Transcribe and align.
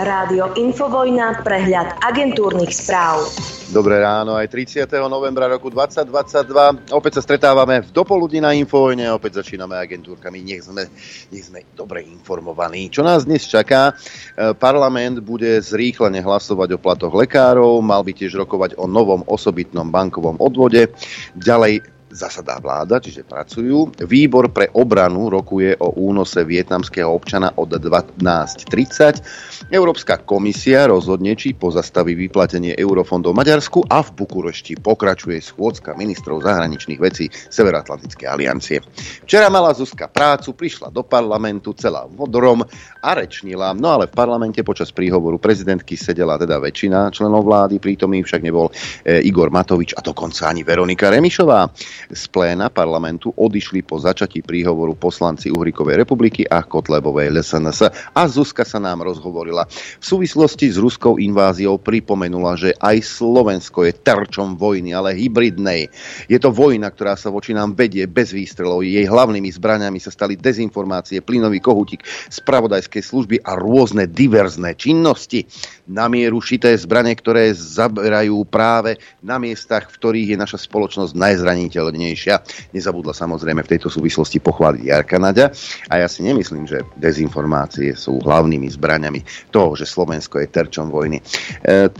Rádio 0.00 0.56
Infovojna, 0.56 1.44
prehľad 1.44 2.00
agentúrnych 2.00 2.72
správ. 2.72 3.28
Dobré 3.68 4.00
ráno, 4.00 4.32
aj 4.32 4.48
30. 4.48 4.88
novembra 5.12 5.44
roku 5.44 5.68
2022. 5.68 6.88
Opäť 6.96 7.20
sa 7.20 7.22
stretávame 7.22 7.84
v 7.84 7.92
dopoludni 7.92 8.40
na 8.40 8.56
Infovojne, 8.56 9.12
opäť 9.12 9.44
začíname 9.44 9.76
agentúrkami. 9.76 10.40
Nech 10.40 10.64
sme, 10.64 10.88
nech 11.28 11.44
sme 11.44 11.68
dobre 11.76 12.00
informovaní. 12.08 12.88
Čo 12.88 13.04
nás 13.04 13.28
dnes 13.28 13.44
čaká? 13.44 13.92
E, 13.92 14.56
parlament 14.56 15.20
bude 15.20 15.60
zrýchlene 15.60 16.24
hlasovať 16.24 16.74
o 16.74 16.78
platoch 16.80 17.12
lekárov, 17.12 17.84
mal 17.84 18.00
by 18.00 18.16
tiež 18.16 18.40
rokovať 18.40 18.80
o 18.80 18.88
novom 18.88 19.20
osobitnom 19.28 19.92
bankovom 19.92 20.40
odvode. 20.40 20.88
Ďalej 21.36 21.99
zasadá 22.10 22.58
vláda, 22.58 22.98
čiže 22.98 23.22
pracujú. 23.22 23.94
Výbor 24.04 24.50
pre 24.50 24.66
obranu 24.74 25.30
rokuje 25.30 25.78
o 25.78 25.94
únose 25.94 26.42
vietnamského 26.42 27.06
občana 27.06 27.54
od 27.54 27.70
12.30. 27.70 29.70
Európska 29.70 30.26
komisia 30.26 30.90
rozhodne, 30.90 31.38
či 31.38 31.54
pozastaví 31.54 32.18
vyplatenie 32.18 32.74
eurofondov 32.74 33.38
Maďarsku 33.38 33.86
a 33.86 34.02
v 34.02 34.10
Bukurešti 34.18 34.82
pokračuje 34.82 35.38
schôdzka 35.38 35.94
ministrov 35.94 36.42
zahraničných 36.42 37.00
vecí 37.00 37.30
Severoatlantickej 37.30 38.26
aliancie. 38.26 38.82
Včera 39.24 39.46
mala 39.46 39.70
Zuzka 39.70 40.10
prácu, 40.10 40.58
prišla 40.58 40.90
do 40.90 41.06
parlamentu 41.06 41.72
celá 41.78 42.10
vodorom 42.10 42.66
a 43.00 43.10
rečnila, 43.14 43.70
no 43.72 43.94
ale 43.94 44.10
v 44.10 44.16
parlamente 44.18 44.66
počas 44.66 44.90
príhovoru 44.90 45.38
prezidentky 45.38 45.94
sedela 45.94 46.34
teda 46.34 46.58
väčšina 46.58 47.14
členov 47.14 47.46
vlády, 47.46 47.78
prítomný 47.78 48.26
však 48.26 48.42
nebol 48.42 48.74
e, 49.06 49.22
Igor 49.22 49.54
Matovič 49.54 49.94
a 49.94 50.02
dokonca 50.02 50.50
ani 50.50 50.66
Veronika 50.66 51.08
Remišová 51.08 51.70
z 52.08 52.22
pléna 52.32 52.72
parlamentu 52.72 53.36
odišli 53.36 53.84
po 53.84 54.00
začatí 54.00 54.40
príhovoru 54.40 54.96
poslanci 54.96 55.52
Uhrikovej 55.52 56.00
republiky 56.00 56.48
a 56.48 56.64
Kotlebovej 56.64 57.34
LSNS 57.36 57.80
a 58.16 58.22
Zuzka 58.24 58.64
sa 58.64 58.80
nám 58.80 59.04
rozhovorila. 59.04 59.68
V 60.00 60.04
súvislosti 60.04 60.72
s 60.72 60.80
ruskou 60.80 61.20
inváziou 61.20 61.76
pripomenula, 61.76 62.56
že 62.56 62.70
aj 62.78 63.02
Slovensko 63.04 63.84
je 63.84 63.92
terčom 63.92 64.56
vojny, 64.56 64.94
ale 64.96 65.18
hybridnej. 65.18 65.90
Je 66.30 66.38
to 66.40 66.54
vojna, 66.54 66.88
ktorá 66.88 67.18
sa 67.18 67.28
voči 67.28 67.52
nám 67.52 67.74
vedie 67.74 68.06
bez 68.06 68.30
výstrelov. 68.30 68.86
Jej 68.86 69.04
hlavnými 69.10 69.50
zbraniami 69.50 69.98
sa 69.98 70.14
stali 70.14 70.38
dezinformácie, 70.38 71.20
plynový 71.20 71.58
kohutík, 71.58 72.06
spravodajskej 72.30 73.02
služby 73.02 73.36
a 73.42 73.58
rôzne 73.58 74.06
diverzné 74.06 74.78
činnosti. 74.78 75.44
Na 75.90 76.06
mieru 76.06 76.38
šité 76.38 76.70
zbranie, 76.78 77.18
ktoré 77.18 77.50
zaberajú 77.50 78.46
práve 78.46 79.02
na 79.18 79.42
miestach, 79.42 79.90
v 79.90 79.98
ktorých 79.98 80.28
je 80.34 80.38
naša 80.38 80.58
spoločnosť 80.62 81.18
najzraniteľnejšia 81.18 81.89
najprírodnejšia. 81.90 82.70
Nezabudla 82.70 83.12
samozrejme 83.12 83.66
v 83.66 83.70
tejto 83.76 83.90
súvislosti 83.90 84.38
pochváliť 84.38 84.82
Jarka 84.86 85.18
Naďa 85.18 85.50
a 85.90 85.94
ja 85.98 86.06
si 86.06 86.22
nemyslím, 86.22 86.64
že 86.70 86.86
dezinformácie 86.96 87.98
sú 87.98 88.22
hlavnými 88.22 88.70
zbraňami 88.70 89.50
toho, 89.50 89.74
že 89.74 89.90
Slovensko 89.90 90.38
je 90.38 90.46
terčom 90.48 90.88
vojny. 90.88 91.18
E, 91.66 91.90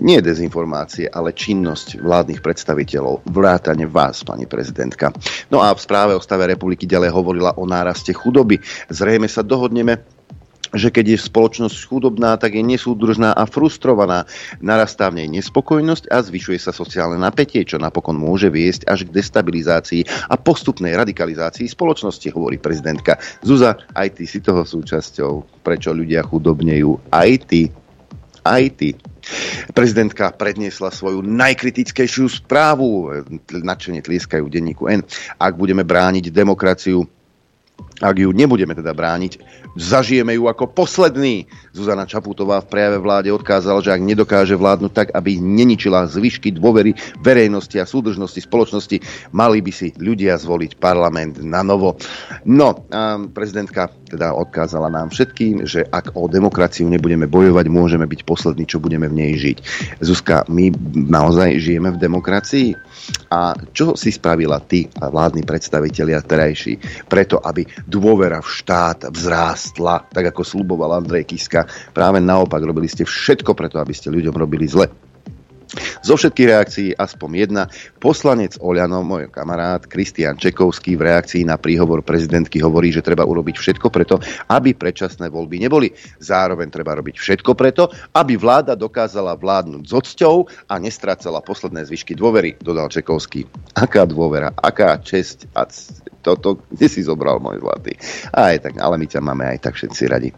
nie 0.00 0.22
dezinformácie, 0.22 1.10
ale 1.10 1.34
činnosť 1.34 2.00
vládnych 2.00 2.40
predstaviteľov, 2.40 3.26
vrátane 3.26 3.84
vás, 3.84 4.22
pani 4.24 4.46
prezidentka. 4.46 5.12
No 5.52 5.60
a 5.60 5.74
v 5.74 5.82
správe 5.82 6.16
o 6.16 6.22
stave 6.22 6.48
republiky 6.48 6.88
ďalej 6.88 7.10
hovorila 7.12 7.58
o 7.58 7.68
náraste 7.68 8.14
chudoby. 8.14 8.62
Zrejme 8.88 9.28
sa 9.28 9.44
dohodneme 9.44 10.19
že 10.74 10.88
keď 10.90 11.16
je 11.16 11.26
spoločnosť 11.26 11.76
chudobná, 11.86 12.38
tak 12.38 12.54
je 12.54 12.62
nesúdržná 12.62 13.34
a 13.34 13.44
frustrovaná. 13.46 14.26
Narastá 14.62 15.10
v 15.10 15.22
nej 15.24 15.28
nespokojnosť 15.40 16.10
a 16.10 16.22
zvyšuje 16.22 16.58
sa 16.58 16.72
sociálne 16.74 17.18
napätie, 17.18 17.66
čo 17.66 17.78
napokon 17.78 18.18
môže 18.18 18.50
viesť 18.50 18.86
až 18.86 19.06
k 19.06 19.14
destabilizácii 19.14 20.30
a 20.30 20.34
postupnej 20.38 20.94
radikalizácii 20.94 21.66
spoločnosti, 21.66 22.28
hovorí 22.30 22.58
prezidentka. 22.58 23.18
Zuza, 23.42 23.78
aj 23.94 24.18
ty 24.18 24.24
si 24.26 24.38
toho 24.42 24.62
súčasťou. 24.62 25.62
Prečo 25.62 25.90
ľudia 25.92 26.22
chudobnejú? 26.24 27.12
Aj 27.12 27.30
ty. 27.46 27.70
Aj 28.46 28.64
ty. 28.72 28.96
Prezidentka 29.76 30.32
predniesla 30.32 30.88
svoju 30.88 31.20
najkritickejšiu 31.20 32.26
správu. 32.40 33.20
Nadšene 33.52 34.00
tlieskajú 34.00 34.48
denníku 34.48 34.88
N. 34.88 35.04
Ak 35.36 35.60
budeme 35.60 35.84
brániť 35.84 36.32
demokraciu, 36.32 37.04
ak 38.00 38.16
ju 38.16 38.32
nebudeme 38.32 38.72
teda 38.72 38.96
brániť, 38.96 39.38
zažijeme 39.76 40.34
ju 40.34 40.48
ako 40.48 40.72
posledný. 40.72 41.44
Zuzana 41.70 42.08
Čaputová 42.08 42.58
v 42.64 42.70
prejave 42.72 42.98
vláde 42.98 43.30
odkázala, 43.30 43.84
že 43.84 43.94
ak 43.94 44.02
nedokáže 44.02 44.56
vládnuť 44.58 44.92
tak, 44.92 45.08
aby 45.14 45.38
neničila 45.38 46.08
zvyšky 46.08 46.56
dôvery 46.56 46.96
verejnosti 47.22 47.76
a 47.78 47.86
súdržnosti 47.86 48.42
spoločnosti, 48.42 48.98
mali 49.30 49.62
by 49.62 49.72
si 49.72 49.94
ľudia 50.00 50.34
zvoliť 50.40 50.80
parlament 50.80 51.38
na 51.44 51.62
novo. 51.62 51.94
No, 52.48 52.74
prezidentka 53.30 53.92
teda 54.10 54.34
odkázala 54.34 54.90
nám 54.90 55.14
všetkým, 55.14 55.68
že 55.68 55.86
ak 55.86 56.18
o 56.18 56.26
demokraciu 56.26 56.90
nebudeme 56.90 57.30
bojovať, 57.30 57.66
môžeme 57.70 58.10
byť 58.10 58.26
poslední, 58.26 58.66
čo 58.66 58.82
budeme 58.82 59.06
v 59.06 59.14
nej 59.14 59.32
žiť. 59.38 59.58
Zuzka, 60.02 60.42
my 60.50 60.74
naozaj 60.94 61.62
žijeme 61.62 61.94
v 61.94 62.00
demokracii? 62.02 62.74
A 63.30 63.54
čo 63.70 63.94
si 63.94 64.10
spravila 64.10 64.58
ty 64.62 64.90
a 64.98 65.06
vládni 65.06 65.46
predstavitelia 65.46 66.22
terajší 66.22 67.06
preto, 67.06 67.38
aby 67.38 67.62
dôvera 67.86 68.42
v 68.42 68.48
štát 68.50 69.10
vzrástla, 69.10 70.10
tak 70.10 70.34
ako 70.34 70.42
sluboval 70.42 70.98
Andrej 70.98 71.30
Kiska. 71.30 71.66
Práve 71.94 72.18
naopak, 72.18 72.62
robili 72.62 72.90
ste 72.90 73.06
všetko 73.06 73.54
preto, 73.54 73.78
aby 73.78 73.94
ste 73.94 74.10
ľuďom 74.10 74.34
robili 74.34 74.66
zle. 74.66 74.90
Zo 76.02 76.18
všetkých 76.18 76.48
reakcií 76.50 76.88
aspoň 76.98 77.30
jedna. 77.38 77.62
Poslanec 78.02 78.58
Oľano, 78.58 79.06
môj 79.06 79.30
kamarát 79.30 79.86
Kristian 79.86 80.34
Čekovský 80.34 80.98
v 80.98 81.06
reakcii 81.06 81.46
na 81.46 81.54
príhovor 81.60 82.02
prezidentky 82.02 82.58
hovorí, 82.58 82.90
že 82.90 83.04
treba 83.04 83.22
urobiť 83.22 83.56
všetko 83.60 83.86
preto, 83.92 84.18
aby 84.50 84.74
predčasné 84.74 85.30
voľby 85.30 85.62
neboli. 85.62 85.94
Zároveň 86.18 86.68
treba 86.74 86.98
robiť 86.98 87.16
všetko 87.22 87.54
preto, 87.54 87.92
aby 88.18 88.34
vláda 88.34 88.74
dokázala 88.74 89.38
vládnuť 89.38 89.84
s 89.86 89.92
odsťou 89.94 90.34
a 90.66 90.74
nestrácala 90.82 91.44
posledné 91.44 91.86
zvyšky 91.86 92.18
dôvery, 92.18 92.58
dodal 92.58 92.90
Čekovský. 92.90 93.46
Aká 93.78 94.02
dôvera, 94.08 94.50
aká 94.58 94.98
česť 94.98 95.46
a 95.54 95.68
toto, 96.20 96.62
kde 96.68 96.86
si 96.86 97.00
zobral 97.04 97.40
môj 97.40 97.60
zlatý. 97.60 97.96
Aj 98.30 98.56
tak, 98.60 98.76
ale 98.76 99.00
my 99.00 99.06
ťa 99.08 99.20
máme 99.20 99.44
aj 99.56 99.58
tak 99.64 99.74
všetci 99.76 100.02
radi. 100.06 100.28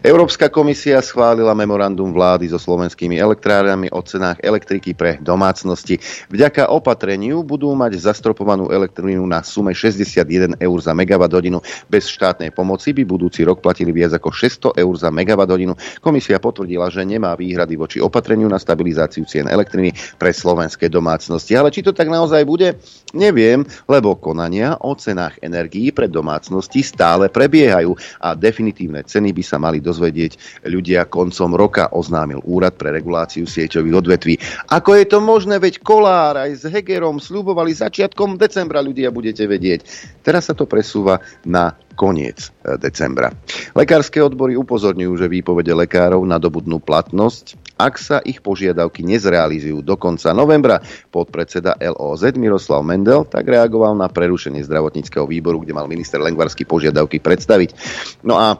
Európska 0.00 0.48
komisia 0.48 1.00
schválila 1.04 1.52
memorandum 1.52 2.12
vlády 2.12 2.48
so 2.48 2.58
slovenskými 2.60 3.20
elektrárami 3.20 3.92
o 3.92 4.00
cenách 4.00 4.40
elektriky 4.40 4.96
pre 4.96 5.20
domácnosti. 5.20 6.00
Vďaka 6.32 6.72
opatreniu 6.72 7.44
budú 7.44 7.72
mať 7.76 8.00
zastropovanú 8.00 8.72
elektrínu 8.72 9.22
na 9.24 9.44
sume 9.44 9.76
61 9.76 10.56
eur 10.56 10.78
za 10.80 10.92
megawatt 10.96 11.32
hodinu. 11.32 11.60
Bez 11.90 12.08
štátnej 12.08 12.54
pomoci 12.54 12.96
by 12.96 13.02
budúci 13.04 13.42
rok 13.42 13.60
platili 13.60 13.92
viac 13.92 14.16
ako 14.16 14.32
600 14.32 14.80
eur 14.80 14.94
za 14.96 15.12
megawatt 15.12 15.50
hodinu. 15.50 15.74
Komisia 16.00 16.38
potvrdila, 16.40 16.88
že 16.88 17.04
nemá 17.04 17.34
výhrady 17.34 17.74
voči 17.74 17.98
opatreniu 17.98 18.48
na 18.48 18.56
stabilizáciu 18.62 19.26
cien 19.26 19.50
elektriny 19.50 19.92
pre 20.16 20.30
slovenské 20.30 20.86
domácnosti. 20.86 21.58
Ale 21.58 21.74
či 21.74 21.82
to 21.82 21.90
tak 21.90 22.06
naozaj 22.06 22.46
bude, 22.46 22.78
neviem, 23.10 23.66
lebo 23.90 24.14
konania 24.14 24.78
o 24.78 24.94
cenách 24.94 25.25
cenách 25.26 25.42
energií 25.42 25.90
pre 25.90 26.06
domácnosti 26.06 26.86
stále 26.86 27.26
prebiehajú 27.26 27.98
a 28.22 28.38
definitívne 28.38 29.02
ceny 29.02 29.34
by 29.34 29.42
sa 29.42 29.58
mali 29.58 29.82
dozvedieť 29.82 30.62
ľudia 30.70 31.10
koncom 31.10 31.58
roka, 31.58 31.90
oznámil 31.90 32.38
Úrad 32.46 32.78
pre 32.78 32.94
reguláciu 32.94 33.42
sieťových 33.42 33.98
odvetví. 33.98 34.34
Ako 34.70 34.94
je 34.94 35.06
to 35.10 35.18
možné, 35.18 35.58
veď 35.58 35.82
Kolár 35.82 36.38
aj 36.38 36.62
s 36.62 36.64
Hegerom 36.70 37.18
slúbovali 37.18 37.74
začiatkom 37.74 38.38
decembra, 38.38 38.78
ľudia 38.78 39.10
budete 39.10 39.50
vedieť. 39.50 39.82
Teraz 40.22 40.46
sa 40.46 40.54
to 40.54 40.70
presúva 40.70 41.18
na 41.42 41.74
koniec 41.98 42.52
e, 42.62 42.76
decembra. 42.78 43.32
Lekárske 43.74 44.20
odbory 44.20 44.54
upozorňujú, 44.54 45.12
že 45.16 45.32
výpovede 45.32 45.72
lekárov 45.72 46.22
nadobudnú 46.22 46.78
platnosť, 46.78 47.65
ak 47.76 47.94
sa 48.00 48.16
ich 48.24 48.40
požiadavky 48.40 49.04
nezrealizujú 49.04 49.84
do 49.84 50.00
konca 50.00 50.32
novembra. 50.32 50.80
Podpredseda 51.12 51.76
LOZ 51.76 52.32
Miroslav 52.40 52.80
Mendel 52.80 53.28
tak 53.28 53.44
reagoval 53.44 53.92
na 53.92 54.08
prerušenie 54.08 54.64
zdravotníckého 54.64 55.28
výboru, 55.28 55.60
kde 55.60 55.76
mal 55.76 55.84
minister 55.84 56.18
Lengvarsky 56.18 56.64
požiadavky 56.64 57.20
predstaviť. 57.20 57.76
No 58.24 58.40
a 58.40 58.56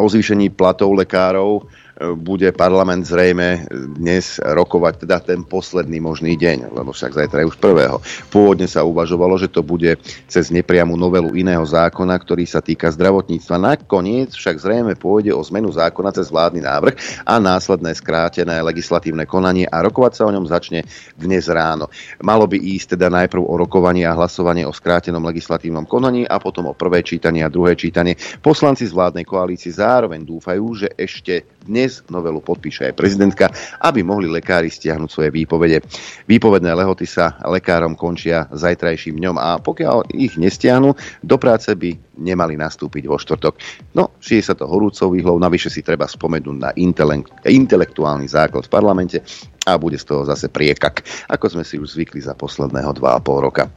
o 0.00 0.06
zvýšení 0.08 0.52
platov 0.56 0.96
lekárov 0.96 1.68
bude 2.00 2.48
parlament 2.56 3.04
zrejme 3.04 3.68
dnes 4.00 4.40
rokovať 4.40 5.04
teda 5.04 5.20
ten 5.20 5.44
posledný 5.44 6.00
možný 6.00 6.32
deň, 6.40 6.72
lebo 6.72 6.96
však 6.96 7.12
zajtra 7.12 7.44
je 7.44 7.50
už 7.52 7.60
prvého. 7.60 8.00
Pôvodne 8.32 8.64
sa 8.64 8.88
uvažovalo, 8.88 9.36
že 9.36 9.52
to 9.52 9.60
bude 9.60 10.00
cez 10.24 10.48
nepriamu 10.48 10.96
novelu 10.96 11.36
iného 11.36 11.60
zákona, 11.60 12.16
ktorý 12.16 12.48
sa 12.48 12.64
týka 12.64 12.88
zdravotníctva. 12.88 13.60
Nakoniec 13.60 14.32
však 14.32 14.56
zrejme 14.64 14.96
pôjde 14.96 15.36
o 15.36 15.44
zmenu 15.44 15.68
zákona 15.68 16.16
cez 16.16 16.32
vládny 16.32 16.64
návrh 16.64 16.94
a 17.28 17.36
následné 17.36 17.92
skrátené 17.92 18.64
legislatívne 18.64 19.28
konanie 19.28 19.68
a 19.68 19.84
rokovať 19.84 20.12
sa 20.16 20.22
o 20.24 20.32
ňom 20.32 20.48
začne 20.48 20.88
dnes 21.20 21.52
ráno. 21.52 21.92
Malo 22.24 22.48
by 22.48 22.56
ísť 22.56 22.96
teda 22.96 23.12
najprv 23.12 23.44
o 23.44 23.54
rokovanie 23.60 24.08
a 24.08 24.16
hlasovanie 24.16 24.64
o 24.64 24.72
skrátenom 24.72 25.20
legislatívnom 25.28 25.84
konaní 25.84 26.24
a 26.24 26.40
potom 26.40 26.72
o 26.72 26.74
prvé 26.74 27.04
čítanie 27.04 27.44
a 27.44 27.52
druhé 27.52 27.76
čítanie. 27.76 28.16
Poslanci 28.40 28.88
z 28.88 28.96
vládnej 28.96 29.28
koalície 29.28 29.68
zároveň 29.68 30.24
dúfajú, 30.24 30.64
že 30.72 30.88
ešte 30.96 31.44
dnes 31.60 31.89
dnes 31.90 32.06
novelu 32.06 32.38
podpíše 32.38 32.86
aj 32.86 32.94
prezidentka, 32.94 33.50
aby 33.82 34.06
mohli 34.06 34.30
lekári 34.30 34.70
stiahnuť 34.70 35.10
svoje 35.10 35.34
výpovede. 35.34 35.82
Výpovedné 36.30 36.70
lehoty 36.70 37.02
sa 37.02 37.34
lekárom 37.42 37.98
končia 37.98 38.46
zajtrajším 38.46 39.18
dňom 39.18 39.34
a 39.34 39.58
pokiaľ 39.58 40.14
ich 40.14 40.38
nestiahnu, 40.38 40.94
do 41.26 41.36
práce 41.42 41.74
by 41.74 41.90
nemali 42.22 42.54
nastúpiť 42.54 43.10
vo 43.10 43.18
štvrtok. 43.18 43.58
No, 43.98 44.14
šije 44.22 44.42
sa 44.46 44.54
to 44.54 44.70
horúcou 44.70 45.10
výhlou, 45.10 45.34
navyše 45.42 45.66
si 45.66 45.82
treba 45.82 46.06
spomenúť 46.06 46.56
na 46.62 46.70
intelektuálny 47.42 48.30
základ 48.30 48.70
v 48.70 48.70
parlamente 48.70 49.18
a 49.68 49.76
bude 49.76 50.00
z 50.00 50.08
toho 50.08 50.22
zase 50.24 50.48
priekak, 50.48 51.04
ako 51.28 51.60
sme 51.60 51.64
si 51.68 51.76
už 51.76 51.92
zvykli 51.92 52.24
za 52.24 52.32
posledného 52.32 52.96
2,5 52.96 53.46
roka. 53.46 53.68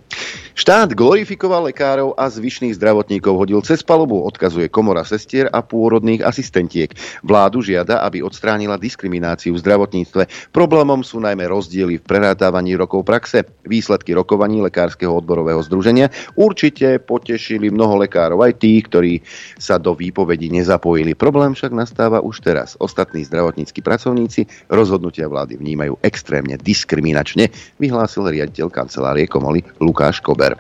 Štát 0.54 0.94
glorifikoval 0.94 1.74
lekárov 1.74 2.14
a 2.14 2.30
zvyšných 2.30 2.78
zdravotníkov 2.78 3.34
hodil 3.34 3.60
cez 3.66 3.82
palubu, 3.82 4.22
odkazuje 4.22 4.70
komora 4.70 5.02
sestier 5.02 5.50
a 5.50 5.66
pôrodných 5.66 6.22
asistentiek. 6.22 6.94
Vládu 7.26 7.66
žiada, 7.66 8.06
aby 8.06 8.22
odstránila 8.22 8.78
diskrimináciu 8.78 9.58
v 9.58 9.62
zdravotníctve. 9.66 10.54
Problémom 10.54 11.02
sú 11.02 11.18
najmä 11.18 11.50
rozdiely 11.50 11.98
v 11.98 12.06
prerátávaní 12.06 12.78
rokov 12.78 13.02
praxe. 13.02 13.50
Výsledky 13.66 14.14
rokovaní 14.14 14.62
Lekárskeho 14.62 15.18
odborového 15.18 15.58
združenia 15.66 16.14
určite 16.38 17.02
potešili 17.02 17.74
mnoho 17.74 17.98
lekárov, 18.06 18.46
aj 18.46 18.62
tých, 18.62 18.86
ktorí 18.94 19.14
sa 19.58 19.82
do 19.82 19.98
výpovedí 19.98 20.54
nezapojili. 20.54 21.18
Problém 21.18 21.58
však 21.58 21.74
nastáva 21.74 22.22
už 22.22 22.46
teraz. 22.46 22.78
Ostatní 22.78 23.26
zdravotníckí 23.26 23.82
pracovníci 23.82 24.70
rozhodnutia 24.70 25.26
vlády 25.26 25.58
vnímajú 25.58 25.73
extrémne 26.04 26.60
diskriminačne, 26.60 27.50
vyhlásil 27.80 28.28
riaditeľ 28.30 28.68
kancelárie 28.70 29.26
Komoly 29.26 29.64
Lukáš 29.82 30.20
Kober. 30.20 30.56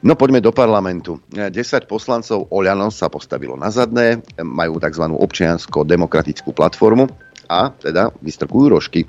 No 0.00 0.16
poďme 0.16 0.40
do 0.40 0.48
parlamentu. 0.48 1.20
10 1.28 1.52
poslancov 1.84 2.48
Oľano 2.48 2.88
sa 2.88 3.12
postavilo 3.12 3.52
na 3.52 3.68
zadné, 3.68 4.24
majú 4.40 4.80
tzv. 4.80 5.04
občiansko-demokratickú 5.12 6.56
platformu 6.56 7.04
a 7.50 7.68
teda 7.68 8.08
vystrkujú 8.24 8.66
rožky. 8.72 9.04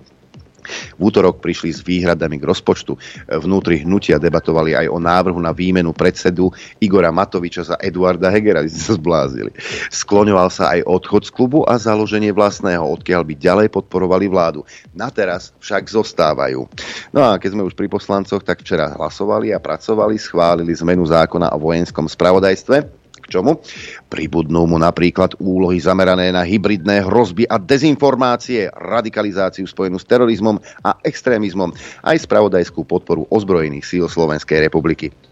V 0.97 1.01
útorok 1.01 1.43
prišli 1.43 1.69
s 1.73 1.81
výhradami 1.81 2.37
k 2.39 2.47
rozpočtu. 2.47 2.95
Vnútri 3.27 3.83
hnutia 3.83 4.21
debatovali 4.21 4.77
aj 4.77 4.87
o 4.87 4.97
návrhu 5.01 5.39
na 5.41 5.51
výmenu 5.51 5.91
predsedu 5.91 6.53
Igora 6.79 7.09
Matoviča 7.09 7.73
za 7.73 7.75
Eduarda 7.81 8.31
Hegera. 8.31 8.63
Ste 8.65 8.81
sa 8.81 8.93
zblázili. 8.95 9.51
Skloňoval 9.91 10.49
sa 10.53 10.77
aj 10.77 10.87
odchod 10.87 11.27
z 11.27 11.31
klubu 11.33 11.59
a 11.67 11.75
založenie 11.75 12.31
vlastného, 12.31 12.83
odkiaľ 12.83 13.21
by 13.27 13.33
ďalej 13.35 13.67
podporovali 13.73 14.29
vládu. 14.31 14.63
Na 14.95 15.11
teraz 15.11 15.51
však 15.59 15.89
zostávajú. 15.89 16.67
No 17.11 17.21
a 17.25 17.35
keď 17.41 17.57
sme 17.57 17.65
už 17.67 17.75
pri 17.75 17.91
poslancoch, 17.91 18.45
tak 18.45 18.63
včera 18.63 18.93
hlasovali 18.95 19.51
a 19.51 19.59
pracovali, 19.59 20.15
schválili 20.15 20.71
zmenu 20.77 21.03
zákona 21.03 21.51
o 21.55 21.57
vojenskom 21.59 22.07
spravodajstve 22.07 23.00
čomu? 23.31 23.63
Pribudnú 24.11 24.67
mu 24.67 24.75
napríklad 24.75 25.39
úlohy 25.39 25.79
zamerané 25.79 26.35
na 26.35 26.43
hybridné 26.43 27.07
hrozby 27.07 27.47
a 27.47 27.55
dezinformácie, 27.55 28.67
radikalizáciu 28.75 29.63
spojenú 29.63 29.95
s 29.95 30.05
terorizmom 30.05 30.59
a 30.83 30.99
extrémizmom, 31.07 31.71
aj 32.03 32.27
spravodajskú 32.27 32.83
podporu 32.83 33.23
ozbrojených 33.31 33.87
síl 33.87 34.05
Slovenskej 34.11 34.67
republiky. 34.67 35.30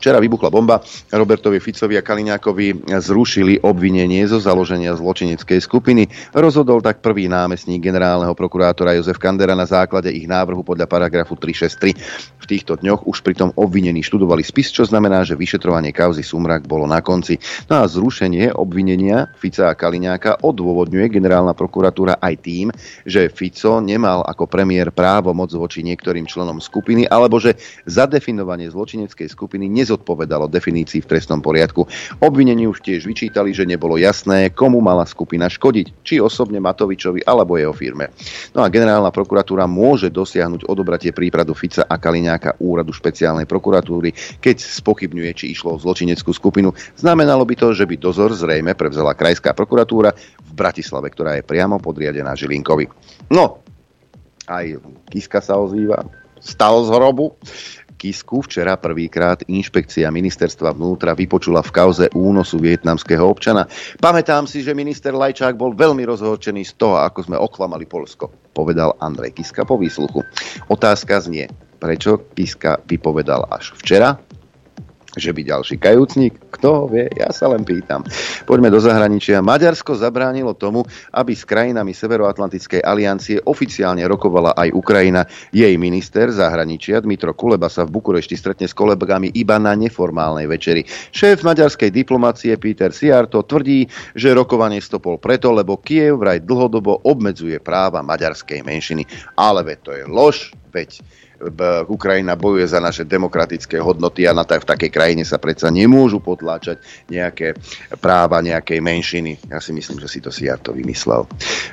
Včera 0.00 0.16
vybuchla 0.16 0.48
bomba. 0.48 0.80
Robertovi 1.12 1.60
Ficovi 1.60 1.92
a 1.92 2.00
Kaliňákovi 2.00 2.88
zrušili 2.88 3.60
obvinenie 3.60 4.24
zo 4.24 4.40
založenia 4.40 4.96
zločineckej 4.96 5.60
skupiny. 5.60 6.08
Rozhodol 6.32 6.80
tak 6.80 7.04
prvý 7.04 7.28
námestník 7.28 7.84
generálneho 7.84 8.32
prokurátora 8.32 8.96
Jozef 8.96 9.20
Kandera 9.20 9.52
na 9.52 9.68
základe 9.68 10.08
ich 10.08 10.24
návrhu 10.24 10.64
podľa 10.64 10.88
paragrafu 10.88 11.36
363. 11.36 12.40
V 12.40 12.44
týchto 12.48 12.80
dňoch 12.80 13.04
už 13.04 13.20
pritom 13.20 13.52
obvinení 13.60 14.00
študovali 14.00 14.40
spis, 14.40 14.72
čo 14.72 14.88
znamená, 14.88 15.20
že 15.20 15.36
vyšetrovanie 15.36 15.92
kauzy 15.92 16.24
Sumrak 16.24 16.64
bolo 16.64 16.88
na 16.88 17.04
konci. 17.04 17.36
No 17.68 17.84
a 17.84 17.84
zrušenie 17.84 18.56
obvinenia 18.56 19.28
Fica 19.36 19.68
a 19.68 19.76
Kaliňáka 19.76 20.40
odôvodňuje 20.40 21.12
generálna 21.12 21.52
prokuratúra 21.52 22.16
aj 22.24 22.34
tým, 22.40 22.72
že 23.04 23.28
Fico 23.28 23.84
nemal 23.84 24.24
ako 24.24 24.48
premiér 24.48 24.96
právo 24.96 25.36
moc 25.36 25.52
voči 25.52 25.84
niektorým 25.84 26.24
členom 26.24 26.56
skupiny, 26.56 27.04
alebo 27.04 27.36
že 27.36 27.60
zadefinovanie 27.84 28.72
zločineckej 28.72 29.28
skupiny 29.28 29.68
nez 29.68 29.89
nezodpovedalo 29.90 30.46
definícii 30.46 31.02
v 31.02 31.10
trestnom 31.10 31.42
poriadku. 31.42 31.82
Obvinení 32.22 32.70
už 32.70 32.78
tiež 32.86 33.10
vyčítali, 33.10 33.50
že 33.50 33.66
nebolo 33.66 33.98
jasné, 33.98 34.54
komu 34.54 34.78
mala 34.78 35.02
skupina 35.02 35.50
škodiť, 35.50 36.06
či 36.06 36.22
osobne 36.22 36.62
Matovičovi 36.62 37.26
alebo 37.26 37.58
jeho 37.58 37.74
firme. 37.74 38.14
No 38.54 38.62
a 38.62 38.70
generálna 38.70 39.10
prokuratúra 39.10 39.66
môže 39.66 40.14
dosiahnuť 40.14 40.70
odobratie 40.70 41.10
prípadu 41.10 41.58
Fica 41.58 41.82
a 41.82 41.98
Kaliňáka 41.98 42.62
úradu 42.62 42.94
špeciálnej 42.94 43.50
prokuratúry, 43.50 44.14
keď 44.38 44.62
spochybňuje, 44.62 45.30
či 45.34 45.50
išlo 45.50 45.74
o 45.74 45.82
zločineckú 45.82 46.30
skupinu. 46.30 46.70
Znamenalo 46.94 47.42
by 47.42 47.58
to, 47.58 47.74
že 47.74 47.82
by 47.90 47.98
dozor 47.98 48.30
zrejme 48.30 48.78
prevzala 48.78 49.18
krajská 49.18 49.58
prokuratúra 49.58 50.14
v 50.14 50.52
Bratislave, 50.54 51.10
ktorá 51.10 51.42
je 51.42 51.42
priamo 51.42 51.82
podriadená 51.82 52.38
Žilinkovi. 52.38 52.86
No, 53.34 53.58
aj 54.46 54.78
Kiska 55.10 55.42
sa 55.42 55.58
ozýva, 55.58 56.06
stal 56.38 56.86
z 56.86 56.94
hrobu. 56.94 57.34
Kisku 58.00 58.40
včera 58.40 58.80
prvýkrát 58.80 59.44
inšpekcia 59.44 60.08
ministerstva 60.08 60.72
vnútra 60.72 61.12
vypočula 61.12 61.60
v 61.60 61.68
kauze 61.68 62.06
únosu 62.16 62.56
vietnamského 62.56 63.20
občana. 63.20 63.68
Pamätám 64.00 64.48
si, 64.48 64.64
že 64.64 64.72
minister 64.72 65.12
Lajčák 65.12 65.52
bol 65.52 65.76
veľmi 65.76 66.08
rozhorčený 66.08 66.64
z 66.64 66.80
toho, 66.80 66.96
ako 66.96 67.28
sme 67.28 67.36
oklamali 67.36 67.84
Polsko, 67.84 68.32
povedal 68.56 68.96
Andrej 69.04 69.36
Kiska 69.36 69.68
po 69.68 69.76
výsluchu. 69.76 70.24
Otázka 70.72 71.20
znie, 71.20 71.52
prečo 71.76 72.32
Kiska 72.32 72.80
vypovedal 72.88 73.44
až 73.52 73.76
včera, 73.76 74.16
že 75.16 75.34
by 75.34 75.42
ďalší 75.42 75.76
kajúcnik? 75.82 76.54
Kto 76.54 76.86
vie? 76.86 77.10
Ja 77.18 77.34
sa 77.34 77.50
len 77.50 77.66
pýtam. 77.66 78.06
Poďme 78.46 78.70
do 78.70 78.78
zahraničia. 78.78 79.42
Maďarsko 79.42 79.98
zabránilo 79.98 80.54
tomu, 80.54 80.86
aby 81.10 81.34
s 81.34 81.42
krajinami 81.42 81.90
Severoatlantickej 81.90 82.82
aliancie 82.84 83.42
oficiálne 83.42 84.06
rokovala 84.06 84.54
aj 84.54 84.70
Ukrajina. 84.70 85.26
Jej 85.50 85.74
minister 85.80 86.30
zahraničia 86.30 87.02
Dmitro 87.02 87.34
Kuleba 87.34 87.66
sa 87.66 87.82
v 87.82 87.98
Bukurešti 87.98 88.38
stretne 88.38 88.70
s 88.70 88.74
kolegami 88.76 89.34
iba 89.34 89.58
na 89.58 89.74
neformálnej 89.74 90.46
večeri. 90.46 90.86
Šéf 91.10 91.42
maďarskej 91.42 91.90
diplomácie 91.90 92.54
Peter 92.60 92.94
Siarto 92.94 93.42
tvrdí, 93.42 93.90
že 94.14 94.36
rokovanie 94.36 94.78
stopol 94.78 95.18
preto, 95.18 95.50
lebo 95.50 95.80
Kiev 95.82 96.22
vraj 96.22 96.44
dlhodobo 96.44 97.02
obmedzuje 97.02 97.58
práva 97.58 98.04
maďarskej 98.04 98.62
menšiny. 98.62 99.02
Ale 99.34 99.66
veď 99.66 99.78
to 99.82 99.90
je 99.96 100.04
lož, 100.06 100.36
veď 100.70 101.02
Ukrajina 101.88 102.36
bojuje 102.36 102.68
za 102.68 102.84
naše 102.84 103.08
demokratické 103.08 103.80
hodnoty 103.80 104.28
a 104.28 104.36
na 104.36 104.44
v 104.44 104.68
takej 104.68 104.90
krajine 104.92 105.24
sa 105.24 105.40
predsa 105.40 105.72
nemôžu 105.72 106.20
potláčať 106.20 106.84
nejaké 107.08 107.56
práva 107.96 108.44
nejakej 108.44 108.80
menšiny. 108.82 109.32
Ja 109.48 109.62
si 109.62 109.72
myslím, 109.72 109.96
že 110.02 110.10
si 110.10 110.18
to 110.20 110.28
Siarto 110.28 110.76
vymyslel. 110.76 111.24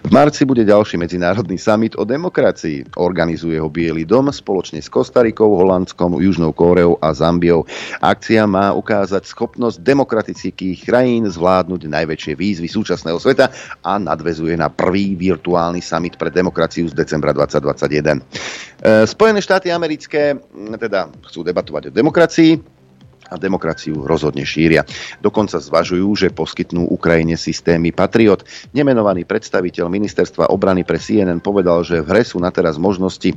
V 0.08 0.10
marci 0.14 0.48
bude 0.48 0.64
ďalší 0.64 0.96
medzinárodný 0.96 1.60
summit 1.60 2.00
o 2.00 2.08
demokracii. 2.08 2.96
Organizuje 2.96 3.60
ho 3.60 3.68
Bielý 3.68 4.08
dom 4.08 4.32
spoločne 4.32 4.80
s 4.80 4.88
Kostarikou, 4.88 5.60
Holandskom, 5.60 6.16
Južnou 6.22 6.56
Kóreou 6.56 6.96
a 7.04 7.12
Zambiou. 7.12 7.68
Akcia 8.00 8.48
má 8.48 8.72
ukázať 8.72 9.28
schopnosť 9.28 9.84
demokratických 9.84 10.88
krajín 10.88 11.28
zvládnuť 11.28 11.92
najväčšie 11.92 12.34
výzvy 12.40 12.72
súčasného 12.72 13.20
sveta 13.20 13.52
a 13.84 14.00
nadvezuje 14.00 14.56
na 14.56 14.72
prvý 14.72 15.18
virtuálny 15.18 15.84
summit 15.84 16.16
pre 16.16 16.32
demokraciu 16.32 16.88
z 16.88 16.96
decembra 16.96 17.36
2021. 17.36 18.24
Spojené 19.06 19.42
štáty 19.42 19.74
americké 19.74 20.38
teda 20.78 21.10
chcú 21.26 21.42
debatovať 21.42 21.90
o 21.90 21.92
demokracii, 21.92 22.77
a 23.28 23.36
demokraciu 23.36 24.08
rozhodne 24.08 24.48
šíria. 24.48 24.88
Dokonca 25.20 25.60
zvažujú, 25.60 26.08
že 26.16 26.34
poskytnú 26.34 26.88
Ukrajine 26.88 27.36
systémy 27.36 27.92
Patriot. 27.92 28.48
Nemenovaný 28.72 29.28
predstaviteľ 29.28 29.92
ministerstva 29.92 30.50
obrany 30.52 30.88
pre 30.88 31.00
CNN 31.00 31.44
povedal, 31.44 31.84
že 31.84 32.00
v 32.04 32.08
hre 32.14 32.24
sú 32.24 32.40
na 32.40 32.50
teraz 32.54 32.80
možnosti 32.80 33.36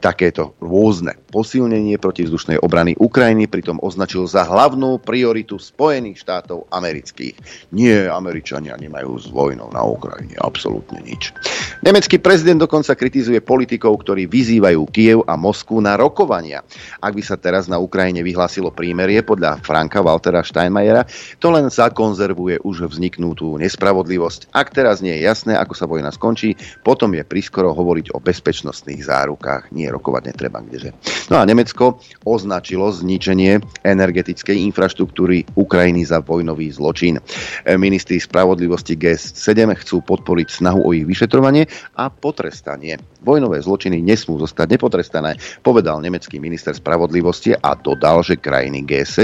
takéto 0.00 0.56
rôzne. 0.62 1.18
Posilnenie 1.28 2.00
protizdušnej 2.00 2.62
obrany 2.62 2.96
Ukrajiny 2.96 3.50
pritom 3.50 3.76
označil 3.82 4.24
za 4.24 4.46
hlavnú 4.46 5.02
prioritu 5.02 5.60
Spojených 5.60 6.22
štátov 6.22 6.70
amerických. 6.72 7.36
Nie, 7.74 8.08
Američania 8.08 8.78
nemajú 8.78 9.12
s 9.20 9.26
vojnou 9.28 9.68
na 9.74 9.82
Ukrajine 9.84 10.38
absolútne 10.40 11.02
nič. 11.02 11.34
Nemecký 11.82 12.22
prezident 12.22 12.62
dokonca 12.62 12.96
kritizuje 12.96 13.42
politikov, 13.42 14.00
ktorí 14.00 14.24
vyzývajú 14.30 14.80
Kiev 14.94 15.18
a 15.26 15.34
Moskvu 15.34 15.82
na 15.82 15.98
rokovania. 15.98 16.62
Ak 17.02 17.12
by 17.12 17.22
sa 17.22 17.36
teraz 17.36 17.66
na 17.66 17.76
Ukrajine 17.76 18.22
vyhlásilo 18.22 18.70
prímerie 18.70 19.25
podľa 19.26 19.58
Franka 19.66 19.98
Waltera 19.98 20.46
Steinmeiera, 20.46 21.02
to 21.42 21.50
len 21.50 21.66
zakonzervuje 21.66 22.62
už 22.62 22.86
vzniknutú 22.86 23.58
nespravodlivosť. 23.58 24.54
Ak 24.54 24.70
teraz 24.70 25.02
nie 25.02 25.18
je 25.18 25.26
jasné, 25.26 25.58
ako 25.58 25.74
sa 25.74 25.90
vojna 25.90 26.14
skončí, 26.14 26.54
potom 26.86 27.10
je 27.18 27.26
priskoro 27.26 27.74
hovoriť 27.74 28.14
o 28.14 28.22
bezpečnostných 28.22 29.02
zárukách. 29.02 29.74
Nie 29.74 29.90
rokovať 29.90 30.22
netreba 30.30 30.62
kdeže. 30.62 30.94
No 31.26 31.42
a 31.42 31.44
Nemecko 31.48 31.98
označilo 32.22 32.86
zničenie 32.94 33.58
energetickej 33.82 34.62
infraštruktúry 34.70 35.58
Ukrajiny 35.58 36.06
za 36.06 36.22
vojnový 36.22 36.70
zločin. 36.70 37.18
Ministri 37.66 38.22
spravodlivosti 38.22 38.94
G7 38.94 39.74
chcú 39.82 40.04
podporiť 40.06 40.48
snahu 40.62 40.86
o 40.86 40.94
ich 40.94 41.08
vyšetrovanie 41.08 41.66
a 41.96 42.12
potrestanie. 42.12 43.00
Vojnové 43.24 43.58
zločiny 43.58 43.98
nesmú 44.04 44.38
zostať 44.38 44.78
nepotrestané, 44.78 45.34
povedal 45.64 45.98
nemecký 45.98 46.38
minister 46.38 46.76
spravodlivosti 46.76 47.56
a 47.56 47.74
dodal, 47.74 48.20
že 48.20 48.38
krajiny 48.38 48.84
G7 48.84 49.15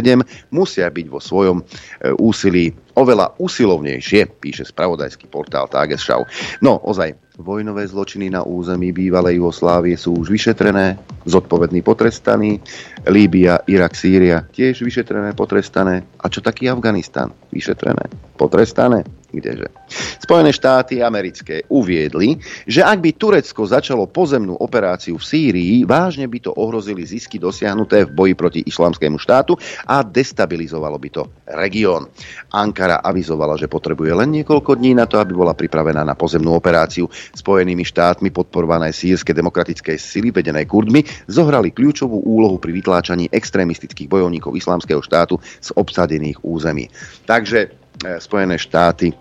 musia 0.55 0.89
byť 0.89 1.07
vo 1.11 1.21
svojom 1.21 1.61
e, 1.61 1.65
úsilí 2.17 2.73
oveľa 2.97 3.37
usilovnejšie, 3.41 4.41
píše 4.41 4.69
spravodajský 4.69 5.29
portál 5.29 5.69
Tagesschau. 5.69 6.25
No, 6.61 6.81
ozaj, 6.85 7.17
vojnové 7.41 7.89
zločiny 7.89 8.29
na 8.29 8.45
území 8.45 8.93
bývalej 8.93 9.41
Jugoslávie 9.41 9.97
sú 9.97 10.13
už 10.21 10.29
vyšetrené, 10.29 11.01
zodpovední 11.25 11.81
potrestaní, 11.81 12.61
Líbia, 13.03 13.59
Irak, 13.67 13.99
Sýria 13.99 14.47
tiež 14.47 14.87
vyšetrené, 14.87 15.35
potrestané. 15.35 16.07
A 16.23 16.31
čo 16.31 16.39
taký 16.39 16.71
Afganistan? 16.71 17.35
Vyšetrené, 17.51 18.07
potrestané? 18.39 19.03
Kdeže? 19.33 19.73
Spojené 20.21 20.53
štáty 20.53 21.01
americké 21.01 21.65
uviedli, 21.73 22.37
že 22.69 22.85
ak 22.85 23.01
by 23.01 23.11
Turecko 23.17 23.65
začalo 23.65 24.05
pozemnú 24.05 24.61
operáciu 24.61 25.17
v 25.17 25.25
Sýrii, 25.25 25.75
vážne 25.89 26.29
by 26.29 26.39
to 26.45 26.51
ohrozili 26.53 27.01
zisky 27.09 27.41
dosiahnuté 27.41 28.05
v 28.05 28.13
boji 28.13 28.35
proti 28.37 28.61
islamskému 28.69 29.17
štátu 29.17 29.57
a 29.89 30.05
destabilizovalo 30.05 31.01
by 31.01 31.09
to 31.09 31.23
región. 31.49 32.13
Ankara 32.53 33.01
avizovala, 33.01 33.57
že 33.57 33.73
potrebuje 33.73 34.13
len 34.13 34.29
niekoľko 34.37 34.77
dní 34.77 35.01
na 35.01 35.09
to, 35.09 35.17
aby 35.17 35.33
bola 35.33 35.57
pripravená 35.57 36.05
na 36.05 36.13
pozemnú 36.13 36.53
operáciu. 36.53 37.09
Spojenými 37.33 37.89
štátmi 37.89 38.29
podporované 38.29 38.93
sírske 38.93 39.33
demokratické 39.33 39.97
sily 39.97 40.29
vedené 40.29 40.69
Kurdmi 40.69 41.09
zohrali 41.25 41.73
kľúčovú 41.73 42.21
úlohu 42.21 42.61
pri 42.61 42.77
vytláčaní 42.93 43.33
extrémistických 43.33 44.05
bojovníkov 44.05 44.53
islamského 44.53 45.01
štátu 45.01 45.41
z 45.65 45.73
obsadených 45.81 46.45
území. 46.45 46.93
Takže 47.25 47.73
e, 48.05 48.21
Spojené 48.21 48.61
štáty 48.61 49.17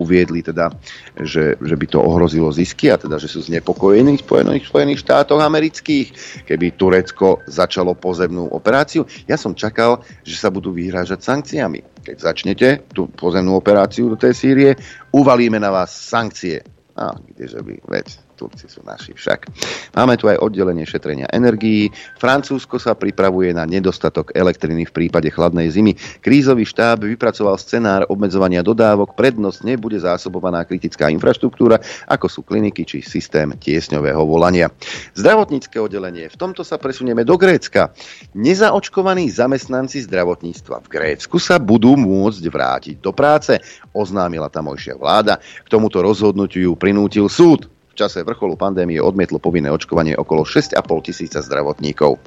uviedli 0.00 0.40
teda, 0.40 0.72
že, 1.20 1.60
že 1.60 1.76
by 1.76 1.86
to 1.92 2.00
ohrozilo 2.00 2.48
zisky 2.48 2.88
a 2.88 2.96
teda, 2.96 3.20
že 3.20 3.28
sú 3.28 3.44
znepokojení 3.44 4.16
v 4.16 4.24
Spojených, 4.24 4.64
Spojených 4.72 5.04
štátoch 5.04 5.36
amerických, 5.36 6.08
keby 6.48 6.80
Turecko 6.80 7.44
začalo 7.44 7.92
pozemnú 7.92 8.48
operáciu. 8.48 9.04
Ja 9.28 9.36
som 9.36 9.52
čakal, 9.52 10.00
že 10.24 10.40
sa 10.40 10.48
budú 10.48 10.72
vyhrážať 10.72 11.20
sankciami. 11.20 11.84
Keď 12.08 12.16
začnete 12.16 12.68
tú 12.88 13.12
pozemnú 13.12 13.52
operáciu 13.60 14.08
do 14.08 14.16
tej 14.16 14.32
Sýrie, 14.32 14.70
uvalíme 15.12 15.60
na 15.60 15.68
vás 15.68 15.92
sankcie. 15.92 16.64
A 16.96 17.12
kdeže 17.18 17.60
by, 17.60 17.74
veď, 17.84 18.27
Turci 18.38 18.70
sú 18.70 18.86
naši 18.86 19.18
však. 19.18 19.50
Máme 19.98 20.14
tu 20.14 20.30
aj 20.30 20.38
oddelenie 20.38 20.86
šetrenia 20.86 21.26
energií. 21.34 21.90
Francúzsko 22.22 22.78
sa 22.78 22.94
pripravuje 22.94 23.50
na 23.50 23.66
nedostatok 23.66 24.30
elektriny 24.38 24.86
v 24.86 24.94
prípade 24.94 25.26
chladnej 25.34 25.66
zimy. 25.74 25.98
Krízový 26.22 26.62
štáb 26.62 27.02
vypracoval 27.02 27.58
scenár 27.58 28.06
obmedzovania 28.06 28.62
dodávok. 28.62 29.18
Prednostne 29.18 29.74
bude 29.74 29.98
zásobovaná 29.98 30.62
kritická 30.62 31.10
infraštruktúra, 31.10 31.82
ako 32.06 32.30
sú 32.30 32.46
kliniky 32.46 32.86
či 32.86 33.02
systém 33.02 33.50
tiesňového 33.58 34.22
volania. 34.22 34.70
Zdravotnícke 35.18 35.82
oddelenie. 35.82 36.30
V 36.30 36.38
tomto 36.38 36.62
sa 36.62 36.78
presunieme 36.78 37.26
do 37.26 37.34
Grécka. 37.34 37.90
Nezaočkovaní 38.38 39.26
zamestnanci 39.32 40.06
zdravotníctva 40.06 40.84
v 40.86 40.88
Grécku 40.92 41.42
sa 41.42 41.58
budú 41.58 41.98
môcť 41.98 42.44
vrátiť 42.46 42.96
do 43.02 43.10
práce, 43.10 43.58
oznámila 43.90 44.46
tamojšia 44.52 44.94
vláda. 44.94 45.40
K 45.40 45.68
tomuto 45.72 46.04
rozhodnutiu 46.04 46.70
ju 46.70 46.72
prinútil 46.76 47.26
súd 47.32 47.77
čase 47.98 48.22
vrcholu 48.22 48.54
pandémie 48.54 49.02
odmietlo 49.02 49.42
povinné 49.42 49.74
očkovanie 49.74 50.14
okolo 50.14 50.46
6,5 50.46 50.78
tisíca 51.02 51.42
zdravotníkov. 51.42 52.22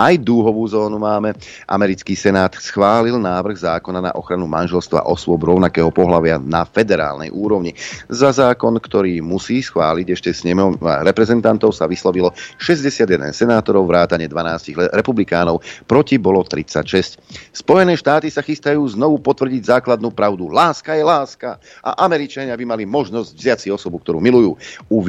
Aj 0.00 0.16
dúhovú 0.16 0.64
zónu 0.64 0.96
máme. 0.96 1.36
Americký 1.68 2.16
senát 2.16 2.56
schválil 2.56 3.20
návrh 3.20 3.60
zákona 3.60 4.00
na 4.00 4.12
ochranu 4.16 4.48
manželstva 4.48 5.04
osôb 5.04 5.44
rovnakého 5.44 5.92
pohľavia 5.92 6.40
na 6.40 6.64
federálnej 6.64 7.28
úrovni. 7.28 7.76
Za 8.08 8.32
zákon, 8.32 8.80
ktorý 8.80 9.20
musí 9.20 9.60
schváliť 9.60 10.06
ešte 10.08 10.30
s 10.32 10.40
nemom 10.48 10.80
reprezentantov, 10.80 11.76
sa 11.76 11.84
vyslovilo 11.84 12.32
61 12.56 13.36
senátorov, 13.36 13.84
vrátane 13.84 14.24
12 14.24 14.96
republikánov, 14.96 15.60
proti 15.84 16.16
bolo 16.16 16.40
36. 16.40 17.20
Spojené 17.52 17.98
štáty 17.98 18.32
sa 18.32 18.40
chystajú 18.40 18.80
znovu 18.88 19.20
potvrdiť 19.20 19.76
základnú 19.76 20.14
pravdu. 20.14 20.48
Láska 20.48 20.96
je 20.96 21.04
láska 21.04 21.60
a 21.84 22.06
Američania 22.06 22.56
by 22.56 22.64
mali 22.64 22.84
možnosť 22.86 23.30
vziať 23.36 23.58
si 23.60 23.68
osobu, 23.68 24.00
ktorú 24.00 24.22
milujú 24.22 24.56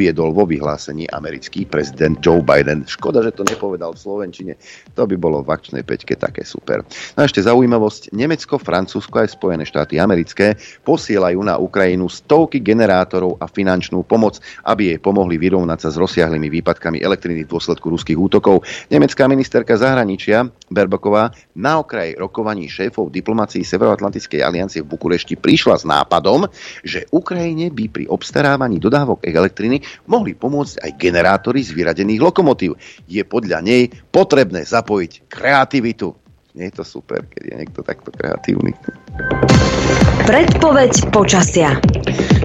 uviedol 0.01 0.34
vo 0.34 0.50
vyhlásení 0.50 1.05
americký 1.13 1.70
prezident 1.70 2.17
Joe 2.25 2.41
Biden. 2.41 2.89
Škoda, 2.89 3.22
že 3.22 3.38
to 3.38 3.46
nepovedal 3.46 3.93
v 3.93 4.01
Slovenčine. 4.01 4.58
To 4.98 5.05
by 5.05 5.13
bolo 5.13 5.46
v 5.46 5.53
akčnej 5.53 5.86
peťke 5.86 6.17
také 6.17 6.41
super. 6.41 6.81
No 7.13 7.22
a 7.22 7.29
ešte 7.29 7.46
zaujímavosť. 7.46 8.10
Nemecko, 8.10 8.58
Francúzsko 8.58 9.22
aj 9.22 9.38
Spojené 9.38 9.62
štáty 9.62 10.01
americké 10.01 10.58
posielajú 10.81 11.38
na 11.46 11.62
Ukrajinu 11.62 12.10
stovky 12.10 12.65
generátorov 12.65 13.38
a 13.38 13.46
finančnú 13.46 14.01
pomoc, 14.01 14.41
aby 14.65 14.98
jej 14.98 14.98
pomohli 14.98 15.38
vyrovnať 15.38 15.86
sa 15.86 15.89
s 15.93 16.01
rozsiahlými 16.01 16.50
výpadkami 16.50 16.98
elektriny 16.98 17.46
v 17.46 17.51
dôsledku 17.53 17.93
ruských 17.93 18.17
útokov. 18.17 18.65
Nemecká 18.89 19.29
ministerka 19.29 19.77
zahraničia 19.77 20.50
Berboková 20.74 21.29
na 21.53 21.77
okraj 21.77 22.17
rokovaní 22.17 22.65
šéfov 22.65 23.13
diplomácií 23.13 23.62
Severoatlantickej 23.62 24.41
aliancie 24.41 24.81
v 24.81 24.98
Bukurešti 24.98 25.38
prišla 25.38 25.77
s 25.77 25.86
nápadom, 25.86 26.50
že 26.81 27.05
Ukrajine 27.13 27.70
by 27.70 27.86
pri 27.86 28.10
obstarávaní 28.10 28.81
dodávok 28.81 29.29
elektriny 29.29 29.91
mohli 30.06 30.38
pomôcť 30.38 30.86
aj 30.86 30.92
generátory 31.02 31.66
z 31.66 31.74
vyradených 31.74 32.22
lokomotív. 32.22 32.78
Je 33.10 33.26
podľa 33.26 33.66
nej 33.66 33.90
potrebné 34.14 34.64
zapojiť 34.64 35.26
kreativitu. 35.28 36.21
Nie 36.51 36.67
je 36.67 36.84
to 36.84 36.84
super, 36.84 37.24
keď 37.31 37.41
je 37.48 37.55
niekto 37.63 37.79
takto 37.79 38.12
kreatívny. 38.12 38.75
Predpoveď 40.27 41.08
počasia. 41.15 41.79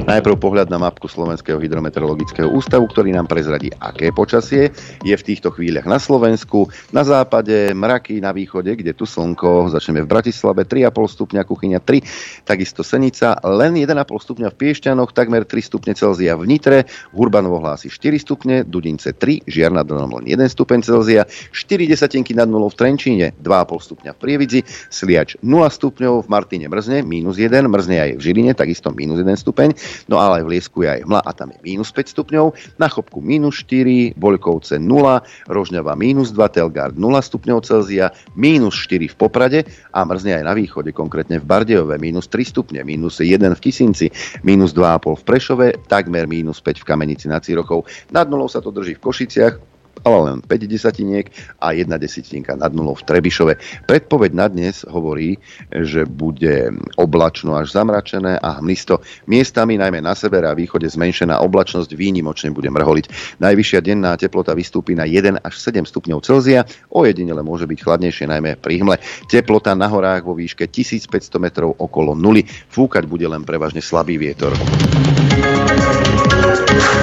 Najprv 0.07 0.39
pohľad 0.39 0.71
na 0.71 0.79
mapku 0.79 1.11
Slovenského 1.11 1.59
hydrometeorologického 1.59 2.47
ústavu, 2.47 2.87
ktorý 2.87 3.11
nám 3.11 3.27
prezradí, 3.27 3.75
aké 3.83 4.15
počasie 4.15 4.71
je 5.03 5.11
v 5.11 5.27
týchto 5.27 5.51
chvíľach 5.51 5.91
na 5.91 5.99
Slovensku. 5.99 6.71
Na 6.95 7.03
západe 7.03 7.75
mraky, 7.75 8.23
na 8.23 8.31
východe, 8.31 8.71
kde 8.79 8.95
tu 8.95 9.03
slnko, 9.03 9.75
začneme 9.75 10.07
v 10.07 10.11
Bratislave 10.15 10.63
3,5 10.63 10.95
stupňa, 10.95 11.43
Kuchyňa 11.43 11.81
3, 11.83 12.47
takisto 12.47 12.87
Senica, 12.87 13.35
len 13.43 13.75
1,5 13.75 13.91
stupňa 14.07 14.55
v 14.55 14.59
Piešťanoch, 14.63 15.11
takmer 15.11 15.43
3 15.43 15.59
stupne 15.59 15.93
Celzia 15.99 16.39
v 16.39 16.47
Nitre, 16.47 16.87
Hurbanovo 17.11 17.59
hlási 17.59 17.91
4 17.91 18.23
stupne, 18.23 18.63
Dudince 18.63 19.11
3, 19.11 19.51
Žiar 19.51 19.75
nad 19.75 19.91
len 19.91 20.23
1 20.23 20.39
stupeň 20.47 20.87
Celzia, 20.87 21.27
4 21.27 21.91
desatinky 21.91 22.31
nad 22.31 22.47
nulou 22.47 22.71
v 22.71 22.79
Trenčíne, 22.79 23.35
2,5 23.43 23.91
stupňa 23.91 23.96
v 24.03 24.19
Prievidzi, 24.19 24.61
Sliač 24.93 25.39
0 25.41 25.67
stupňov, 25.69 26.25
v 26.25 26.29
Martine 26.29 26.67
mrzne, 26.69 27.07
minus 27.07 27.41
1, 27.41 27.53
mrzne 27.67 27.97
aj 27.97 28.11
v 28.19 28.21
Žiline, 28.21 28.53
takisto 28.53 28.93
minus 28.93 29.23
1 29.23 29.29
stupeň, 29.39 29.73
no 30.11 30.21
ale 30.21 30.41
aj 30.41 30.45
v 30.45 30.51
Liesku 30.57 30.79
je 30.85 30.89
aj 30.93 31.01
hmla 31.07 31.21
a 31.23 31.31
tam 31.33 31.53
je 31.55 31.59
minus 31.65 31.93
5 31.95 32.13
stupňov, 32.13 32.47
na 32.77 32.89
Chopku 32.91 33.25
minus 33.25 33.63
4, 33.65 34.17
Boľkovce 34.17 34.81
0, 34.81 35.23
Rožňava 35.49 35.93
minus 35.95 36.33
2, 36.33 36.43
Telgard 36.53 36.95
0 36.97 37.03
stupňov 37.03 37.65
Celzia, 37.65 38.13
minus 38.35 38.77
4 38.85 39.13
v 39.13 39.17
Poprade 39.17 39.61
a 39.93 40.05
mrzne 40.05 40.41
aj 40.41 40.45
na 40.45 40.53
východe, 40.53 40.91
konkrétne 40.93 41.41
v 41.41 41.49
Bardejove 41.49 41.97
minus 42.01 42.29
3 42.29 42.43
stupne, 42.45 42.81
minus 42.83 43.21
1 43.21 43.41
v 43.41 43.61
Kisinci, 43.61 44.07
minus 44.43 44.73
2,5 44.73 45.21
v 45.21 45.25
Prešove, 45.25 45.67
takmer 45.87 46.29
minus 46.29 46.61
5 46.61 46.83
v 46.83 46.85
Kamenici 46.85 47.27
nad 47.29 47.45
Cirochou. 47.45 47.87
Nad 48.11 48.27
nulou 48.27 48.49
sa 48.51 48.65
to 48.65 48.75
drží 48.75 48.99
v 48.99 49.05
Košiciach, 49.05 49.76
ale 50.03 50.19
len 50.33 50.39
5 50.45 50.67
desatiniek 50.69 51.31
a 51.63 51.73
1 51.73 51.89
desatinka 51.97 52.59
nad 52.59 52.75
nulou 52.77 52.99
v 52.99 53.07
Trebišove. 53.07 53.55
Predpoveď 53.89 54.31
na 54.35 54.47
dnes 54.51 54.85
hovorí, 54.89 55.41
že 55.73 56.05
bude 56.05 56.75
oblačno 57.01 57.57
až 57.57 57.73
zamračené 57.73 58.37
a 58.41 58.61
hmlisto. 58.61 59.01
Miestami, 59.31 59.79
najmä 59.81 60.03
na 60.03 60.13
severe 60.13 60.51
a 60.51 60.59
východe, 60.59 60.89
zmenšená 60.91 61.41
oblačnosť 61.41 61.95
výnimočne 61.95 62.53
bude 62.53 62.69
mrholiť. 62.69 63.39
Najvyššia 63.41 63.81
denná 63.81 64.19
teplota 64.19 64.53
vystúpi 64.53 64.99
na 64.99 65.09
1 65.09 65.41
až 65.41 65.55
7 65.57 65.87
stupňov 65.87 66.21
Celzia, 66.27 66.67
ojedinele 66.91 67.41
môže 67.47 67.65
byť 67.65 67.79
chladnejšie 67.81 68.27
najmä 68.27 68.59
pri 68.59 68.83
hmle. 68.83 68.97
Teplota 69.31 69.79
na 69.79 69.87
horách 69.87 70.27
vo 70.27 70.35
výške 70.35 70.67
1500 70.67 71.39
metrov 71.39 71.79
okolo 71.79 72.19
nuly. 72.19 72.43
Fúkať 72.73 73.07
bude 73.07 73.25
len 73.29 73.47
prevažne 73.47 73.79
slabý 73.79 74.19
vietor. 74.19 74.51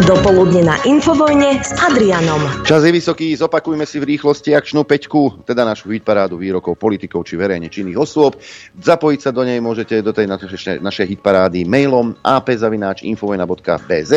Dopoludne 0.04 0.68
na 0.68 0.76
Infovojne 0.84 1.64
s 1.64 1.72
Adrianom. 1.80 2.44
Čas 2.68 2.83
je 2.90 2.98
vysoký, 2.98 3.38
zopakujme 3.38 3.86
si 3.86 4.02
v 4.02 4.18
rýchlosti 4.18 4.52
akčnú 4.52 4.84
peťku, 4.84 5.46
teda 5.48 5.62
našu 5.62 5.94
hitparádu 5.94 6.36
výrokov 6.42 6.75
politikov 6.75 7.24
či 7.24 7.38
verejne 7.38 7.70
činných 7.70 7.96
osôb. 7.96 8.36
Zapojiť 8.82 9.20
sa 9.24 9.32
do 9.32 9.46
nej 9.46 9.62
môžete 9.62 10.02
do 10.02 10.10
tej 10.10 10.28
našej, 10.82 11.06
hitparády 11.06 11.70
mailom 11.70 12.18
apzavináčinfovojna.bz. 12.25 14.12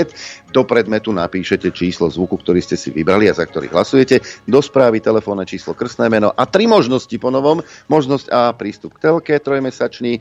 Do 0.50 0.62
predmetu 0.64 1.12
napíšete 1.12 1.70
číslo 1.70 2.10
zvuku, 2.10 2.40
ktorý 2.40 2.64
ste 2.64 2.80
si 2.80 2.90
vybrali 2.90 3.28
a 3.30 3.36
za 3.36 3.44
ktorý 3.44 3.70
hlasujete. 3.70 4.24
Do 4.48 4.64
správy 4.64 5.04
telefónne 5.04 5.46
číslo, 5.46 5.76
krstné 5.76 6.08
meno 6.08 6.32
a 6.32 6.42
tri 6.48 6.64
možnosti 6.66 7.14
po 7.20 7.30
novom. 7.30 7.62
Možnosť 7.92 8.26
A 8.34 8.50
prístup 8.56 8.98
k 8.98 9.12
telke 9.12 9.38
trojmesačný, 9.38 10.18
e, 10.18 10.20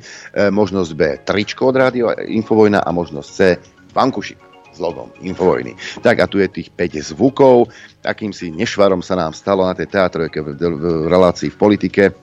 možnosť 0.53 0.91
B 0.93 1.01
tričko 1.23 1.71
od 1.71 1.75
rádio 1.79 2.13
Infovojna 2.13 2.85
a 2.85 2.89
možnosť 2.93 3.29
C 3.31 3.39
vankušik 3.95 4.44
s 4.75 4.79
Infovojny. 5.23 5.73
Tak 6.03 6.19
a 6.19 6.25
tu 6.27 6.43
je 6.43 6.51
tých 6.51 6.69
5 6.69 7.15
zvukov. 7.15 7.71
Akýmsi 8.03 8.51
nešvarom 8.51 8.99
sa 8.99 9.15
nám 9.15 9.31
stalo 9.31 9.63
na 9.63 9.73
tej 9.73 9.87
teatrojke 9.87 10.43
v, 10.43 10.47
v 10.59 10.85
relácii 11.07 11.49
v 11.49 11.57
politike, 11.57 12.03
e, 12.11 12.13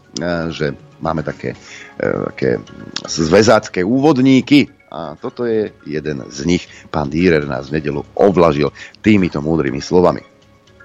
že 0.52 0.76
máme 1.00 1.24
také, 1.24 1.56
e, 1.96 2.06
také 2.28 2.60
zväzácké 3.08 3.80
úvodníky, 3.82 4.68
a 4.92 5.16
toto 5.16 5.48
je 5.48 5.72
jeden 5.88 6.20
z 6.28 6.44
nich. 6.44 6.68
Pán 6.92 7.08
Dýrer 7.08 7.48
nás 7.48 7.72
v 7.72 7.80
nedelu 7.80 8.04
ovlažil 8.12 8.68
týmito 9.00 9.40
múdrymi 9.40 9.80
slovami. 9.80 10.31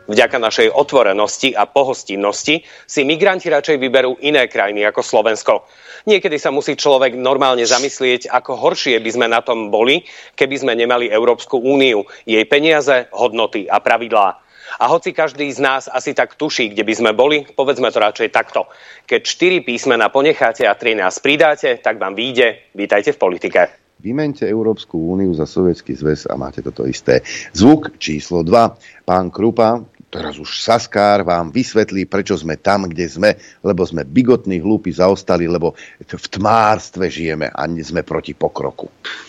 Vďaka 0.08 0.40
našej 0.40 0.72
otvorenosti 0.72 1.52
a 1.52 1.68
pohostinnosti 1.68 2.64
si 2.88 3.02
migranti 3.04 3.52
radšej 3.52 3.76
vyberú 3.76 4.16
iné 4.24 4.48
krajiny 4.48 4.88
ako 4.88 5.04
Slovensko. 5.04 5.68
Niekedy 6.08 6.40
sa 6.40 6.48
musí 6.48 6.80
človek 6.80 7.20
normálne 7.20 7.68
zamyslieť, 7.68 8.32
ako 8.32 8.56
horšie 8.56 9.04
by 9.04 9.12
sme 9.12 9.28
na 9.28 9.44
tom 9.44 9.68
boli, 9.68 10.08
keby 10.40 10.56
sme 10.56 10.74
nemali 10.80 11.12
Európsku 11.12 11.60
úniu, 11.60 12.08
jej 12.24 12.48
peniaze, 12.48 13.12
hodnoty 13.12 13.68
a 13.68 13.84
pravidlá. 13.84 14.40
A 14.80 14.88
hoci 14.88 15.12
každý 15.12 15.52
z 15.52 15.60
nás 15.60 15.92
asi 15.92 16.16
tak 16.16 16.40
tuší, 16.40 16.72
kde 16.72 16.84
by 16.88 16.94
sme 16.96 17.12
boli, 17.12 17.44
povedzme 17.44 17.92
to 17.92 18.00
radšej 18.00 18.32
takto. 18.32 18.68
Keď 19.08 19.22
4 19.24 19.68
písmena 19.68 20.08
ponecháte 20.08 20.64
a 20.64 20.76
13 20.76 21.04
pridáte, 21.20 21.80
tak 21.84 22.00
vám 22.00 22.16
vyjde. 22.16 22.72
Vítajte 22.76 23.12
v 23.12 23.20
politike. 23.20 23.62
Vymente 23.98 24.46
Európsku 24.46 24.94
úniu 24.94 25.34
za 25.34 25.50
Sovietský 25.50 25.98
zväz 25.98 26.30
a 26.30 26.38
máte 26.38 26.62
toto 26.62 26.86
isté. 26.86 27.26
Zvuk 27.50 27.98
číslo 27.98 28.46
2. 28.46 29.10
Pán 29.10 29.34
Krupa, 29.34 29.82
teraz 30.08 30.40
už 30.40 30.64
Saskár 30.64 31.28
vám 31.28 31.52
vysvetlí, 31.52 32.08
prečo 32.08 32.34
sme 32.40 32.58
tam, 32.58 32.88
kde 32.88 33.06
sme, 33.08 33.30
lebo 33.62 33.84
sme 33.84 34.08
bigotní, 34.08 34.64
hlúpi, 34.64 34.92
zaostali, 34.96 35.46
lebo 35.48 35.76
v 36.00 36.26
tmárstve 36.32 37.12
žijeme 37.12 37.52
a 37.52 37.68
sme 37.68 38.02
proti 38.02 38.34
pokroku. 38.34 38.88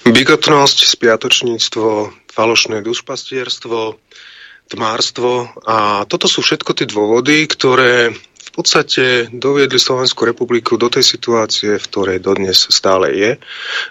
Bigotnosť, 0.09 0.79
spiatočníctvo, 0.87 1.89
falošné 2.31 2.81
dušpastierstvo, 2.83 3.99
tmárstvo 4.69 5.49
a 5.65 6.05
toto 6.05 6.29
sú 6.29 6.45
všetko 6.45 6.71
tie 6.77 6.87
dôvody, 6.87 7.49
ktoré 7.49 8.13
podstate 8.59 9.31
doviedli 9.31 9.79
Slovenskú 9.79 10.27
republiku 10.27 10.75
do 10.75 10.91
tej 10.91 11.07
situácie, 11.07 11.79
v 11.79 11.87
ktorej 11.87 12.19
dodnes 12.19 12.67
stále 12.75 13.15
je. 13.15 13.31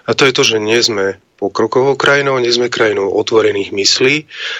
A 0.04 0.10
to 0.12 0.28
je 0.28 0.36
to, 0.36 0.44
že 0.44 0.60
nie 0.60 0.76
sme 0.84 1.16
pokrokovou 1.38 1.94
krajinou, 1.94 2.36
nie 2.42 2.50
sme 2.50 2.66
krajinou 2.66 3.14
otvorených 3.14 3.70
myslí 3.70 4.16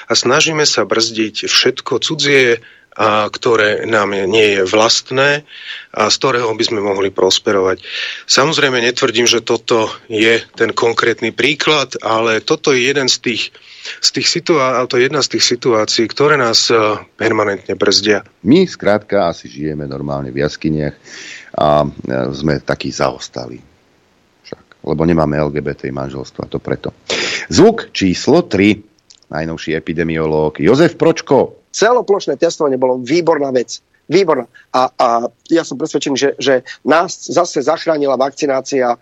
a 0.08 0.12
snažíme 0.14 0.62
sa 0.62 0.87
brzdiť 0.87 1.50
všetko 1.50 1.99
cudzie, 1.99 2.62
a 2.99 3.30
ktoré 3.30 3.87
nám 3.87 4.11
nie 4.11 4.58
je 4.58 4.66
vlastné 4.66 5.47
a 5.94 6.11
z 6.11 6.14
ktorého 6.18 6.50
by 6.50 6.64
sme 6.66 6.82
mohli 6.82 7.14
prosperovať. 7.14 7.78
Samozrejme 8.26 8.82
netvrdím, 8.82 9.30
že 9.30 9.38
toto 9.38 9.87
je 10.11 10.42
ten 10.58 10.75
konkrétny 10.75 11.30
príklad, 11.30 11.94
ale 12.02 12.42
toto 12.42 12.75
je 12.75 12.90
jeden 12.90 13.06
z 13.06 13.18
tých 13.23 13.42
z 13.88 14.20
tých 14.20 14.28
situá- 14.28 14.85
to 14.85 15.00
je 15.00 15.08
jedna 15.08 15.25
z 15.25 15.38
tých 15.38 15.44
situácií, 15.49 16.04
ktoré 16.12 16.37
nás 16.37 16.68
uh, 16.68 17.00
permanentne 17.16 17.73
brzdia. 17.73 18.20
My 18.44 18.68
skrátka 18.68 19.32
asi 19.32 19.49
žijeme 19.49 19.88
normálne 19.88 20.28
v 20.28 20.44
jaskyniach 20.44 20.92
a 21.56 21.87
uh, 21.87 22.28
sme 22.37 22.61
takí 22.61 22.92
zaostali. 22.92 23.68
Lebo 24.88 25.04
nemáme 25.04 25.37
LGBT 25.37 25.92
manželstva, 25.92 26.49
to 26.49 26.57
preto. 26.57 26.97
Zvuk 27.52 27.92
číslo 27.92 28.49
3, 28.49 29.28
najnovší 29.28 29.76
epidemiológ 29.76 30.64
Jozef 30.64 30.97
Pročko. 30.97 31.68
Celoplošné 31.68 32.40
testovanie 32.40 32.80
bolo 32.80 32.97
výborná 33.04 33.52
vec. 33.52 33.85
Výborná. 34.09 34.49
A, 34.73 34.88
a 34.97 35.09
ja 35.52 35.62
som 35.68 35.76
presvedčený, 35.76 36.16
že, 36.16 36.30
že 36.40 36.54
nás 36.88 37.28
zase 37.28 37.61
zachránila 37.61 38.16
vakcinácia 38.16 38.97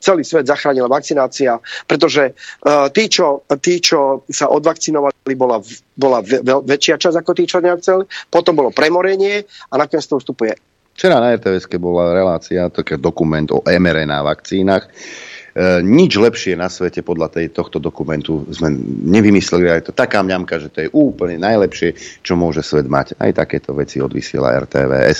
celý 0.00 0.22
svet 0.22 0.46
zachránila 0.46 0.86
vakcinácia, 0.86 1.58
pretože 1.90 2.30
uh, 2.30 2.86
tí, 2.94 3.10
čo, 3.10 3.42
tí, 3.58 3.82
čo 3.82 4.22
sa 4.30 4.46
odvakcinovali, 4.52 5.34
bola, 5.34 5.58
bola 5.98 6.22
väčšia 6.62 7.00
časť 7.00 7.16
ako 7.18 7.32
tí, 7.34 7.44
čo 7.48 7.58
nechceli, 7.58 8.04
potom 8.30 8.54
bolo 8.54 8.70
premorenie 8.70 9.42
a 9.42 9.74
nakoniec 9.74 10.06
to 10.06 10.20
ustupuje. 10.20 10.54
Včera 10.96 11.20
na 11.20 11.36
rtvs 11.36 11.68
bola 11.76 12.16
relácia, 12.16 12.72
taký 12.72 12.96
dokument 12.96 13.44
o 13.52 13.60
mRNA 13.60 14.24
vakcínach. 14.24 14.88
E, 14.88 15.84
nič 15.84 16.16
lepšie 16.16 16.56
na 16.56 16.72
svete 16.72 17.04
podľa 17.04 17.36
tej, 17.36 17.52
tohto 17.52 17.76
dokumentu 17.76 18.48
sme 18.48 18.72
nevymysleli. 19.04 19.68
Je 19.84 19.92
to 19.92 19.94
taká 19.96 20.24
mňamka, 20.24 20.56
že 20.56 20.72
to 20.72 20.78
je 20.80 20.92
úplne 20.96 21.36
najlepšie, 21.36 22.20
čo 22.24 22.40
môže 22.40 22.64
svet 22.64 22.88
mať. 22.88 23.12
Aj 23.20 23.28
takéto 23.36 23.76
veci 23.76 24.00
odvysiela 24.00 24.56
RTVS. 24.64 25.18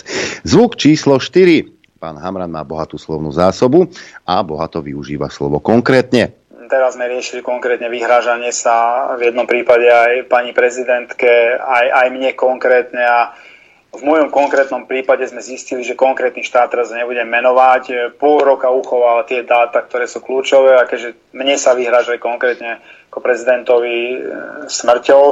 Zvuk 0.48 0.80
číslo 0.80 1.20
4. 1.20 2.00
Pán 2.00 2.16
Hamran 2.24 2.48
má 2.48 2.64
bohatú 2.64 2.96
slovnú 2.96 3.28
zásobu 3.28 3.92
a 4.24 4.40
bohato 4.40 4.80
využíva 4.80 5.28
slovo 5.28 5.60
konkrétne. 5.60 6.32
Teraz 6.72 6.96
sme 6.96 7.04
riešili 7.04 7.44
konkrétne 7.44 7.92
vyhrážanie 7.92 8.48
sa 8.48 9.12
v 9.20 9.28
jednom 9.28 9.44
prípade 9.44 9.86
aj 9.92 10.24
pani 10.24 10.56
prezidentke, 10.56 11.60
aj, 11.60 11.86
aj 12.00 12.06
mne 12.16 12.32
konkrétne 12.32 13.04
a 13.04 13.36
v 13.96 14.02
mojom 14.04 14.28
konkrétnom 14.28 14.84
prípade 14.84 15.24
sme 15.24 15.40
zistili, 15.40 15.80
že 15.80 15.96
konkrétny 15.96 16.44
štát 16.44 16.68
teraz 16.68 16.92
nebudem 16.92 17.24
menovať, 17.24 18.14
pol 18.20 18.44
roka 18.44 18.68
uchoval 18.68 19.24
tie 19.24 19.42
dáta, 19.42 19.80
ktoré 19.82 20.04
sú 20.04 20.20
kľúčové 20.20 20.76
a 20.76 20.84
keďže 20.84 21.32
mne 21.32 21.56
sa 21.56 21.72
vyhrážali 21.72 22.20
konkrétne 22.20 22.78
ako 23.08 23.18
prezidentovi 23.24 23.96
e, 24.12 24.18
smrťou, 24.68 25.24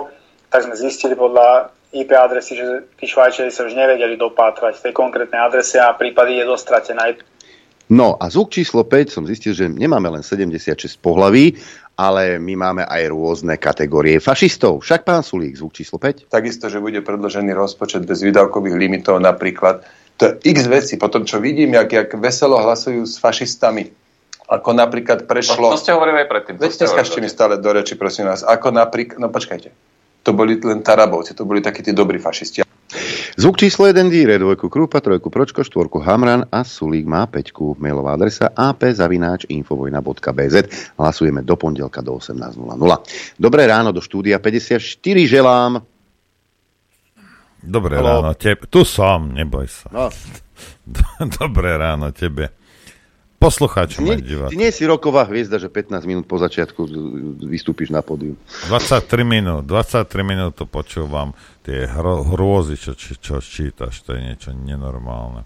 tak 0.48 0.64
sme 0.64 0.74
zistili 0.74 1.12
podľa 1.12 1.68
IP 1.94 2.10
adresy, 2.16 2.58
že 2.58 2.90
tí 2.98 3.06
Švajčiari 3.06 3.52
sa 3.52 3.68
už 3.68 3.76
nevedeli 3.76 4.18
dopátrať 4.18 4.82
tej 4.82 4.96
konkrétnej 4.96 5.38
adrese 5.38 5.78
a 5.78 5.94
prípady 5.94 6.42
je 6.42 6.44
dostratená. 6.48 7.14
No 7.92 8.16
a 8.16 8.32
zvuk 8.32 8.48
číslo 8.48 8.82
5 8.82 9.12
som 9.12 9.24
zistil, 9.28 9.52
že 9.52 9.68
nemáme 9.68 10.08
len 10.08 10.24
76 10.24 10.96
pohlaví, 11.04 11.60
ale 11.94 12.42
my 12.42 12.54
máme 12.58 12.82
aj 12.84 13.02
rôzne 13.10 13.54
kategórie 13.56 14.18
fašistov. 14.18 14.82
Však 14.82 15.06
pán 15.06 15.22
Sulík, 15.22 15.54
zvuk 15.54 15.74
číslo 15.74 16.02
5? 16.02 16.30
Takisto, 16.30 16.66
že 16.66 16.82
bude 16.82 17.00
predložený 17.00 17.54
rozpočet 17.54 18.02
bez 18.02 18.22
výdavkových 18.22 18.76
limitov 18.76 19.22
napríklad. 19.22 19.86
To 20.18 20.22
je 20.30 20.32
x 20.54 20.66
veci. 20.70 20.94
Potom, 20.98 21.26
čo 21.26 21.42
vidím, 21.42 21.74
jak, 21.74 21.90
jak 21.90 22.10
veselo 22.18 22.58
hlasujú 22.58 23.06
s 23.06 23.18
fašistami, 23.18 23.90
ako 24.46 24.70
napríklad 24.76 25.26
prešlo... 25.26 25.72
To, 25.72 25.78
to 25.78 25.82
ste 25.82 25.94
hovorili 25.94 26.22
aj 26.22 26.28
predtým. 26.30 26.54
Veď 26.60 26.86
neskažte 26.86 27.18
mi 27.22 27.30
stále 27.30 27.58
do 27.58 27.70
reči, 27.70 27.98
prosím 27.98 28.30
vás. 28.30 28.42
Ako 28.46 28.70
napríklad... 28.74 29.18
No 29.18 29.30
počkajte 29.30 29.94
to 30.24 30.32
boli 30.32 30.56
len 30.56 30.80
Tarabovci, 30.80 31.36
to 31.36 31.44
boli 31.44 31.60
takí 31.60 31.84
tí 31.84 31.92
dobrí 31.92 32.16
fašisti. 32.16 32.64
Zvuk 33.34 33.58
číslo 33.58 33.90
1 33.90 34.06
díre, 34.10 34.38
dvojku 34.38 34.68
Krupa, 34.70 35.00
trojku 35.00 35.30
Pročko, 35.30 35.64
štvorku 35.64 35.98
Hamran 35.98 36.44
a 36.52 36.64
Sulík 36.64 37.06
má 37.06 37.26
peťku. 37.26 37.76
Mailová 37.82 38.14
adresa 38.14 38.48
apzavináč.infovojna.bz 38.54 40.54
Hlasujeme 40.94 41.42
do 41.42 41.56
pondelka 41.58 41.98
do 42.02 42.14
18.00. 42.14 43.34
Dobré 43.40 43.66
ráno 43.66 43.90
do 43.90 43.98
štúdia 43.98 44.38
54 44.38 44.78
želám. 45.26 45.82
Dobré 47.64 47.96
Halo. 47.98 48.22
ráno 48.22 48.34
tebe. 48.36 48.68
Tu 48.70 48.84
som, 48.84 49.32
neboj 49.32 49.66
sa. 49.66 49.88
No. 49.90 50.12
Dobré 51.40 51.80
ráno 51.80 52.12
tebe 52.12 52.63
poslucháčom 53.38 54.04
nie, 54.04 54.18
Ty 54.22 54.56
nie 54.56 54.70
si 54.72 54.88
roková 54.88 55.28
hviezda, 55.28 55.60
že 55.60 55.68
15 55.68 56.04
minút 56.08 56.24
po 56.24 56.40
začiatku 56.40 56.86
vystúpiš 57.44 57.92
na 57.92 58.00
pódium. 58.00 58.38
23 58.72 59.04
minút, 59.24 59.68
23 59.68 60.08
minút 60.24 60.56
to 60.56 60.64
počúvam. 60.64 61.36
Tie 61.64 61.84
hro, 61.88 62.24
hrôzy, 62.34 62.80
čo, 62.80 62.92
čo, 62.96 63.16
čo 63.16 63.40
čítaš, 63.40 64.04
to 64.04 64.16
je 64.16 64.20
niečo 64.20 64.50
nenormálne. 64.52 65.44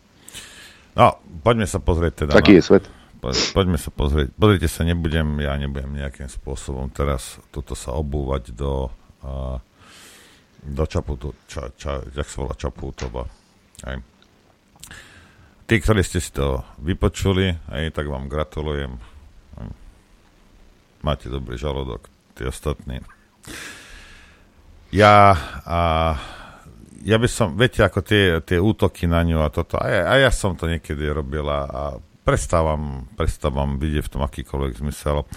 No, 0.99 1.07
poďme 1.43 1.67
sa 1.67 1.79
pozrieť 1.79 2.27
teda 2.27 2.33
Taký 2.35 2.55
na, 2.55 2.59
je 2.59 2.63
svet. 2.63 2.85
Po, 3.19 3.35
poďme 3.55 3.79
sa 3.79 3.91
pozrieť. 3.91 4.35
Pozrite 4.35 4.69
sa, 4.71 4.83
nebudem, 4.87 5.27
ja 5.43 5.55
nebudem 5.59 5.95
nejakým 5.95 6.31
spôsobom 6.31 6.91
teraz 6.91 7.39
toto 7.51 7.75
sa 7.75 7.95
obúvať 7.95 8.55
do 8.55 8.91
uh, 9.23 9.59
do 10.59 10.85
Čaputu, 10.87 11.35
ča, 11.47 11.71
ča, 11.79 12.03
jak 12.13 12.27
sa 12.27 12.37
volá 12.43 12.55
Čaputova. 12.59 13.23
Aj 13.87 13.97
tí, 15.69 15.85
ktorí 15.85 16.01
ste 16.01 16.19
si 16.19 16.33
to 16.33 16.65
vypočuli, 16.81 17.53
aj 17.69 17.93
tak 17.93 18.09
vám 18.09 18.33
gratulujem. 18.33 18.97
Máte 21.05 21.29
dobrý 21.29 21.61
žalodok, 21.61 22.09
tí 22.33 22.49
ostatní. 22.49 23.05
Ja, 24.89 25.37
a, 25.69 25.81
ja 27.05 27.17
by 27.21 27.29
som, 27.29 27.53
viete, 27.55 27.85
ako 27.85 28.01
tie, 28.01 28.41
tie 28.41 28.57
útoky 28.57 29.05
na 29.05 29.21
ňu 29.21 29.45
a 29.45 29.53
toto, 29.53 29.77
a 29.77 29.87
ja, 29.87 30.03
a 30.09 30.15
ja 30.17 30.31
som 30.33 30.57
to 30.57 30.65
niekedy 30.65 31.05
robil 31.13 31.45
a, 31.45 31.61
a 31.69 31.83
prestávam, 32.25 33.05
prestávam 33.15 33.77
vidieť 33.77 34.09
v 34.09 34.13
tom 34.17 34.25
akýkoľvek 34.25 34.81
zmysel, 34.81 35.29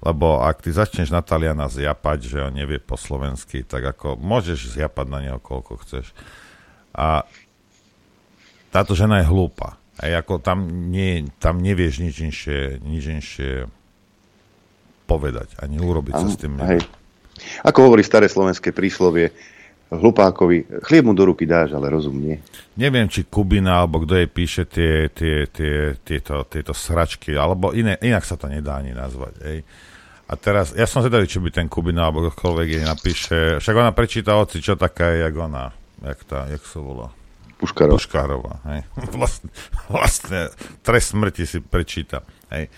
lebo 0.00 0.40
ak 0.40 0.62
ty 0.64 0.70
začneš 0.70 1.10
Nataliana 1.10 1.66
zjapať, 1.66 2.18
že 2.30 2.38
on 2.46 2.54
nevie 2.54 2.78
po 2.78 2.94
slovensky, 2.94 3.66
tak 3.66 3.84
ako 3.84 4.16
môžeš 4.16 4.78
zjapať 4.78 5.06
na 5.10 5.18
neho 5.20 5.38
koľko 5.42 5.82
chceš. 5.82 6.14
A 6.94 7.26
táto 8.70 8.94
žena 8.94 9.18
je 9.20 9.28
hlúpa. 9.28 9.79
A 10.00 10.08
ako 10.16 10.40
tam, 10.40 10.88
nie, 10.88 11.28
tam 11.36 11.60
nevieš 11.60 12.00
nič 12.00 12.16
inšie, 12.24 12.80
nič 12.80 13.04
inšie 13.04 13.68
povedať, 15.04 15.60
ani 15.60 15.76
urobiť 15.76 16.14
sa 16.16 16.28
s 16.30 16.36
tým. 16.40 16.56
Hej. 16.56 16.80
Ako 17.60 17.90
hovorí 17.90 18.00
staré 18.00 18.24
slovenské 18.24 18.72
príslovie, 18.72 19.34
hlupákovi, 19.90 20.80
chlieb 20.86 21.04
mu 21.04 21.12
do 21.12 21.28
ruky 21.28 21.44
dáš, 21.44 21.74
ale 21.74 21.90
rozum 21.90 22.14
nie. 22.14 22.38
Neviem, 22.78 23.10
či 23.10 23.26
Kubina, 23.26 23.82
alebo 23.82 24.06
kto 24.06 24.14
jej 24.16 24.30
píše 24.30 24.62
tie, 24.64 25.10
tie, 25.10 25.50
tie, 25.50 25.98
tieto, 26.00 26.46
tieto 26.46 26.72
sračky, 26.72 27.34
alebo 27.34 27.74
iné, 27.74 27.98
inak 28.00 28.22
sa 28.22 28.38
to 28.38 28.46
nedá 28.46 28.78
ani 28.78 28.94
nazvať. 28.94 29.34
Ej. 29.42 29.58
A 30.30 30.32
teraz, 30.38 30.70
ja 30.78 30.86
som 30.86 31.02
zvedavý, 31.02 31.26
či 31.26 31.42
by 31.42 31.50
ten 31.50 31.66
Kubina, 31.66 32.06
alebo 32.06 32.22
kdokoľvek 32.30 32.68
jej 32.70 32.84
napíše, 32.86 33.38
však 33.58 33.74
ona 33.74 33.90
prečíta 33.90 34.38
oci, 34.38 34.62
čo 34.62 34.78
taká 34.78 35.10
je, 35.10 35.26
jak 35.26 35.34
ona, 35.34 35.74
jak, 36.06 36.20
tá, 36.22 36.46
jak 36.46 36.62
sa 36.62 36.78
volá. 36.78 37.10
Puškárova. 37.60 38.00
Puškárova, 38.00 38.54
hej. 38.72 38.80
Vlastne, 39.20 39.52
vlastne 39.92 40.40
trest 40.80 41.12
smrti 41.12 41.44
si 41.44 41.60
prečíta, 41.60 42.24
hej. 42.48 42.72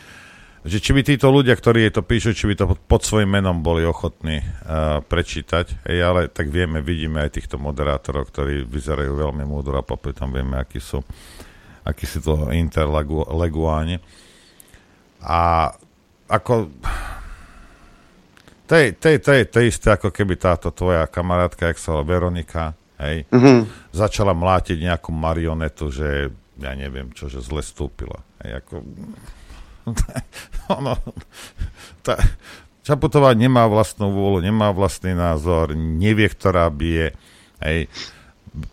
že 0.67 0.83
či 0.83 0.91
by 0.91 1.07
títo 1.07 1.31
ľudia, 1.31 1.55
ktorí 1.55 1.87
to 1.95 2.03
píšu, 2.03 2.35
či 2.35 2.51
by 2.51 2.55
to 2.59 2.65
pod 2.75 3.07
svojim 3.07 3.31
menom 3.31 3.63
boli 3.63 3.87
ochotní 3.87 4.43
uh, 4.43 4.99
prečítať. 5.07 5.87
Hej, 5.87 5.99
ale 6.03 6.21
tak 6.27 6.51
vieme, 6.51 6.83
vidíme 6.83 7.23
aj 7.23 7.39
týchto 7.39 7.63
moderátorov, 7.63 8.27
ktorí 8.35 8.67
vyzerajú 8.67 9.15
veľmi 9.15 9.47
múdro 9.47 9.79
a 9.79 9.87
popri 9.87 10.11
tom 10.11 10.35
vieme, 10.35 10.59
akí 10.59 10.83
sú, 10.83 10.99
akí 11.87 12.03
sú 12.03 12.19
to 12.19 12.35
interleguáni. 12.51 14.03
A 15.23 15.71
ako... 16.27 16.75
To 18.67 18.75
je, 18.79 18.97
to, 18.97 19.07
je, 19.13 19.19
to, 19.21 19.31
je, 19.37 19.43
to 19.53 19.59
isté, 19.61 19.87
ako 19.93 20.09
keby 20.09 20.41
táto 20.41 20.73
tvoja 20.73 21.05
kamarátka, 21.05 21.69
jak 21.69 21.77
sa 21.77 22.01
Veronika, 22.01 22.73
hej, 23.01 23.25
mm-hmm. 23.31 23.59
začala 23.95 24.37
mlátiť 24.37 24.77
nejakú 24.83 25.15
marionetu, 25.15 25.89
že 25.89 26.29
ja 26.61 26.73
neviem 26.77 27.11
čo, 27.17 27.33
že 27.33 27.41
zle 27.41 27.65
stúpila. 27.65 28.21
Hej, 28.45 28.61
ako 28.61 28.75
ono, 30.79 30.95
tá, 32.05 32.19
Čaputová 32.83 33.31
nemá 33.39 33.71
vlastnú 33.71 34.11
vôľu, 34.11 34.43
nemá 34.43 34.75
vlastný 34.75 35.15
názor, 35.15 35.71
nevie, 35.79 36.27
ktorá 36.27 36.67
bije, 36.67 37.15
hej, 37.63 37.87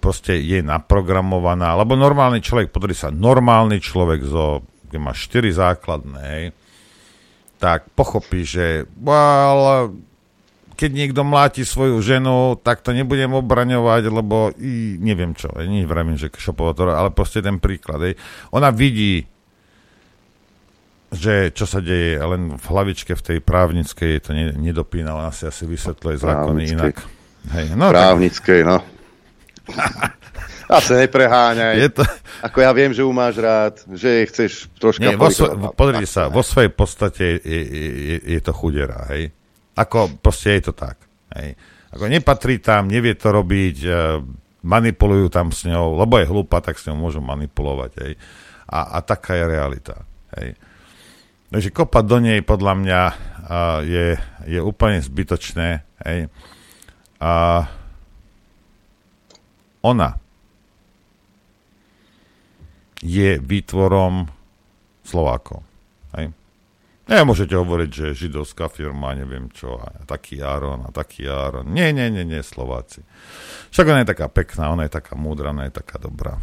proste 0.01 0.41
je 0.41 0.65
naprogramovaná, 0.65 1.77
lebo 1.77 1.93
normálny 1.93 2.41
človek, 2.41 2.73
podri 2.73 2.97
sa, 2.97 3.13
normálny 3.13 3.77
človek 3.77 4.25
zo, 4.25 4.65
kde 4.89 4.97
má 4.97 5.13
štyri 5.13 5.53
základné, 5.53 6.21
hej, 6.25 6.45
tak 7.61 7.85
pochopí, 7.93 8.41
že 8.47 8.89
well, 8.97 9.93
keď 10.79 10.91
niekto 10.95 11.27
mláti 11.27 11.67
svoju 11.67 11.99
ženu, 11.99 12.55
tak 12.55 12.79
to 12.79 12.95
nebudem 12.95 13.35
obraňovať, 13.35 14.07
lebo 14.07 14.55
i, 14.55 14.95
neviem 14.95 15.35
čo, 15.35 15.51
nie 15.67 15.83
vravím, 15.83 16.15
že 16.15 16.31
šopovatora, 16.31 16.95
ale 16.95 17.11
proste 17.11 17.43
ten 17.43 17.59
príklad. 17.59 17.99
Hej. 17.99 18.15
Ona 18.55 18.71
vidí 18.71 19.27
že 21.09 21.49
čo 21.57 21.65
sa 21.65 21.81
deje 21.81 22.21
len 22.21 22.53
v 22.53 22.65
hlavičke 22.69 23.17
v 23.17 23.25
tej 23.25 23.37
právnickej 23.41 24.09
je 24.13 24.21
to 24.21 24.31
nedopína, 24.61 25.17
ona 25.17 25.33
si 25.33 25.49
asi 25.49 25.65
vysvetľuje 25.65 26.21
zákony 26.21 26.61
inak. 26.69 27.01
Hej, 27.49 27.73
no, 27.73 27.89
právnickej, 27.89 28.61
tak... 28.61 28.69
no. 28.69 28.77
Asi 30.69 30.93
nepreháňaj. 30.93 31.81
Je 31.81 31.89
to... 31.89 32.05
Ako 32.45 32.61
ja 32.61 32.69
viem, 32.77 32.93
že 32.93 33.01
ju 33.01 33.09
máš 33.09 33.41
rád, 33.41 33.81
že 33.89 34.21
jej 34.21 34.25
chceš 34.29 34.51
troška... 34.77 35.01
Nie, 35.01 35.17
vo 35.17 35.33
svo... 35.33 35.49
Sa, 36.05 36.29
vo 36.29 36.45
svojej 36.45 36.69
podstate 36.69 37.41
je, 37.41 37.61
je, 37.65 38.17
je 38.21 38.39
to 38.45 38.53
chudera, 38.53 39.09
hej. 39.09 39.33
Ako 39.79 40.19
proste 40.19 40.59
je 40.59 40.71
to 40.71 40.73
tak, 40.75 40.99
hej. 41.39 41.55
Ako 41.95 42.11
nepatrí 42.11 42.59
tam, 42.59 42.91
nevie 42.91 43.15
to 43.15 43.31
robiť, 43.31 43.77
e, 43.81 43.89
manipulujú 44.67 45.31
tam 45.31 45.55
s 45.55 45.63
ňou, 45.63 45.95
lebo 45.95 46.19
je 46.19 46.27
hlúpa, 46.27 46.59
tak 46.59 46.75
s 46.75 46.85
ňou 46.91 46.99
môžu 46.99 47.23
manipulovať, 47.23 47.91
hej. 48.03 48.13
A, 48.67 48.99
a 48.99 49.01
taká 49.01 49.39
je 49.39 49.45
realita, 49.47 49.95
hej. 50.35 50.59
Takže 51.49 51.73
kopať 51.73 52.03
do 52.05 52.17
nej 52.21 52.39
podľa 52.45 52.73
mňa 52.77 53.01
uh, 53.09 53.81
je, 53.81 54.21
je 54.45 54.59
úplne 54.61 55.01
zbytočné. 55.01 55.81
Hej. 56.05 56.29
A 57.17 57.65
ona 59.81 60.21
je 63.01 63.41
výtvorom 63.41 64.29
Slovákov. 65.01 65.65
Nemôžete 67.09 67.57
hovoriť, 67.57 67.89
že 67.89 68.13
židovská 68.13 68.69
firma, 68.69 69.17
neviem 69.17 69.49
čo, 69.49 69.81
a 69.81 70.05
taký 70.05 70.45
Áron 70.45 70.85
a 70.85 70.93
taký 70.93 71.25
Áron. 71.25 71.65
Nie, 71.65 71.89
nie, 71.89 72.05
nie, 72.13 72.21
nie, 72.21 72.45
Slováci. 72.45 73.01
Však 73.73 73.89
ona 73.89 74.05
je 74.05 74.11
taká 74.13 74.29
pekná, 74.29 74.69
ona 74.69 74.85
je 74.85 74.93
taká 74.93 75.17
múdra, 75.17 75.49
ona 75.49 75.65
je 75.65 75.73
taká 75.73 75.97
dobrá. 75.97 76.37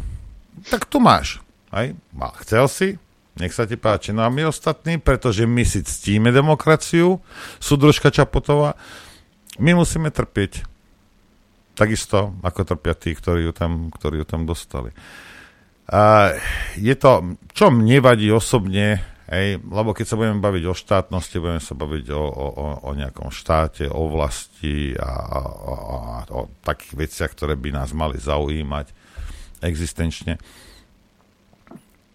Tak 0.67 0.91
tu 0.91 0.99
máš. 0.99 1.39
Hej. 1.71 1.95
A 2.19 2.27
chcel 2.43 2.67
si, 2.67 2.87
nech 3.39 3.55
sa 3.55 3.63
ti 3.63 3.79
páči. 3.79 4.11
No 4.11 4.27
a 4.27 4.29
my 4.29 4.51
ostatní, 4.51 4.99
pretože 4.99 5.47
my 5.47 5.63
si 5.63 5.87
ctíme 5.87 6.35
demokraciu, 6.35 7.23
súdružka 7.63 8.11
Čapotová, 8.11 8.75
my 9.63 9.71
musíme 9.71 10.11
trpieť. 10.11 10.67
Takisto, 11.79 12.35
ako 12.43 12.75
trpia 12.75 12.91
tí, 12.91 13.15
ktorí 13.15 13.47
ju 13.47 13.53
tam, 13.55 13.87
ktorí 13.93 14.19
ju 14.19 14.25
tam 14.27 14.43
dostali. 14.43 14.91
A 15.87 16.35
je 16.75 16.91
to, 16.99 17.39
čo 17.55 17.71
mne 17.71 18.03
vadí 18.03 18.27
osobne, 18.33 18.99
hej, 19.31 19.59
lebo 19.59 19.91
keď 19.91 20.05
sa 20.07 20.15
budeme 20.19 20.39
baviť 20.39 20.63
o 20.67 20.75
štátnosti, 20.75 21.37
budeme 21.39 21.63
sa 21.63 21.75
baviť 21.75 22.05
o, 22.11 22.23
o, 22.23 22.45
o 22.87 22.89
nejakom 22.95 23.29
štáte, 23.31 23.87
o 23.87 24.07
vlasti 24.07 24.95
a, 24.95 25.11
a, 25.11 25.39
a, 25.39 25.73
a 25.75 26.15
o 26.31 26.47
takých 26.63 26.93
veciach, 26.95 27.31
ktoré 27.35 27.59
by 27.59 27.75
nás 27.75 27.91
mali 27.91 28.19
zaujímať 28.19 28.91
existenčne, 29.61 30.39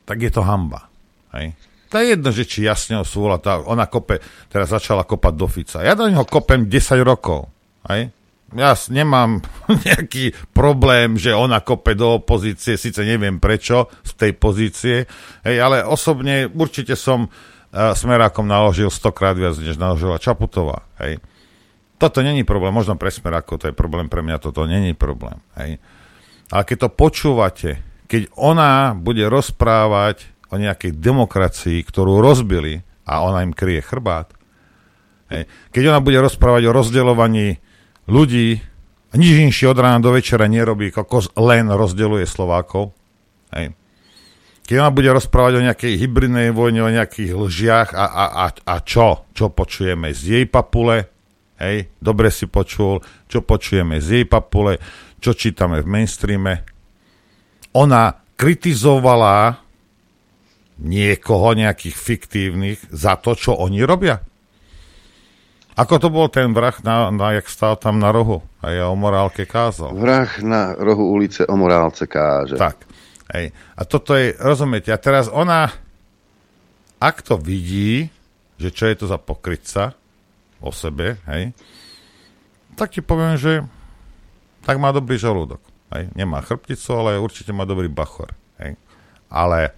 tak 0.09 0.19
je 0.19 0.31
to 0.33 0.43
hamba. 0.43 0.91
Hej. 1.37 1.57
To 1.93 2.01
je 2.01 2.17
jedno, 2.17 2.31
že 2.33 2.49
či 2.49 2.65
jasne 2.65 3.05
súla, 3.05 3.37
tá, 3.37 3.61
ona 3.61 3.85
kope, 3.85 4.17
teraz 4.49 4.73
začala 4.73 5.05
kopať 5.05 5.35
do 5.37 5.45
Fica. 5.45 5.85
Ja 5.85 5.93
do 5.93 6.09
neho 6.09 6.25
kopem 6.25 6.65
10 6.65 7.05
rokov. 7.05 7.53
Hej. 7.85 8.09
Ja 8.53 8.77
nemám 8.93 9.41
nejaký 9.89 10.37
problém, 10.53 11.17
že 11.17 11.33
ona 11.33 11.65
kope 11.65 11.97
do 11.97 12.21
opozície, 12.21 12.77
síce 12.77 13.01
neviem 13.05 13.41
prečo 13.41 13.89
z 14.05 14.13
tej 14.17 14.33
pozície, 14.37 14.97
hej, 15.45 15.57
ale 15.57 15.85
osobne 15.85 16.49
určite 16.53 16.93
som 16.93 17.29
uh, 17.29 17.97
smerákom 17.97 18.45
naložil 18.45 18.93
stokrát 18.93 19.35
viac, 19.35 19.57
než 19.57 19.81
naložila 19.81 20.21
Čaputová. 20.21 20.85
Hej. 21.01 21.25
Toto 21.97 22.19
není 22.19 22.43
problém, 22.43 22.75
možno 22.75 22.99
pre 22.99 23.15
smerákov 23.15 23.63
to 23.63 23.71
je 23.71 23.79
problém, 23.79 24.11
pre 24.11 24.27
mňa 24.27 24.43
toto 24.43 24.67
není 24.67 24.93
problém. 24.93 25.39
Hej. 25.57 25.79
Ale 26.53 26.63
keď 26.69 26.77
to 26.85 26.89
počúvate, 26.93 27.71
keď 28.11 28.29
ona 28.37 28.93
bude 28.93 29.25
rozprávať 29.25 30.29
o 30.53 30.61
nejakej 30.61 31.01
demokracii, 31.01 31.81
ktorú 31.81 32.21
rozbili 32.21 32.85
a 33.09 33.25
ona 33.25 33.41
im 33.41 33.57
kryje 33.57 33.81
chrbát. 33.81 34.29
Hej. 35.33 35.49
Keď 35.73 35.83
ona 35.89 36.05
bude 36.05 36.21
rozprávať 36.21 36.69
o 36.69 36.77
rozdeľovaní 36.77 37.57
ľudí 38.07 38.63
a 39.13 39.15
nič 39.21 39.29
inšie 39.45 39.69
od 39.69 39.79
rána 39.79 40.01
do 40.01 40.11
večera 40.17 40.49
nerobí, 40.49 40.89
ako 40.89 41.37
len 41.37 41.69
rozdeluje 41.69 42.25
Slovákov. 42.25 42.97
Hej. 43.53 43.77
Keď 44.63 44.75
ona 44.79 44.95
bude 44.95 45.11
rozprávať 45.13 45.53
o 45.59 45.65
nejakej 45.69 45.93
hybridnej 46.01 46.49
vojne, 46.55 46.81
o 46.87 46.95
nejakých 46.95 47.35
lžiach 47.35 47.91
a, 47.93 48.07
a, 48.09 48.25
a, 48.25 48.47
a 48.49 48.75
čo? 48.81 49.29
Čo 49.37 49.53
počujeme 49.53 50.15
z 50.17 50.21
jej 50.41 50.45
papule? 50.49 51.13
Hej, 51.61 51.93
dobre 52.01 52.33
si 52.33 52.49
počul, 52.49 53.05
čo 53.29 53.45
počujeme 53.45 54.01
z 54.01 54.23
jej 54.23 54.27
papule, 54.27 54.81
čo 55.21 55.37
čítame 55.37 55.85
v 55.85 55.91
mainstreame. 55.93 56.55
Ona 57.77 58.17
kritizovala 58.35 59.61
niekoho, 60.83 61.55
nejakých 61.55 61.95
fiktívnych, 61.95 62.79
za 62.91 63.21
to, 63.21 63.37
čo 63.37 63.55
oni 63.55 63.85
robia. 63.85 64.19
Ako 65.73 65.97
to 65.97 66.13
bol 66.13 66.29
ten 66.29 66.53
vrah, 66.53 66.77
na, 66.85 67.09
na, 67.09 67.33
jak 67.33 67.49
stál 67.49 67.81
tam 67.81 67.97
na 67.97 68.13
rohu 68.13 68.45
a 68.61 68.77
ja 68.77 68.85
o 68.93 68.97
morálke 68.97 69.49
kázal? 69.49 69.97
Vrah 69.97 70.29
na 70.45 70.77
rohu 70.77 71.17
ulice 71.17 71.49
o 71.49 71.57
morálce 71.57 72.05
káže. 72.05 72.61
Tak. 72.61 72.85
Hej. 73.33 73.57
A 73.73 73.81
toto 73.89 74.13
je, 74.13 74.37
rozumiete, 74.37 74.93
a 74.93 75.01
teraz 75.01 75.33
ona, 75.33 75.73
ak 77.01 77.25
to 77.25 77.41
vidí, 77.41 78.13
že 78.61 78.69
čo 78.69 78.85
je 78.85 78.97
to 79.01 79.07
za 79.09 79.17
pokrytca 79.17 79.97
o 80.61 80.69
sebe, 80.69 81.17
hej, 81.33 81.57
tak 82.77 82.93
ti 82.93 83.01
poviem, 83.01 83.41
že 83.41 83.65
tak 84.69 84.77
má 84.77 84.93
dobrý 84.93 85.17
žalúdok. 85.17 85.61
Hej. 85.93 86.13
Nemá 86.13 86.45
chrbticu, 86.45 86.89
ale 86.93 87.21
určite 87.21 87.53
má 87.57 87.65
dobrý 87.65 87.89
bachor. 87.89 88.37
Hej. 88.61 88.77
Ale 89.33 89.73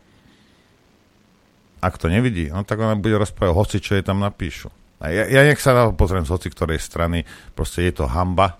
ak 1.79 2.03
to 2.03 2.11
nevidí, 2.11 2.51
no 2.51 2.67
tak 2.67 2.83
ona 2.83 2.99
bude 2.99 3.15
rozprávať 3.15 3.55
hoci, 3.55 3.77
čo 3.79 3.95
jej 3.95 4.03
tam 4.03 4.19
napíšu. 4.19 4.75
A 5.05 5.12
ja, 5.12 5.29
ja 5.29 5.45
nech 5.45 5.61
sa 5.61 5.77
na 5.77 5.93
to 5.93 5.93
pozriem 5.93 6.25
z 6.25 6.33
hoci 6.33 6.49
ktorej 6.49 6.81
strany, 6.81 7.29
proste 7.53 7.85
je 7.85 7.93
to 7.93 8.09
hamba. 8.09 8.57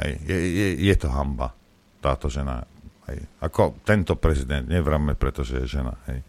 Hej, 0.00 0.16
je, 0.24 0.36
je, 0.48 0.68
je 0.88 0.94
to 0.96 1.12
hamba, 1.12 1.52
táto 2.00 2.32
žena. 2.32 2.64
Hej. 3.04 3.20
Ako 3.44 3.76
tento 3.84 4.16
prezident, 4.16 4.64
nevráme, 4.64 5.12
pretože 5.12 5.60
je 5.60 5.76
žena. 5.76 5.92
Hej. 6.08 6.24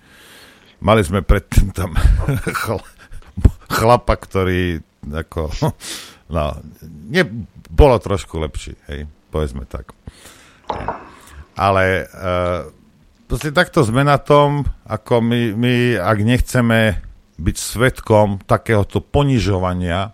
Mali 0.84 1.08
sme 1.08 1.23
predtým 1.23 1.71
tam 1.71 1.95
chlapa, 3.80 4.19
ktorý 4.19 4.84
ako, 5.08 5.47
no, 6.36 6.60
nie, 7.08 7.23
bolo 7.71 7.95
trošku 7.95 8.43
lepší, 8.43 8.75
hej, 8.91 9.08
povedzme 9.32 9.63
tak. 9.63 9.95
Ale 11.56 12.04
uh, 12.12 12.67
proste 13.28 13.56
takto 13.56 13.88
sme 13.88 14.04
na 14.04 14.19
tom, 14.19 14.67
ako 14.84 15.23
my, 15.23 15.56
my 15.56 15.73
ak 15.95 16.17
nechceme 16.23 17.09
byť 17.39 17.56
svetkom 17.56 18.43
takéhoto 18.43 18.99
ponižovania, 18.99 20.12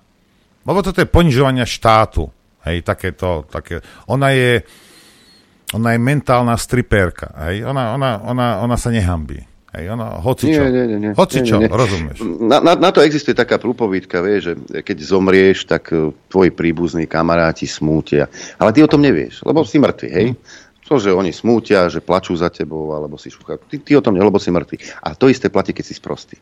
lebo 0.65 0.79
toto 0.85 1.01
je 1.01 1.09
ponižovania 1.09 1.65
štátu, 1.65 2.29
hej, 2.69 2.85
takéto, 2.85 3.49
také, 3.49 3.81
ona 4.05 4.29
je, 4.31 4.61
ona 5.73 5.97
je 5.97 5.99
mentálna 5.99 6.55
stripérka, 6.55 7.33
hej, 7.49 7.65
ona, 7.65 7.97
ona, 7.97 8.21
ona, 8.21 8.47
ona 8.61 8.77
sa 8.77 8.93
nehambí. 8.93 9.41
Hej, 9.75 9.91
ona, 9.91 10.23
hoci 10.23 10.55
čo, 10.55 10.63
nie, 10.71 10.87
nie, 10.87 10.97
nie, 11.03 11.11
hoci 11.11 11.43
čo, 11.43 11.59
nie, 11.59 11.67
nie. 11.67 11.75
rozumieš. 11.75 12.23
Na, 12.23 12.63
na, 12.63 12.79
na 12.79 12.89
to 12.95 13.03
existuje 13.03 13.35
taká 13.35 13.59
prúpovídka, 13.59 14.23
vie, 14.23 14.39
že 14.39 14.55
keď 14.55 14.97
zomrieš, 15.03 15.67
tak 15.67 15.91
eh, 15.91 16.15
tvoji 16.31 16.55
príbuzní 16.55 17.11
kamaráti 17.11 17.67
smútia. 17.67 18.31
Ale 18.55 18.71
ty 18.71 18.79
o 18.79 18.87
tom 18.87 19.03
nevieš, 19.03 19.43
lebo 19.43 19.67
si 19.67 19.75
mŕtvy, 19.75 20.09
hej. 20.15 20.27
To, 20.85 21.01
že 21.01 21.11
oni 21.11 21.33
smútia, 21.33 21.89
že 21.91 21.99
plačú 21.99 22.37
za 22.37 22.47
tebou, 22.53 22.93
alebo 22.95 23.17
si 23.19 23.33
šúcha. 23.33 23.57
Ty, 23.57 23.75
ty 23.81 23.91
o 23.97 24.05
tom 24.05 24.15
nie, 24.15 24.23
lebo 24.23 24.37
si 24.39 24.53
mŕtvy. 24.53 25.01
A 25.01 25.17
to 25.17 25.27
isté 25.27 25.51
platí, 25.51 25.75
keď 25.75 25.91
si 25.91 25.97
sprostý. 25.97 26.39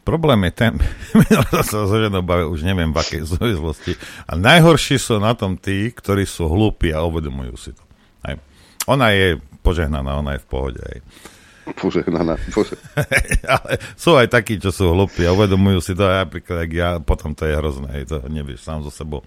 Problém 0.00 0.48
je 0.48 0.52
ten, 0.56 0.72
sa 1.70 1.84
so 1.84 1.96
ženou 1.96 2.24
bavia, 2.24 2.48
už 2.48 2.64
neviem 2.64 2.88
v 2.90 2.98
akej 2.98 3.22
súvislosti, 3.36 3.92
a 4.24 4.32
najhorší 4.34 4.96
sú 4.96 5.20
na 5.20 5.36
tom 5.36 5.60
tí, 5.60 5.92
ktorí 5.92 6.24
sú 6.24 6.48
hlúpi 6.48 6.90
a 6.90 7.04
uvedomujú 7.04 7.54
si 7.60 7.70
to. 7.76 7.84
Aj. 8.24 8.34
Ona 8.88 9.12
je 9.12 9.36
požehnaná, 9.60 10.16
ona 10.16 10.36
je 10.36 10.42
v 10.42 10.48
pohode. 10.48 10.80
Aj. 10.80 10.98
Požehnaná. 11.76 12.40
Bože. 12.50 12.80
Ale 13.54 13.78
sú 13.94 14.16
aj 14.16 14.32
takí, 14.32 14.56
čo 14.56 14.72
sú 14.72 14.90
hlúpi 14.90 15.28
a 15.28 15.36
uvedomujú 15.36 15.78
si 15.84 15.92
to 15.92 16.08
aj 16.08 16.26
napríklad, 16.26 16.66
ja, 16.72 16.98
potom 16.98 17.36
to 17.36 17.44
je 17.46 17.54
hrozné, 17.54 18.08
to 18.08 18.24
nevieš 18.26 18.64
sám 18.64 18.82
so 18.82 18.90
sebou 18.90 19.22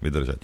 vydržať. 0.00 0.38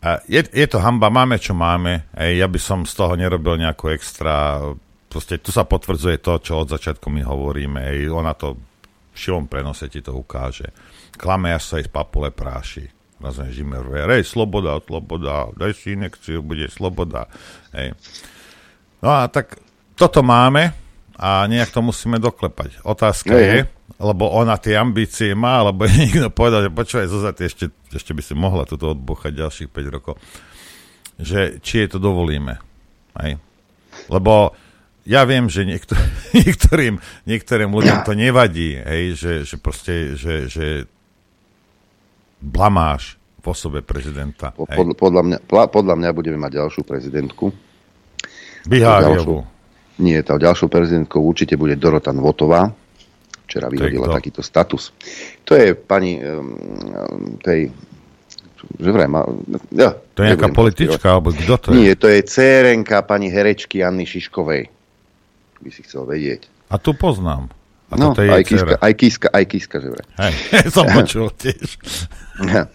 A 0.00 0.22
je, 0.28 0.40
je 0.40 0.66
to 0.68 0.78
hamba, 0.80 1.12
máme 1.12 1.40
čo 1.40 1.56
máme, 1.56 2.06
aj 2.14 2.30
ja 2.36 2.46
by 2.46 2.60
som 2.60 2.86
z 2.86 2.94
toho 2.94 3.16
nerobil 3.16 3.58
nejakú 3.58 3.90
extra, 3.90 4.60
proste 5.08 5.40
tu 5.40 5.50
sa 5.50 5.64
potvrdzuje 5.64 6.20
to, 6.20 6.38
čo 6.42 6.62
od 6.62 6.68
začiatku 6.70 7.08
my 7.10 7.22
hovoríme, 7.24 7.80
aj 7.80 7.96
ona 8.12 8.32
to 8.36 8.60
šivom 9.16 9.48
prenose 9.48 9.88
ti 9.88 10.04
to 10.04 10.12
ukáže. 10.12 10.70
Klame, 11.16 11.56
až 11.56 11.64
sa 11.64 11.74
aj 11.80 11.88
z 11.88 11.90
papule 11.90 12.28
práši. 12.28 12.84
Razne 13.16 13.48
žime 13.48 13.80
rve, 13.80 14.04
rej, 14.04 14.28
sloboda, 14.28 14.76
sloboda, 14.84 15.48
daj 15.56 15.72
si 15.72 15.96
inekciu, 15.96 16.44
bude 16.44 16.68
sloboda. 16.68 17.24
Hej. 17.72 17.96
No 19.00 19.08
a 19.08 19.24
tak 19.32 19.56
toto 19.96 20.20
máme 20.20 20.76
a 21.16 21.48
nejak 21.48 21.72
to 21.72 21.80
musíme 21.80 22.20
doklepať. 22.20 22.84
Otázka 22.84 23.32
je, 23.32 23.64
je 23.64 23.76
lebo 23.96 24.28
ona 24.28 24.60
tie 24.60 24.76
ambície 24.76 25.32
má, 25.32 25.64
alebo 25.64 25.88
je 25.88 25.96
niekto 25.96 26.28
povedal, 26.28 26.68
že 26.68 26.70
počúvaj, 26.74 27.08
Zuzati, 27.08 27.48
ešte, 27.48 27.72
ešte 27.88 28.12
by 28.12 28.22
si 28.22 28.34
mohla 28.36 28.68
toto 28.68 28.92
odbuchať 28.92 29.32
ďalších 29.32 29.70
5 29.72 29.94
rokov, 29.94 30.20
že 31.16 31.56
či 31.64 31.84
jej 31.84 31.88
to 31.88 31.96
dovolíme. 31.96 32.60
Hej. 33.16 33.40
Lebo 34.12 34.52
ja 35.06 35.22
viem, 35.22 35.46
že 35.46 35.62
niektor- 35.62 35.96
niektorým, 36.38 36.98
niektorým 37.24 37.70
ľuďom 37.70 37.98
to 38.02 38.12
nevadí, 38.18 38.74
hej, 38.74 39.14
že, 39.14 39.32
že 39.46 39.56
proste, 39.56 40.18
že, 40.18 40.50
že 40.50 40.90
blamáš 42.42 43.16
v 43.40 43.46
osobe 43.46 43.80
prezidenta. 43.80 44.50
Po, 44.50 44.66
pod, 44.66 44.98
podľa, 44.98 45.22
mňa, 45.22 45.38
podľa 45.46 45.94
mňa 45.94 46.10
budeme 46.10 46.38
mať 46.42 46.58
ďalšiu 46.58 46.82
prezidentku. 46.82 47.54
Biháriovú. 48.66 49.46
Nie, 50.02 50.20
tá 50.26 50.36
ďalšou 50.36 50.68
prezidentkou 50.68 51.22
určite 51.22 51.54
bude 51.56 51.78
Dorota 51.78 52.10
Votová. 52.12 52.68
Včera 53.46 53.70
vyhodila 53.70 54.10
takýto 54.10 54.42
status. 54.42 54.90
To 55.46 55.54
je 55.54 55.78
pani 55.78 56.18
um, 56.18 57.38
tej 57.38 57.70
že 58.82 58.90
vraj 58.90 59.06
ma... 59.06 59.22
Ja, 59.70 59.94
to 59.94 60.26
je 60.26 60.34
nejaká 60.34 60.50
politička, 60.50 61.06
alebo 61.06 61.30
kto 61.30 61.54
to 61.54 61.66
je? 61.70 61.74
Nie, 61.78 61.92
to 61.94 62.10
je 62.10 62.18
cérenka 62.26 62.98
pani 63.06 63.30
herečky 63.30 63.78
Anny 63.86 64.02
Šiškovej 64.02 64.75
by 65.60 65.70
si 65.72 65.84
chcel 65.84 66.04
vedieť. 66.08 66.48
A 66.72 66.76
tu 66.80 66.92
poznám. 66.96 67.52
A 67.86 67.94
no, 67.94 68.10
aj 68.18 68.42
kíska, 68.42 68.74
aj 68.82 68.92
kíska, 68.98 69.28
aj 69.30 69.44
kíska, 69.46 69.76
že 69.78 69.88
vraj. 69.94 70.06
Hej, 70.18 70.34
som 70.74 70.90
počul 70.90 71.30
tiež. 71.30 71.78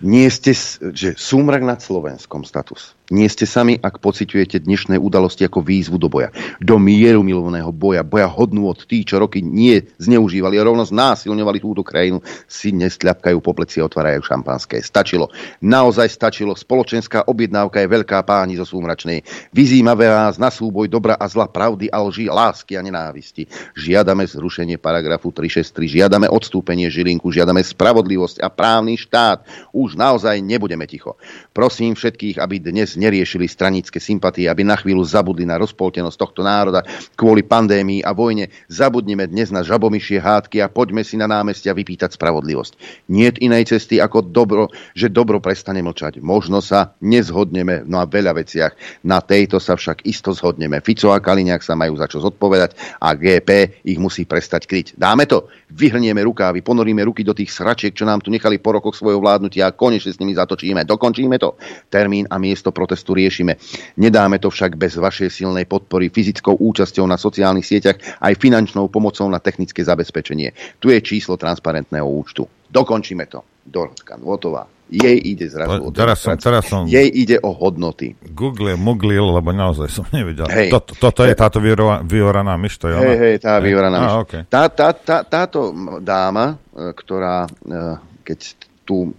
Nie 0.00 0.32
ste, 0.32 0.56
že 0.94 1.18
súmrak 1.18 1.60
nad 1.60 1.82
Slovenskom 1.82 2.46
status. 2.46 2.96
Nie 3.10 3.26
ste 3.26 3.42
sami, 3.42 3.74
ak 3.74 3.98
pociťujete 3.98 4.62
dnešné 4.62 4.94
udalosti 4.94 5.42
ako 5.42 5.66
výzvu 5.66 5.98
do 5.98 6.06
boja. 6.06 6.30
Do 6.62 6.78
mieru 6.78 7.26
milovného 7.26 7.74
boja, 7.74 8.06
boja 8.06 8.30
hodnú 8.30 8.70
od 8.70 8.86
tých, 8.86 9.10
čo 9.10 9.18
roky 9.18 9.42
nie 9.42 9.82
zneužívali 9.98 10.54
a 10.54 10.62
rovno 10.62 10.86
znásilňovali 10.86 11.58
túto 11.58 11.82
krajinu, 11.82 12.22
si 12.46 12.70
nesľapkajú 12.70 13.42
po 13.42 13.50
pleci 13.50 13.82
a 13.82 13.90
otvárajú 13.90 14.22
šampanské. 14.22 14.78
Stačilo. 14.78 15.26
Naozaj 15.58 16.06
stačilo. 16.06 16.54
Spoločenská 16.54 17.26
objednávka 17.26 17.82
je 17.82 17.90
veľká 17.90 18.22
páni 18.22 18.54
zo 18.54 18.62
súmračnej. 18.62 19.26
Vyzýmame 19.50 20.06
vás 20.06 20.38
na 20.38 20.54
súboj 20.54 20.86
dobra 20.86 21.18
a 21.18 21.26
zla, 21.26 21.50
pravdy 21.50 21.90
a 21.90 21.98
lži, 22.06 22.30
lásky 22.30 22.78
a 22.78 22.84
nenávisti. 22.86 23.50
Žiadame 23.74 24.22
zrušenie 24.22 24.78
paragrafu 24.78 25.34
363, 25.34 25.98
žiadame 25.98 26.30
odstúpenie 26.30 26.86
Žilinku, 26.86 27.34
žiadame 27.34 27.66
spravodlivosť 27.66 28.38
a 28.38 28.46
právny 28.54 28.94
štát. 28.94 29.42
Už 29.74 29.98
naozaj 29.98 30.38
nebudeme 30.38 30.86
ticho. 30.86 31.18
Prosím 31.50 31.98
všetkých, 31.98 32.38
aby 32.38 32.62
dnes 32.62 32.99
neriešili 33.00 33.48
stranické 33.48 33.96
sympatie, 33.96 34.44
aby 34.44 34.60
na 34.60 34.76
chvíľu 34.76 35.00
zabudli 35.00 35.48
na 35.48 35.56
rozpoltenosť 35.56 36.16
tohto 36.20 36.44
národa 36.44 36.84
kvôli 37.16 37.40
pandémii 37.40 38.04
a 38.04 38.12
vojne. 38.12 38.52
Zabudneme 38.68 39.24
dnes 39.24 39.48
na 39.48 39.64
žabomyšie 39.64 40.20
hádky 40.20 40.60
a 40.60 40.68
poďme 40.68 41.00
si 41.00 41.16
na 41.16 41.24
námestia 41.24 41.72
vypýtať 41.72 42.20
spravodlivosť. 42.20 42.76
Nie 43.08 43.32
inej 43.40 43.72
cesty 43.72 44.02
ako 44.02 44.26
dobro, 44.26 44.68
že 44.92 45.08
dobro 45.08 45.38
prestane 45.38 45.80
mlčať. 45.80 46.18
Možno 46.20 46.60
sa 46.60 46.98
nezhodneme 47.00 47.86
na 47.86 48.04
veľa 48.04 48.36
veciach. 48.36 49.02
Na 49.06 49.22
tejto 49.22 49.62
sa 49.62 49.78
však 49.78 50.04
isto 50.04 50.34
zhodneme. 50.34 50.82
Fico 50.82 51.14
a 51.14 51.22
Kaliňák 51.22 51.62
sa 51.62 51.78
majú 51.78 51.94
za 51.94 52.10
čo 52.10 52.18
zodpovedať 52.18 52.98
a 52.98 53.14
GP 53.14 53.80
ich 53.86 53.98
musí 54.02 54.26
prestať 54.26 54.66
kryť. 54.66 54.98
Dáme 54.98 55.30
to? 55.30 55.46
Vyhrnieme 55.70 56.26
rukávy, 56.26 56.66
ponoríme 56.66 57.06
ruky 57.06 57.22
do 57.22 57.30
tých 57.30 57.54
sračiek, 57.54 57.94
čo 57.94 58.02
nám 58.02 58.18
tu 58.18 58.34
nechali 58.34 58.58
po 58.58 58.74
rokoch 58.74 58.98
svojho 58.98 59.22
vládnutia 59.22 59.70
a 59.70 59.76
konečne 59.76 60.10
s 60.10 60.18
nimi 60.18 60.34
zatočíme. 60.34 60.82
Dokončíme 60.82 61.38
to. 61.38 61.54
Termín 61.86 62.26
a 62.26 62.42
miesto 62.42 62.74
protestu 62.90 63.14
riešime. 63.14 63.54
Nedáme 64.02 64.42
to 64.42 64.50
však 64.50 64.74
bez 64.74 64.98
vašej 64.98 65.30
silnej 65.30 65.62
podpory 65.62 66.10
fyzickou 66.10 66.58
účasťou 66.58 67.06
na 67.06 67.14
sociálnych 67.14 67.62
sieťach 67.62 68.02
aj 68.18 68.34
finančnou 68.34 68.90
pomocou 68.90 69.30
na 69.30 69.38
technické 69.38 69.86
zabezpečenie. 69.86 70.50
Tu 70.82 70.90
je 70.90 70.98
číslo 70.98 71.38
transparentného 71.38 72.02
účtu. 72.02 72.50
Dokončíme 72.66 73.30
to. 73.30 73.46
Dorotka 73.62 74.18
Nvotová. 74.18 74.66
Jej 74.90 75.22
ide 75.22 75.46
zrazu 75.46 75.86
o 75.86 75.94
teraz 75.94 76.18
som, 76.18 76.34
teraz 76.34 76.66
som 76.66 76.82
Jej 76.82 77.06
ide 77.14 77.38
o 77.46 77.54
hodnoty. 77.54 78.18
Google 78.34 78.74
muglil, 78.74 79.22
lebo 79.22 79.54
naozaj 79.54 79.86
som 79.86 80.02
nevidel. 80.10 80.50
Hey. 80.50 80.66
Toto, 80.66 80.98
toto 80.98 81.22
je 81.22 81.30
táto 81.38 81.62
vyoraná 82.02 82.58
myš, 82.58 82.74
to 82.82 82.90
je 82.90 82.98
Hej, 82.98 83.16
hej, 83.22 83.34
tá 83.38 83.62
vyoraná 83.62 84.02
myš. 84.02 84.12
okay. 84.26 84.42
tá, 84.50 84.66
tá, 84.66 84.90
tá, 84.90 85.22
táto 85.22 85.70
dáma, 86.02 86.58
e, 86.74 86.90
ktorá, 86.90 87.46
e, 87.46 88.02
keď 88.26 88.38
tu 88.82 89.14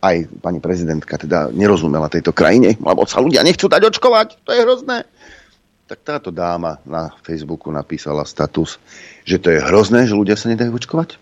aj 0.00 0.16
pani 0.40 0.58
prezidentka 0.64 1.20
teda 1.20 1.52
nerozumela 1.52 2.08
tejto 2.08 2.32
krajine, 2.32 2.76
lebo 2.80 3.04
sa 3.04 3.20
ľudia 3.20 3.44
nechcú 3.44 3.68
dať 3.68 3.82
očkovať, 3.92 4.28
to 4.44 4.50
je 4.56 4.64
hrozné. 4.64 5.04
Tak 5.84 5.98
táto 6.06 6.30
dáma 6.32 6.80
na 6.86 7.12
Facebooku 7.20 7.68
napísala 7.68 8.24
status, 8.24 8.80
že 9.28 9.36
to 9.36 9.52
je 9.52 9.60
hrozné, 9.60 10.08
že 10.08 10.16
ľudia 10.16 10.38
sa 10.38 10.48
nedajú 10.48 10.72
očkovať. 10.72 11.20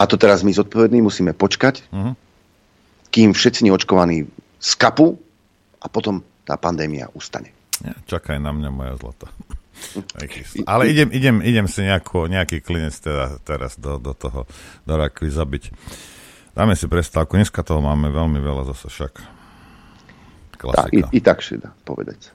A 0.00 0.08
to 0.08 0.16
teraz 0.16 0.40
my 0.40 0.50
zodpovední 0.50 1.04
musíme 1.04 1.36
počkať, 1.36 1.84
uh-huh. 1.92 2.14
kým 3.12 3.36
všetci 3.36 3.68
neočkovaní 3.68 4.26
skapu 4.58 5.20
a 5.82 5.86
potom 5.92 6.24
tá 6.48 6.56
pandémia 6.56 7.12
ustane. 7.12 7.52
Ja, 7.84 7.92
čakaj 8.06 8.40
na 8.40 8.54
mňa, 8.54 8.70
moja 8.70 8.94
zlata. 8.96 9.28
Ale 10.70 10.88
idem, 10.88 11.10
idem, 11.10 11.36
idem 11.42 11.66
si 11.66 11.82
nejakú, 11.82 12.30
nejaký 12.30 12.62
klinec 12.62 12.94
teda, 12.94 13.42
teraz 13.42 13.76
do, 13.76 13.98
do 13.98 14.14
toho, 14.14 14.46
do 14.86 14.94
rakvy 14.94 15.28
zabiť. 15.28 15.64
Dáme 16.54 16.78
si 16.78 16.86
prestávku. 16.86 17.34
Dneska 17.34 17.66
toho 17.66 17.82
máme 17.82 18.14
veľmi 18.14 18.38
veľa 18.38 18.70
zase 18.70 18.86
však. 18.86 19.12
Klasika. 20.54 20.86
Tak, 20.86 20.94
i, 20.94 21.18
i 21.18 21.20
tak 21.20 21.42
si 21.42 21.58
dá 21.58 21.74
povedať. 21.82 22.30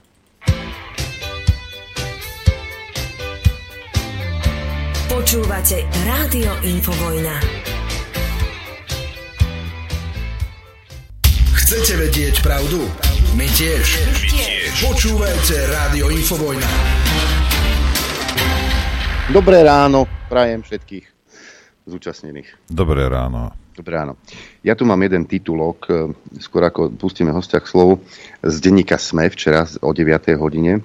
Počúvate 5.08 5.88
Rádio 6.04 6.52
Infovojna. 6.68 7.36
Chcete 11.56 11.92
vedieť 11.96 12.44
pravdu? 12.44 12.84
My 13.40 13.48
tiež. 13.56 14.04
My 14.04 14.20
tiež. 14.28 14.84
Počúvajte 14.84 15.56
Rádio 15.64 16.12
Infovojna. 16.12 16.68
Dobré 19.32 19.64
ráno, 19.64 20.04
prajem 20.28 20.60
všetkých 20.60 21.06
zúčastnených. 21.88 22.68
Dobré 22.68 23.08
ráno. 23.08 23.69
Dobré 23.80 23.96
ráno. 23.96 24.20
Ja 24.60 24.76
tu 24.76 24.84
mám 24.84 25.00
jeden 25.00 25.24
titulok, 25.24 25.88
e, 25.88 26.12
skôr 26.36 26.68
ako 26.68 26.92
pustíme 27.00 27.32
hostia 27.32 27.64
k 27.64 27.72
slovu, 27.72 28.04
z 28.44 28.60
denníka 28.60 29.00
SME 29.00 29.32
včera 29.32 29.64
o 29.80 29.96
9. 29.96 30.36
hodine. 30.36 30.84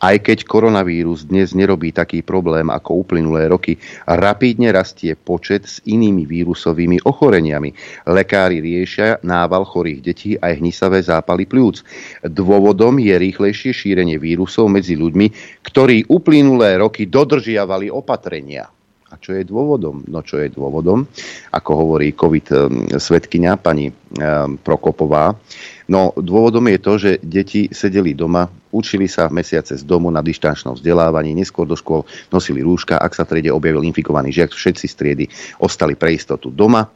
Aj 0.00 0.16
keď 0.16 0.48
koronavírus 0.48 1.28
dnes 1.28 1.52
nerobí 1.52 1.92
taký 1.92 2.24
problém 2.24 2.72
ako 2.72 3.04
uplynulé 3.04 3.52
roky, 3.52 3.76
rapídne 4.08 4.72
rastie 4.72 5.12
počet 5.12 5.68
s 5.68 5.84
inými 5.84 6.24
vírusovými 6.24 7.04
ochoreniami. 7.04 7.76
Lekári 8.08 8.64
riešia 8.64 9.20
nával 9.20 9.68
chorých 9.68 10.00
detí 10.00 10.30
aj 10.40 10.56
hnisavé 10.56 11.04
zápaly 11.04 11.44
pľúc. 11.44 11.84
Dôvodom 12.24 12.96
je 12.96 13.12
rýchlejšie 13.12 13.76
šírenie 13.76 14.16
vírusov 14.16 14.72
medzi 14.72 14.96
ľuďmi, 14.96 15.60
ktorí 15.68 16.08
uplynulé 16.08 16.80
roky 16.80 17.04
dodržiavali 17.04 17.92
opatrenia. 17.92 18.72
A 19.12 19.20
čo 19.20 19.36
je 19.36 19.44
dôvodom? 19.44 20.00
No 20.08 20.24
čo 20.24 20.40
je 20.40 20.48
dôvodom? 20.48 21.04
Ako 21.52 21.84
hovorí 21.84 22.16
COVID 22.16 22.46
um, 22.48 22.56
svetkynia 22.96 23.60
pani 23.60 23.92
um, 23.92 24.56
Prokopová. 24.56 25.36
No 25.84 26.16
dôvodom 26.16 26.64
je 26.72 26.78
to, 26.80 26.92
že 26.96 27.10
deti 27.20 27.68
sedeli 27.68 28.16
doma, 28.16 28.48
učili 28.72 29.04
sa 29.04 29.28
mesiace 29.28 29.76
z 29.76 29.84
domu 29.84 30.08
na 30.08 30.24
dištančnom 30.24 30.80
vzdelávaní, 30.80 31.36
neskôr 31.36 31.68
do 31.68 31.76
škôl 31.76 32.08
nosili 32.32 32.64
rúška, 32.64 32.96
ak 32.96 33.12
sa 33.12 33.28
v 33.28 33.36
triede 33.36 33.52
objavil 33.52 33.84
infikovaný 33.84 34.32
žiak, 34.32 34.56
všetci 34.56 34.86
striedy 34.88 35.28
ostali 35.60 35.92
pre 35.92 36.16
istotu 36.16 36.48
doma, 36.48 36.88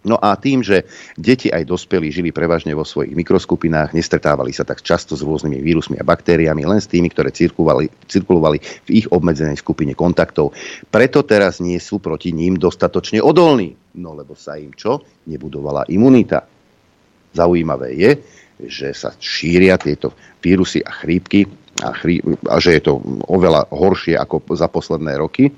No 0.00 0.16
a 0.16 0.32
tým, 0.40 0.64
že 0.64 0.88
deti 1.20 1.52
aj 1.52 1.68
dospelí 1.68 2.08
žili 2.08 2.32
prevažne 2.32 2.72
vo 2.72 2.88
svojich 2.88 3.12
mikroskupinách, 3.12 3.92
nestretávali 3.92 4.48
sa 4.48 4.64
tak 4.64 4.80
často 4.80 5.12
s 5.12 5.20
rôznymi 5.20 5.60
vírusmi 5.60 5.96
a 6.00 6.08
baktériami, 6.08 6.64
len 6.64 6.80
s 6.80 6.88
tými, 6.88 7.12
ktoré 7.12 7.28
cirkulovali, 7.28 7.92
cirkulovali 8.08 8.58
v 8.88 9.04
ich 9.04 9.06
obmedzenej 9.12 9.60
skupine 9.60 9.92
kontaktov. 9.92 10.56
Preto 10.88 11.20
teraz 11.20 11.60
nie 11.60 11.76
sú 11.76 12.00
proti 12.00 12.32
ním 12.32 12.56
dostatočne 12.56 13.20
odolní. 13.20 13.76
No 14.00 14.16
lebo 14.16 14.32
sa 14.32 14.56
im 14.56 14.72
čo? 14.72 15.04
Nebudovala 15.28 15.84
imunita. 15.92 16.48
Zaujímavé 17.36 17.92
je, 17.92 18.10
že 18.64 18.96
sa 18.96 19.12
šíria 19.12 19.76
tieto 19.76 20.16
vírusy 20.40 20.80
a 20.80 20.96
chrípky 20.96 21.44
a, 21.84 21.92
chrí, 21.92 22.24
a 22.48 22.56
že 22.56 22.80
je 22.80 22.82
to 22.88 23.00
oveľa 23.28 23.68
horšie 23.68 24.16
ako 24.16 24.48
za 24.56 24.68
posledné 24.68 25.16
roky. 25.20 25.48
E, 25.48 25.52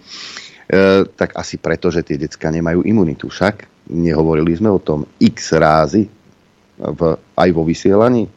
tak 1.07 1.35
asi 1.39 1.59
preto, 1.63 1.91
že 1.95 2.07
tie 2.07 2.19
decka 2.19 2.51
nemajú 2.51 2.83
imunitu. 2.87 3.31
Však 3.31 3.72
Nehovorili 3.91 4.55
sme 4.55 4.71
o 4.71 4.79
tom 4.79 5.09
x 5.19 5.59
rázy 5.59 6.07
v, 6.79 7.01
aj 7.19 7.49
vo 7.51 7.63
vysielaní. 7.67 8.31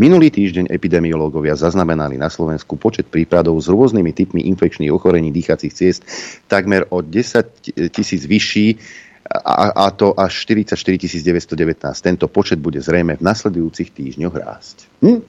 Minulý 0.00 0.32
týždeň 0.32 0.72
epidemiológovia 0.72 1.52
zaznamenali 1.52 2.16
na 2.16 2.32
Slovensku 2.32 2.80
počet 2.80 3.12
prípadov 3.12 3.60
s 3.60 3.68
rôznymi 3.68 4.10
typmi 4.16 4.40
infekčných 4.48 4.88
ochorení 4.88 5.28
dýchacích 5.28 5.72
ciest 5.76 6.00
takmer 6.48 6.88
o 6.88 7.04
10 7.04 7.92
tisíc 7.92 8.24
vyšší 8.24 8.80
a, 9.30 9.86
a 9.86 9.86
to 9.92 10.16
až 10.16 10.42
44 10.48 10.74
919. 11.22 11.84
Tento 12.00 12.26
počet 12.32 12.58
bude 12.58 12.82
zrejme 12.82 13.20
v 13.20 13.22
nasledujúcich 13.22 13.92
týždňoch 13.92 14.34
rásť. 14.34 14.76
Hm? 15.04 15.20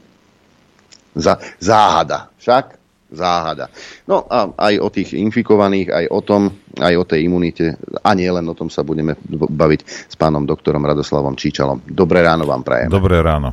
Za, 1.19 1.37
záhada. 1.59 2.31
Však? 2.39 2.80
Záhada. 3.12 3.67
No 4.08 4.24
a 4.24 4.56
aj 4.56 4.74
o 4.80 4.88
tých 4.88 5.13
infikovaných, 5.19 5.91
aj 5.91 6.06
o 6.08 6.19
tom, 6.24 6.41
aj 6.80 6.95
o 6.95 7.04
tej 7.04 7.28
imunite 7.28 7.76
a 8.00 8.15
nie 8.15 8.32
len 8.32 8.47
o 8.47 8.56
tom 8.56 8.71
sa 8.71 8.88
budeme 8.88 9.19
baviť 9.30 9.82
s 9.86 10.15
pánom 10.15 10.47
doktorom 10.47 10.82
Radoslavom 10.82 11.36
Číčalom. 11.36 11.84
Dobré 11.84 12.24
ráno 12.24 12.47
vám 12.47 12.63
prajem. 12.63 12.88
Dobré 12.88 13.19
ráno. 13.19 13.52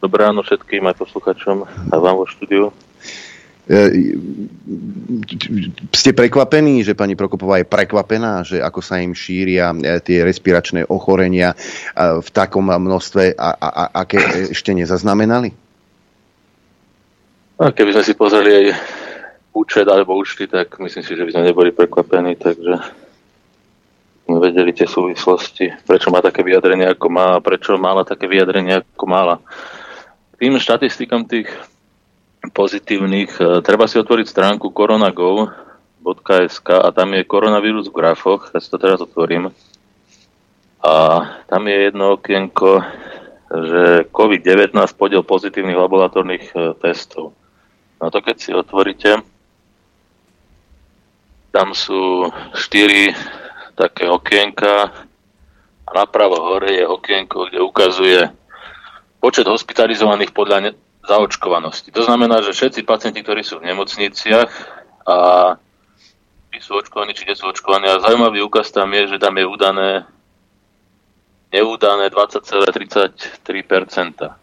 Dobré 0.00 0.24
ráno 0.24 0.40
všetkým 0.40 0.86
aj 0.88 0.96
posluchačom 0.96 1.56
a 1.92 1.94
vám 2.00 2.16
vo 2.16 2.24
štúdiu. 2.24 2.72
E, 3.70 4.16
ste 5.92 6.10
prekvapení, 6.10 6.80
že 6.82 6.96
pani 6.96 7.14
Prokopová 7.14 7.60
je 7.60 7.68
prekvapená, 7.68 8.42
že 8.42 8.58
ako 8.58 8.80
sa 8.80 8.98
im 8.98 9.12
šíria 9.12 9.70
e, 9.76 10.00
tie 10.00 10.24
respiračné 10.24 10.88
ochorenia 10.88 11.52
e, 11.52 11.56
v 12.18 12.28
takom 12.32 12.66
množstve, 12.66 13.36
a, 13.36 13.50
a, 13.54 13.68
a, 13.68 13.84
aké 14.02 14.48
ešte 14.50 14.72
nezaznamenali? 14.72 15.69
A 17.60 17.76
keby 17.76 17.92
sme 17.92 18.04
si 18.08 18.16
pozreli 18.16 18.50
aj 18.56 18.66
účet 19.52 19.84
alebo 19.84 20.16
účty, 20.16 20.48
tak 20.48 20.80
myslím 20.80 21.04
si, 21.04 21.12
že 21.12 21.24
by 21.28 21.30
sme 21.36 21.48
neboli 21.52 21.76
prekvapení, 21.76 22.40
takže 22.40 22.80
sme 24.24 24.38
vedeli 24.40 24.72
tie 24.72 24.88
súvislosti, 24.88 25.84
prečo 25.84 26.08
má 26.08 26.24
také 26.24 26.40
vyjadrenie, 26.40 26.88
ako 26.88 27.06
má, 27.12 27.36
a 27.36 27.44
prečo 27.44 27.76
mala 27.76 28.06
také 28.06 28.30
vyjadrenie, 28.30 28.80
ako 28.80 29.04
mala. 29.04 29.44
Tým 30.40 30.56
štatistikám 30.56 31.28
tých 31.28 31.52
pozitívnych, 32.56 33.36
e, 33.36 33.60
treba 33.60 33.84
si 33.84 34.00
otvoriť 34.00 34.24
stránku 34.24 34.72
coronagov.sk 34.72 36.68
a 36.70 36.88
tam 36.96 37.12
je 37.12 37.28
koronavírus 37.28 37.92
v 37.92 37.96
grafoch, 38.00 38.48
ja 38.56 38.62
si 38.62 38.72
to 38.72 38.80
teraz 38.80 39.04
otvorím. 39.04 39.52
A 40.80 40.94
tam 41.44 41.68
je 41.68 41.76
jedno 41.92 42.16
okienko, 42.16 42.80
že 43.52 44.08
COVID-19 44.08 44.72
podiel 44.96 45.20
pozitívnych 45.26 45.76
laboratórnych 45.76 46.44
e, 46.56 46.72
testov. 46.80 47.36
No 48.00 48.08
to 48.08 48.24
keď 48.24 48.36
si 48.40 48.50
otvoríte, 48.56 49.20
tam 51.52 51.76
sú 51.76 52.32
štyri 52.56 53.12
také 53.76 54.08
okienka 54.08 54.88
a 55.84 55.90
napravo 55.92 56.40
hore 56.40 56.80
je 56.80 56.86
okienko, 56.86 57.50
kde 57.50 57.58
ukazuje 57.60 58.20
počet 59.20 59.44
hospitalizovaných 59.44 60.32
podľa 60.32 60.58
ne- 60.64 60.78
zaočkovanosti. 61.04 61.92
To 61.92 62.06
znamená, 62.06 62.40
že 62.40 62.56
všetci 62.56 62.88
pacienti, 62.88 63.20
ktorí 63.20 63.44
sú 63.44 63.58
v 63.58 63.72
nemocniciach 63.72 64.52
a 65.08 65.16
sú 66.60 66.76
očkovaní, 66.76 67.16
či 67.16 67.24
nie 67.24 67.32
sú 67.34 67.48
očkovaní. 67.48 67.88
A 67.88 68.04
zaujímavý 68.04 68.44
úkaz 68.44 68.68
tam 68.70 68.92
je, 68.92 69.16
že 69.16 69.18
tam 69.18 69.32
je 69.34 69.48
udané 69.48 70.04
neúdané 71.50 72.14
20,33%. 72.14 74.39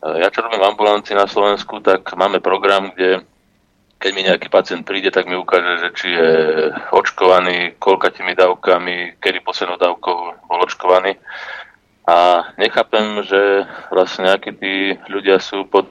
Ja 0.00 0.32
čo 0.32 0.40
robím 0.40 0.64
v 0.64 1.12
na 1.12 1.28
Slovensku, 1.28 1.84
tak 1.84 2.16
máme 2.16 2.40
program, 2.40 2.88
kde 2.96 3.20
keď 4.00 4.10
mi 4.16 4.24
nejaký 4.24 4.48
pacient 4.48 4.88
príde, 4.88 5.12
tak 5.12 5.28
mi 5.28 5.36
ukáže, 5.36 5.76
že 5.76 5.88
či 5.92 6.08
je 6.08 6.30
očkovaný, 6.88 7.76
koľkatými 7.76 8.32
dávkami, 8.32 9.20
kedy 9.20 9.44
poslednou 9.44 9.76
dávkou 9.76 10.48
bol 10.48 10.60
očkovaný. 10.64 11.20
A 12.08 12.48
nechápem, 12.56 13.20
že 13.28 13.68
vlastne 13.92 14.32
nejakí 14.32 14.56
tí 14.56 14.96
ľudia 15.12 15.36
sú 15.36 15.68
pod 15.68 15.84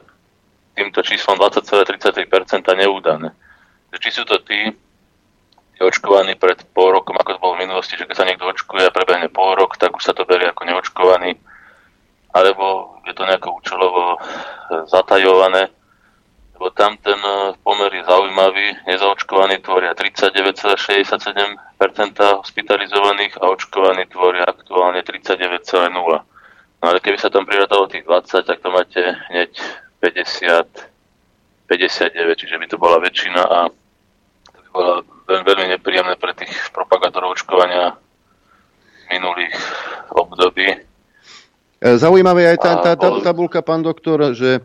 týmto 0.74 1.06
číslom 1.06 1.38
20,33% 1.38 2.26
neúdané. 2.82 3.30
Či 3.94 4.10
sú 4.10 4.26
to 4.26 4.42
tí, 4.42 4.74
očkovaní 5.80 6.36
pred 6.36 6.60
pol 6.76 6.92
rokom, 6.92 7.16
ako 7.16 7.38
to 7.38 7.44
bolo 7.46 7.54
v 7.56 7.64
minulosti, 7.64 7.96
že 7.96 8.04
keď 8.04 8.16
sa 8.18 8.28
niekto 8.28 8.44
očkuje 8.52 8.84
a 8.84 8.92
prebehne 8.92 9.32
pol 9.32 9.56
rok, 9.56 9.80
tak 9.80 9.96
už 9.96 10.04
sa 10.04 10.12
to 10.12 10.28
berie 10.28 10.52
ako 10.52 10.68
neočkovaný 10.68 11.40
alebo 12.40 12.96
je 13.06 13.14
to 13.14 13.26
nejako 13.26 13.52
účelovo 13.60 14.16
e, 14.16 14.18
zatajované, 14.88 15.68
lebo 16.56 16.70
tam 16.76 16.98
ten 17.00 17.20
e, 17.20 17.54
pomer 17.64 17.94
je 17.94 18.04
zaujímavý. 18.04 18.76
Nezaočkovaní 18.88 19.58
tvoria 19.60 19.94
39,67% 19.94 22.40
hospitalizovaných 22.40 23.38
a 23.42 23.50
očkovaní 23.52 24.06
tvoria 24.08 24.44
aktuálne 24.48 25.04
39,0%. 25.04 26.24
No 26.80 26.88
ale 26.88 27.04
keby 27.04 27.20
sa 27.20 27.28
tam 27.28 27.44
prirátalo 27.44 27.92
tých 27.92 28.08
20, 28.08 28.48
tak 28.48 28.64
to 28.64 28.72
máte 28.72 29.04
hneď 29.32 29.52
50, 30.00 30.64
59, 31.68 32.40
čiže 32.40 32.56
by 32.58 32.66
to 32.72 32.78
bola 32.80 33.04
väčšina 33.04 33.42
a 33.46 33.68
to 34.56 34.60
by 34.64 34.70
bola 34.72 35.04
veľmi, 35.28 35.46
veľmi 35.46 35.66
nepríjemné 35.78 36.16
pre 36.16 36.34
tých 36.34 36.56
propagátorov 36.72 37.36
očkovania 37.36 38.00
minulých 39.12 39.60
období 40.10 40.89
zaujímavé 41.80 42.44
je 42.44 42.52
aj 42.56 42.60
tá, 42.60 42.72
tá, 42.84 42.92
tá 43.00 43.08
tabulka, 43.24 43.64
pán 43.64 43.80
doktor, 43.84 44.36
že 44.36 44.60
e, 44.60 44.62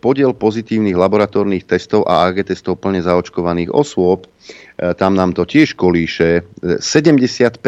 podiel 0.00 0.32
pozitívnych 0.32 0.96
laboratórnych 0.96 1.68
testov 1.68 2.08
a 2.08 2.24
AG 2.28 2.48
testov 2.48 2.80
plne 2.80 3.04
zaočkovaných 3.04 3.68
osôb, 3.72 4.24
e, 4.24 4.92
tam 4.96 5.12
nám 5.12 5.36
to 5.36 5.44
tiež 5.44 5.76
kolíše, 5.76 6.44
70% 6.60 7.60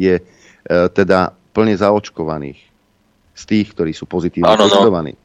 je 0.00 0.16
teda 0.70 1.34
plne 1.52 1.74
zaočkovaných 1.74 2.60
z 3.34 3.42
tých, 3.44 3.66
ktorí 3.74 3.92
sú 3.92 4.06
pozitívne 4.06 4.48
ano, 4.48 4.70
testovaní. 4.70 5.12
No. 5.18 5.20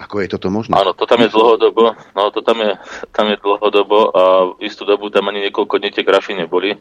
Ako 0.00 0.24
je 0.24 0.28
toto 0.32 0.48
možné? 0.48 0.72
Áno, 0.76 0.96
to 0.96 1.04
tam 1.04 1.20
je 1.20 1.28
dlhodobo, 1.28 1.92
no 2.16 2.22
to 2.32 2.40
tam 2.40 2.56
je, 2.64 2.72
tam 3.12 3.28
je 3.28 3.36
dlhodobo 3.36 3.98
a 4.16 4.22
istú 4.64 4.88
dobu 4.88 5.12
tam 5.12 5.28
ani 5.28 5.48
niekoľko 5.48 5.76
dní 5.76 5.90
tie 5.92 6.04
grafy 6.04 6.32
neboli 6.32 6.72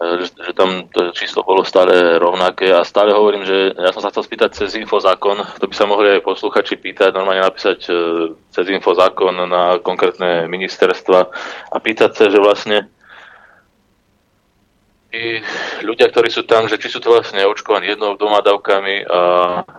že, 0.00 0.56
tam 0.56 0.88
to 0.88 1.12
číslo 1.12 1.44
bolo 1.44 1.60
stále 1.60 2.16
rovnaké 2.16 2.72
a 2.72 2.88
stále 2.88 3.12
hovorím, 3.12 3.44
že 3.44 3.76
ja 3.76 3.92
som 3.92 4.00
sa 4.00 4.08
chcel 4.08 4.24
spýtať 4.24 4.50
cez 4.56 4.72
infozákon, 4.80 5.44
to 5.60 5.68
by 5.68 5.74
sa 5.76 5.84
mohli 5.84 6.16
aj 6.16 6.24
posluchači 6.24 6.80
pýtať, 6.80 7.12
normálne 7.12 7.44
napísať 7.44 7.84
e, 7.84 7.92
cez 8.48 8.64
infozákon 8.72 9.44
na 9.44 9.76
konkrétne 9.84 10.48
ministerstva 10.48 11.20
a 11.68 11.76
pýtať 11.76 12.16
sa, 12.16 12.24
že 12.32 12.40
vlastne 12.40 12.88
tí 15.12 15.44
ľudia, 15.84 16.08
ktorí 16.08 16.32
sú 16.32 16.48
tam, 16.48 16.64
že 16.64 16.80
či 16.80 16.88
sú 16.88 17.04
to 17.04 17.12
vlastne 17.12 17.44
očkovaní 17.44 17.92
jednou 17.92 18.16
dvoma 18.16 18.40
dávkami, 18.40 19.04
a, 19.04 19.20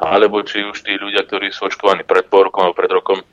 alebo 0.05 0.45
či 0.45 0.61
už 0.61 0.85
tí 0.85 1.01
ľudia, 1.01 1.25
ktorí 1.25 1.49
sú 1.49 1.65
očkovaní 1.65 2.05
pred 2.05 2.29
pol 2.29 2.45
alebo 2.45 2.77
pred 2.77 2.93
rokom, 2.93 3.25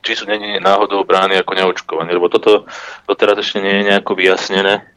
či 0.00 0.16
sú 0.16 0.24
není 0.24 0.56
náhodou 0.56 1.04
brány 1.04 1.36
ako 1.44 1.52
neočkovaní, 1.52 2.16
lebo 2.16 2.32
toto 2.32 2.64
doteraz 3.04 3.44
ešte 3.44 3.60
nie 3.60 3.84
je 3.84 3.86
nejako 3.92 4.16
vyjasnené 4.16 4.88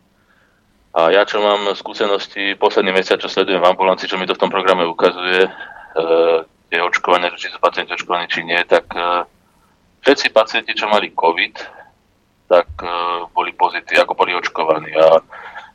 a 0.94 1.10
ja, 1.10 1.26
čo 1.26 1.42
mám 1.42 1.74
skúsenosti 1.74 2.54
posledný 2.54 2.94
mesiac, 2.94 3.18
čo 3.18 3.26
sledujem 3.26 3.58
v 3.58 3.70
ambulancii, 3.74 4.06
čo 4.06 4.22
mi 4.22 4.30
to 4.30 4.38
v 4.38 4.42
tom 4.46 4.54
programe 4.54 4.86
ukazuje, 4.86 5.42
e, 5.42 5.52
je 6.70 6.78
očkovanie, 6.78 7.34
či 7.34 7.50
sú 7.50 7.58
pacienti 7.58 7.98
očkovaní, 7.98 8.30
či 8.30 8.46
nie, 8.46 8.62
tak 8.70 8.86
e, 8.94 9.26
všetci 10.06 10.30
pacienti, 10.30 10.78
čo 10.78 10.86
mali 10.86 11.10
COVID, 11.18 11.56
tak 12.46 12.70
e, 12.78 12.94
boli 13.34 13.58
pozitívni, 13.58 14.06
ako 14.06 14.14
boli 14.14 14.38
očkovaní. 14.38 14.94
A 14.94 15.18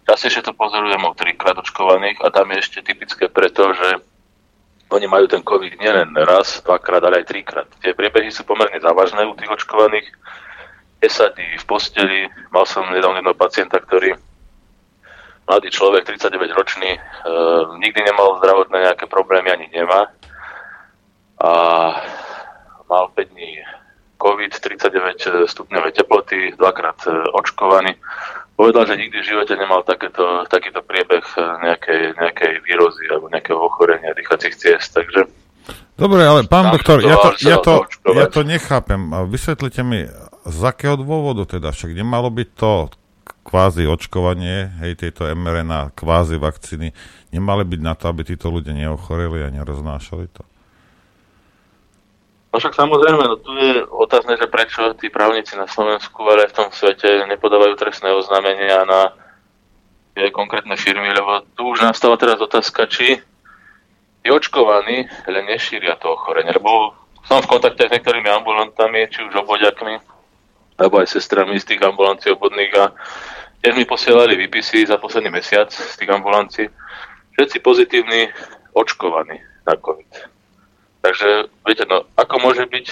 častejšie 0.07 0.46
to 0.46 0.54
pozorujem 0.54 1.02
o 1.02 1.11
trikrát 1.18 1.59
očkovaných 1.59 2.22
a 2.22 2.31
tam 2.31 2.54
je 2.54 2.62
ešte 2.62 2.87
typické 2.87 3.26
preto, 3.26 3.74
že 3.74 3.98
oni 4.94 5.11
majú 5.11 5.26
ten 5.26 5.42
COVID 5.42 5.83
nielen 5.83 6.14
raz, 6.14 6.62
dvakrát, 6.62 7.02
ale 7.02 7.26
aj 7.26 7.28
trikrát. 7.28 7.66
Tie 7.83 7.90
priebehy 7.90 8.31
sú 8.31 8.46
pomerne 8.46 8.78
závažné 8.78 9.26
u 9.26 9.35
tých 9.35 9.50
očkovaných. 9.50 10.07
10 11.02 11.35
dní 11.35 11.59
v 11.59 11.64
posteli, 11.66 12.18
mal 12.50 12.66
som 12.66 12.87
nedávno 12.87 13.18
jedného 13.18 13.38
pacienta, 13.38 13.83
ktorý 13.83 14.18
mladý 15.49 15.73
človek, 15.73 16.05
39 16.05 16.53
ročný, 16.53 16.95
e, 16.95 17.01
nikdy 17.81 18.05
nemal 18.05 18.37
zdravotné 18.39 18.85
nejaké 18.85 19.09
problémy, 19.09 19.49
ani 19.49 19.67
nemá. 19.73 20.13
A 21.40 21.51
mal 22.85 23.09
5 23.17 23.33
dní 23.33 23.65
COVID, 24.19 24.53
39 24.61 25.49
stupňové 25.49 25.90
teploty, 25.96 26.53
dvakrát 26.59 27.01
e, 27.09 27.17
očkovaný. 27.33 27.96
povedal, 28.59 28.90
že 28.90 28.99
nikdy 28.99 29.23
v 29.23 29.29
živote 29.31 29.55
nemal 29.55 29.87
takéto, 29.87 30.42
takýto 30.51 30.83
priebeh 30.83 31.23
eh, 31.23 31.42
nejakej, 31.63 32.03
nejakej 32.19 32.53
výrozy 32.67 33.07
alebo 33.07 33.31
nejakého 33.31 33.55
ochorenia 33.55 34.11
dýchacích 34.19 34.55
ciest, 34.59 34.92
takže 34.92 35.31
Dobre, 35.99 36.23
ale 36.23 36.46
pán 36.46 36.71
doktor, 36.71 37.03
ja 37.03 37.19
to, 37.19 37.31
ja, 37.42 37.59
to, 37.59 37.83
ja 38.15 38.31
to 38.31 38.46
nechápem. 38.46 39.11
Vysvetlite 39.27 39.83
mi, 39.83 40.07
z 40.46 40.61
akého 40.63 40.94
dôvodu 40.94 41.59
teda? 41.59 41.75
Však 41.75 41.90
nemalo 41.90 42.31
byť 42.31 42.49
to 42.55 42.87
kvázi 43.46 43.88
očkovanie, 43.88 44.68
hej, 44.85 45.00
tieto 45.00 45.24
mRNA 45.24 45.96
kvázi 45.96 46.37
vakcíny, 46.37 46.92
nemali 47.33 47.64
byť 47.64 47.81
na 47.81 47.94
to, 47.96 48.12
aby 48.12 48.22
títo 48.29 48.52
ľudia 48.52 48.76
neochoreli 48.76 49.44
a 49.44 49.54
neroznášali 49.54 50.26
to? 50.29 50.42
No 52.48 52.56
však 52.56 52.74
samozrejme, 52.74 53.22
no 53.29 53.37
tu 53.37 53.52
je 53.56 53.85
otázne, 53.92 54.40
že 54.40 54.48
prečo 54.48 54.96
tí 54.96 55.12
právnici 55.12 55.52
na 55.52 55.68
Slovensku, 55.68 56.24
ale 56.24 56.48
aj 56.48 56.50
v 56.52 56.56
tom 56.56 56.68
svete 56.72 57.29
nepodávajú 57.29 57.76
trestné 57.76 58.08
oznámenia 58.12 58.88
na 58.88 59.12
tie 60.16 60.33
konkrétne 60.33 60.74
firmy, 60.74 61.12
lebo 61.12 61.44
tu 61.52 61.68
už 61.68 61.85
nastala 61.85 62.16
teraz 62.16 62.40
otázka, 62.40 62.88
či 62.88 63.20
tí 64.24 64.29
očkovaní 64.33 65.06
len 65.29 65.44
nešíria 65.46 66.00
to 66.00 66.16
ochorenie, 66.16 66.50
lebo 66.50 66.96
som 67.29 67.44
v 67.44 67.50
kontakte 67.52 67.85
s 67.87 67.92
niektorými 67.92 68.26
ambulantami, 68.26 69.06
či 69.12 69.22
už 69.29 69.44
obodiakmi, 69.44 70.00
alebo 70.79 71.02
aj 71.02 71.10
sestrami 71.10 71.58
z 71.58 71.74
tých 71.74 71.83
ambulancií 71.83 72.33
obodných 72.33 72.72
a 72.79 72.94
tiež 73.60 73.74
mi 73.74 73.85
posielali 73.85 74.38
výpisy 74.38 74.87
za 74.87 74.96
posledný 74.96 75.35
mesiac 75.35 75.68
z 75.68 75.94
tých 75.98 76.10
ambulancií. 76.10 76.66
Všetci 77.35 77.58
pozitívni 77.60 78.31
očkovaní 78.74 79.42
na 79.66 79.74
COVID. 79.74 80.10
Takže, 80.98 81.50
viete, 81.66 81.87
no, 81.87 82.06
ako 82.18 82.35
môže 82.42 82.66
byť, 82.66 82.87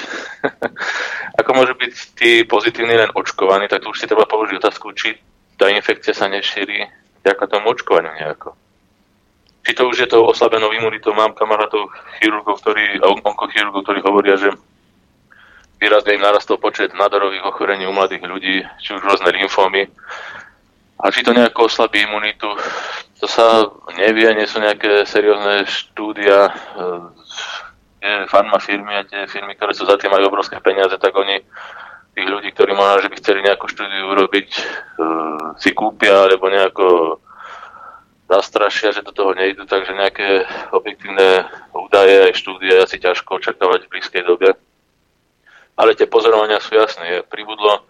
ako 1.42 1.50
môže 1.54 1.74
byť 1.74 1.92
tí 2.18 2.30
pozitívni 2.46 2.94
len 2.94 3.10
očkovaní, 3.14 3.66
tak 3.66 3.82
tu 3.82 3.90
už 3.90 3.98
si 3.98 4.06
treba 4.06 4.26
položiť 4.26 4.58
otázku, 4.58 4.94
či 4.94 5.18
tá 5.58 5.70
infekcia 5.70 6.14
sa 6.14 6.30
nešíri 6.30 6.86
vďaka 7.22 7.44
tomu 7.50 7.74
očkovaniu 7.74 8.14
nejako 8.14 8.54
či 9.66 9.74
to 9.74 9.90
už 9.90 9.98
je 9.98 10.06
to 10.06 10.22
oslabenou 10.22 10.70
imunitou. 10.70 11.10
Mám 11.10 11.34
kamarátov 11.34 11.90
chirurgov, 12.22 12.62
ktorí, 12.62 13.02
onkochirurgov, 13.02 13.82
ktorí 13.82 13.98
hovoria, 14.06 14.38
že 14.38 14.54
výrazne 15.80 16.16
im 16.16 16.24
narastol 16.24 16.56
počet 16.56 16.96
nádorových 16.96 17.44
ochorení 17.44 17.84
u 17.86 17.92
mladých 17.92 18.24
ľudí, 18.24 18.64
či 18.80 18.96
už 18.96 19.04
rôzne 19.04 19.28
lymfómy. 19.32 19.88
A 20.96 21.12
či 21.12 21.20
to 21.20 21.36
nejako 21.36 21.68
oslabí 21.68 22.08
imunitu, 22.08 22.48
to 23.20 23.28
sa 23.28 23.68
nevie, 23.96 24.32
nie 24.32 24.48
sú 24.48 24.60
nejaké 24.60 25.04
seriózne 25.04 25.68
štúdia. 25.68 26.52
Tie 28.00 28.12
farmafirmy 28.32 28.92
a 28.96 29.04
tie 29.04 29.28
firmy, 29.28 29.56
ktoré 29.56 29.76
sú 29.76 29.84
za 29.84 30.00
tým 30.00 30.12
majú 30.12 30.32
obrovské 30.32 30.56
peniaze, 30.60 30.96
tak 30.96 31.12
oni 31.16 31.40
tých 32.16 32.28
ľudí, 32.32 32.48
ktorí 32.56 32.72
možno, 32.72 33.04
že 33.04 33.12
by 33.12 33.16
chceli 33.20 33.40
nejakú 33.44 33.68
štúdiu 33.68 34.08
urobiť, 34.08 34.48
eh, 34.48 34.64
si 35.60 35.76
kúpia 35.76 36.24
alebo 36.24 36.48
nejako 36.48 37.20
zastrašia, 38.26 38.90
že 38.90 39.06
do 39.06 39.12
toho 39.12 39.36
nejdu, 39.36 39.68
takže 39.68 39.94
nejaké 39.94 40.48
objektívne 40.74 41.46
údaje 41.76 42.26
aj 42.26 42.32
štúdie 42.34 42.74
asi 42.74 42.98
ťažko 42.98 43.38
očakávať 43.38 43.86
v 43.86 43.92
blízkej 43.92 44.22
dobe. 44.26 44.56
Ale 45.76 45.92
tie 45.92 46.08
pozorovania 46.08 46.56
sú 46.60 46.72
jasné. 46.72 47.20
Pribudlo 47.28 47.84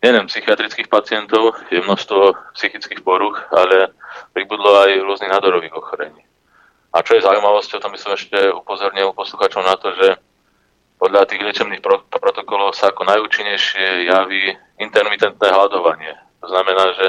nielen 0.00 0.26
psychiatrických 0.30 0.88
pacientov, 0.88 1.58
je 1.68 1.84
množstvo 1.84 2.54
psychických 2.56 3.04
poruch, 3.04 3.36
ale 3.52 3.92
pribudlo 4.32 4.80
aj 4.86 5.04
rôznych 5.04 5.32
nádorových 5.32 5.74
ochorení. 5.76 6.22
A 6.94 7.04
čo 7.04 7.20
je 7.20 7.26
zaujímavosťou, 7.26 7.78
to 7.84 7.92
by 7.92 7.98
som 8.00 8.16
ešte 8.16 8.38
upozornil 8.54 9.12
posluchačov 9.12 9.60
na 9.60 9.76
to, 9.76 9.92
že 9.92 10.16
podľa 10.98 11.30
tých 11.30 11.44
liečebných 11.44 11.84
pro- 11.84 12.02
protokolov 12.10 12.74
sa 12.74 12.90
ako 12.90 13.06
najúčinnejšie 13.06 14.08
javí 14.10 14.56
intermitentné 14.82 15.46
hľadovanie. 15.46 16.16
To 16.42 16.46
znamená, 16.50 16.84
že 16.96 17.06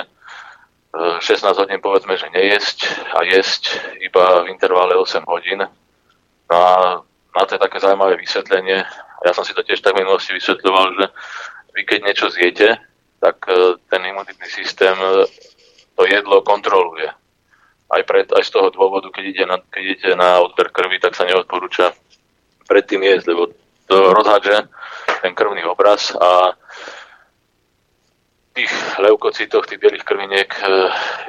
16 0.93 1.53
hodín 1.53 1.79
povedzme, 1.81 2.17
že 2.17 2.33
nejesť 2.33 2.85
a 3.13 3.21
jesť 3.25 3.77
iba 4.01 4.41
v 4.45 4.49
intervále 4.53 4.97
8 4.97 5.25
hodín. 5.29 5.61
No 6.49 6.57
a 6.57 7.01
na 7.39 7.47
to 7.47 7.55
je 7.55 7.63
také 7.63 7.79
zaujímavé 7.79 8.19
vysvetlenie. 8.19 8.83
Ja 9.23 9.31
som 9.31 9.47
si 9.47 9.55
to 9.55 9.63
tiež 9.63 9.79
tak 9.79 9.95
v 9.95 10.03
minulosti 10.03 10.35
vysvetľoval, 10.35 10.87
že 10.99 11.05
vy 11.71 11.81
keď 11.87 11.99
niečo 12.03 12.27
zjete, 12.27 12.75
tak 13.23 13.47
e, 13.47 13.79
ten 13.87 14.03
imunitný 14.03 14.47
systém 14.51 14.95
e, 14.99 15.23
to 15.95 16.03
jedlo 16.03 16.43
kontroluje. 16.43 17.07
Aj, 17.89 18.01
pred, 18.03 18.27
aj 18.27 18.43
z 18.43 18.51
toho 18.51 18.69
dôvodu, 18.75 19.07
keď, 19.07 19.23
ide 19.23 19.43
na, 19.47 19.57
keď 19.71 19.81
idete 19.81 20.09
na 20.19 20.43
odber 20.43 20.67
krvi, 20.69 20.99
tak 20.99 21.15
sa 21.15 21.23
neodporúča 21.23 21.95
predtým 22.67 23.01
jesť, 23.01 23.33
lebo 23.33 23.49
to 23.89 24.13
rozhádže 24.13 24.69
ten 25.25 25.33
krvný 25.33 25.65
obraz 25.65 26.13
a 26.13 26.53
tých 28.59 28.99
leukocitoch, 28.99 29.63
tých 29.63 29.79
bielých 29.79 30.03
krviniek 30.03 30.51
e, 30.51 30.63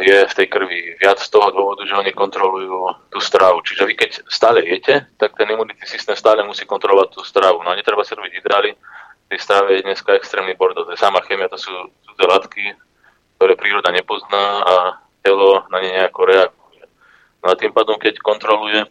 je 0.03 0.19
v 0.27 0.33
tej 0.35 0.47
krvi 0.51 0.99
viac 0.99 1.23
z 1.23 1.31
toho 1.31 1.55
dôvodu, 1.55 1.87
že 1.87 1.95
oni 1.95 2.11
kontrolujú 2.11 2.91
tú 3.15 3.23
stravu. 3.23 3.63
Čiže 3.63 3.87
vy 3.87 3.95
keď 3.95 4.11
stále 4.27 4.67
jete, 4.67 5.07
tak 5.15 5.39
ten 5.39 5.47
imunitný 5.47 5.87
systém 5.87 6.19
stále 6.19 6.43
musí 6.43 6.67
kontrolovať 6.67 7.15
tú 7.15 7.23
stravu. 7.23 7.63
No 7.63 7.71
a 7.71 7.79
netreba 7.79 8.03
si 8.03 8.19
robiť 8.19 8.33
ideály, 8.35 8.75
tej 9.31 9.39
strave 9.39 9.79
je 9.79 9.87
dneska 9.87 10.19
extrémny 10.19 10.59
bordel. 10.59 10.83
To 10.83 10.91
je 10.91 10.99
sama 10.99 11.23
chémia, 11.23 11.47
to 11.47 11.55
sú 11.55 11.71
cudzé 12.03 12.27
látky, 12.27 12.65
ktoré 13.39 13.55
príroda 13.55 13.95
nepozná 13.95 14.45
a 14.67 14.75
telo 15.23 15.63
na 15.71 15.79
ne 15.79 15.95
nejako 15.95 16.27
reaguje. 16.27 16.83
No 17.47 17.55
a 17.55 17.55
tým 17.55 17.71
pádom, 17.71 17.95
keď 17.95 18.19
kontroluje 18.19 18.91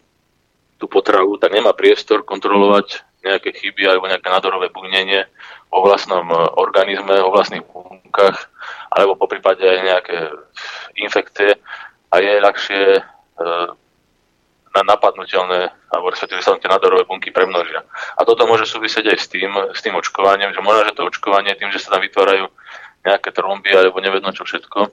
tú 0.80 0.88
potravu, 0.88 1.36
tak 1.36 1.52
nemá 1.52 1.76
priestor 1.76 2.24
kontrolovať 2.24 3.04
nejaké 3.20 3.52
chyby 3.52 3.84
alebo 3.84 4.08
nejaké 4.08 4.32
nádorové 4.32 4.72
bujnenie 4.72 5.28
vo 5.70 5.78
vlastnom 5.86 6.26
e, 6.26 6.36
organizme, 6.58 7.14
vo 7.22 7.30
vlastných 7.30 7.62
bunkách, 7.62 8.36
alebo 8.90 9.14
po 9.14 9.30
prípade 9.30 9.62
aj 9.62 9.80
nejaké 9.86 10.16
infekcie 10.98 11.56
a 12.10 12.14
je 12.18 12.32
ľahšie 12.42 12.82
e, 12.98 13.02
na 14.70 14.82
napadnutelné, 14.86 15.70
alebo 15.90 16.14
respektíve 16.14 16.42
sa 16.42 16.54
tie 16.58 16.70
nádorové 16.70 17.02
bunky 17.06 17.34
premnožia. 17.34 17.82
A 18.14 18.22
toto 18.22 18.46
môže 18.46 18.70
súvisieť 18.70 19.10
aj 19.10 19.18
s 19.18 19.26
tým, 19.26 19.50
s 19.74 19.80
tým 19.82 19.98
očkovaním, 19.98 20.54
že 20.54 20.62
možno, 20.62 20.86
že 20.86 20.94
to 20.94 21.10
očkovanie 21.10 21.54
tým, 21.58 21.74
že 21.74 21.82
sa 21.82 21.98
tam 21.98 22.02
vytvárajú 22.06 22.46
nejaké 23.02 23.34
tromby 23.34 23.74
alebo 23.74 23.98
nevedno 23.98 24.30
čo 24.30 24.46
všetko, 24.46 24.90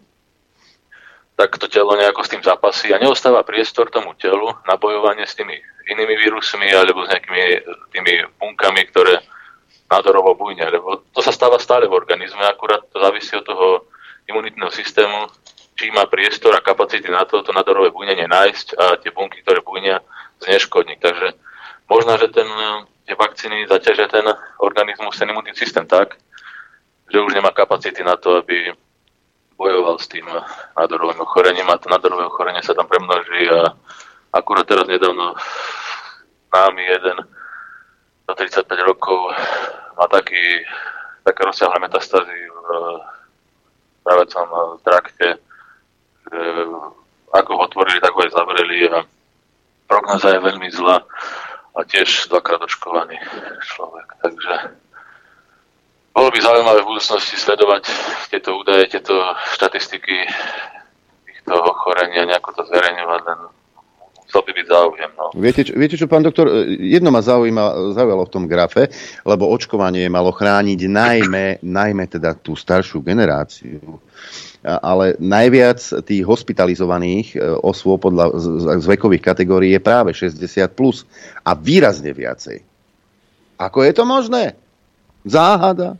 tak 1.38 1.54
to 1.62 1.70
telo 1.70 1.94
nejako 1.94 2.26
s 2.26 2.34
tým 2.34 2.42
zapasí 2.42 2.90
a 2.90 2.98
neostáva 2.98 3.46
priestor 3.46 3.94
tomu 3.94 4.18
telu 4.18 4.58
na 4.66 4.74
bojovanie 4.74 5.22
s 5.30 5.38
tými 5.38 5.54
inými 5.86 6.18
vírusmi 6.18 6.66
alebo 6.74 7.06
s 7.06 7.14
nejakými 7.14 7.44
tými 7.94 8.14
bunkami, 8.42 8.82
ktoré 8.90 9.22
nádorovo 9.88 10.36
bujne, 10.36 10.68
lebo 10.68 11.08
to 11.16 11.20
sa 11.24 11.32
stáva 11.32 11.60
stále 11.60 11.88
v 11.88 11.96
organizme, 11.96 12.44
akurát 12.44 12.84
to 12.92 13.00
závisí 13.00 13.36
od 13.40 13.46
toho 13.48 13.68
imunitného 14.28 14.72
systému, 14.72 15.32
či 15.78 15.94
má 15.96 16.10
priestor 16.10 16.52
a 16.58 16.66
kapacity 16.66 17.08
na 17.08 17.24
to, 17.24 17.40
to 17.46 17.56
nádorové 17.56 17.94
bujnenie 17.96 18.28
nájsť 18.28 18.68
a 18.76 18.86
tie 19.00 19.14
bunky, 19.16 19.40
ktoré 19.46 19.64
bujnia, 19.64 20.04
zneškodniť. 20.44 21.00
Takže 21.00 21.28
možno, 21.90 22.18
že 22.20 22.28
ten, 22.30 22.50
tie 23.08 23.16
vakcíny 23.16 23.66
zaťažia 23.66 24.12
ten 24.12 24.26
organizmus, 24.60 25.18
ten 25.18 25.30
imunitný 25.32 25.56
systém 25.56 25.88
tak, 25.88 26.20
že 27.08 27.24
už 27.24 27.34
nemá 27.34 27.56
kapacity 27.56 28.04
na 28.04 28.20
to, 28.20 28.44
aby 28.44 28.76
bojoval 29.58 29.98
s 29.98 30.12
tým 30.12 30.28
nádorovým 30.78 31.18
ochorením 31.24 31.66
a 31.72 31.82
to 31.82 31.90
nádorové 31.90 32.30
ochorenie 32.30 32.62
sa 32.62 32.78
tam 32.78 32.86
premnoží 32.86 33.50
a 33.50 33.74
akurát 34.30 34.68
teraz 34.70 34.86
nedávno 34.86 35.34
námi 36.54 36.84
jeden 36.86 37.18
do 38.28 38.36
35 38.36 38.68
rokov 38.84 39.32
má 39.98 40.06
taký, 40.12 40.68
také 41.24 41.42
rozsiahle 41.48 41.80
metastázy 41.80 42.38
v 42.52 42.68
pravecom 44.04 44.48
trakte, 44.84 45.40
že 46.28 46.40
ako 47.32 47.52
ho 47.56 47.62
otvorili, 47.64 48.00
tak 48.04 48.12
ho 48.12 48.22
aj 48.24 48.32
zavreli 48.36 48.78
a 48.92 49.04
prognoza 49.88 50.36
je 50.36 50.40
veľmi 50.44 50.70
zlá 50.72 51.04
a 51.76 51.80
tiež 51.84 52.28
dvakrát 52.28 52.60
očkovaný 52.64 53.16
človek. 53.64 54.08
Takže 54.24 54.54
bolo 56.12 56.34
by 56.34 56.40
zaujímavé 56.42 56.82
v 56.82 56.90
budúcnosti 56.90 57.38
sledovať 57.38 57.88
tieto 58.34 58.58
údaje, 58.58 58.90
tieto 58.90 59.14
štatistiky 59.54 60.26
týchto 61.30 61.54
ochorení 61.62 62.18
a 62.20 62.28
nejako 62.28 62.58
to 62.58 62.62
zverejňovať, 62.68 63.22
len 63.24 63.40
musel 64.28 64.44
by 64.44 64.52
byť 64.52 64.68
záujem. 64.68 65.10
No. 65.16 65.26
Viete, 65.40 65.62
čo, 65.64 65.74
viete 65.80 65.96
čo, 65.96 66.12
pán 66.12 66.28
doktor, 66.28 66.52
jedno 66.68 67.10
ma 67.16 67.24
zaujíma, 67.24 67.96
zaujalo 67.96 68.28
v 68.28 68.34
tom 68.36 68.44
grafe, 68.44 68.92
lebo 69.24 69.48
očkovanie 69.48 70.12
malo 70.12 70.36
chrániť 70.36 70.80
najmä, 70.84 71.64
najmä 71.64 72.04
teda 72.12 72.36
tú 72.36 72.60
staršiu 72.60 73.00
generáciu, 73.00 74.04
ale 74.68 75.16
najviac 75.16 76.04
tých 76.04 76.28
hospitalizovaných 76.28 77.28
e, 77.34 77.38
osôb 77.64 78.04
podľa 78.04 78.36
z 78.84 78.86
vekových 78.86 79.24
kategórií 79.24 79.72
je 79.72 79.82
práve 79.82 80.12
60+, 80.12 80.44
plus 80.76 81.08
a 81.48 81.56
výrazne 81.56 82.12
viacej. 82.12 82.68
Ako 83.58 83.88
je 83.88 83.94
to 83.96 84.04
možné? 84.04 84.60
Záhada. 85.24 85.96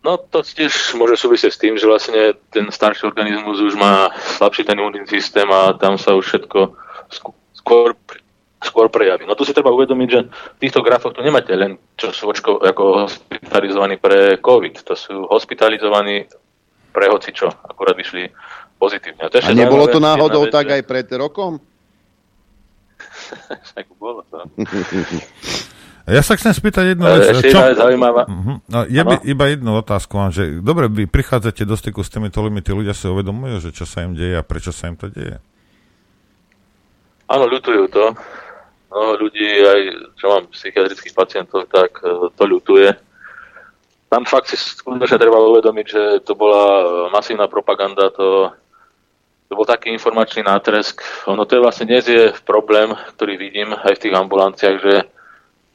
No 0.00 0.16
to 0.16 0.40
tiež 0.40 0.96
môže 0.96 1.20
súvisieť 1.20 1.52
s 1.52 1.60
tým, 1.60 1.76
že 1.76 1.84
vlastne 1.84 2.32
ten 2.48 2.72
starší 2.72 3.04
organizmus 3.04 3.60
už 3.60 3.76
má 3.76 4.08
slabší 4.40 4.64
ten 4.64 4.80
imunitný 4.80 5.04
systém 5.04 5.44
a 5.52 5.76
tam 5.76 6.00
sa 6.00 6.16
už 6.16 6.24
všetko 6.24 6.72
skôr, 7.52 7.92
skôr 8.64 8.88
prejaví. 8.88 9.28
No 9.28 9.36
tu 9.36 9.44
si 9.44 9.52
treba 9.52 9.68
uvedomiť, 9.76 10.08
že 10.08 10.20
v 10.32 10.60
týchto 10.60 10.80
grafoch 10.80 11.12
tu 11.12 11.20
nemáte 11.20 11.52
len, 11.52 11.76
čo 12.00 12.16
sú 12.16 12.32
očko, 12.32 12.64
ako 12.64 13.12
hospitalizovaní 13.12 14.00
pre 14.00 14.40
COVID. 14.40 14.74
To 14.88 14.94
sú 14.96 15.28
hospitalizovaní 15.28 16.24
pre 16.96 17.06
hocičo, 17.12 17.52
akurát 17.68 17.92
vyšli 17.92 18.32
pozitívne. 18.80 19.20
A, 19.20 19.28
to 19.28 19.36
a 19.36 19.52
nebolo 19.52 19.84
to 19.84 20.00
náhodou 20.00 20.48
vec, 20.48 20.52
tak 20.56 20.72
že... 20.72 20.80
aj 20.80 20.82
pred 20.88 21.08
rokom? 21.12 21.60
Však 23.68 23.86
bolo 24.00 24.24
to. 24.32 24.48
Ja 26.08 26.22
sa 26.24 26.38
chcem 26.38 26.56
spýtať 26.56 26.96
jednu 26.96 27.04
vec. 27.04 27.36
Ešte 27.36 27.52
čo... 27.52 27.60
zaujímavá. 27.76 28.24
Uh-huh. 28.24 28.56
No, 28.64 28.78
ja 28.88 29.04
by, 29.04 29.20
iba 29.26 29.44
jednu 29.52 29.76
otázku 29.76 30.16
mám, 30.16 30.32
že 30.32 30.60
dobre, 30.64 30.88
vy 30.88 31.04
prichádzate 31.04 31.68
do 31.68 31.76
styku 31.76 32.00
s 32.00 32.08
týmito 32.08 32.40
ľuďmi, 32.40 32.64
tí 32.64 32.72
ľudia 32.72 32.96
si 32.96 33.04
uvedomujú, 33.10 33.68
že 33.68 33.70
čo 33.76 33.84
sa 33.84 34.06
im 34.06 34.16
deje 34.16 34.40
a 34.40 34.46
prečo 34.46 34.72
sa 34.72 34.88
im 34.88 34.96
to 34.96 35.12
deje? 35.12 35.36
Áno, 37.30 37.44
ľutujú 37.46 37.84
to. 37.92 38.04
No, 38.90 39.14
ľudí, 39.14 39.46
aj 39.46 39.80
čo 40.18 40.26
mám 40.34 40.50
psychiatrických 40.50 41.14
pacientov, 41.14 41.70
tak 41.70 42.02
e, 42.02 42.26
to 42.34 42.42
ľutuje. 42.42 42.90
Tam 44.10 44.26
fakt 44.26 44.50
si 44.50 44.58
skutočne 44.58 45.14
treba 45.14 45.38
uvedomiť, 45.38 45.86
že 45.86 46.02
to 46.26 46.34
bola 46.34 46.82
masívna 47.14 47.46
propaganda, 47.46 48.10
to, 48.10 48.50
to 49.46 49.52
bol 49.54 49.62
taký 49.62 49.94
informačný 49.94 50.42
nátresk. 50.42 50.98
Ono 51.30 51.46
to 51.46 51.54
je 51.54 51.62
vlastne 51.62 51.86
dnes 51.86 52.02
je 52.10 52.34
problém, 52.42 52.90
ktorý 53.14 53.38
vidím 53.38 53.78
aj 53.78 53.94
v 53.94 54.02
tých 54.02 54.14
ambulanciách, 54.18 54.76
že 54.82 54.94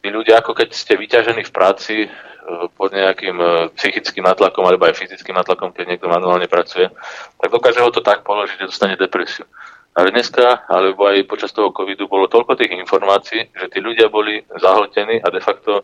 tí 0.06 0.14
ľudia, 0.14 0.38
ako 0.38 0.54
keď 0.54 0.70
ste 0.70 0.94
vyťažení 1.02 1.42
v 1.42 1.56
práci 1.56 1.96
e, 2.06 2.10
pod 2.78 2.94
nejakým 2.94 3.42
e, 3.42 3.74
psychickým 3.74 4.22
natlakom 4.22 4.62
alebo 4.62 4.86
aj 4.86 5.02
fyzickým 5.02 5.34
natlakom, 5.34 5.74
keď 5.74 5.98
niekto 5.98 6.06
manuálne 6.06 6.46
pracuje, 6.46 6.94
tak 7.42 7.50
dokáže 7.50 7.82
ho 7.82 7.90
to 7.90 8.06
tak 8.06 8.22
položiť, 8.22 8.62
že 8.62 8.70
dostane 8.70 8.94
depresiu. 9.02 9.50
Ale 9.98 10.14
dneska, 10.14 10.70
alebo 10.70 11.10
aj 11.10 11.26
počas 11.26 11.50
toho 11.50 11.74
covidu, 11.74 12.06
bolo 12.06 12.30
toľko 12.30 12.54
tých 12.54 12.78
informácií, 12.78 13.50
že 13.50 13.66
tí 13.74 13.82
ľudia 13.82 14.14
boli 14.14 14.46
zahltení 14.62 15.26
a 15.26 15.28
de 15.34 15.42
facto 15.42 15.82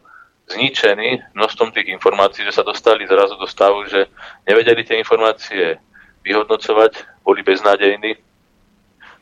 zničení 0.54 1.34
množstvom 1.34 1.74
tých 1.74 1.90
informácií, 1.90 2.46
že 2.46 2.54
sa 2.54 2.62
dostali 2.62 3.10
zrazu 3.10 3.42
do 3.42 3.50
stavu, 3.50 3.90
že 3.90 4.06
nevedeli 4.46 4.86
tie 4.86 5.02
informácie 5.02 5.82
vyhodnocovať, 6.22 7.26
boli 7.26 7.42
beznádejní. 7.42 8.14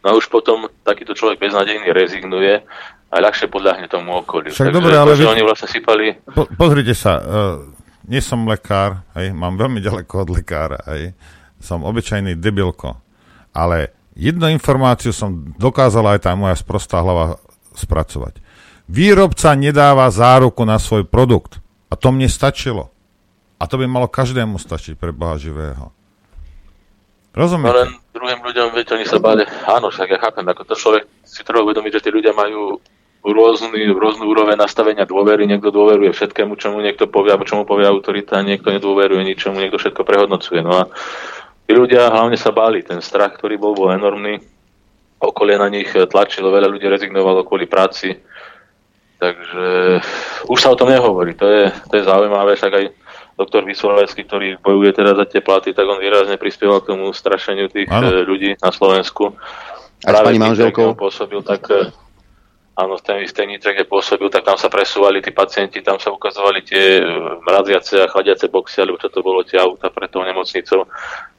No 0.04 0.12
a 0.12 0.18
už 0.18 0.28
potom 0.28 0.68
takýto 0.84 1.16
človek 1.16 1.40
beznádejný 1.40 1.88
rezignuje 1.96 2.66
a 3.10 3.16
ľahšie 3.18 3.50
podľahne 3.50 3.90
tomu 3.90 4.22
okoliu. 4.22 4.54
Však 4.54 4.74
dobre, 4.74 4.94
ale 4.94 5.18
vy... 5.18 5.26
oni 5.26 5.44
vlastne 5.44 5.70
sypali... 5.70 6.14
Po, 6.30 6.46
pozrite 6.54 6.94
sa, 6.94 7.18
uh, 7.18 7.26
nie 8.06 8.22
som 8.22 8.46
lekár, 8.46 9.02
hej, 9.18 9.34
mám 9.34 9.58
veľmi 9.58 9.82
ďaleko 9.82 10.14
od 10.26 10.30
lekára, 10.38 10.80
hej, 10.94 11.18
som 11.58 11.82
obyčajný 11.82 12.38
debilko, 12.38 13.02
ale 13.52 13.92
jednu 14.14 14.48
informáciu 14.54 15.10
som 15.10 15.52
dokázala 15.58 16.16
aj 16.16 16.30
tá 16.30 16.32
moja 16.38 16.54
sprostá 16.54 17.02
hlava 17.02 17.42
spracovať. 17.74 18.40
Výrobca 18.90 19.54
nedáva 19.54 20.10
záruku 20.10 20.66
na 20.66 20.82
svoj 20.82 21.06
produkt. 21.06 21.62
A 21.90 21.98
to 21.98 22.10
mne 22.10 22.30
stačilo. 22.30 22.90
A 23.62 23.70
to 23.70 23.78
by 23.78 23.86
malo 23.86 24.10
každému 24.10 24.58
stačiť 24.58 24.98
pre 24.98 25.14
Boha 25.14 25.38
živého. 25.38 25.94
Rozumiete? 27.34 27.70
No 27.70 27.82
len 27.86 27.90
druhým 28.14 28.42
ľuďom, 28.42 28.74
viete, 28.74 28.98
oni 28.98 29.06
sa 29.06 29.22
báli, 29.22 29.46
áno, 29.70 29.94
však 29.94 30.10
ja 30.10 30.18
chápem, 30.18 30.46
ako 30.46 30.62
to 30.66 30.74
človek 30.74 31.06
si 31.22 31.46
treba 31.46 31.62
uvedomiť, 31.62 32.02
že 32.02 32.04
tí 32.06 32.10
ľudia 32.10 32.34
majú 32.34 32.82
rôzny, 33.24 33.92
rôznu 33.92 34.28
úroveň 34.28 34.56
nastavenia 34.56 35.04
dôvery. 35.04 35.46
Niekto 35.46 35.72
dôveruje 35.74 36.16
všetkému, 36.16 36.56
čo 36.56 36.72
mu 36.72 36.80
niekto 36.80 37.08
povie, 37.12 37.36
alebo 37.36 37.48
čo 37.48 37.60
mu 37.60 37.64
povie 37.68 37.88
autorita, 37.88 38.40
niekto 38.46 38.72
nedôveruje 38.72 39.24
ničomu, 39.24 39.60
niekto 39.60 39.80
všetko 39.80 40.02
prehodnocuje. 40.08 40.60
No 40.64 40.72
a 40.80 40.84
tí 41.68 41.72
ľudia 41.76 42.08
hlavne 42.10 42.40
sa 42.40 42.56
báli. 42.56 42.84
Ten 42.84 43.04
strach, 43.04 43.36
ktorý 43.36 43.60
bol, 43.60 43.76
bol 43.76 43.92
enormný. 43.92 44.40
Okolie 45.20 45.60
na 45.60 45.68
nich 45.68 45.92
tlačilo, 45.92 46.48
veľa 46.48 46.72
ľudí 46.72 46.88
rezignovalo 46.88 47.44
kvôli 47.44 47.68
práci. 47.68 48.16
Takže 49.20 50.00
už 50.48 50.58
sa 50.60 50.72
o 50.72 50.80
tom 50.80 50.88
nehovorí. 50.88 51.36
To 51.36 51.44
je, 51.44 51.68
to 51.92 51.94
je 52.00 52.08
zaujímavé, 52.08 52.56
však 52.56 52.72
aj 52.72 52.86
doktor 53.40 53.64
Vyslovecký, 53.64 54.28
ktorý 54.28 54.48
bojuje 54.60 54.92
teda 55.00 55.16
za 55.16 55.24
tie 55.24 55.40
platy, 55.40 55.72
tak 55.72 55.88
on 55.88 56.04
výrazne 56.04 56.36
prispieval 56.36 56.84
k 56.84 56.92
tomu 56.92 57.16
strašeniu 57.16 57.72
tých 57.72 57.88
ano. 57.88 58.12
Eh, 58.12 58.28
ľudí 58.28 58.60
na 58.60 58.72
Slovensku. 58.76 59.32
A 60.04 60.12
s 60.12 60.24
pani 60.24 60.40
manželkou? 60.40 60.96
Pôsobil 61.00 61.40
tak 61.44 61.64
eh, 61.72 61.88
áno, 62.80 62.96
v 62.96 63.04
tej 63.04 63.18
istej 63.28 63.46
nitre, 63.46 63.76
kde 63.76 63.84
pôsobil, 63.84 64.32
tak 64.32 64.48
tam 64.48 64.56
sa 64.56 64.72
presúvali 64.72 65.20
tí 65.20 65.36
pacienti, 65.36 65.84
tam 65.84 66.00
sa 66.00 66.16
ukazovali 66.16 66.64
tie 66.64 67.00
e, 67.00 67.04
mraziace 67.44 68.08
a 68.08 68.12
chladiace 68.12 68.48
boxy, 68.48 68.80
alebo 68.80 68.96
čo 68.96 69.12
to 69.12 69.20
bolo, 69.20 69.44
tie 69.44 69.60
auta 69.60 69.92
pre 69.92 70.08
tou 70.08 70.24
nemocnicou. 70.24 70.88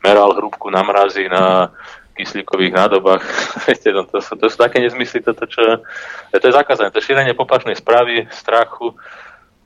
Meral 0.04 0.36
hrúbku 0.36 0.68
na 0.68 0.84
mrazi, 0.84 1.24
na 1.32 1.72
kyslíkových 2.12 2.76
nádobách. 2.76 3.24
Viete, 3.64 3.96
no, 3.96 4.04
to, 4.04 4.20
sú, 4.20 4.36
to 4.36 4.52
sú 4.52 4.56
také 4.60 4.84
nezmysly, 4.84 5.24
toto, 5.24 5.48
čo... 5.48 5.80
To 6.30 6.44
je 6.44 6.52
zakázané, 6.52 6.92
to 6.92 7.00
šírenie 7.00 7.32
poplašnej 7.32 7.80
správy, 7.80 8.28
strachu, 8.28 8.92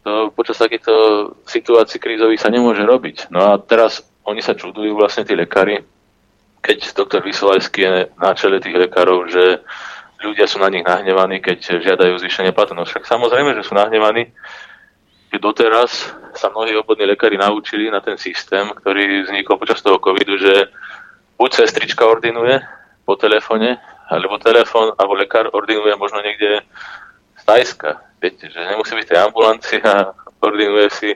to 0.05 0.31
počas 0.37 0.61
takýchto 0.61 0.93
situácií 1.49 1.97
krízových 1.97 2.39
sa 2.39 2.53
nemôže 2.53 2.85
robiť. 2.85 3.33
No 3.33 3.41
a 3.41 3.51
teraz 3.57 4.05
oni 4.29 4.45
sa 4.45 4.53
čudujú 4.53 4.95
vlastne 4.95 5.25
tí 5.25 5.33
lekári, 5.33 5.81
keď 6.61 6.93
doktor 6.93 7.21
Vysolajský 7.25 7.81
je 7.81 7.95
na 8.21 8.33
čele 8.37 8.61
tých 8.61 8.77
lekárov, 8.77 9.29
že 9.33 9.65
ľudia 10.25 10.49
sú 10.49 10.57
na 10.57 10.73
nich 10.73 10.81
nahnevaní, 10.81 11.45
keď 11.45 11.85
žiadajú 11.85 12.17
zvýšenie 12.17 12.57
platu. 12.57 12.73
No 12.73 12.89
však 12.89 13.05
samozrejme, 13.05 13.53
že 13.53 13.63
sú 13.63 13.77
nahnevaní, 13.77 14.33
že 15.29 15.39
doteraz 15.39 16.17
sa 16.33 16.49
mnohí 16.49 16.73
obvodní 16.75 17.05
lekári 17.05 17.37
naučili 17.37 17.93
na 17.93 18.01
ten 18.01 18.17
systém, 18.17 18.65
ktorý 18.73 19.29
vznikol 19.29 19.61
počas 19.61 19.85
toho 19.85 20.01
covidu, 20.01 20.41
že 20.41 20.73
buď 21.37 21.51
sestrička 21.53 22.09
ordinuje 22.09 22.63
po 23.05 23.21
telefóne, 23.21 23.77
alebo 24.09 24.41
telefón, 24.41 24.97
alebo 24.97 25.13
lekár 25.17 25.53
ordinuje 25.53 25.93
možno 25.97 26.25
niekde 26.25 26.65
z 27.37 27.43
Tajska. 27.45 28.01
Viete, 28.21 28.49
že 28.49 28.61
nemusí 28.65 28.97
byť 28.97 29.07
tej 29.11 29.21
ambulancii 29.21 29.81
a 29.85 30.17
ordinuje 30.41 30.89
si 30.93 31.11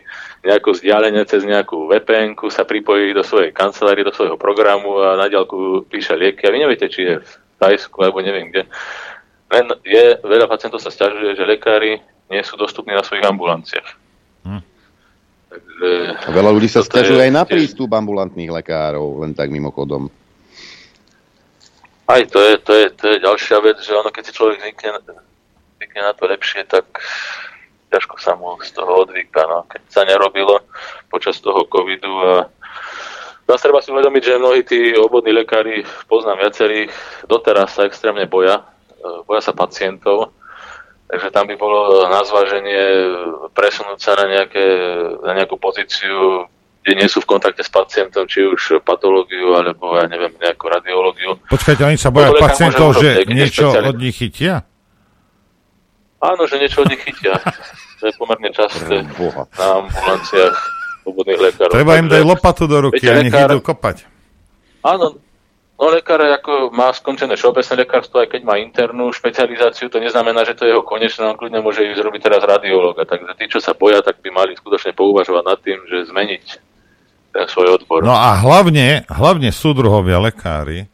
nejako 0.45 0.73
vzdialenie 0.73 1.23
cez 1.29 1.45
nejakú 1.45 1.89
vpn 1.89 2.33
sa 2.49 2.65
pripojí 2.65 3.13
do 3.13 3.21
svojej 3.21 3.53
kancelárie, 3.53 4.07
do 4.07 4.15
svojho 4.15 4.41
programu 4.41 5.01
a 5.05 5.21
na 5.21 5.29
diaľku 5.29 5.85
píše 5.89 6.17
lieky. 6.17 6.49
A 6.49 6.53
vy 6.53 6.59
neviete, 6.65 6.89
či 6.89 7.01
je 7.05 7.15
Tajsku 7.59 7.99
alebo 8.03 8.23
neviem 8.23 8.49
kde. 8.51 8.65
Len 9.49 9.67
je, 9.83 10.21
veľa 10.23 10.47
pacientov 10.47 10.79
sa 10.81 10.93
stiažuje, 10.93 11.35
že 11.35 11.45
lekári 11.49 11.99
nie 12.29 12.43
sú 12.45 12.61
dostupní 12.61 12.93
na 12.93 13.03
svojich 13.03 13.25
ambulanciách. 13.25 13.89
Hm. 14.45 14.63
Takže, 15.49 15.89
a 16.29 16.31
veľa 16.31 16.51
ľudí 16.53 16.69
sa 16.69 16.85
stiažuje 16.85 17.25
aj 17.25 17.33
na 17.33 17.45
prístup 17.49 17.89
ambulantných 17.97 18.53
lekárov, 18.53 19.25
len 19.25 19.33
tak 19.33 19.49
mimochodom. 19.49 20.13
Aj 22.09 22.23
to 22.25 22.41
je, 22.41 22.53
to 22.61 22.73
je, 22.73 22.87
to 22.97 23.05
je 23.05 23.17
ďalšia 23.25 23.59
vec, 23.65 23.77
že 23.85 23.93
ono, 23.93 24.09
keď 24.09 24.23
si 24.29 24.37
človek 24.37 24.65
zvykne, 24.65 24.91
zvykne 25.77 26.01
na 26.05 26.13
to 26.17 26.25
lepšie, 26.29 26.65
tak 26.69 26.85
ťažko 27.89 28.17
sa 28.21 28.37
mu 28.37 28.57
z 28.61 28.73
toho 28.77 29.05
odvyka. 29.05 29.45
No. 29.49 29.65
Keď 29.69 29.83
sa 29.89 30.03
nerobilo 30.05 30.61
počas 31.09 31.41
toho 31.41 31.65
covidu 31.69 32.13
a 32.25 32.49
Zase 33.49 33.65
treba 33.65 33.81
si 33.81 33.89
uvedomiť, 33.89 34.23
že 34.29 34.37
mnohí 34.37 34.61
tí 34.61 34.93
obvodní 34.93 35.33
lekári, 35.33 35.81
poznám 36.05 36.45
viacerých, 36.45 36.93
doteraz 37.25 37.73
sa 37.73 37.89
extrémne 37.89 38.29
boja, 38.29 38.61
e, 39.01 39.25
boja 39.25 39.41
sa 39.41 39.57
pacientov, 39.57 40.37
takže 41.09 41.33
tam 41.33 41.49
by 41.49 41.57
bolo 41.57 42.05
na 42.13 42.21
zváženie 42.29 43.09
presunúť 43.57 44.05
sa 44.05 44.13
na, 44.21 44.29
nejaké, 44.29 44.67
na 45.25 45.33
nejakú 45.33 45.57
pozíciu, 45.57 46.45
kde 46.85 46.93
nie 47.01 47.09
sú 47.09 47.25
v 47.25 47.41
kontakte 47.41 47.65
s 47.65 47.73
pacientom, 47.73 48.29
či 48.29 48.45
už 48.45 48.85
patológiu, 48.85 49.57
alebo 49.57 49.97
ja 49.97 50.05
neviem, 50.05 50.37
nejakú 50.37 50.69
radiológiu. 50.69 51.41
Počkajte, 51.49 51.89
oni 51.89 51.97
sa 51.97 52.13
boja 52.13 52.37
pacientov, 52.37 53.01
že 53.01 53.25
niečo 53.33 53.73
od 53.73 53.97
nich 53.97 54.13
chytia? 54.21 54.61
Áno, 56.21 56.45
že 56.45 56.61
niečo 56.61 56.85
od 56.85 56.93
nich 56.93 57.01
chytia. 57.01 57.41
To 57.99 58.07
je 58.07 58.15
pomerne 58.15 58.47
časté 58.55 59.03
na 59.59 59.67
ambulanciách 59.83 60.78
slobodných 61.09 61.41
lekárov. 61.41 61.73
Treba 61.73 61.97
im 61.97 62.09
dať 62.13 62.23
lopatu 62.29 62.69
do 62.69 62.93
ruky 62.93 63.09
a 63.09 63.17
nech 63.17 63.33
lekár... 63.33 63.49
idú 63.49 63.65
kopať. 63.65 64.05
Áno, 64.85 65.17
no 65.81 65.85
lekár 65.89 66.21
ako 66.21 66.69
má 66.69 66.93
skončené 66.93 67.33
všeobecné 67.41 67.75
lekárstvo, 67.89 68.21
aj 68.21 68.29
keď 68.37 68.43
má 68.45 68.61
internú 68.61 69.09
špecializáciu, 69.09 69.89
to 69.89 70.05
neznamená, 70.05 70.45
že 70.45 70.53
to 70.53 70.69
je 70.69 70.77
jeho 70.77 70.85
konečné, 70.85 71.25
on 71.25 71.41
kľudne 71.41 71.65
môže 71.65 71.81
ísť 71.81 72.05
robiť 72.05 72.21
teraz 72.21 72.45
radiológa. 72.45 73.09
Takže 73.09 73.33
tí, 73.41 73.49
čo 73.49 73.65
sa 73.65 73.73
boja, 73.73 74.05
tak 74.05 74.21
by 74.21 74.29
mali 74.29 74.53
skutočne 74.53 74.93
pouvažovať 74.93 75.45
nad 75.49 75.59
tým, 75.65 75.81
že 75.89 76.13
zmeniť 76.13 76.45
ten 77.33 77.47
svoj 77.49 77.81
odbor. 77.81 78.05
No 78.05 78.17
a 78.17 78.37
hlavne, 78.37 79.09
hlavne 79.09 79.49
súdruhovia 79.53 80.21
lekári, 80.21 80.89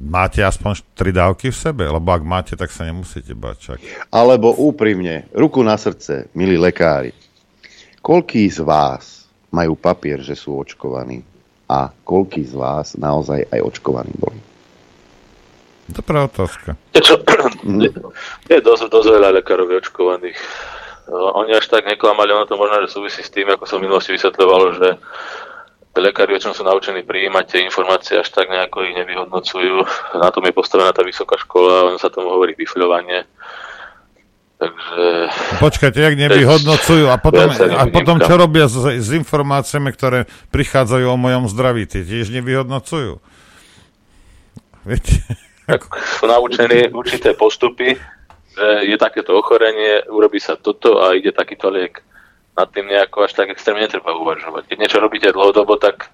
máte 0.00 0.42
aspoň 0.42 0.82
tri 0.96 1.14
dávky 1.14 1.54
v 1.54 1.56
sebe, 1.56 1.84
lebo 1.86 2.08
ak 2.10 2.22
máte, 2.26 2.52
tak 2.58 2.74
sa 2.74 2.84
nemusíte 2.84 3.32
bať 3.32 3.56
čak. 3.56 3.78
Alebo 4.10 4.50
úprimne, 4.50 5.30
ruku 5.30 5.62
na 5.62 5.78
srdce, 5.78 6.28
milí 6.34 6.58
lekári, 6.58 7.14
koľký 8.02 8.50
z 8.50 8.60
vás 8.66 9.13
majú 9.54 9.78
papier, 9.78 10.18
že 10.18 10.34
sú 10.34 10.58
očkovaní. 10.58 11.22
A 11.70 11.94
koľký 12.02 12.42
z 12.44 12.54
vás 12.58 12.98
naozaj 12.98 13.46
aj 13.48 13.60
očkovaní 13.62 14.10
boli? 14.18 14.36
Dobrá 15.88 16.26
otázka. 16.26 16.74
Je, 16.96 17.00
čo, 17.00 17.20
je, 17.64 17.90
je 18.48 18.58
dosť, 18.58 18.90
dosť 18.90 19.08
veľa 19.14 19.30
lekárov 19.40 19.68
očkovaných. 19.68 20.36
Oni 21.12 21.52
až 21.52 21.68
tak 21.68 21.84
neklamali, 21.84 22.32
ono 22.32 22.48
to 22.48 22.56
možno, 22.56 22.80
že 22.84 22.96
súvisí 22.96 23.20
s 23.20 23.28
tým, 23.28 23.52
ako 23.52 23.68
som 23.68 23.76
v 23.76 23.88
minulosti 23.88 24.16
vysvetľovalo, 24.16 24.66
že 24.80 24.88
lekári 25.94 26.34
väčšinou 26.34 26.56
sú 26.56 26.64
naučení 26.64 27.04
prijímať 27.04 27.44
tie 27.44 27.60
informácie, 27.68 28.16
až 28.16 28.32
tak 28.32 28.48
nejako 28.48 28.88
ich 28.88 28.96
nevyhodnocujú. 28.96 29.84
Na 30.18 30.32
tom 30.32 30.48
je 30.48 30.56
postavená 30.56 30.90
tá 30.96 31.04
vysoká 31.04 31.36
škola, 31.36 31.92
on 31.92 32.00
sa 32.00 32.08
tomu 32.08 32.32
hovorí 32.32 32.56
bifľovanie. 32.56 33.28
Takže... 34.64 35.28
Počkajte, 35.60 36.00
jak 36.00 36.16
nevyhodnocujú 36.16 37.12
a 37.12 37.20
potom, 37.20 37.52
a 37.52 37.84
potom 37.92 38.16
čo 38.16 38.32
robia 38.40 38.64
s, 38.64 38.80
s 38.80 39.12
informáciami, 39.12 39.92
ktoré 39.92 40.24
prichádzajú 40.48 41.04
o 41.04 41.20
mojom 41.20 41.52
zdraví, 41.52 41.84
tie 41.84 42.00
tiež 42.00 42.32
nevyhodnocujú. 42.32 43.20
Viete? 44.88 45.20
Tak 45.68 45.84
sú 46.20 46.24
naučení 46.24 46.88
určité 46.96 47.36
postupy, 47.36 47.96
že 48.56 48.68
je 48.88 48.96
takéto 48.96 49.36
ochorenie, 49.36 50.00
urobí 50.08 50.40
sa 50.40 50.56
toto 50.56 51.04
a 51.04 51.12
ide 51.12 51.32
takýto 51.32 51.68
liek. 51.68 52.00
Nad 52.56 52.70
tým 52.72 52.88
nejako 52.88 53.28
až 53.28 53.36
tak 53.36 53.52
extrémne 53.52 53.84
netreba 53.84 54.16
uvažovať. 54.16 54.70
Keď 54.70 54.76
niečo 54.80 55.02
robíte 55.02 55.28
dlhodobo, 55.28 55.76
tak 55.76 56.08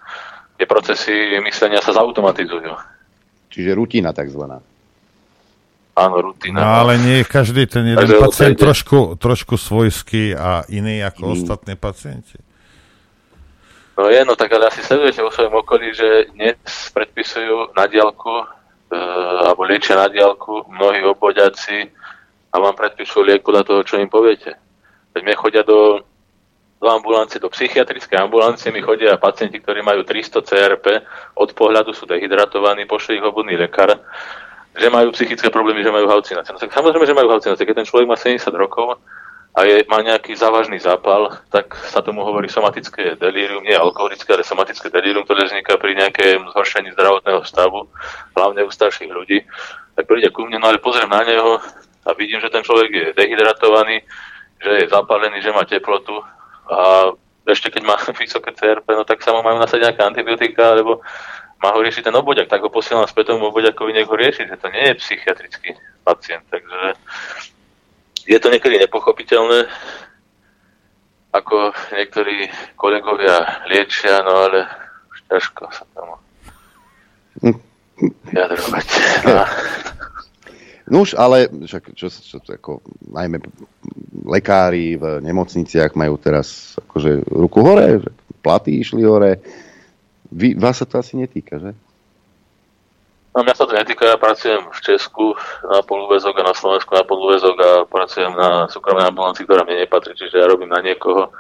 tie 0.59 0.66
procesy 0.66 1.38
myslenia 1.44 1.84
sa 1.84 1.94
zautomatizujú. 1.94 2.72
Čiže 3.53 3.76
rutina 3.78 4.11
takzvaná. 4.11 4.59
Áno, 5.99 6.16
rutina. 6.22 6.62
No 6.62 6.68
ale 6.86 7.03
nie 7.03 7.20
je 7.20 7.26
každý 7.26 7.66
ten 7.66 7.82
jeden 7.82 7.99
Takže 7.99 8.22
pacient 8.22 8.57
trošku, 8.57 8.99
trošku 9.18 9.55
svojský 9.59 10.38
a 10.38 10.62
iný 10.70 11.03
ako 11.03 11.22
mm. 11.26 11.32
ostatní 11.34 11.74
pacienti. 11.74 12.38
No 13.99 14.09
je, 14.09 14.24
no 14.24 14.32
tak 14.32 14.49
ale 14.57 14.72
asi 14.72 14.80
sledujete 14.80 15.20
vo 15.20 15.28
svojom 15.28 15.61
okolí, 15.61 15.93
že 15.93 16.32
dnes 16.32 16.57
predpisujú 16.95 17.76
na 17.76 17.84
diálku 17.84 18.32
e, 18.32 18.45
alebo 19.45 19.66
liečia 19.68 19.99
na 19.99 20.09
diálku 20.09 20.72
mnohí 20.72 21.05
obvodiaci 21.05 21.84
a 22.49 22.57
vám 22.57 22.72
predpíšu 22.78 23.20
liek 23.20 23.45
podľa 23.45 23.66
toho, 23.66 23.80
čo 23.84 24.01
im 24.01 24.09
poviete. 24.09 24.57
Veď 25.12 25.22
mi 25.26 25.34
chodia 25.36 25.62
do, 25.66 26.01
do 26.80 26.86
ambulancie, 26.88 27.43
do 27.43 27.53
psychiatrickej 27.53 28.24
ambulancie, 28.24 28.72
mi 28.72 28.80
chodia 28.80 29.20
pacienti, 29.20 29.61
ktorí 29.61 29.84
majú 29.84 30.01
300 30.07 30.49
CRP, 30.49 30.86
od 31.36 31.51
pohľadu 31.53 31.93
sú 31.93 32.09
dehydratovaní, 32.09 32.88
pošle 32.88 33.20
ich 33.20 33.26
obvodný 33.26 33.61
lekár 33.61 34.01
že 34.78 34.88
majú 34.90 35.10
psychické 35.10 35.50
problémy, 35.50 35.82
že 35.82 35.90
majú 35.90 36.06
halucinácie. 36.06 36.54
No 36.54 36.62
tak 36.62 36.70
samozrejme, 36.70 37.06
že 37.06 37.16
majú 37.16 37.28
halucinácie. 37.34 37.66
Keď 37.66 37.76
ten 37.82 37.88
človek 37.88 38.06
má 38.06 38.14
70 38.14 38.54
rokov 38.54 39.02
a 39.50 39.66
je, 39.66 39.82
má 39.90 39.98
nejaký 39.98 40.38
závažný 40.38 40.78
zápal, 40.78 41.34
tak 41.50 41.74
sa 41.90 41.98
tomu 41.98 42.22
hovorí 42.22 42.46
somatické 42.46 43.18
delírium, 43.18 43.66
nie 43.66 43.74
alkoholické, 43.74 44.30
ale 44.30 44.46
somatické 44.46 44.94
delírium, 44.94 45.26
ktoré 45.26 45.50
vzniká 45.50 45.74
pri 45.74 45.98
nejakém 45.98 46.38
zhoršení 46.54 46.94
zdravotného 46.94 47.42
stavu, 47.42 47.90
hlavne 48.38 48.62
u 48.62 48.70
starších 48.70 49.10
ľudí. 49.10 49.42
Tak 49.98 50.06
príde 50.06 50.30
ku 50.30 50.46
mne, 50.46 50.62
no 50.62 50.70
ale 50.70 50.78
pozriem 50.78 51.10
na 51.10 51.26
neho 51.26 51.58
a 52.06 52.10
vidím, 52.14 52.38
že 52.38 52.54
ten 52.54 52.62
človek 52.62 52.90
je 52.94 53.06
dehydratovaný, 53.18 54.06
že 54.62 54.70
je 54.86 54.86
zapálený, 54.86 55.42
že 55.42 55.50
má 55.50 55.66
teplotu 55.66 56.14
a 56.70 57.10
ešte 57.50 57.74
keď 57.74 57.82
má 57.82 57.96
vysoké 58.22 58.54
CRP, 58.54 58.86
no 58.94 59.02
tak 59.02 59.18
sa 59.18 59.34
mu 59.34 59.42
majú 59.42 59.58
nasadiť 59.58 59.90
nejaké 59.90 60.02
antibiotika, 60.06 60.78
alebo 60.78 61.02
má 61.61 61.76
ho 61.76 61.80
riešiť 61.84 62.08
ten 62.08 62.16
obodiak, 62.16 62.48
tak 62.48 62.64
ho 62.64 62.72
posielam 62.72 63.04
späť 63.04 63.36
tomu 63.36 63.52
obodiakovi, 63.52 63.92
nech 63.92 64.08
ho 64.08 64.16
rieši, 64.16 64.48
že 64.48 64.56
to 64.56 64.72
nie 64.72 64.90
je 64.90 65.00
psychiatrický 65.00 65.76
pacient. 66.02 66.44
Takže 66.48 66.96
je 68.24 68.38
to 68.40 68.48
niekedy 68.48 68.80
nepochopiteľné, 68.80 69.68
ako 71.36 71.76
niektorí 71.92 72.48
kolegovia 72.74 73.64
liečia, 73.68 74.24
no 74.24 74.48
ale 74.48 74.66
ťažko 75.28 75.68
sa 75.70 75.84
tomu 75.92 76.16
vyjadrovať. 78.32 78.88
No. 79.28 79.44
Nuž, 80.90 81.14
ale 81.14 81.46
však, 81.46 81.94
čo, 81.94 82.11
čo, 82.11 82.42
čo, 82.42 82.50
ako, 82.50 82.82
najmä 83.14 83.38
lekári 84.26 84.98
v 84.98 85.22
nemocniciach 85.22 85.94
majú 85.94 86.18
teraz 86.18 86.74
akože 86.82 87.30
ruku 87.30 87.62
hore, 87.62 88.02
platy 88.42 88.82
išli 88.82 89.06
hore, 89.06 89.38
vy, 90.31 90.55
vás 90.55 90.78
sa 90.78 90.87
to 90.87 90.99
asi 90.99 91.18
netýka, 91.18 91.59
že? 91.59 91.74
No, 93.31 93.47
mňa 93.47 93.55
sa 93.55 93.66
to 93.66 93.78
netýka, 93.78 94.11
ja 94.11 94.18
pracujem 94.18 94.66
v 94.74 94.81
Česku 94.83 95.39
na 95.62 95.87
polúvezok 95.87 96.43
a 96.43 96.51
na 96.51 96.55
Slovensku 96.55 96.91
na 96.99 97.07
polúvezok 97.07 97.57
a 97.62 97.70
pracujem 97.87 98.35
na 98.35 98.66
súkromnej 98.66 99.07
ambulancii, 99.07 99.47
ktorá 99.47 99.62
mne 99.62 99.87
nepatrí, 99.87 100.18
čiže 100.18 100.35
ja 100.35 100.51
robím 100.51 100.74
na 100.74 100.83
niekoho. 100.83 101.31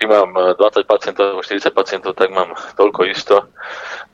Či 0.00 0.08
mám 0.08 0.32
20 0.32 0.56
eh, 0.56 0.88
pacientov 0.88 1.24
alebo 1.28 1.44
40 1.44 1.76
pacientov, 1.76 2.16
tak 2.16 2.32
mám 2.32 2.56
toľko 2.80 3.04
isto. 3.04 3.52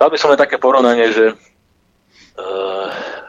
Dal 0.03 0.11
by 0.11 0.18
som 0.18 0.34
len 0.34 0.41
také 0.43 0.59
porovnanie, 0.59 1.14
že 1.14 1.30
uh, 1.30 2.86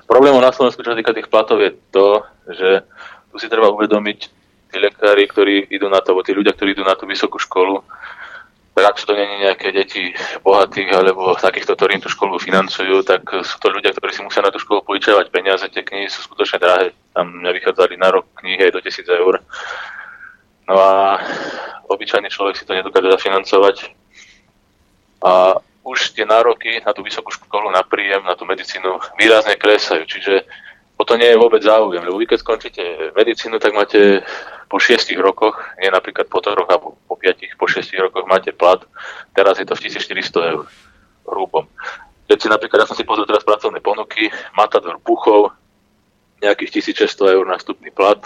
problémom 0.09 0.41
na 0.41 0.49
Slovensku, 0.49 0.81
čo 0.81 0.91
sa 0.91 0.99
týka 0.99 1.13
tých 1.13 1.29
platov, 1.29 1.61
je 1.61 1.77
to, 1.93 2.25
že 2.49 2.81
tu 3.29 3.35
si 3.37 3.47
treba 3.47 3.69
uvedomiť 3.69 4.19
tí 4.73 4.77
lekári, 4.81 5.29
ktorí 5.29 5.55
idú 5.69 5.85
na 5.85 6.01
to, 6.01 6.11
alebo 6.11 6.25
tí 6.25 6.33
ľudia, 6.33 6.57
ktorí 6.57 6.73
idú 6.73 6.83
na 6.83 6.97
tú 6.97 7.05
vysokú 7.05 7.37
školu, 7.37 7.85
tak 8.71 8.95
ak 8.95 8.99
sú 9.03 9.11
to 9.11 9.19
není 9.19 9.43
nejaké 9.43 9.75
deti 9.75 10.15
bohatých 10.47 10.89
alebo 10.95 11.35
takýchto, 11.35 11.75
ktorí 11.75 11.99
tú 11.99 12.07
školu 12.07 12.39
financujú, 12.39 13.03
tak 13.03 13.27
sú 13.43 13.55
to 13.59 13.67
ľudia, 13.67 13.91
ktorí 13.91 14.15
si 14.15 14.23
musia 14.23 14.39
na 14.39 14.47
tú 14.47 14.63
školu 14.63 14.79
požičavať 14.87 15.27
peniaze. 15.27 15.67
Tie 15.67 15.83
knihy 15.83 16.07
sú 16.07 16.23
skutočne 16.23 16.57
drahé. 16.63 16.95
Tam 17.11 17.27
mňa 17.27 17.51
vychádzali 17.51 17.99
na 17.99 18.09
rok 18.15 18.31
knihy 18.39 18.71
aj 18.71 18.71
do 18.71 18.79
1000 18.79 19.11
eur. 19.11 19.43
No 20.71 20.75
a 20.79 21.19
obyčajný 21.91 22.31
človek 22.31 22.55
si 22.55 22.63
to 22.63 22.71
nedokáže 22.71 23.11
zafinancovať. 23.11 23.91
A 25.19 25.59
už 25.83 26.15
tie 26.15 26.23
nároky 26.23 26.79
na 26.79 26.95
tú 26.95 27.03
vysokú 27.03 27.27
školu, 27.35 27.67
na 27.75 27.83
príjem, 27.83 28.23
na 28.23 28.39
tú 28.39 28.47
medicínu 28.47 29.19
výrazne 29.19 29.59
klesajú. 29.59 30.07
Čiže 30.07 30.47
o 30.95 31.03
to 31.03 31.19
nie 31.19 31.27
je 31.27 31.41
vôbec 31.41 31.59
záujem. 31.59 32.07
Lebo 32.07 32.15
vy 32.15 32.23
keď 32.23 32.39
skončíte 32.39 33.11
medicínu, 33.19 33.59
tak 33.59 33.75
máte 33.75 34.23
po 34.71 34.79
šiestich 34.79 35.19
rokoch, 35.19 35.59
nie 35.83 35.91
napríklad 35.91 36.31
po 36.31 36.39
troch 36.39 36.63
alebo 36.71 36.95
po 37.03 37.19
piatich, 37.19 37.59
po 37.59 37.67
šiestich 37.67 37.99
rokoch 37.99 38.23
máte 38.23 38.55
plat, 38.55 38.79
teraz 39.35 39.59
je 39.59 39.67
to 39.67 39.75
v 39.75 39.83
1400 39.91 40.55
eur 40.55 40.63
hrubom. 41.27 41.67
Keď 42.31 42.37
si 42.39 42.47
napríklad, 42.47 42.87
ja 42.87 42.87
som 42.87 42.95
si 42.95 43.03
pozrel 43.03 43.27
teraz 43.27 43.43
pracovné 43.43 43.83
ponuky, 43.83 44.31
Matador 44.55 44.95
Puchov, 45.03 45.51
nejakých 46.39 46.95
1600 46.95 47.35
eur 47.35 47.43
nástupný 47.43 47.91
plat 47.91 48.23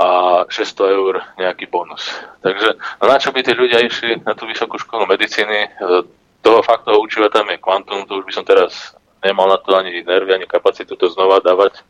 a 0.00 0.08
600 0.48 0.96
eur 0.96 1.20
nejaký 1.36 1.68
bonus. 1.68 2.08
Takže 2.40 2.80
no 2.80 3.04
na 3.04 3.20
čo 3.20 3.28
by 3.28 3.44
tí 3.44 3.52
ľudia 3.52 3.84
išli 3.84 4.24
na 4.24 4.32
tú 4.32 4.48
vysokú 4.48 4.80
školu 4.80 5.04
medicíny? 5.04 5.68
E, 5.68 5.70
toho 6.40 6.64
faktu 6.64 6.96
učiva 6.96 7.28
tam 7.28 7.52
je 7.52 7.60
kvantum, 7.60 8.08
to 8.08 8.16
už 8.16 8.24
by 8.24 8.32
som 8.32 8.48
teraz 8.48 8.96
nemal 9.20 9.44
na 9.44 9.60
to 9.60 9.76
ani 9.76 10.00
nervy, 10.00 10.32
ani 10.32 10.48
kapacitu 10.48 10.96
to 10.96 11.12
znova 11.12 11.44
dávať 11.44 11.84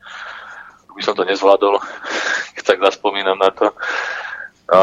by 0.97 1.03
som 1.03 1.15
to 1.15 1.25
nezvládol, 1.27 1.79
keď 2.59 2.65
tak 2.65 2.79
zaspomínam 2.81 3.39
na 3.39 3.51
to. 3.51 3.71
A 4.71 4.81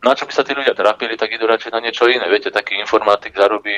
na 0.00 0.12
čo 0.16 0.24
by 0.24 0.32
sa 0.32 0.44
tí 0.44 0.56
ľudia 0.56 0.72
trápili, 0.72 1.16
tak 1.20 1.32
idú 1.32 1.44
radšej 1.44 1.76
na 1.76 1.84
niečo 1.84 2.08
iné. 2.08 2.24
Viete, 2.32 2.48
taký 2.48 2.80
informatik 2.80 3.36
zarobí 3.36 3.74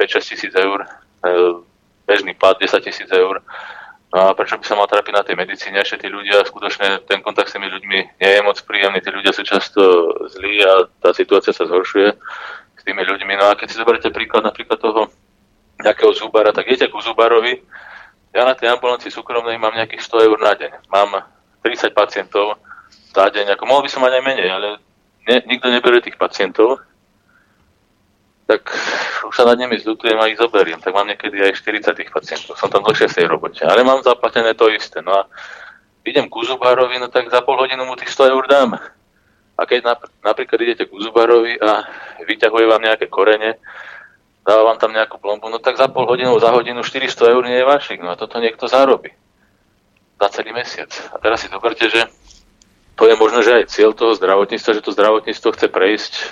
5-6 0.00 0.32
tisíc 0.32 0.52
eur, 0.56 0.88
e, 1.20 1.28
bežný 2.08 2.32
plat 2.32 2.56
10 2.56 2.80
tisíc 2.80 3.08
eur. 3.12 3.44
No 4.10 4.18
a 4.18 4.34
prečo 4.34 4.58
by 4.58 4.64
sa 4.66 4.74
mal 4.74 4.88
trápiť 4.90 5.12
na 5.14 5.22
tej 5.22 5.36
medicíne? 5.38 5.78
Ešte 5.78 6.02
tí 6.02 6.08
ľudia, 6.10 6.42
skutočne 6.42 7.04
ten 7.06 7.22
kontakt 7.22 7.52
s 7.52 7.54
tými 7.54 7.70
ľuďmi 7.70 7.98
nie 8.18 8.30
je 8.34 8.40
moc 8.42 8.58
príjemný, 8.64 8.98
tí 9.04 9.12
ľudia 9.12 9.30
sú 9.30 9.46
často 9.46 9.80
zlí 10.34 10.64
a 10.66 10.88
tá 10.98 11.14
situácia 11.14 11.54
sa 11.54 11.68
zhoršuje 11.68 12.08
s 12.74 12.82
tými 12.82 13.06
ľuďmi. 13.06 13.32
No 13.38 13.52
a 13.52 13.54
keď 13.54 13.70
si 13.70 13.78
zoberiete 13.78 14.10
príklad 14.10 14.42
napríklad 14.42 14.82
toho 14.82 15.12
nejakého 15.84 16.10
zubára, 16.16 16.50
tak 16.50 16.66
idete 16.66 16.90
ku 16.90 16.98
zubárovi, 16.98 17.62
ja 18.30 18.42
na 18.46 18.54
tej 18.54 18.70
ambulancii 18.70 19.10
súkromnej 19.10 19.58
mám 19.58 19.74
nejakých 19.74 20.06
100 20.06 20.26
eur 20.30 20.38
na 20.38 20.54
deň. 20.54 20.72
Mám 20.90 21.10
30 21.66 21.90
pacientov 21.90 22.58
za 23.10 23.26
deň. 23.26 23.58
Ako 23.58 23.66
mohol 23.66 23.82
by 23.82 23.90
som 23.90 24.06
mať 24.06 24.12
aj 24.18 24.24
menej, 24.24 24.48
ale 24.50 24.68
ne, 25.26 25.36
nikto 25.50 25.66
neberie 25.66 25.98
tých 25.98 26.14
pacientov. 26.14 26.78
Tak 28.46 28.66
už 29.26 29.34
sa 29.34 29.46
nad 29.46 29.58
nimi 29.58 29.78
zľutujem 29.78 30.18
a 30.18 30.30
ich 30.30 30.38
zoberiem. 30.38 30.78
Tak 30.78 30.94
mám 30.94 31.10
niekedy 31.10 31.42
aj 31.42 31.58
40 31.58 31.90
tých 31.94 32.10
pacientov. 32.10 32.54
Som 32.54 32.70
tam 32.70 32.86
v 32.86 32.94
tej 32.98 33.26
robote. 33.26 33.66
Ale 33.66 33.82
mám 33.82 34.02
zaplatené 34.02 34.54
to 34.54 34.70
isté. 34.70 35.02
No 35.02 35.14
a 35.14 35.22
idem 36.06 36.30
ku 36.30 36.46
zubárovi, 36.46 36.98
no 36.98 37.10
tak 37.10 37.30
za 37.30 37.42
pol 37.42 37.58
hodinu 37.58 37.82
mu 37.86 37.98
tých 37.98 38.14
100 38.14 38.30
eur 38.30 38.44
dám. 38.46 38.78
A 39.58 39.62
keď 39.68 39.92
napríklad 40.24 40.58
idete 40.64 40.88
ku 40.88 40.96
zubárovi 41.02 41.60
a 41.60 41.84
vyťahuje 42.24 42.64
vám 42.64 42.80
nejaké 42.80 43.12
korene, 43.12 43.60
dáva 44.44 44.72
vám 44.72 44.78
tam 44.80 44.92
nejakú 44.96 45.20
plombu, 45.20 45.52
no 45.52 45.58
tak 45.60 45.76
za 45.76 45.88
pol 45.88 46.08
hodinu, 46.08 46.36
za 46.40 46.50
hodinu 46.50 46.80
400 46.80 47.32
eur 47.32 47.42
nie 47.44 47.60
je 47.60 47.68
vašich, 47.68 48.00
no 48.00 48.12
a 48.12 48.18
toto 48.18 48.40
niekto 48.40 48.66
zarobí 48.66 49.12
za 50.20 50.28
celý 50.28 50.52
mesiac. 50.52 50.90
A 51.12 51.16
teraz 51.16 51.44
si 51.44 51.48
zoberte, 51.48 51.88
že 51.88 52.08
to 53.00 53.08
je 53.08 53.16
možno, 53.16 53.40
že 53.40 53.64
aj 53.64 53.72
cieľ 53.72 53.96
toho 53.96 54.12
zdravotníctva, 54.12 54.76
že 54.76 54.84
to 54.84 54.92
zdravotníctvo 54.92 55.48
chce 55.56 55.66
prejsť 55.72 56.12
e, 56.12 56.24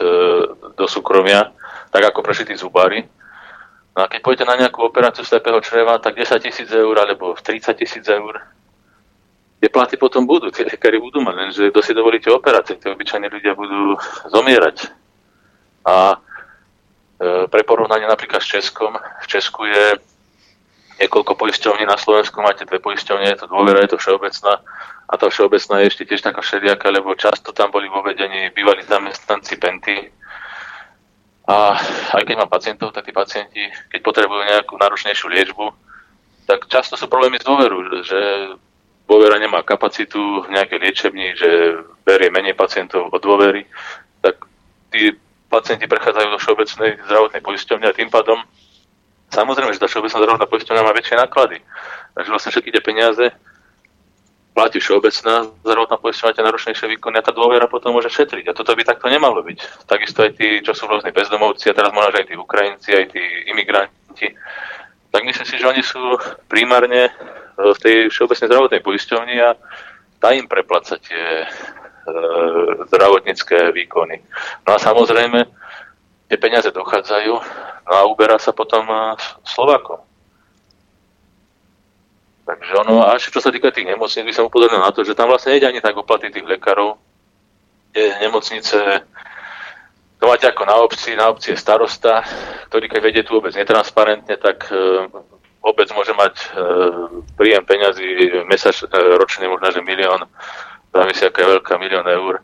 do 0.77 0.85
súkromia, 0.85 1.57
tak 1.89 2.05
ako 2.05 2.21
prešli 2.21 2.53
tí 2.53 2.55
zubári. 2.61 3.09
No 3.97 4.05
a 4.05 4.11
keď 4.13 4.21
pôjdete 4.21 4.45
na 4.45 4.61
nejakú 4.61 4.85
operáciu 4.85 5.25
slepého 5.25 5.57
čreva, 5.65 5.97
tak 5.97 6.21
10 6.21 6.45
tisíc 6.45 6.69
eur 6.69 6.93
alebo 6.93 7.33
30 7.33 7.73
tisíc 7.73 8.05
eur, 8.05 8.45
tie 9.59 9.69
platy 9.73 9.97
potom 9.97 10.29
budú, 10.29 10.53
tie 10.53 10.69
lekári 10.69 11.01
budú 11.01 11.25
mať, 11.25 11.35
lenže 11.35 11.73
kto 11.73 11.81
si 11.81 11.97
dovolíte 11.97 12.29
operácie, 12.31 12.77
tie 12.77 12.93
obyčajní 12.93 13.33
ľudia 13.33 13.57
budú 13.57 13.97
zomierať. 14.29 14.93
A 15.89 16.21
pre 17.21 17.62
porovnanie 17.66 18.07
napríklad 18.07 18.39
s 18.39 18.51
Českom, 18.55 18.95
v 18.95 19.27
Česku 19.27 19.66
je 19.66 19.99
niekoľko 20.99 21.35
poisťovní 21.39 21.87
na 21.87 21.99
Slovensku, 21.99 22.43
máte 22.43 22.66
dve 22.66 22.83
poisťovne, 22.83 23.31
je 23.31 23.39
to 23.39 23.51
dôvera, 23.51 23.83
je 23.87 23.95
to 23.95 24.03
všeobecná. 24.03 24.62
A 25.09 25.14
tá 25.16 25.27
všeobecná 25.31 25.75
je 25.83 25.89
ešte 25.89 26.05
tiež 26.05 26.21
taká 26.21 26.43
všelijaká, 26.43 26.91
lebo 26.91 27.14
často 27.14 27.55
tam 27.55 27.71
boli 27.71 27.89
vo 27.89 28.03
vedení 28.03 28.51
bývalí 28.53 28.83
zamestnanci 28.85 29.57
Penty. 29.57 30.11
A 31.49 31.81
aj 32.12 32.23
keď 32.29 32.35
mám 32.45 32.53
pacientov, 32.53 32.93
tak 32.93 33.09
tí 33.09 33.12
pacienti, 33.14 33.62
keď 33.89 34.01
potrebujú 34.05 34.43
nejakú 34.45 34.75
náročnejšiu 34.77 35.33
liečbu, 35.33 35.66
tak 36.45 36.69
často 36.69 36.93
sú 36.99 37.09
problémy 37.09 37.41
s 37.41 37.49
dôveru, 37.49 38.05
že 38.05 38.21
dôvera 39.09 39.41
nemá 39.41 39.64
kapacitu 39.64 40.45
v 40.45 40.53
nejakej 40.53 40.79
liečebni, 40.81 41.33
že 41.41 41.81
berie 42.05 42.29
menej 42.29 42.53
pacientov 42.53 43.09
od 43.09 43.21
dôvery, 43.25 43.64
tak 44.21 44.45
tí 44.93 45.16
pacienti 45.49 45.89
prechádzajú 45.89 46.29
do 46.29 46.39
všeobecnej 46.39 46.91
zdravotnej 47.09 47.43
poisťovne 47.43 47.87
a 47.89 47.97
tým 47.97 48.13
pádom 48.13 48.39
samozrejme, 49.33 49.73
že 49.73 49.81
tá 49.81 49.89
všeobecná 49.89 50.19
zdravotná 50.21 50.47
poisťovňa 50.49 50.87
má 50.87 50.93
väčšie 50.93 51.17
náklady. 51.17 51.57
Takže 52.17 52.31
vlastne 52.33 52.51
všetky 52.53 52.71
tie 52.73 52.83
peniaze 52.85 53.25
platí 54.53 54.83
všeobecná 54.83 55.47
zdravotná 55.63 55.97
poisťovňa 56.03 56.35
tie 56.35 56.47
náročnejšie 56.47 56.87
výkony 56.99 57.17
a 57.21 57.27
tá 57.27 57.31
dôvera 57.31 57.71
potom 57.71 57.95
môže 57.95 58.11
šetriť. 58.11 58.51
A 58.51 58.57
toto 58.57 58.75
by 58.75 58.83
takto 58.83 59.07
nemalo 59.07 59.41
byť. 59.47 59.87
Takisto 59.87 60.27
aj 60.27 60.35
tí, 60.35 60.59
čo 60.67 60.75
sú 60.75 60.91
rôzni 60.91 61.15
bezdomovci 61.15 61.71
a 61.71 61.77
teraz 61.79 61.95
možno 61.95 62.19
aj 62.19 62.27
tí 62.27 62.35
Ukrajinci, 62.35 62.91
aj 62.91 63.07
tí 63.15 63.23
imigranti. 63.55 64.35
Tak 65.09 65.23
myslím 65.25 65.47
si, 65.47 65.57
že 65.57 65.69
oni 65.69 65.83
sú 65.87 66.03
primárne 66.51 67.09
v 67.55 67.79
tej 67.79 67.97
všeobecnej 68.11 68.51
zdravotnej 68.51 68.83
poisťovni 68.83 69.37
a 69.41 69.55
tá 70.19 70.35
im 70.35 70.51
prepláca 70.51 70.99
tie 70.99 71.47
e, 71.47 71.47
zdravotnícke 72.89 73.73
výkony. 73.73 74.23
No 74.67 74.75
a 74.75 74.79
samozrejme, 74.79 75.45
tie 76.29 76.39
peniaze 76.39 76.69
dochádzajú 76.69 77.35
no 77.89 77.93
a 77.93 78.05
uberá 78.05 78.37
sa 78.37 78.53
potom 78.53 78.85
e, 78.85 79.17
Slovakom. 79.49 80.05
Takže 82.49 82.73
ono, 82.81 83.05
a 83.05 83.17
ešte 83.21 83.37
čo 83.37 83.45
sa 83.45 83.53
týka 83.53 83.69
tých 83.69 83.85
nemocníc, 83.85 84.25
by 84.25 84.33
som 84.33 84.49
upozornil 84.49 84.81
na 84.81 84.89
to, 84.89 85.05
že 85.05 85.13
tam 85.13 85.29
vlastne 85.29 85.53
nejde 85.53 85.69
ani 85.69 85.85
tak 85.85 85.93
o 86.01 86.05
tých 86.05 86.49
lekárov. 86.49 86.97
Je 87.93 88.09
nemocnice, 88.25 89.05
to 90.17 90.25
máte 90.25 90.49
ako 90.49 90.65
na 90.65 90.77
obci, 90.81 91.13
na 91.13 91.29
obci 91.29 91.53
je 91.53 91.61
starosta, 91.61 92.25
ktorý 92.73 92.89
keď 92.89 93.01
vedie 93.05 93.23
tu 93.25 93.37
vôbec 93.37 93.53
netransparentne, 93.53 94.41
tak 94.41 94.65
e, 94.73 95.13
obec 95.61 95.93
môže 95.93 96.17
mať 96.17 96.35
e, 96.41 96.47
príjem 97.37 97.65
peňazí 97.69 98.09
mesač, 98.49 98.81
e, 98.81 98.89
ročne 99.21 99.45
možno, 99.53 99.69
že 99.69 99.85
milión, 99.85 100.25
závisí, 100.93 101.22
aká 101.24 101.45
je 101.45 101.53
veľká, 101.59 101.72
milión 101.78 102.07
eur. 102.09 102.41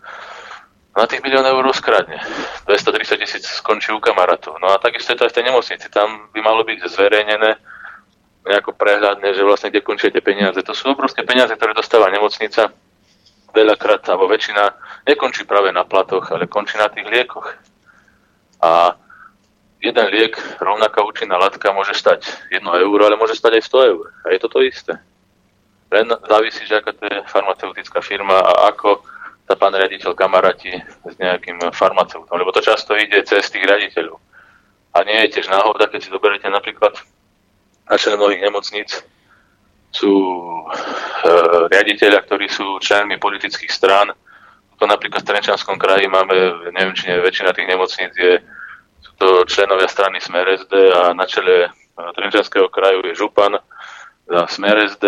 No 0.95 1.03
a 1.03 1.11
tých 1.11 1.27
milión 1.27 1.43
eur 1.43 1.59
rozkradne. 1.67 2.23
230 2.71 3.19
tisíc 3.19 3.45
skončí 3.59 3.91
u 3.91 3.99
kamarátu. 3.99 4.55
No 4.63 4.71
a 4.71 4.79
takisto 4.79 5.11
je 5.11 5.19
to 5.19 5.25
aj 5.27 5.33
v 5.35 5.37
tej 5.43 5.45
nemocnici. 5.51 5.87
Tam 5.91 6.31
by 6.31 6.41
malo 6.41 6.63
byť 6.63 6.79
zverejnené 6.87 7.51
nejako 8.47 8.77
prehľadné, 8.79 9.35
že 9.35 9.43
vlastne 9.43 9.73
kde 9.75 9.83
končia 9.83 10.15
tie 10.15 10.23
peniaze. 10.23 10.61
To 10.63 10.71
sú 10.77 10.95
obrovské 10.95 11.27
peniaze, 11.27 11.51
ktoré 11.57 11.75
dostáva 11.75 12.13
nemocnica. 12.15 12.71
Veľakrát, 13.55 14.07
alebo 14.11 14.31
väčšina 14.31 14.63
nekončí 15.07 15.47
práve 15.47 15.75
na 15.75 15.83
platoch, 15.83 16.31
ale 16.31 16.47
končí 16.47 16.79
na 16.79 16.87
tých 16.87 17.07
liekoch. 17.11 17.51
A 18.63 18.95
jeden 19.83 20.07
liek, 20.15 20.39
rovnaká 20.63 21.03
účinná 21.03 21.39
látka 21.39 21.75
môže 21.75 21.95
stať 21.95 22.25
1 22.55 22.63
euro, 22.63 23.03
ale 23.03 23.19
môže 23.19 23.35
stať 23.35 23.59
aj 23.59 23.63
100 23.67 23.91
eur. 23.95 24.05
A 24.25 24.27
je 24.31 24.39
to 24.39 24.49
to 24.49 24.63
isté. 24.63 24.95
Len 25.95 26.11
závisí, 26.11 26.67
že 26.67 26.83
aká 26.83 26.91
to 26.91 27.07
je 27.07 27.23
farmaceutická 27.31 28.03
firma 28.03 28.43
a 28.43 28.75
ako 28.75 29.07
sa 29.47 29.55
pán 29.55 29.77
riaditeľ 29.77 30.11
kamaráti 30.19 30.75
s 31.07 31.15
nejakým 31.23 31.71
farmaceutom. 31.71 32.35
Lebo 32.35 32.51
to 32.51 32.65
často 32.65 32.99
ide 32.99 33.23
cez 33.23 33.47
tých 33.47 33.63
riaditeľov. 33.63 34.19
A 34.95 35.07
nie 35.07 35.23
je 35.27 35.39
tiež 35.39 35.47
náhoda, 35.47 35.87
keď 35.87 36.01
si 36.03 36.11
zoberete 36.11 36.51
napríklad 36.51 36.99
naše 37.87 38.11
mnohých 38.11 38.43
nemocníc, 38.43 39.05
sú 39.95 40.11
e, 40.11 40.63
riaditeľia, 41.71 42.27
ktorí 42.27 42.51
sú 42.51 42.83
členmi 42.83 43.15
politických 43.23 43.71
strán. 43.71 44.11
To 44.83 44.85
napríklad 44.91 45.23
v 45.23 45.31
Trenčanskom 45.31 45.79
kraji 45.79 46.11
máme, 46.11 46.35
neviem, 46.75 46.99
či 46.99 47.07
nie, 47.07 47.23
väčšina 47.23 47.55
tých 47.55 47.71
nemocníc 47.71 48.11
je 48.19 48.43
to 49.15 49.47
členovia 49.47 49.87
strany 49.87 50.19
Smer 50.19 50.59
SD 50.59 50.75
a 50.91 51.15
na 51.15 51.23
čele 51.31 51.69
e, 51.69 51.71
Trenčanského 52.19 52.67
kraju 52.67 53.07
je 53.07 53.15
župan 53.15 53.55
za 54.25 54.43
Smer 54.49 54.77
SD, 54.89 55.05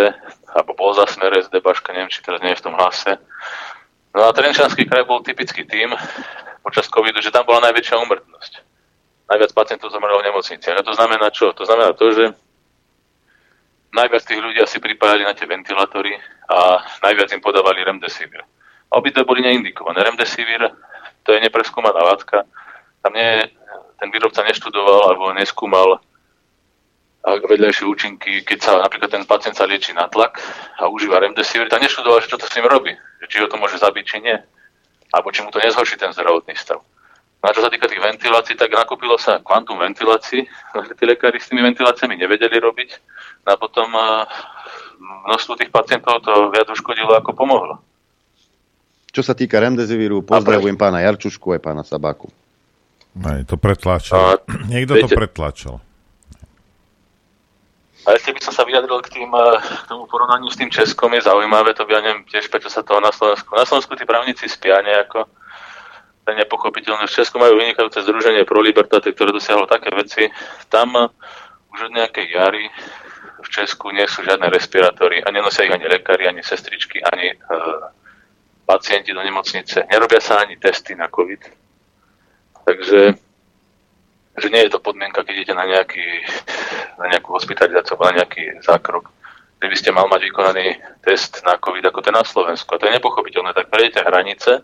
alebo 0.53 0.73
bol 0.77 0.93
za 0.93 1.09
Smer 1.09 1.33
SD, 1.33 1.61
Baška, 1.61 1.93
neviem, 1.93 2.12
či 2.12 2.21
teraz 2.21 2.41
nie 2.45 2.53
je 2.53 2.61
v 2.61 2.64
tom 2.64 2.75
hlase. 2.77 3.17
No 4.17 4.25
a 4.25 4.33
Trenčanský 4.33 4.89
kraj 4.89 5.05
bol 5.05 5.21
typický 5.21 5.64
tým 5.69 5.93
počas 6.64 6.89
covidu, 6.89 7.21
že 7.21 7.33
tam 7.33 7.45
bola 7.45 7.69
najväčšia 7.69 8.01
umrtnosť. 8.01 8.53
Najviac 9.29 9.53
pacientov 9.53 9.93
zomrelo 9.93 10.23
v 10.23 10.29
nemocnici. 10.33 10.67
A 10.73 10.81
to 10.81 10.95
znamená 10.97 11.29
čo? 11.31 11.53
To 11.53 11.64
znamená 11.67 11.93
to, 11.93 12.11
že 12.14 12.25
najviac 13.93 14.23
tých 14.25 14.41
ľudí 14.41 14.59
asi 14.62 14.81
pripájali 14.81 15.25
na 15.25 15.35
tie 15.37 15.49
ventilátory 15.49 16.17
a 16.49 16.81
najviac 17.05 17.33
im 17.33 17.43
podávali 17.43 17.85
remdesivir. 17.85 18.45
Obidve 18.93 19.27
boli 19.27 19.43
neindikované. 19.43 20.01
Remdesivir 20.05 20.71
to 21.27 21.35
je 21.35 21.43
nepreskúmaná 21.43 21.99
látka, 22.07 22.47
tam 23.03 23.12
nie 23.14 23.51
ten 23.99 24.09
výrobca 24.14 24.47
neštudoval 24.47 25.11
alebo 25.11 25.35
neskúmal 25.35 25.99
vedľajšie 27.27 27.85
účinky, 27.91 28.47
keď 28.47 28.59
sa 28.62 28.72
napríklad 28.79 29.11
ten 29.11 29.24
pacient 29.27 29.59
sa 29.59 29.66
lieči 29.66 29.91
na 29.91 30.07
tlak 30.07 30.39
a 30.79 30.87
užíva 30.87 31.18
remdesivir, 31.18 31.66
tak 31.66 31.83
neštudoval, 31.83 32.22
čo 32.22 32.39
to 32.39 32.47
s 32.47 32.55
ním 32.55 32.70
robí, 32.70 32.95
či 33.27 33.43
ho 33.43 33.51
to 33.51 33.59
môže 33.59 33.83
zabiť, 33.83 34.05
či 34.07 34.16
nie, 34.22 34.37
alebo 35.11 35.35
či 35.35 35.43
mu 35.43 35.51
to 35.51 35.59
nezhorší 35.59 35.99
ten 35.99 36.14
zdravotný 36.14 36.55
stav. 36.55 36.79
No 37.43 37.45
a 37.51 37.53
čo 37.53 37.61
sa 37.61 37.70
týka 37.70 37.91
tých 37.91 38.01
ventilácií, 38.01 38.55
tak 38.55 38.72
nakúpilo 38.72 39.18
sa 39.18 39.43
kvantum 39.43 39.83
ventilácií, 39.83 40.47
tí 40.99 41.05
lekári 41.05 41.43
s 41.43 41.51
tými 41.51 41.66
ventiláciami 41.66 42.14
nevedeli 42.14 42.62
robiť 42.62 42.91
no 43.43 43.49
a 43.53 43.57
potom 43.59 43.91
množstvo 45.27 45.59
tých 45.59 45.70
pacientov 45.74 46.22
to 46.22 46.51
viac 46.55 46.70
uškodilo, 46.70 47.12
ako 47.18 47.35
pomohlo. 47.35 47.83
Čo 49.11 49.24
sa 49.24 49.33
týka 49.33 49.57
remdesiviru, 49.59 50.20
pozdravujem 50.22 50.77
pána 50.77 51.01
Jarčušku 51.01 51.57
aj 51.57 51.61
pána 51.64 51.83
Sabáku. 51.83 52.29
Aj, 53.16 53.41
to 53.49 53.57
pretláčal. 53.57 54.45
Niekto 54.68 54.93
viete, 54.93 55.09
to 55.09 55.16
pretláčal. 55.16 55.81
A 58.07 58.15
ešte 58.15 58.31
by 58.31 58.41
som 58.41 58.55
sa 58.55 58.63
vyjadril 58.63 59.03
k, 59.03 59.19
tým, 59.19 59.31
eh, 59.35 59.59
k 59.59 59.87
tomu 59.91 60.07
porovnaniu 60.07 60.47
s 60.47 60.59
tým 60.59 60.71
Českom, 60.71 61.11
je 61.15 61.27
zaujímavé, 61.27 61.75
to 61.75 61.83
by 61.85 61.99
ja 61.99 62.01
neviem 62.01 62.23
tiež, 62.27 62.47
prečo 62.47 62.71
sa 62.71 62.87
to 62.87 63.03
na 63.03 63.11
Slovensku. 63.11 63.51
Na 63.59 63.67
Slovensku 63.67 63.99
tí 63.99 64.07
právnici 64.07 64.47
spia 64.47 64.79
nejako, 64.83 65.27
to 66.23 66.27
je 66.31 66.37
nepochopiteľné. 66.39 67.07
V 67.07 67.17
Česku 67.23 67.39
majú 67.39 67.59
vynikajúce 67.59 68.03
združenie 68.03 68.47
Pro 68.47 68.63
Libertate, 68.63 69.11
ktoré 69.11 69.31
dosiahlo 69.35 69.67
také 69.67 69.91
veci. 69.91 70.31
Tam 70.71 70.95
eh, 70.95 71.11
už 71.75 71.91
od 71.91 71.93
nejakej 71.93 72.27
jary 72.31 72.71
v 73.37 73.49
Česku 73.53 73.93
nie 73.93 74.07
sú 74.09 74.25
žiadne 74.25 74.49
respirátory 74.49 75.21
a 75.21 75.29
nenosia 75.29 75.69
ich 75.69 75.75
ani 75.75 75.87
lekári, 75.87 76.25
ani 76.25 76.41
sestričky, 76.41 77.05
ani 77.05 77.31
e, 77.31 77.37
pacienti 78.65 79.13
do 79.13 79.21
nemocnice. 79.21 79.85
Nerobia 79.93 80.25
sa 80.25 80.41
ani 80.41 80.57
testy 80.57 80.97
na 80.97 81.13
COVID 81.13 81.45
Takže 82.67 83.15
že 84.37 84.53
nie 84.53 84.62
je 84.68 84.72
to 84.72 84.84
podmienka, 84.84 85.24
keď 85.24 85.34
idete 85.34 85.55
na, 85.57 85.64
nejaký, 85.64 86.07
na 87.01 87.07
nejakú 87.12 87.32
hospitalizáciu 87.32 87.97
alebo 87.97 88.09
na 88.12 88.16
nejaký 88.22 88.61
zákrok, 88.61 89.09
že 89.57 89.66
by 89.72 89.76
ste 89.76 89.91
mal 89.97 90.07
mať 90.12 90.20
vykonaný 90.28 90.66
test 91.01 91.41
na 91.43 91.57
COVID 91.57 91.89
ako 91.89 92.01
ten 92.05 92.12
na 92.12 92.24
Slovensku. 92.24 92.68
A 92.76 92.78
to 92.78 92.87
je 92.87 92.97
nepochopiteľné. 93.01 93.57
Tak 93.57 93.72
prejdete 93.72 94.05
hranice 94.05 94.61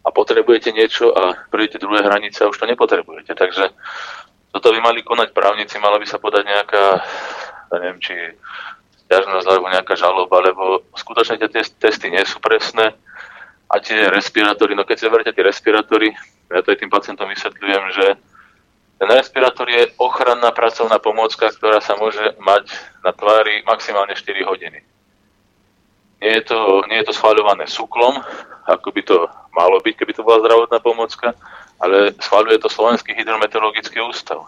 a 0.00 0.08
potrebujete 0.14 0.70
niečo 0.70 1.10
a 1.10 1.34
prejdete 1.50 1.82
druhé 1.82 2.06
hranice 2.06 2.46
a 2.46 2.50
už 2.50 2.58
to 2.62 2.70
nepotrebujete. 2.70 3.34
Takže 3.34 3.74
toto 4.54 4.70
by 4.70 4.78
mali 4.78 5.02
konať 5.02 5.34
právnici, 5.34 5.78
mala 5.82 5.98
by 5.98 6.06
sa 6.06 6.22
podať 6.22 6.46
nejaká, 6.46 6.84
ja 7.70 7.76
neviem, 7.82 8.00
či 8.02 8.14
ťažnosť 9.10 9.46
alebo 9.50 9.66
nejaká 9.74 9.94
žaloba, 9.98 10.38
lebo 10.38 10.86
skutočne 10.94 11.42
tie 11.42 11.50
testy 11.66 12.14
nie 12.14 12.22
sú 12.22 12.38
presné 12.38 12.94
a 13.70 13.74
tie 13.82 14.06
respirátory, 14.06 14.74
no 14.74 14.86
keď 14.86 14.96
si 14.98 15.06
zoberiete 15.06 15.34
tie 15.34 15.46
respirátory, 15.46 16.14
ja 16.50 16.62
to 16.62 16.74
aj 16.74 16.78
tým 16.78 16.90
pacientom 16.90 17.26
vysvetľujem, 17.30 17.84
že 17.94 18.06
ten 19.00 19.08
respirátor 19.08 19.64
je 19.64 19.88
ochranná 19.96 20.52
pracovná 20.52 21.00
pomôcka, 21.00 21.48
ktorá 21.48 21.80
sa 21.80 21.96
môže 21.96 22.20
mať 22.36 22.68
na 23.00 23.16
tvári 23.16 23.64
maximálne 23.64 24.12
4 24.12 24.44
hodiny. 24.44 24.84
Nie 26.20 26.32
je 26.36 26.52
to, 26.52 26.84
nie 26.84 27.00
je 27.00 27.08
to 27.08 27.16
schváľované 27.16 27.64
súklom, 27.64 28.20
ako 28.68 28.92
by 28.92 29.00
to 29.00 29.16
malo 29.56 29.80
byť, 29.80 29.94
keby 29.96 30.12
to 30.12 30.20
bola 30.20 30.44
zdravotná 30.44 30.84
pomôcka, 30.84 31.32
ale 31.80 32.12
schváľuje 32.12 32.60
to 32.60 32.68
Slovenský 32.68 33.16
hydrometeorologický 33.16 34.04
ústav. 34.04 34.44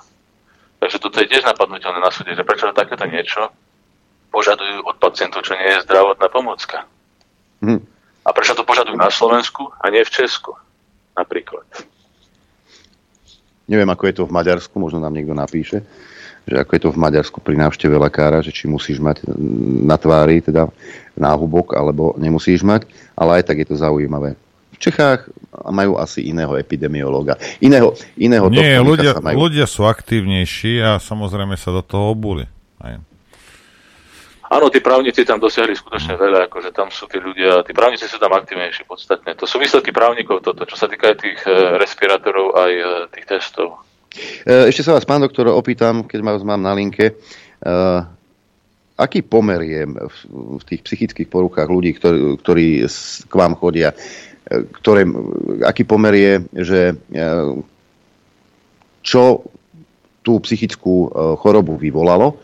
Takže 0.84 1.00
toto 1.00 1.24
je 1.24 1.32
tiež 1.32 1.48
napadnutelné 1.48 1.96
na 1.96 2.12
súde, 2.12 2.36
že 2.36 2.44
prečo 2.44 2.68
takéto 2.76 3.08
niečo 3.08 3.48
požadujú 4.28 4.84
od 4.84 5.00
pacientov, 5.00 5.48
čo 5.48 5.56
nie 5.56 5.80
je 5.80 5.84
zdravotná 5.88 6.28
pomôcka. 6.28 6.84
Hm. 7.64 7.80
A 8.20 8.28
prečo 8.36 8.52
to 8.52 8.68
požadujú 8.68 9.00
na 9.00 9.08
Slovensku 9.08 9.72
a 9.80 9.88
nie 9.88 10.04
v 10.04 10.12
Česku 10.12 10.52
napríklad. 11.16 11.64
Neviem, 13.72 13.88
ako 13.88 14.04
je 14.04 14.14
to 14.20 14.24
v 14.28 14.36
Maďarsku, 14.36 14.74
možno 14.76 15.00
nám 15.00 15.16
niekto 15.16 15.32
napíše, 15.32 15.80
že 16.44 16.60
ako 16.60 16.70
je 16.76 16.82
to 16.84 16.90
v 16.92 17.00
Maďarsku 17.00 17.38
pri 17.40 17.56
návšteve 17.56 17.96
lekára, 17.96 18.44
že 18.44 18.52
či 18.52 18.68
musíš 18.68 19.00
mať 19.00 19.24
na 19.88 19.96
tvári 19.96 20.44
teda 20.44 20.68
náhubok, 21.16 21.72
alebo 21.72 22.12
nemusíš 22.20 22.60
mať, 22.60 22.84
ale 23.16 23.40
aj 23.40 23.48
tak 23.48 23.64
je 23.64 23.66
to 23.72 23.80
zaujímavé. 23.80 24.36
V 24.76 24.78
Čechách 24.90 25.32
majú 25.72 25.96
asi 25.96 26.28
iného 26.28 26.52
epidemiológa. 26.58 27.40
Iného, 27.62 27.96
iného 28.18 28.50
Nie, 28.52 28.82
ľudia, 28.82 29.16
majú... 29.22 29.48
ľudia 29.48 29.64
sú 29.64 29.88
aktívnejší 29.88 30.84
a 30.84 31.00
samozrejme 31.00 31.56
sa 31.56 31.72
do 31.72 31.80
toho 31.80 32.12
obuli. 32.12 32.44
Aj. 32.82 32.98
Áno, 34.52 34.68
tí 34.68 34.84
právnici 34.84 35.24
tam 35.24 35.40
dosiahli 35.40 35.72
skutočne 35.72 36.20
veľa, 36.20 36.44
akože 36.52 36.76
tam 36.76 36.92
sú 36.92 37.08
tí 37.08 37.16
ľudia, 37.16 37.64
tí 37.64 37.72
právnici 37.72 38.04
sú 38.04 38.20
tam 38.20 38.36
aktivnejší 38.36 38.84
podstatne. 38.84 39.32
To 39.40 39.48
sú 39.48 39.56
výsledky 39.56 39.96
právnikov 39.96 40.44
toto, 40.44 40.68
čo 40.68 40.76
sa 40.76 40.92
týka 40.92 41.08
aj 41.08 41.16
tých 41.24 41.40
e, 41.48 41.80
respirátorov, 41.80 42.52
aj 42.60 42.72
e, 42.76 42.84
tých 43.16 43.26
testov. 43.32 43.80
E, 44.44 44.68
ešte 44.68 44.84
sa 44.84 44.92
vás, 44.92 45.08
pán 45.08 45.24
doktor, 45.24 45.48
opýtam, 45.48 46.04
keď 46.04 46.20
ma 46.20 46.36
mám 46.36 46.60
na 46.60 46.76
linke. 46.76 47.16
aký 48.92 49.24
pomer 49.24 49.60
je 49.64 49.82
v, 49.88 50.62
tých 50.68 50.84
psychických 50.84 51.32
poruchách 51.32 51.72
ľudí, 51.72 51.96
ktorí, 51.96 52.36
ktorí 52.44 52.66
k 53.24 53.32
vám 53.32 53.56
chodia, 53.56 53.96
ktoré, 54.52 55.08
aký 55.64 55.88
pomer 55.88 56.12
je, 56.12 56.32
že 56.60 56.80
čo 59.00 59.48
tú 60.20 60.32
psychickú 60.44 61.08
chorobu 61.40 61.80
vyvolalo, 61.80 62.36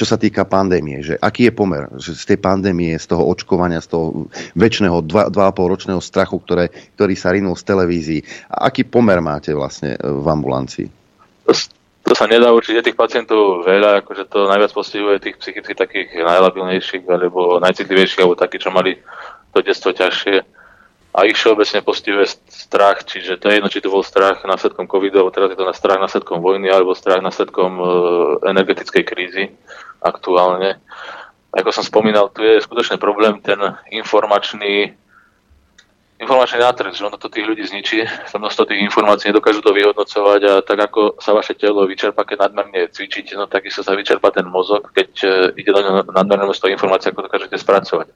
čo 0.00 0.08
sa 0.08 0.16
týka 0.16 0.48
pandémie, 0.48 1.04
že 1.04 1.20
aký 1.20 1.52
je 1.52 1.52
pomer 1.52 1.84
že 2.00 2.16
z 2.16 2.32
tej 2.32 2.38
pandémie, 2.40 2.96
z 2.96 3.04
toho 3.04 3.28
očkovania, 3.28 3.84
z 3.84 3.92
toho 3.92 4.32
väčšného 4.56 5.04
2,5 5.04 5.36
ročného 5.60 6.00
strachu, 6.00 6.40
ktoré, 6.40 6.72
ktorý 6.96 7.12
sa 7.12 7.36
rinul 7.36 7.52
z 7.52 7.68
televízií. 7.68 8.20
A 8.48 8.72
aký 8.72 8.88
pomer 8.88 9.20
máte 9.20 9.52
vlastne 9.52 10.00
v 10.00 10.24
ambulancii? 10.24 10.88
To, 11.44 11.52
to 12.08 12.12
sa 12.16 12.24
nedá 12.24 12.48
určite 12.48 12.80
tých 12.80 12.96
pacientov 12.96 13.68
veľa, 13.68 14.00
akože 14.00 14.24
to 14.32 14.48
najviac 14.48 14.72
postihuje 14.72 15.20
tých 15.20 15.36
psychicky 15.36 15.76
takých 15.76 16.16
najlabilnejších 16.16 17.04
alebo 17.04 17.60
najcitlivejších, 17.60 18.24
alebo 18.24 18.40
takých, 18.40 18.64
čo 18.64 18.70
mali 18.72 18.96
to 19.52 19.60
detstvo 19.60 19.92
ťažšie 19.92 20.59
a 21.10 21.26
ich 21.26 21.34
všeobecne 21.34 21.82
postihuje 21.82 22.26
strach, 22.46 23.02
čiže 23.02 23.42
to 23.42 23.50
je 23.50 23.58
jedno, 23.58 23.66
či 23.66 23.82
to 23.82 23.90
bol 23.90 24.06
strach 24.06 24.46
následkom 24.46 24.86
covidu, 24.86 25.18
alebo 25.18 25.34
teraz 25.34 25.50
je 25.50 25.58
to 25.58 25.66
na 25.66 25.74
strach 25.74 25.98
následkom 25.98 26.38
vojny, 26.38 26.70
alebo 26.70 26.94
strach 26.94 27.18
následkom 27.18 27.70
e, 27.76 27.84
energetickej 28.46 29.02
krízy 29.02 29.44
aktuálne. 29.98 30.78
Ako 31.50 31.74
som 31.74 31.82
spomínal, 31.82 32.30
tu 32.30 32.46
je 32.46 32.62
skutočne 32.62 33.02
problém 33.02 33.42
ten 33.42 33.58
informačný 33.90 34.94
informačný 36.20 36.60
nátrh, 36.60 36.92
že 36.92 37.08
ono 37.08 37.16
to 37.16 37.32
tých 37.32 37.48
ľudí 37.48 37.64
zničí, 37.64 38.04
sa 38.28 38.36
množstvo 38.36 38.68
tých 38.68 38.84
informácií 38.84 39.32
nedokážu 39.32 39.64
to 39.64 39.72
vyhodnocovať 39.72 40.40
a 40.44 40.52
tak 40.60 40.92
ako 40.92 41.16
sa 41.16 41.32
vaše 41.32 41.56
telo 41.56 41.88
vyčerpa, 41.88 42.28
keď 42.28 42.44
nadmerne 42.44 42.92
cvičíte, 42.92 43.40
no 43.40 43.48
takisto 43.48 43.80
sa 43.80 43.96
vyčerpa 43.96 44.28
ten 44.28 44.44
mozog, 44.44 44.92
keď 44.92 45.10
e, 45.24 45.28
ide 45.56 45.72
do 45.72 45.80
nadmerné 46.12 46.44
množstvo 46.44 46.68
informácií, 46.68 47.08
ako 47.10 47.24
dokážete 47.24 47.56
spracovať 47.56 48.12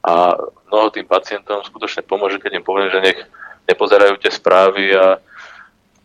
a 0.00 0.32
mnoho 0.72 0.88
tým 0.92 1.04
pacientom 1.04 1.60
skutočne 1.60 2.06
pomôže, 2.08 2.40
keď 2.40 2.60
im 2.60 2.64
poviem, 2.64 2.88
že 2.88 3.04
nech 3.04 3.18
nepozerajú 3.68 4.16
tie 4.16 4.32
správy 4.32 4.96
a 4.96 5.20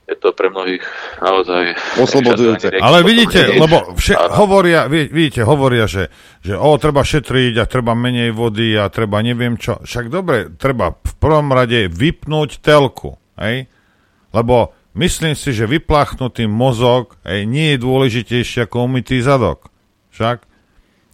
je 0.06 0.16
to 0.22 0.38
pre 0.38 0.54
mnohých 0.54 0.86
naozaj... 1.18 1.74
Oslobodzujúce. 1.98 2.78
Ale 2.78 3.02
vidíte, 3.02 3.58
lebo 3.58 3.98
vše, 3.98 4.14
hovoria, 4.38 4.86
vidíte, 4.86 5.42
hovoria, 5.42 5.90
že, 5.90 6.14
že 6.46 6.54
o, 6.54 6.78
treba 6.78 7.02
šetriť 7.02 7.58
a 7.58 7.66
treba 7.66 7.98
menej 7.98 8.30
vody 8.30 8.78
a 8.78 8.86
treba 8.94 9.26
neviem 9.26 9.58
čo. 9.58 9.82
Však 9.82 10.14
dobre, 10.14 10.54
treba 10.62 10.94
v 10.94 11.14
prvom 11.18 11.50
rade 11.50 11.90
vypnúť 11.90 12.62
telku, 12.62 13.18
hej? 13.42 13.66
Lebo 14.30 14.78
myslím 14.94 15.34
si, 15.34 15.58
že 15.58 15.66
vypláchnutý 15.66 16.46
mozog 16.46 17.18
hej, 17.26 17.50
nie 17.50 17.74
je 17.74 17.82
dôležitejší 17.82 18.70
ako 18.70 18.86
umytý 18.86 19.26
zadok. 19.26 19.74
Však? 20.14 20.46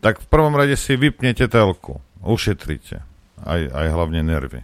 Tak 0.03 0.19
v 0.19 0.27
prvom 0.27 0.51
rade 0.59 0.75
si 0.75 0.99
vypnete 0.99 1.47
telku 1.47 2.03
ušetrite. 2.25 3.01
Aj, 3.41 3.61
aj 3.61 3.87
hlavne 3.89 4.21
nervy. 4.21 4.61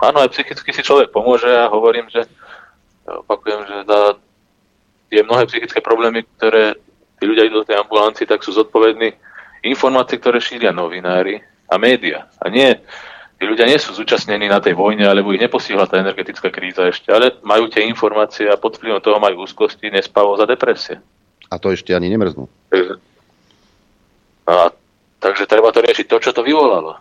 Áno, 0.00 0.24
aj 0.24 0.32
psychicky 0.32 0.72
si 0.72 0.80
človek 0.80 1.12
pomôže 1.12 1.48
a 1.48 1.68
hovorím, 1.68 2.08
že 2.08 2.24
opakujem, 3.04 3.60
že 3.68 3.76
za 3.84 4.00
tie 5.12 5.20
mnohé 5.26 5.44
psychické 5.50 5.80
problémy, 5.84 6.24
ktoré 6.36 6.78
tí 7.20 7.24
ľudia 7.28 7.44
idú 7.44 7.60
do 7.60 7.68
tej 7.68 7.82
ambulancii, 7.84 8.24
tak 8.24 8.40
sú 8.40 8.56
zodpovední 8.56 9.12
informácie, 9.66 10.16
ktoré 10.16 10.40
šíria 10.40 10.72
novinári 10.72 11.44
a 11.68 11.76
média. 11.76 12.24
A 12.40 12.48
nie, 12.48 12.72
tí 13.36 13.44
ľudia 13.44 13.68
nie 13.68 13.76
sú 13.76 13.92
zúčastnení 13.92 14.48
na 14.48 14.56
tej 14.56 14.72
vojne, 14.72 15.04
alebo 15.04 15.36
ich 15.36 15.42
neposíhla 15.42 15.84
tá 15.84 16.00
energetická 16.00 16.48
kríza 16.48 16.88
ešte, 16.88 17.12
ale 17.12 17.36
majú 17.44 17.68
tie 17.68 17.84
informácie 17.84 18.48
a 18.48 18.56
pod 18.56 18.80
vplyvom 18.80 19.04
toho 19.04 19.20
majú 19.20 19.44
úzkosti, 19.44 19.92
nespavo 19.92 20.32
za 20.40 20.48
depresie. 20.48 20.96
A 21.52 21.60
to 21.60 21.74
ešte 21.74 21.92
ani 21.92 22.08
nemrznú. 22.08 22.48
A 24.48 24.72
Takže 25.20 25.44
treba 25.44 25.68
to 25.68 25.84
riešiť 25.84 26.06
to, 26.08 26.16
čo 26.16 26.30
to 26.32 26.40
vyvolalo. 26.40 26.96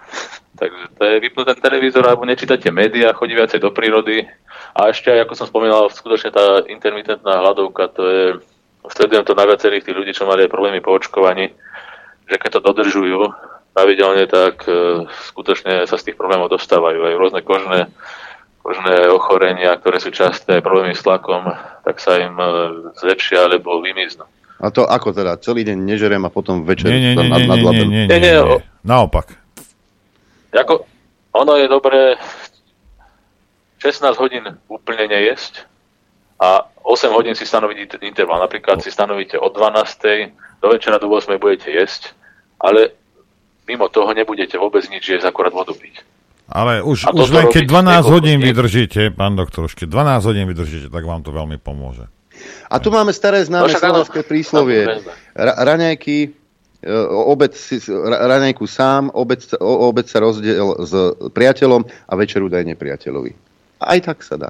Takže 0.59 0.83
to 0.99 1.01
je 1.07 1.15
vypnúť 1.23 1.55
ten 1.55 1.59
televízor 1.63 2.03
alebo 2.03 2.27
nečítate 2.27 2.67
médiá, 2.67 3.15
chodí 3.15 3.31
viacej 3.31 3.63
do 3.63 3.71
prírody. 3.71 4.27
A 4.75 4.91
ešte, 4.91 5.07
ako 5.15 5.33
som 5.39 5.47
spomínal, 5.47 5.87
skutočne 5.87 6.35
tá 6.35 6.67
intermitentná 6.67 7.39
hladovka, 7.39 7.87
to 7.95 8.03
je, 8.03 8.25
sledujem 8.91 9.23
to 9.23 9.39
na 9.39 9.47
viacerých 9.47 9.87
tých 9.87 9.97
ľudí, 9.97 10.11
čo 10.11 10.27
mali 10.27 10.43
aj 10.43 10.51
problémy 10.51 10.83
po 10.83 10.91
očkovaní, 10.99 11.55
že 12.27 12.35
keď 12.35 12.59
to 12.59 12.65
dodržujú 12.67 13.31
pravidelne, 13.71 14.27
tak 14.27 14.67
e, 14.67 15.07
skutočne 15.31 15.87
sa 15.87 15.95
z 15.95 16.11
tých 16.11 16.19
problémov 16.19 16.51
dostávajú. 16.51 16.99
Aj 16.99 17.15
rôzne 17.15 17.39
kožné, 17.39 17.87
kožné 18.59 19.07
ochorenia, 19.07 19.79
ktoré 19.79 20.03
sú 20.03 20.11
časté, 20.11 20.59
problémy 20.59 20.91
s 20.91 21.07
tlakom, 21.07 21.47
tak 21.87 22.03
sa 22.03 22.19
im 22.19 22.35
e, 22.35 22.47
zlepšia 22.99 23.47
alebo 23.47 23.79
vymiznú. 23.79 24.27
A 24.59 24.67
to 24.75 24.83
ako 24.83 25.15
teda? 25.15 25.39
Celý 25.39 25.63
deň 25.63 25.77
nežerem 25.79 26.19
a 26.27 26.29
potom 26.29 26.67
večer 26.67 26.91
nie, 26.91 26.99
nie, 26.99 27.13
nie, 27.15 27.31
nad, 27.31 27.41
nad 27.47 27.59
nie, 27.63 27.87
nie, 27.87 28.03
nie, 28.11 28.19
nie. 28.19 28.59
Naopak. 28.83 29.39
Ako, 30.51 30.83
ono 31.31 31.55
je 31.55 31.67
dobré 31.71 32.19
16 33.79 34.19
hodín 34.19 34.43
úplne 34.67 35.07
nejesť 35.07 35.63
a 36.43 36.67
8 36.83 37.15
hodín 37.15 37.35
si 37.39 37.47
stanoviť 37.47 38.03
interval. 38.03 38.43
Napríklad 38.43 38.83
si 38.83 38.91
stanovíte 38.91 39.39
od 39.39 39.55
12. 39.55 40.59
do 40.59 40.67
večera 40.67 40.99
do 40.99 41.07
8. 41.07 41.39
budete 41.39 41.71
jesť, 41.71 42.11
ale 42.59 42.91
mimo 43.63 43.87
toho 43.87 44.11
nebudete 44.11 44.59
vôbec 44.59 44.83
nič 44.91 45.07
jesť, 45.07 45.31
akorát 45.31 45.55
vodu 45.55 45.71
piť. 45.71 46.03
Ale 46.49 46.81
už, 46.81 47.13
už 47.13 47.29
len 47.29 47.47
keď 47.53 47.63
12 47.69 48.09
hodín 48.09 48.41
vydržíte, 48.41 49.13
pán 49.13 49.37
doktor, 49.37 49.69
už 49.69 49.77
keď 49.77 50.19
12 50.19 50.27
hodín 50.33 50.45
vydržíte, 50.49 50.87
tak 50.89 51.05
vám 51.05 51.21
to 51.21 51.29
veľmi 51.29 51.61
pomôže. 51.61 52.09
A 52.69 52.75
tu 52.77 52.93
máme 52.93 53.11
staré 53.15 53.41
známe 53.45 53.73
no, 53.73 53.79
slovenské 53.79 54.21
príslovie. 54.23 54.85
Ra- 55.33 55.57
raňajky, 55.57 56.17
e, 56.83 56.89
obed 57.09 57.57
si, 57.57 57.81
raňajku 57.89 58.65
sám, 58.67 59.09
obed, 59.13 59.41
obed 59.61 60.05
sa 60.05 60.21
rozdiel 60.21 60.79
s 60.83 60.93
priateľom 61.33 61.85
a 61.85 62.13
večeru 62.13 62.51
daj 62.51 62.67
nepriateľovi. 62.69 63.31
Aj 63.79 63.99
tak 64.03 64.21
sa 64.21 64.35
dá. 64.37 64.49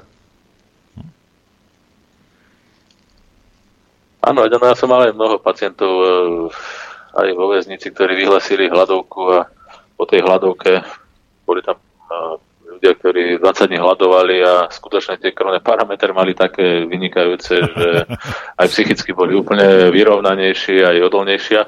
Áno, 4.20 4.44
ja 4.44 4.76
som 4.76 4.92
mal 4.92 5.08
aj 5.08 5.16
mnoho 5.16 5.40
pacientov 5.40 5.92
e, 5.96 6.08
aj 7.16 7.28
vo 7.34 7.50
väznici, 7.50 7.88
ktorí 7.88 8.20
vyhlasili 8.20 8.68
hladovku 8.68 9.20
a 9.32 9.48
po 9.96 10.04
tej 10.04 10.20
hladovke 10.22 10.84
boli 11.48 11.64
tam 11.64 11.80
ľudia, 12.80 12.96
ktorí 12.96 13.24
20 13.44 13.68
dní 13.68 13.76
hľadovali 13.76 14.36
a 14.40 14.54
skutočne 14.72 15.20
tie 15.20 15.36
krvné 15.36 15.60
parametre 15.60 16.16
mali 16.16 16.32
také 16.32 16.88
vynikajúce, 16.88 17.54
že 17.60 17.88
aj 18.56 18.66
psychicky 18.72 19.12
boli 19.12 19.36
úplne 19.36 19.92
vyrovnanejší, 19.92 20.80
aj 20.80 21.04
odolnejšia. 21.12 21.60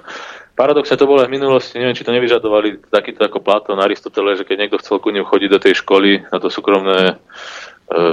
Paradoxne 0.57 0.97
to 0.97 1.05
bolo 1.05 1.21
v 1.29 1.37
minulosti, 1.37 1.77
neviem, 1.77 1.93
či 1.93 2.05
to 2.05 2.17
nevyžadovali 2.17 2.89
takýto 2.89 3.29
ako 3.29 3.45
Platón, 3.45 3.77
Aristotele, 3.77 4.41
že 4.41 4.49
keď 4.49 4.57
niekto 4.65 4.81
chcel 4.81 5.05
ku 5.05 5.13
ním 5.13 5.29
chodiť 5.29 5.49
do 5.53 5.61
tej 5.61 5.85
školy 5.85 6.25
na 6.33 6.41
to 6.41 6.49
súkromné 6.49 7.13
e, 7.13 7.15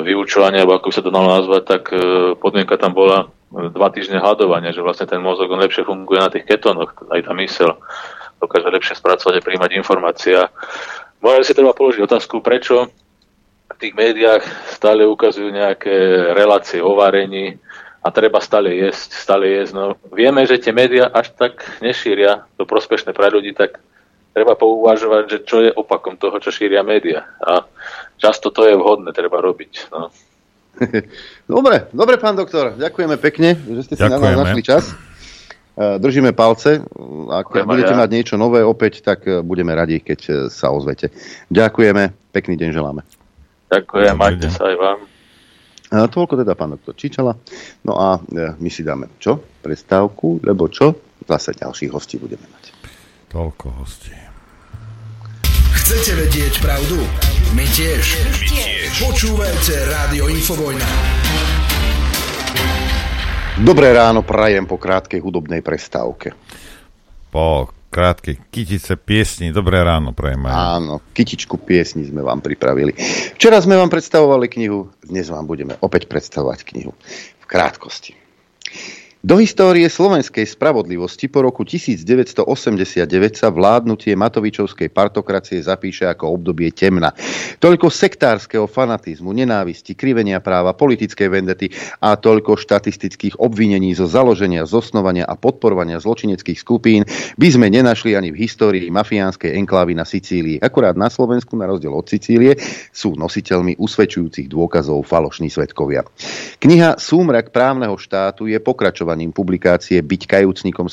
vyučovanie, 0.03 0.59
alebo 0.59 0.75
ako 0.75 0.91
sa 0.91 0.99
to 0.99 1.11
dalo 1.11 1.39
nazvať, 1.39 1.63
tak 1.63 1.83
e, 1.95 2.35
podmienka 2.35 2.75
tam 2.75 2.91
bola 2.91 3.31
dva 3.51 3.87
týždne 3.95 4.19
hľadovania, 4.19 4.75
že 4.75 4.83
vlastne 4.83 5.07
ten 5.07 5.23
mozog 5.23 5.51
on 5.51 5.63
lepšie 5.63 5.87
funguje 5.87 6.19
na 6.19 6.31
tých 6.31 6.47
ketónoch, 6.47 6.95
aj 7.11 7.27
tá 7.27 7.31
mysel 7.39 7.79
dokáže 8.39 8.71
lepšie 8.71 8.95
spracovať 8.95 9.39
a 9.39 9.45
príjmať 9.45 9.71
informácia. 9.75 10.47
Možno 11.19 11.43
si 11.43 11.53
treba 11.55 11.75
položiť 11.75 12.01
otázku, 12.03 12.39
prečo 12.39 12.87
v 13.69 13.77
tých 13.77 13.93
médiách 13.95 14.43
stále 14.71 15.03
ukazujú 15.03 15.51
nejaké 15.51 15.91
relácie 16.35 16.79
o 16.79 16.95
varení 16.95 17.59
a 17.99 18.07
treba 18.09 18.39
stále 18.39 18.71
jesť, 18.75 19.09
stále 19.11 19.51
jesť. 19.51 19.71
No, 19.75 19.83
vieme, 20.15 20.47
že 20.47 20.59
tie 20.59 20.71
médiá 20.71 21.11
až 21.11 21.35
tak 21.35 21.59
nešíria 21.83 22.47
to 22.55 22.63
prospešné 22.63 23.11
pre 23.11 23.27
ľudí, 23.27 23.51
tak 23.51 23.83
treba 24.31 24.55
pouvažovať, 24.55 25.23
že 25.27 25.37
čo 25.43 25.57
je 25.59 25.71
opakom 25.75 26.15
toho, 26.15 26.39
čo 26.39 26.55
šíria 26.55 26.79
médiá. 26.79 27.27
A 27.43 27.67
často 28.15 28.55
to 28.55 28.63
je 28.63 28.79
vhodné, 28.79 29.11
treba 29.11 29.43
robiť. 29.43 29.91
No. 29.91 30.07
Dobre, 31.49 31.89
dobre, 31.91 32.15
pán 32.21 32.37
doktor, 32.37 32.77
ďakujeme 32.77 33.17
pekne, 33.17 33.57
že 33.57 33.81
ste 33.89 33.93
si 33.97 34.05
ďakujeme. 34.05 34.21
na 34.21 34.31
nás 34.31 34.39
našli 34.47 34.63
čas. 34.63 35.08
E, 35.79 35.99
držíme 35.99 36.35
palce. 36.35 36.83
Ak 37.31 37.47
Ďakujem 37.47 37.65
budete 37.71 37.93
ja. 37.95 37.99
mať 38.03 38.09
niečo 38.11 38.35
nové 38.35 38.59
opäť, 38.59 38.99
tak 38.99 39.23
e, 39.23 39.39
budeme 39.39 39.71
radi, 39.71 40.03
keď 40.03 40.19
e, 40.27 40.31
sa 40.51 40.75
ozvete. 40.75 41.07
Ďakujeme, 41.47 42.35
pekný 42.35 42.59
deň 42.59 42.69
želáme. 42.75 43.01
Ďakujem, 43.71 44.15
majte 44.19 44.51
sa 44.51 44.67
aj 44.67 44.75
vám. 44.75 44.99
A 45.89 46.05
toľko 46.05 46.43
teda 46.43 46.53
pán 46.53 46.75
doktor 46.75 46.93
Čičala. 46.93 47.33
No 47.81 47.97
a 47.97 48.21
my 48.61 48.69
si 48.69 48.85
dáme 48.85 49.09
čo? 49.17 49.41
Prestávku, 49.63 50.37
lebo 50.45 50.69
čo? 50.69 50.93
Zase 51.25 51.57
ďalších 51.57 51.89
hostí 51.89 52.21
budeme 52.21 52.45
mať. 52.45 52.75
Toľko 53.33 53.81
hostí. 53.81 54.13
Chcete 55.73 56.13
vedieť 56.13 56.61
pravdu? 56.61 57.01
My 57.57 57.65
tiež. 57.73 58.05
My 58.21 58.37
tiež. 58.45 58.89
Počúvajte 59.01 59.73
Rádio 59.89 60.29
Infovojna. 60.29 60.85
Dobré 63.57 63.89
ráno 63.89 64.21
prajem 64.21 64.69
po 64.69 64.77
krátkej 64.77 65.17
hudobnej 65.17 65.65
prestávke. 65.65 66.37
Po 67.33 67.73
krátkej 67.89 68.37
kytice 68.53 68.93
piesni. 68.93 69.49
Dobré 69.49 69.81
ráno 69.81 70.13
prajem. 70.13 70.45
Áno, 70.45 71.01
kytičku 71.17 71.57
piesni 71.57 72.05
sme 72.05 72.21
vám 72.21 72.45
pripravili. 72.45 72.93
Včera 73.33 73.57
sme 73.57 73.73
vám 73.73 73.89
predstavovali 73.89 74.45
knihu, 74.45 74.93
dnes 75.01 75.33
vám 75.33 75.49
budeme 75.49 75.73
opäť 75.81 76.05
predstavovať 76.05 76.61
knihu 76.69 76.93
v 77.41 77.45
krátkosti. 77.49 78.13
Do 79.19 79.35
histórie 79.35 79.83
slovenskej 79.91 80.47
spravodlivosti 80.47 81.27
po 81.27 81.43
roku 81.43 81.67
1989 81.67 83.03
sa 83.35 83.51
vládnutie 83.51 84.15
Matovičovskej 84.15 84.87
partokracie 84.95 85.59
zapíše 85.59 86.07
ako 86.07 86.39
obdobie 86.39 86.71
temna. 86.71 87.11
Toľko 87.59 87.91
sektárskeho 87.91 88.63
fanatizmu, 88.63 89.35
nenávisti, 89.35 89.91
krivenia 89.91 90.39
práva, 90.39 90.71
politickej 90.71 91.27
vendety 91.35 91.67
a 91.99 92.15
toľko 92.15 92.55
štatistických 92.63 93.43
obvinení 93.43 93.91
zo 93.91 94.07
založenia, 94.07 94.63
zosnovania 94.63 95.27
a 95.27 95.35
podporovania 95.35 95.99
zločineckých 95.99 96.55
skupín 96.55 97.03
by 97.35 97.47
sme 97.51 97.67
nenašli 97.67 98.15
ani 98.15 98.31
v 98.31 98.47
histórii 98.47 98.87
mafiánskej 98.87 99.51
enklávy 99.51 99.99
na 99.99 100.07
Sicílii. 100.07 100.63
Akurát 100.63 100.95
na 100.95 101.11
Slovensku, 101.11 101.59
na 101.59 101.67
rozdiel 101.67 101.91
od 101.91 102.07
Sicílie, 102.07 102.55
sú 102.95 103.19
nositeľmi 103.19 103.83
usvedčujúcich 103.83 104.47
dôkazov 104.47 105.03
falošní 105.03 105.51
svetkovia. 105.51 106.07
Kniha 106.63 106.95
Súmrak 106.95 107.51
právneho 107.51 107.99
štátu 107.99 108.47
je 108.47 108.55
pokračovaním 108.63 109.08
pokračovaním 109.09 109.33
publikácie 109.33 110.05
Byť 110.05 110.21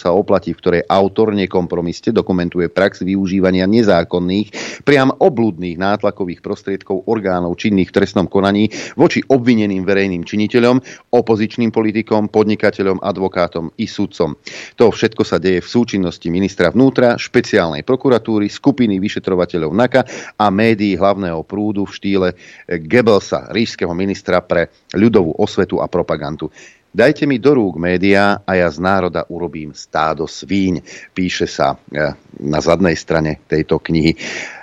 sa 0.00 0.16
oplatí, 0.16 0.56
v 0.56 0.60
ktorej 0.64 0.82
autor 0.88 1.36
nekompromiste 1.36 2.16
dokumentuje 2.16 2.72
prax 2.72 3.04
využívania 3.04 3.68
nezákonných, 3.68 4.80
priam 4.88 5.12
obludných 5.12 5.76
nátlakových 5.76 6.40
prostriedkov 6.40 7.04
orgánov 7.04 7.60
činných 7.60 7.92
v 7.92 7.96
trestnom 8.00 8.24
konaní 8.24 8.72
voči 8.96 9.20
obvineným 9.20 9.84
verejným 9.84 10.24
činiteľom, 10.24 10.80
opozičným 11.12 11.68
politikom, 11.68 12.32
podnikateľom, 12.32 13.04
advokátom 13.04 13.76
i 13.76 13.84
sudcom. 13.84 14.40
To 14.80 14.88
všetko 14.88 15.20
sa 15.20 15.36
deje 15.36 15.60
v 15.60 15.68
súčinnosti 15.68 16.32
ministra 16.32 16.72
vnútra, 16.72 17.20
špeciálnej 17.20 17.84
prokuratúry, 17.84 18.48
skupiny 18.48 18.96
vyšetrovateľov 18.96 19.76
NAKA 19.76 20.02
a 20.40 20.46
médií 20.48 20.96
hlavného 20.96 21.44
prúdu 21.44 21.84
v 21.84 21.92
štýle 21.92 22.28
Goebbelsa, 22.64 23.52
ríšského 23.52 23.92
ministra 23.92 24.40
pre 24.40 24.72
ľudovú 24.96 25.36
osvetu 25.36 25.84
a 25.84 25.86
propagandu. 25.88 26.48
Dajte 26.92 27.28
mi 27.28 27.36
do 27.36 27.52
rúk 27.52 27.76
médiá 27.76 28.40
a 28.42 28.56
ja 28.56 28.68
z 28.72 28.80
národa 28.80 29.28
urobím 29.28 29.76
stádo 29.76 30.24
svíň, 30.24 30.80
píše 31.12 31.44
sa 31.44 31.76
e, 31.92 32.16
na 32.40 32.58
zadnej 32.58 32.96
strane 32.96 33.44
tejto 33.44 33.76
knihy. 33.80 34.16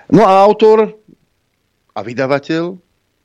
No 0.09 0.25
a 0.25 0.41
autor 0.41 0.97
a 1.93 1.99
vydavateľ, 2.01 2.73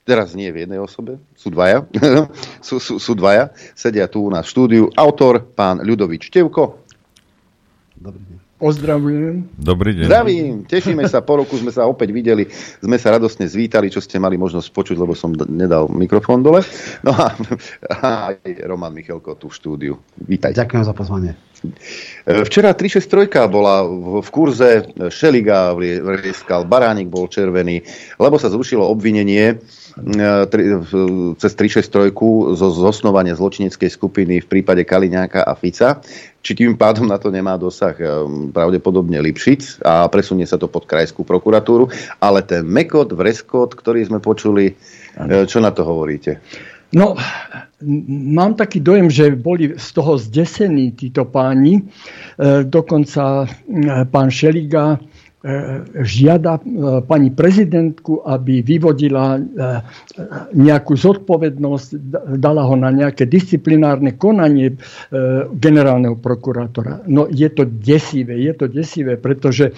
teraz 0.04 0.36
nie 0.36 0.52
v 0.52 0.68
jednej 0.68 0.80
osobe, 0.80 1.16
sú 1.32 1.48
dvaja, 1.48 1.88
sú, 2.66 2.76
sú, 2.76 3.00
sú 3.00 3.12
dvaja, 3.16 3.48
sedia 3.72 4.08
tu 4.08 4.24
u 4.24 4.30
nás 4.32 4.44
v 4.44 4.52
štúdiu. 4.52 4.84
Autor, 4.92 5.40
pán 5.40 5.80
Ľudovič 5.80 6.28
Tevko. 6.28 6.84
Dobrý 7.96 8.22
deň. 8.24 8.47
Pozdravujem. 8.58 9.54
Dobrý 9.54 9.94
deň. 9.94 10.06
Zdravím, 10.10 10.54
tešíme 10.66 11.06
sa, 11.06 11.22
po 11.22 11.38
roku 11.38 11.54
sme 11.54 11.70
sa 11.70 11.86
opäť 11.86 12.10
videli, 12.10 12.50
sme 12.82 12.98
sa 12.98 13.14
radosne 13.14 13.46
zvítali, 13.46 13.86
čo 13.86 14.02
ste 14.02 14.18
mali 14.18 14.34
možnosť 14.34 14.74
počuť, 14.74 14.96
lebo 14.98 15.14
som 15.14 15.30
nedal 15.46 15.86
mikrofón 15.86 16.42
dole. 16.42 16.66
No 17.06 17.14
a, 17.14 17.38
a 18.02 18.34
aj 18.34 18.66
Roman 18.66 18.90
Michalko 18.90 19.38
tu 19.38 19.46
v 19.46 19.54
štúdiu. 19.54 19.94
Vítaj. 20.18 20.58
Ďakujem 20.58 20.82
za 20.82 20.90
pozvanie. 20.90 21.38
E, 21.58 22.44
včera 22.46 22.74
363 22.74 23.50
bola 23.50 23.82
v 24.22 24.28
kurze, 24.30 24.86
Šeliga 25.10 25.74
vrieskal, 25.74 26.64
Baránik 26.64 27.10
bol 27.10 27.26
červený, 27.26 27.82
lebo 28.18 28.38
sa 28.38 28.52
zrušilo 28.52 28.86
obvinenie 28.86 29.54
e, 29.54 29.56
cez 31.36 31.52
363 31.54 32.14
zo 32.54 32.68
zosnovania 32.70 33.34
zločineckej 33.34 33.90
skupiny 33.90 34.44
v 34.44 34.46
prípade 34.46 34.86
Kaliňáka 34.86 35.42
a 35.42 35.52
Fica 35.58 35.98
či 36.48 36.56
tým 36.56 36.78
pádom 36.78 37.04
na 37.04 37.18
to 37.18 37.28
nemá 37.28 37.58
dosah 37.58 37.92
eh, 37.98 38.08
pravdepodobne 38.54 39.18
Lipšic 39.20 39.84
a 39.84 40.08
presunie 40.08 40.48
sa 40.48 40.56
to 40.56 40.70
pod 40.70 40.88
krajskú 40.88 41.26
prokuratúru. 41.26 41.90
Ale 42.22 42.40
ten 42.46 42.64
Mekot, 42.64 43.12
Vreskot, 43.12 43.76
ktorý 43.76 44.06
sme 44.06 44.22
počuli, 44.22 44.72
eh, 44.72 45.44
čo 45.44 45.58
na 45.60 45.74
to 45.74 45.84
hovoríte? 45.84 46.40
No, 46.92 47.16
mám 48.08 48.54
taký 48.54 48.80
dojem, 48.80 49.10
že 49.10 49.36
boli 49.36 49.76
z 49.76 49.92
toho 49.92 50.18
zdesení 50.18 50.92
títo 50.92 51.24
páni. 51.24 51.84
Eh, 51.84 52.64
dokonca 52.64 53.44
pán 54.10 54.30
Šeliga 54.30 54.96
E, 54.96 55.17
žiada 56.02 56.58
e, 56.58 56.62
pani 57.06 57.30
prezidentku, 57.30 58.26
aby 58.26 58.58
vyvodila 58.58 59.38
e, 59.38 59.40
nejakú 60.50 60.98
zodpovednosť, 60.98 61.88
dala 62.42 62.66
ho 62.66 62.74
na 62.74 62.90
nejaké 62.90 63.22
disciplinárne 63.30 64.18
konanie 64.18 64.74
generálneho 65.54 66.18
prokurátora. 66.18 67.06
No 67.06 67.30
je 67.30 67.46
to 67.52 67.64
desivé, 67.64 68.40
je 68.42 68.54
to 68.56 68.66
desivé, 68.66 69.14
pretože 69.14 69.70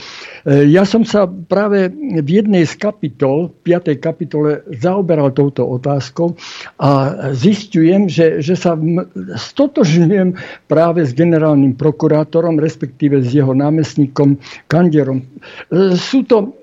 ja 0.46 0.82
som 0.88 1.04
sa 1.04 1.28
práve 1.28 1.92
v 2.20 2.28
jednej 2.28 2.64
z 2.64 2.74
kapitol, 2.80 3.52
5. 3.62 3.94
kapitole, 4.00 4.64
zaoberal 4.72 5.34
touto 5.34 5.66
otázkou 5.66 6.34
a 6.80 6.90
zistujem, 7.36 8.08
že, 8.08 8.40
že 8.40 8.56
sa 8.56 8.74
stotožňujem 9.36 10.36
práve 10.66 11.04
s 11.04 11.12
generálnym 11.12 11.76
prokurátorom, 11.76 12.58
respektíve 12.58 13.20
s 13.20 13.30
jeho 13.34 13.52
námestníkom 13.52 14.40
Kanderom 14.66 15.26
sú 15.96 16.24
to, 16.24 16.56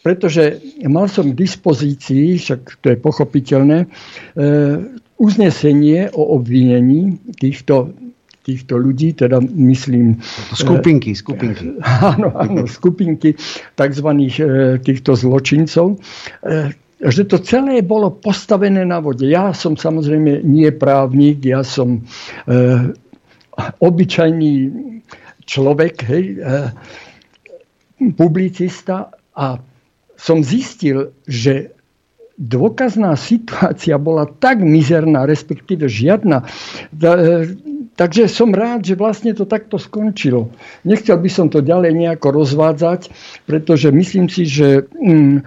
pretože 0.00 0.60
mal 0.88 1.08
som 1.08 1.32
k 1.32 1.38
dispozícii, 1.38 2.40
však 2.40 2.60
to 2.80 2.86
je 2.92 2.96
pochopiteľné, 3.00 3.78
e, 3.84 3.86
uznesenie 5.20 6.10
o 6.12 6.38
obvinení 6.38 7.18
týchto 7.38 7.92
týchto 8.44 8.76
ľudí, 8.76 9.16
teda 9.16 9.40
myslím... 9.40 10.20
Skupinky, 10.52 11.16
skupinky. 11.16 11.80
Áno, 12.12 12.28
áno, 12.36 12.68
skupinky 12.68 13.32
tzv. 13.72 14.08
týchto 14.84 15.16
zločincov 15.16 15.96
že 17.04 17.28
to 17.28 17.36
celé 17.42 17.84
bolo 17.84 18.16
postavené 18.16 18.80
na 18.86 18.96
vode. 19.02 19.28
Ja 19.28 19.52
som 19.52 19.76
samozrejme 19.76 20.40
nie 20.40 20.72
právnik, 20.72 21.44
ja 21.44 21.60
som 21.60 22.00
e, 22.00 22.54
obyčajný 23.82 24.52
človek, 25.44 25.94
hej, 26.08 26.24
e, 26.40 26.62
publicista 28.18 29.14
a 29.34 29.58
som 30.14 30.42
zistil, 30.42 31.14
že 31.26 31.74
dôkazná 32.34 33.14
situácia 33.14 33.94
bola 33.98 34.26
tak 34.26 34.62
mizerná, 34.62 35.26
respektíve 35.26 35.86
žiadna. 35.86 36.46
Takže 37.94 38.26
som 38.26 38.50
rád, 38.50 38.82
že 38.82 38.98
vlastne 38.98 39.30
to 39.38 39.46
takto 39.46 39.78
skončilo. 39.78 40.50
Nechcel 40.82 41.14
by 41.14 41.30
som 41.30 41.46
to 41.46 41.62
ďalej 41.62 41.94
nejako 41.94 42.42
rozvádzať, 42.42 43.14
pretože 43.46 43.94
myslím 43.94 44.26
si, 44.26 44.50
že 44.50 44.82
mm, 44.90 45.46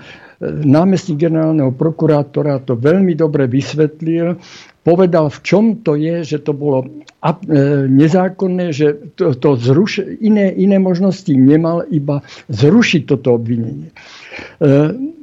námestník 0.63 1.27
generálneho 1.27 1.75
prokurátora 1.75 2.63
to 2.63 2.79
veľmi 2.79 3.17
dobre 3.17 3.49
vysvetlil 3.51 4.39
povedal, 4.87 5.27
v 5.27 5.39
čom 5.43 5.65
to 5.83 5.99
je, 5.99 6.23
že 6.23 6.47
to 6.47 6.55
bolo 6.55 6.87
e, 6.87 6.91
nezákonné, 7.91 8.71
že 8.71 9.11
to, 9.19 9.35
to 9.35 9.59
zruš, 9.59 9.99
iné, 10.23 10.47
iné 10.55 10.79
možnosti 10.79 11.27
nemal, 11.35 11.83
iba 11.91 12.23
zrušiť 12.47 13.03
toto 13.03 13.35
obvinenie. 13.35 13.91
E, 13.91 13.95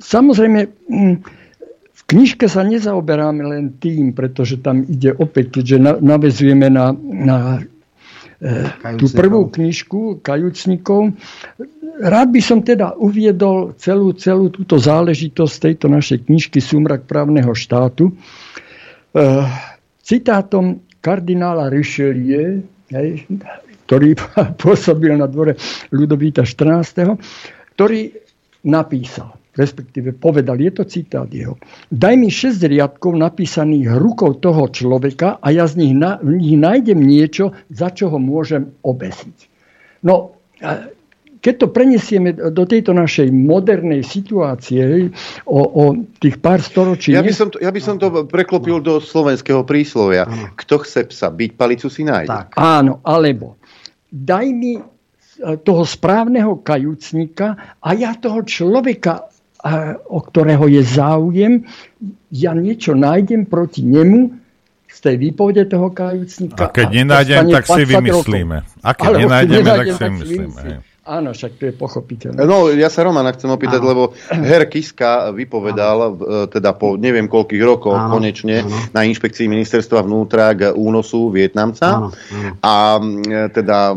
samozrejme, 0.05 0.61
v 1.81 2.03
knižke 2.05 2.45
sa 2.45 2.61
nezaoberáme 2.61 3.41
len 3.41 3.65
tým, 3.81 4.13
pretože 4.13 4.61
tam 4.61 4.85
ide 4.85 5.17
opäť, 5.17 5.57
keďže 5.57 6.05
navezujeme 6.05 6.69
na, 6.69 6.93
na 7.01 7.65
e, 8.45 8.69
tú 9.01 9.09
prvú 9.17 9.49
knižku 9.49 10.21
Kajúcnikov. 10.21 11.17
Rád 12.05 12.29
by 12.37 12.41
som 12.45 12.61
teda 12.61 13.01
uviedol 13.01 13.73
celú, 13.81 14.13
celú 14.13 14.53
túto 14.53 14.77
záležitosť 14.77 15.73
tejto 15.73 15.89
našej 15.89 16.29
knižky 16.29 16.61
Sumrak 16.61 17.09
právneho 17.09 17.57
štátu. 17.57 18.13
Eh, 19.15 19.47
citátom 20.03 20.83
kardinála 20.99 21.71
Richelieu, 21.71 22.67
hej, 22.91 23.23
ktorý 23.87 24.19
pôsobil 24.63 25.15
na 25.15 25.31
dvore 25.31 25.55
Ľudovíta 25.95 26.43
14., 26.43 27.15
ktorý 27.79 28.11
napísal, 28.67 29.39
respektíve 29.55 30.19
povedal, 30.19 30.59
je 30.59 30.73
to 30.75 30.83
citát 30.91 31.31
jeho, 31.31 31.55
daj 31.95 32.15
mi 32.19 32.27
6 32.27 32.59
riadkov 32.67 33.15
napísaných 33.15 33.95
rukou 34.03 34.35
toho 34.35 34.67
človeka 34.67 35.39
a 35.39 35.47
ja 35.55 35.71
z 35.71 35.79
nich, 35.79 35.95
na, 35.95 36.19
v 36.19 36.35
nich 36.43 36.59
nájdem 36.59 36.99
niečo, 36.99 37.55
za 37.71 37.95
čo 37.95 38.11
ho 38.11 38.19
môžem 38.19 38.75
obesiť. 38.83 39.47
No, 40.03 40.35
keď 41.45 41.55
to 41.61 41.67
preniesieme 41.69 42.33
do 42.33 42.65
tejto 42.65 42.97
našej 42.97 43.29
modernej 43.29 44.01
situácie 44.01 45.13
o, 45.45 45.61
o 45.61 45.85
tých 46.17 46.41
pár 46.41 46.65
storočí... 46.65 47.13
Ja 47.13 47.21
by 47.21 47.37
som 47.37 47.53
to, 47.53 47.61
ja 47.61 47.69
by 47.69 47.81
som 47.85 48.01
to 48.01 48.25
preklopil 48.25 48.81
do 48.81 48.97
slovenského 48.97 49.61
príslovia. 49.69 50.25
Kto 50.57 50.81
chce 50.81 51.05
psa 51.13 51.29
byť, 51.29 51.51
palicu 51.53 51.93
si 51.93 52.01
nájde. 52.09 52.33
Tak. 52.33 52.57
Áno, 52.57 53.05
alebo 53.05 53.61
daj 54.09 54.47
mi 54.57 54.81
e, 54.81 54.83
toho 55.61 55.85
správneho 55.85 56.65
kajúcnika 56.65 57.77
a 57.77 57.93
ja 57.93 58.17
toho 58.17 58.41
človeka, 58.41 59.29
e, 59.61 60.01
o 60.01 60.25
ktorého 60.25 60.65
je 60.65 60.81
záujem, 60.81 61.61
ja 62.33 62.57
niečo 62.57 62.97
nájdem 62.97 63.45
proti 63.45 63.85
nemu, 63.85 64.41
z 64.95 64.99
tej 65.03 65.17
výpovede 65.19 65.67
toho 65.67 65.91
kajúcnika. 65.91 66.71
A 66.71 66.71
keď 66.71 67.03
nenájdem, 67.03 67.51
tak 67.51 67.67
si 67.67 67.83
vymyslíme. 67.83 68.63
A 68.79 68.91
keď 68.95 69.27
nenájdeme, 69.27 69.71
tak 69.75 69.87
si 69.91 70.03
vymyslíme. 70.07 70.94
Áno, 71.05 71.37
však 71.37 71.61
to 71.61 71.69
je 71.69 71.75
pochopiteľné. 71.77 72.41
No, 72.49 72.73
ja 72.73 72.89
sa 72.89 73.05
Romana 73.05 73.29
chcem 73.37 73.53
opýtať, 73.53 73.77
áno. 73.85 73.89
lebo 73.93 74.03
Her 74.33 74.65
Kiska 74.73 75.37
vypovedal, 75.37 76.17
áno. 76.17 76.49
teda 76.49 76.73
po 76.73 76.97
neviem 76.97 77.29
koľkých 77.29 77.61
rokoch 77.61 77.93
áno. 77.93 78.17
konečne 78.17 78.65
áno. 78.65 78.73
na 78.97 79.05
inšpekcii 79.05 79.45
ministerstva 79.45 80.01
vnútra 80.01 80.57
k 80.57 80.73
únosu 80.73 81.29
Vietnamca. 81.29 82.09
Áno. 82.09 82.09
Áno. 82.09 82.57
A 82.65 82.75
teda, 83.53 83.93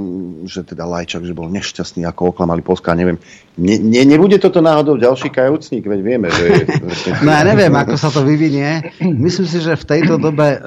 že 0.51 0.67
teda 0.67 0.83
Lajčak, 0.83 1.23
že 1.23 1.31
bol 1.31 1.47
nešťastný, 1.47 2.03
ako 2.03 2.35
oklamali 2.35 2.59
Polska, 2.59 2.91
neviem. 2.91 3.15
Ne, 3.57 3.79
ne, 3.81 4.05
nebude 4.05 4.37
toto 4.37 4.61
náhodou 4.61 5.01
ďalší 5.01 5.33
kajúcník, 5.33 5.87
veď 5.87 5.99
vieme, 6.05 6.27
že... 6.29 6.43
Je, 6.45 6.63
no 7.25 7.29
ja 7.33 7.41
neviem, 7.41 7.73
ako 7.73 7.95
sa 7.97 8.13
to 8.13 8.21
vyvinie. 8.21 8.83
Myslím 9.01 9.47
si, 9.49 9.63
že 9.63 9.79
v 9.79 9.85
tejto 9.87 10.21
dobe, 10.21 10.61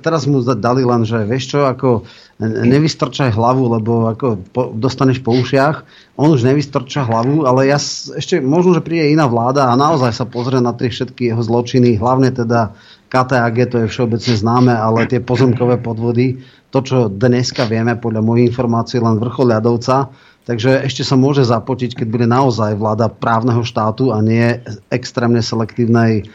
teraz 0.00 0.24
mu 0.30 0.40
dali 0.40 0.86
len, 0.86 1.04
že 1.04 1.26
vieš 1.28 1.58
čo, 1.58 1.68
ako 1.68 2.08
nevystrčaj 2.42 3.30
hlavu, 3.30 3.78
lebo 3.78 4.10
ako 4.10 4.42
po, 4.50 4.62
dostaneš 4.74 5.22
po 5.22 5.30
ušiach. 5.32 5.86
On 6.18 6.28
už 6.28 6.42
nevystrča 6.42 7.06
hlavu, 7.06 7.46
ale 7.46 7.70
ja 7.70 7.78
ešte 7.78 8.42
možno, 8.42 8.74
že 8.74 8.84
príde 8.84 9.14
iná 9.14 9.30
vláda 9.30 9.70
a 9.70 9.78
naozaj 9.78 10.10
sa 10.10 10.26
pozrie 10.26 10.58
na 10.58 10.74
tie 10.74 10.90
všetky 10.90 11.30
jeho 11.30 11.42
zločiny, 11.42 11.96
hlavne 11.96 12.34
teda 12.34 12.74
KTAG, 13.12 13.56
to 13.68 13.76
je 13.84 13.90
všeobecne 13.92 14.34
známe, 14.34 14.72
ale 14.72 15.04
tie 15.04 15.20
pozemkové 15.20 15.78
podvody, 15.78 16.40
to, 16.72 16.80
čo 16.80 16.98
dneska 17.12 17.68
vieme, 17.68 17.94
podľa 18.00 18.24
mojich 18.24 18.48
informácií, 18.48 18.98
len 18.98 19.20
vrchol 19.20 19.52
ľadovca, 19.52 20.08
takže 20.48 20.80
ešte 20.88 21.04
sa 21.04 21.20
môže 21.20 21.44
zapotiť, 21.44 22.02
keď 22.02 22.06
bude 22.08 22.24
naozaj 22.24 22.72
vláda 22.80 23.12
právneho 23.12 23.60
štátu 23.60 24.16
a 24.16 24.24
nie 24.24 24.56
extrémne 24.88 25.44
selektívnej 25.44 26.12
eh, 26.20 26.26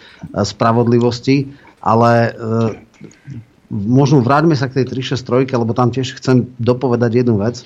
spravodlivosti, 0.46 1.50
ale 1.82 2.12
eh, 2.30 2.88
možno 3.72 4.24
vráťme 4.24 4.56
sa 4.56 4.72
k 4.72 4.84
tej 4.84 5.04
363, 5.04 5.60
lebo 5.60 5.76
tam 5.76 5.92
tiež 5.92 6.18
chcem 6.20 6.48
dopovedať 6.60 7.24
jednu 7.24 7.40
vec. 7.40 7.64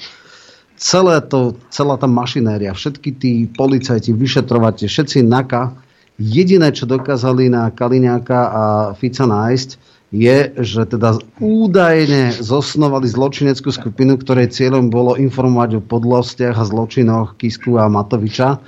Celé 0.81 1.21
to, 1.21 1.53
celá 1.69 1.93
tá 1.97 2.09
mašinéria, 2.09 2.73
všetky 2.73 3.09
tí 3.13 3.31
policajti, 3.45 4.17
vyšetrovate, 4.17 4.89
všetci 4.89 5.21
NAKA, 5.21 5.77
jediné, 6.17 6.73
čo 6.73 6.89
dokázali 6.89 7.53
na 7.53 7.69
Kaliňáka 7.69 8.39
a 8.49 8.63
Fica 8.97 9.29
nájsť, 9.29 9.69
je, 10.11 10.51
že 10.59 10.83
teda 10.91 11.15
údajne 11.39 12.35
zosnovali 12.35 13.07
zločineckú 13.07 13.71
skupinu, 13.71 14.19
ktorej 14.19 14.51
cieľom 14.51 14.91
bolo 14.91 15.15
informovať 15.15 15.79
o 15.79 15.85
podlostiach 15.85 16.59
a 16.59 16.67
zločinoch 16.67 17.39
Kisku 17.39 17.79
a 17.79 17.87
Matoviča. 17.87 18.59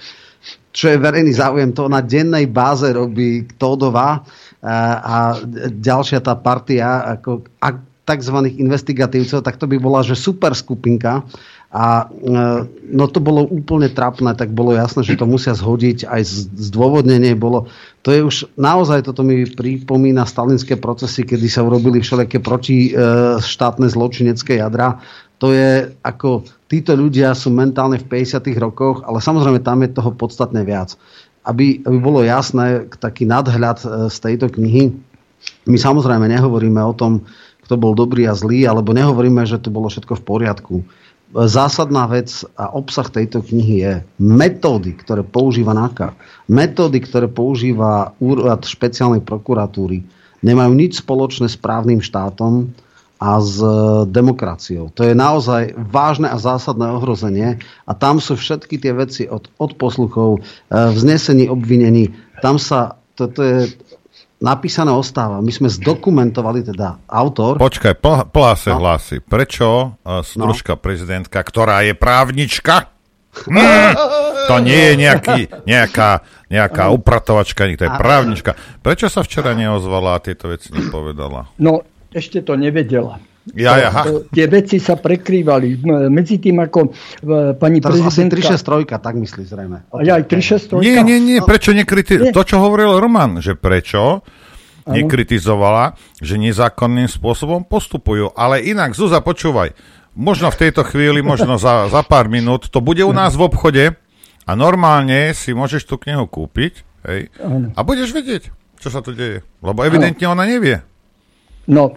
Čo 0.72 0.86
je 0.96 0.98
verejný 0.98 1.36
záujem, 1.36 1.76
to 1.76 1.92
na 1.92 2.00
dennej 2.00 2.48
báze 2.48 2.88
robí 2.96 3.44
Tódova 3.60 4.24
a 4.64 5.44
ďalšia 5.76 6.24
tá 6.24 6.40
partia 6.40 7.04
ako 7.20 7.44
tzv. 8.04 8.38
investigatívcov, 8.60 9.44
tak 9.44 9.56
to 9.60 9.68
by 9.68 9.80
bola, 9.80 10.04
že 10.04 10.20
super 10.20 10.52
skupinka. 10.56 11.24
A 11.74 12.06
e, 12.06 12.30
no 12.94 13.10
to 13.10 13.18
bolo 13.18 13.50
úplne 13.50 13.90
trapné, 13.90 14.38
tak 14.38 14.54
bolo 14.54 14.78
jasné, 14.78 15.02
že 15.02 15.18
to 15.18 15.26
musia 15.26 15.58
zhodiť. 15.58 16.06
Aj 16.06 16.22
zdôvodnenie 16.54 17.34
bolo. 17.34 17.66
To 18.06 18.14
je 18.14 18.22
už 18.22 18.36
naozaj, 18.60 19.10
toto 19.10 19.26
mi 19.26 19.42
pripomína 19.48 20.28
stalinské 20.30 20.78
procesy, 20.78 21.26
kedy 21.26 21.48
sa 21.50 21.66
urobili 21.66 22.04
všelijaké 22.04 22.44
proti 22.44 22.94
e, 22.94 23.40
zločinecké 23.90 24.62
jadra. 24.62 25.02
To 25.42 25.50
je 25.50 25.92
ako, 26.06 26.46
títo 26.70 26.94
ľudia 26.94 27.34
sú 27.34 27.50
mentálne 27.50 27.98
v 27.98 28.06
50 28.06 28.54
rokoch, 28.62 29.02
ale 29.04 29.18
samozrejme 29.20 29.60
tam 29.66 29.82
je 29.82 29.98
toho 29.98 30.14
podstatne 30.14 30.62
viac 30.62 30.94
aby, 31.44 31.84
aby 31.84 31.98
bolo 32.00 32.24
jasné, 32.24 32.88
taký 33.00 33.28
nadhľad 33.28 33.78
e, 33.84 33.88
z 34.08 34.18
tejto 34.20 34.48
knihy. 34.52 34.96
My 35.68 35.76
samozrejme 35.76 36.28
nehovoríme 36.32 36.80
o 36.80 36.96
tom, 36.96 37.28
kto 37.68 37.76
bol 37.80 37.96
dobrý 37.96 38.28
a 38.28 38.36
zlý, 38.36 38.68
alebo 38.68 38.96
nehovoríme, 38.96 39.44
že 39.44 39.60
to 39.60 39.72
bolo 39.72 39.92
všetko 39.92 40.20
v 40.20 40.24
poriadku. 40.24 40.76
E, 40.80 40.86
zásadná 41.48 42.08
vec 42.08 42.48
a 42.56 42.72
obsah 42.72 43.08
tejto 43.12 43.44
knihy 43.44 43.76
je 43.84 43.94
metódy, 44.24 44.96
ktoré 44.96 45.22
používa 45.28 45.76
NAKA, 45.76 46.16
metódy, 46.48 47.04
ktoré 47.04 47.28
používa 47.28 48.16
úrad 48.24 48.64
špeciálnej 48.64 49.24
prokuratúry, 49.24 50.04
nemajú 50.44 50.72
nič 50.76 51.04
spoločné 51.04 51.52
s 51.52 51.60
právnym 51.60 52.00
štátom, 52.00 52.72
a 53.24 53.40
s 53.40 53.56
e, 53.64 53.68
demokraciou. 54.12 54.92
To 54.92 55.08
je 55.08 55.16
naozaj 55.16 55.80
vážne 55.80 56.28
a 56.28 56.36
zásadné 56.36 56.92
ohrozenie 56.92 57.64
a 57.88 57.92
tam 57.96 58.20
sú 58.20 58.36
všetky 58.36 58.76
tie 58.76 58.92
veci 58.92 59.24
od, 59.32 59.48
od 59.56 59.80
posluchov, 59.80 60.40
e, 60.40 60.40
vznesení 60.92 61.48
obvinení. 61.48 62.12
Tam 62.44 62.60
sa, 62.60 63.00
toto 63.16 63.40
je 63.40 63.72
napísané 64.44 64.92
ostáva. 64.92 65.40
My 65.40 65.56
sme 65.56 65.72
zdokumentovali 65.72 66.68
teda 66.68 67.00
autor. 67.08 67.64
Počkaj, 67.64 68.04
plá 68.28 68.54
sa 68.60 68.76
no. 68.76 68.84
hlási. 68.84 69.24
Prečo 69.24 69.96
e, 70.04 70.20
stružka 70.28 70.76
no. 70.76 70.84
prezidentka, 70.84 71.40
ktorá 71.40 71.88
je 71.88 71.96
právnička, 71.96 72.92
Mm, 73.50 73.98
to 74.50 74.56
nie 74.62 74.78
je 74.78 74.94
nejaký, 74.94 75.40
nejaká, 75.66 76.22
nejaká 76.54 76.94
upratovačka, 76.94 77.66
to 77.74 77.90
je 77.90 77.94
právnička. 77.98 78.54
Prečo 78.86 79.10
sa 79.10 79.26
včera 79.26 79.58
neozvala 79.58 80.14
a 80.14 80.22
tieto 80.22 80.54
veci 80.54 80.70
nepovedala? 80.70 81.50
No, 81.58 81.82
ešte 82.14 82.46
to 82.46 82.54
nevedela. 82.56 83.20
Ja, 83.52 83.76
ja, 83.76 83.92
Tie 84.32 84.48
veci 84.48 84.80
sa 84.80 84.96
prekrývali. 84.96 85.84
Medzi 86.08 86.40
tým, 86.40 86.64
ako 86.64 86.96
pani 87.60 87.84
Teraz 87.84 88.00
prezidentka... 88.00 88.40
asi 88.40 88.56
363, 88.56 89.04
tak 89.04 89.14
myslí 89.20 89.44
zrejme. 89.44 89.78
A 89.92 90.00
ja 90.00 90.16
aj 90.16 90.32
363. 90.32 90.80
Nie, 90.80 91.04
nie, 91.04 91.20
nie, 91.20 91.38
prečo 91.44 91.76
nekritizovala? 91.76 92.32
To, 92.32 92.44
čo 92.48 92.64
hovoril 92.64 93.04
Roman, 93.04 93.44
že 93.44 93.60
prečo 93.60 94.24
ano. 94.24 94.96
nekritizovala, 94.96 96.00
že 96.24 96.40
nezákonným 96.40 97.12
spôsobom 97.12 97.68
postupujú. 97.68 98.32
Ale 98.32 98.64
inak, 98.64 98.96
Zuza, 98.96 99.20
počúvaj, 99.20 99.76
možno 100.16 100.48
v 100.48 100.60
tejto 100.64 100.88
chvíli, 100.88 101.20
možno 101.20 101.60
za, 101.60 101.92
za 101.92 102.00
pár 102.00 102.32
minút, 102.32 102.72
to 102.72 102.80
bude 102.80 103.04
u 103.04 103.12
nás 103.12 103.36
v 103.36 103.44
obchode 103.44 103.86
a 104.48 104.52
normálne 104.56 105.36
si 105.36 105.52
môžeš 105.52 105.84
tú 105.84 106.00
knihu 106.00 106.32
kúpiť 106.32 106.74
hej, 107.12 107.28
a 107.76 107.80
budeš 107.84 108.16
vedieť, 108.16 108.56
čo 108.80 108.88
sa 108.88 109.04
tu 109.04 109.12
deje. 109.12 109.44
Lebo 109.60 109.84
evidentne 109.84 110.32
ano. 110.32 110.40
ona 110.40 110.48
nevie. 110.48 110.80
No, 111.68 111.96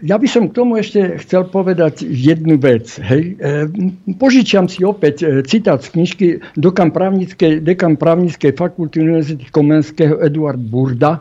ja 0.00 0.16
by 0.16 0.28
som 0.28 0.48
k 0.48 0.56
tomu 0.56 0.80
ešte 0.80 1.20
chcel 1.20 1.48
povedať 1.48 2.04
jednu 2.04 2.56
vec. 2.56 2.88
Hej. 3.00 3.36
E, 3.36 3.68
požičiam 4.16 4.64
si 4.64 4.80
opäť 4.84 5.24
e, 5.24 5.26
citát 5.44 5.80
z 5.84 5.92
knižky 5.92 6.26
dekan 6.56 6.92
právnickej, 6.92 7.60
dekan 7.60 8.00
právnickej 8.00 8.56
fakulty 8.56 9.04
Univerzity 9.04 9.48
Komenského 9.52 10.20
Eduard 10.24 10.60
Burda. 10.60 11.20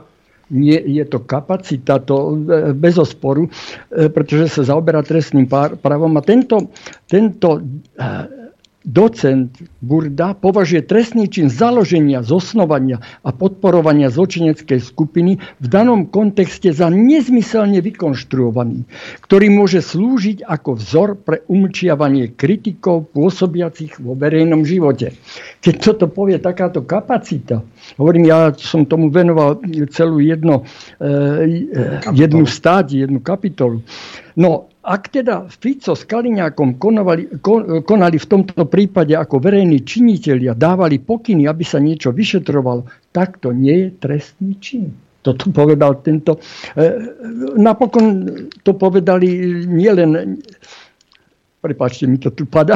Nie, 0.54 0.80
je 0.84 1.02
to 1.08 1.24
kapacita, 1.24 2.04
to 2.04 2.40
e, 2.44 2.76
bez 2.76 2.96
osporu, 3.00 3.48
pretože 3.90 4.60
sa 4.60 4.76
zaoberá 4.76 5.04
trestným 5.04 5.48
právom. 5.80 6.14
A 6.16 6.22
tento, 6.24 6.72
tento 7.08 7.64
docent 8.84 9.56
Burda 9.80 10.36
považuje 10.36 10.84
trestný 10.84 11.32
čin 11.32 11.48
založenia, 11.48 12.24
zosnovania 12.24 13.00
a 13.24 13.32
podporovania 13.32 14.12
zločineckej 14.12 14.80
skupiny 14.84 15.40
v 15.40 15.66
danom 15.68 16.08
kontexte 16.12 16.76
za 16.76 16.92
nezmyselne 16.92 17.80
vykonštruovaný, 17.80 18.84
ktorý 19.24 19.48
môže 19.52 19.80
slúžiť 19.80 20.44
ako 20.44 20.70
vzor 20.80 21.10
pre 21.16 21.48
umlčiavanie 21.48 22.36
kritikov 22.36 23.08
pôsobiacich 23.16 24.04
vo 24.04 24.20
verejnom 24.20 24.68
živote. 24.68 25.16
Keď 25.64 25.76
toto 25.80 26.06
povie 26.12 26.40
takáto 26.44 26.84
kapacita, 26.84 27.64
hovorím, 27.96 28.28
ja 28.28 28.52
som 28.56 28.84
tomu 28.84 29.08
venoval 29.08 29.64
celú 29.96 30.20
jedno, 30.20 30.68
eh, 31.00 31.72
jednu 32.12 32.44
stádi, 32.44 33.04
jednu 33.04 33.24
kapitolu. 33.24 33.80
No, 34.36 34.73
ak 34.84 35.16
teda 35.16 35.48
Fico 35.48 35.96
s 35.96 36.04
Kaliňákom 36.04 36.76
konali, 36.76 37.40
konali 37.88 38.18
v 38.20 38.28
tomto 38.28 38.68
prípade 38.68 39.16
ako 39.16 39.40
verejní 39.40 39.88
činitelia, 39.88 40.52
dávali 40.52 41.00
pokyny, 41.00 41.48
aby 41.48 41.64
sa 41.64 41.80
niečo 41.80 42.12
vyšetrovalo, 42.12 42.84
tak 43.16 43.40
to 43.40 43.56
nie 43.56 43.88
je 43.88 43.88
trestný 43.96 44.60
čin. 44.60 44.92
Toto 45.24 45.48
povedal 45.56 46.04
tento. 46.04 46.36
E, 46.76 46.84
napokon 47.56 48.28
to 48.60 48.76
povedali 48.76 49.64
nielen, 49.64 50.44
prepáčte, 51.64 52.04
mi 52.12 52.20
to 52.20 52.36
tu 52.36 52.44
pada, 52.44 52.76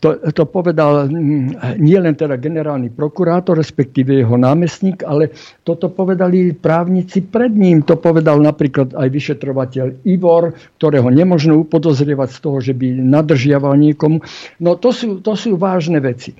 to, 0.00 0.08
to 0.32 0.44
povedal 0.48 1.04
mm, 1.04 1.76
nie 1.76 2.00
len 2.00 2.16
teda 2.16 2.40
generálny 2.40 2.88
prokurátor, 2.88 3.60
respektíve 3.60 4.24
jeho 4.24 4.40
námestník, 4.40 5.04
ale 5.04 5.30
toto 5.62 5.92
povedali 5.92 6.56
právnici 6.56 7.20
pred 7.20 7.52
ním. 7.52 7.84
To 7.84 8.00
povedal 8.00 8.40
napríklad 8.40 8.96
aj 8.96 9.08
vyšetrovateľ 9.12 10.08
Ivor, 10.08 10.56
ktorého 10.80 11.12
nemožno 11.12 11.60
upodozrievať 11.68 12.28
z 12.32 12.38
toho, 12.40 12.58
že 12.64 12.72
by 12.72 12.86
nadržiaval 12.96 13.76
niekomu. 13.76 14.24
No 14.64 14.80
to 14.80 14.90
sú, 14.90 15.20
to 15.20 15.36
sú 15.36 15.60
vážne 15.60 16.00
veci. 16.00 16.32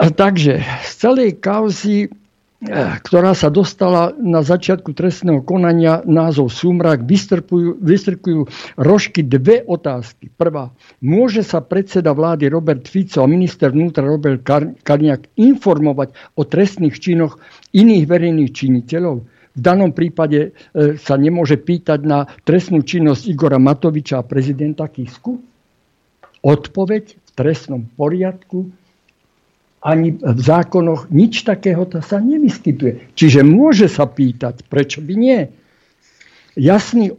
Takže 0.00 0.60
z 0.60 0.92
celej 0.96 1.40
kauzy 1.40 2.08
ktorá 2.60 3.32
sa 3.32 3.48
dostala 3.48 4.12
na 4.20 4.44
začiatku 4.44 4.92
trestného 4.92 5.40
konania 5.40 6.04
názov 6.04 6.52
Sumrak, 6.52 7.08
vystrkujú, 7.08 7.80
vystrkujú 7.80 8.40
rožky 8.76 9.24
dve 9.24 9.64
otázky. 9.64 10.28
Prvá, 10.28 10.68
môže 11.00 11.40
sa 11.40 11.64
predseda 11.64 12.12
vlády 12.12 12.52
Robert 12.52 12.84
Fico 12.84 13.24
a 13.24 13.30
minister 13.30 13.72
vnútra 13.72 14.04
Robert 14.04 14.44
Karniak 14.84 15.32
informovať 15.40 16.12
o 16.36 16.44
trestných 16.44 17.00
činoch 17.00 17.40
iných 17.72 18.04
verejných 18.04 18.52
činiteľov? 18.52 19.24
V 19.50 19.60
danom 19.60 19.90
prípade 19.96 20.52
e, 20.52 21.00
sa 21.00 21.16
nemôže 21.16 21.58
pýtať 21.58 22.00
na 22.04 22.28
trestnú 22.44 22.84
činnosť 22.84 23.24
Igora 23.26 23.58
Matoviča 23.58 24.20
a 24.20 24.26
prezidenta 24.28 24.86
Kisku? 24.86 25.40
Odpoveď 26.44 27.04
v 27.16 27.30
trestnom 27.34 27.82
poriadku, 27.96 28.68
ani 29.80 30.20
v 30.20 30.40
zákonoch 30.40 31.08
nič 31.08 31.44
takého 31.48 31.88
sa 32.04 32.20
nevyskytuje. 32.20 33.16
Čiže 33.16 33.40
môže 33.40 33.88
sa 33.88 34.04
pýtať, 34.04 34.68
prečo 34.68 35.00
by 35.00 35.14
nie. 35.16 35.40
Jasný 36.58 37.12
e, 37.12 37.14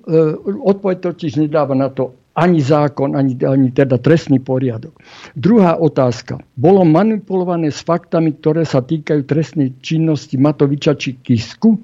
odpoveď 0.62 0.98
totiž 1.02 1.42
nedáva 1.42 1.74
na 1.74 1.90
to 1.90 2.14
ani 2.38 2.64
zákon, 2.64 3.18
ani, 3.18 3.36
ani 3.44 3.74
teda 3.76 4.00
trestný 4.00 4.40
poriadok. 4.40 4.96
Druhá 5.36 5.76
otázka. 5.76 6.40
Bolo 6.56 6.88
manipulované 6.88 7.74
s 7.74 7.84
faktami, 7.84 8.32
ktoré 8.40 8.64
sa 8.64 8.80
týkajú 8.80 9.28
trestnej 9.28 9.76
činnosti 9.84 10.40
Matoviča 10.40 10.96
či 10.96 11.20
Kisku? 11.20 11.76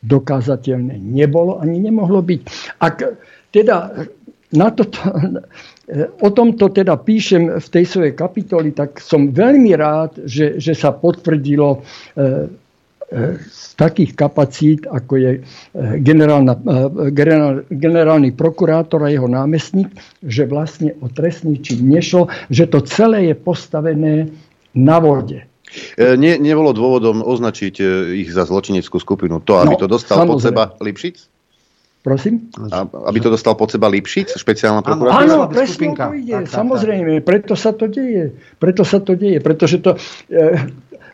Dokázateľné 0.00 0.96
nebolo 0.96 1.58
ani 1.58 1.82
nemohlo 1.82 2.22
byť. 2.22 2.40
Ak 2.80 3.02
teda 3.50 4.06
na 4.52 4.70
toto, 4.70 4.98
o 6.26 6.28
tomto 6.30 6.70
teda 6.70 6.98
píšem 6.98 7.58
v 7.58 7.68
tej 7.70 7.84
svojej 7.86 8.14
kapitoli, 8.14 8.74
tak 8.74 8.98
som 8.98 9.30
veľmi 9.30 9.72
rád, 9.74 10.26
že, 10.26 10.58
že 10.58 10.74
sa 10.74 10.94
potvrdilo 10.94 11.78
e, 11.78 11.78
z 13.50 13.74
takých 13.74 14.14
kapacít, 14.14 14.86
ako 14.86 15.12
je 15.18 15.30
e, 15.34 15.40
generálna, 15.98 16.54
e, 16.54 17.10
generál, 17.10 17.66
generálny 17.66 18.30
prokurátor 18.30 19.02
a 19.02 19.10
jeho 19.10 19.26
námestník, 19.26 19.90
že 20.22 20.46
vlastne 20.46 20.94
o 21.02 21.10
trestný 21.10 21.58
čin 21.58 21.90
nešlo, 21.90 22.30
že 22.54 22.70
to 22.70 22.86
celé 22.86 23.34
je 23.34 23.34
postavené 23.34 24.30
na 24.78 24.96
vode. 25.02 25.42
E, 25.98 26.14
nie, 26.14 26.38
nebolo 26.38 26.70
dôvodom 26.70 27.26
označiť 27.26 27.74
ich 28.14 28.30
za 28.30 28.46
zločineckú 28.46 29.02
skupinu 29.02 29.42
to, 29.42 29.58
aby 29.58 29.74
no, 29.74 29.80
to 29.82 29.86
dostal 29.90 30.22
samozrejme. 30.22 30.30
pod 30.30 30.42
seba 30.42 30.64
Lipšic? 30.78 31.39
Prosím? 32.00 32.48
A, 32.72 32.88
aby 33.12 33.20
to 33.20 33.28
dostal 33.28 33.52
pod 33.52 33.68
seba 33.68 33.84
Lipšic, 33.92 34.32
špeciálna 34.32 34.80
prokurátora? 34.80 35.20
Áno, 35.20 35.38
presne 35.52 35.92
to 35.92 36.16
ide. 36.16 36.32
Tak, 36.32 36.48
samozrejme, 36.48 37.20
tak. 37.20 37.24
preto 37.28 37.52
sa 37.52 37.76
to 37.76 37.92
deje. 37.92 38.32
Preto 38.56 38.82
sa 38.88 39.04
to 39.04 39.12
deje, 39.12 39.38
pretože 39.44 39.84
to... 39.84 40.00
E, 40.32 40.64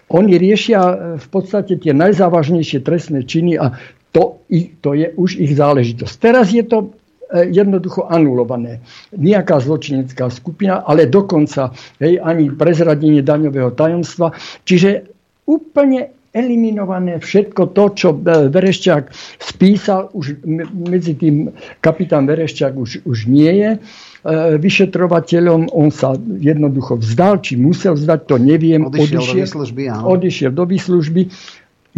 oni 0.06 0.38
riešia 0.38 0.80
e, 0.86 0.94
v 1.18 1.26
podstate 1.26 1.74
tie 1.82 1.90
najzávažnejšie 1.90 2.86
trestné 2.86 3.26
činy 3.26 3.58
a 3.58 3.74
to, 4.14 4.46
to 4.78 4.90
je 4.94 5.10
už 5.18 5.42
ich 5.42 5.58
záležitosť. 5.58 6.14
Teraz 6.22 6.54
je 6.54 6.62
to 6.62 6.94
e, 7.34 7.50
jednoducho 7.50 8.06
anulované. 8.06 8.78
Nejaká 9.10 9.58
zločinecká 9.58 10.30
skupina, 10.30 10.86
ale 10.86 11.10
dokonca 11.10 11.74
hej, 11.98 12.22
ani 12.22 12.54
prezradenie 12.54 13.26
daňového 13.26 13.74
tajomstva. 13.74 14.30
Čiže 14.62 15.10
úplne 15.50 16.15
eliminované 16.36 17.16
všetko 17.24 17.72
to, 17.72 17.84
čo 17.96 18.08
e, 18.12 18.52
Verešťák 18.52 19.04
spísal, 19.40 20.12
už 20.12 20.44
medzi 20.76 21.16
tým 21.16 21.56
kapitán 21.80 22.28
Verešťák 22.28 22.72
už, 22.76 23.08
už 23.08 23.18
nie 23.24 23.64
je 23.64 23.70
E, 24.26 24.58
vyšetrovateľom, 24.58 25.70
on 25.70 25.94
sa 25.94 26.18
jednoducho 26.18 26.98
vzdal, 26.98 27.46
či 27.46 27.54
musel 27.54 27.94
vzdať, 27.94 28.20
to 28.26 28.42
neviem. 28.42 28.82
Odišiel, 28.82 29.22
odišiel 29.22 29.22
do 29.22 29.38
výslužby, 29.38 29.82
áno. 29.86 30.04
Odišiel 30.10 30.50
do 30.50 30.64
výslužby. 30.66 31.22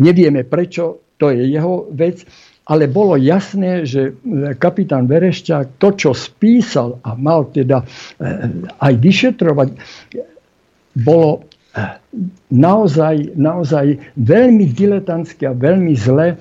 Nevieme 0.05 0.45
prečo, 0.45 1.09
to 1.17 1.33
je 1.33 1.49
jeho 1.49 1.89
vec, 1.89 2.29
ale 2.69 2.85
bolo 2.85 3.17
jasné, 3.17 3.89
že 3.89 4.13
e, 4.13 4.53
kapitán 4.61 5.09
Verešťák 5.09 5.81
to, 5.81 5.89
čo 5.97 6.13
spísal 6.13 7.01
a 7.01 7.17
mal 7.17 7.49
teda 7.49 7.81
aj 8.77 8.93
vyšetrovať, 9.01 9.69
bolo 11.01 11.48
naozaj, 12.49 13.37
naozaj 13.37 14.01
veľmi 14.17 14.73
diletantské 14.73 15.45
a 15.45 15.53
veľmi 15.53 15.93
zle 15.93 16.35
e, 16.35 16.37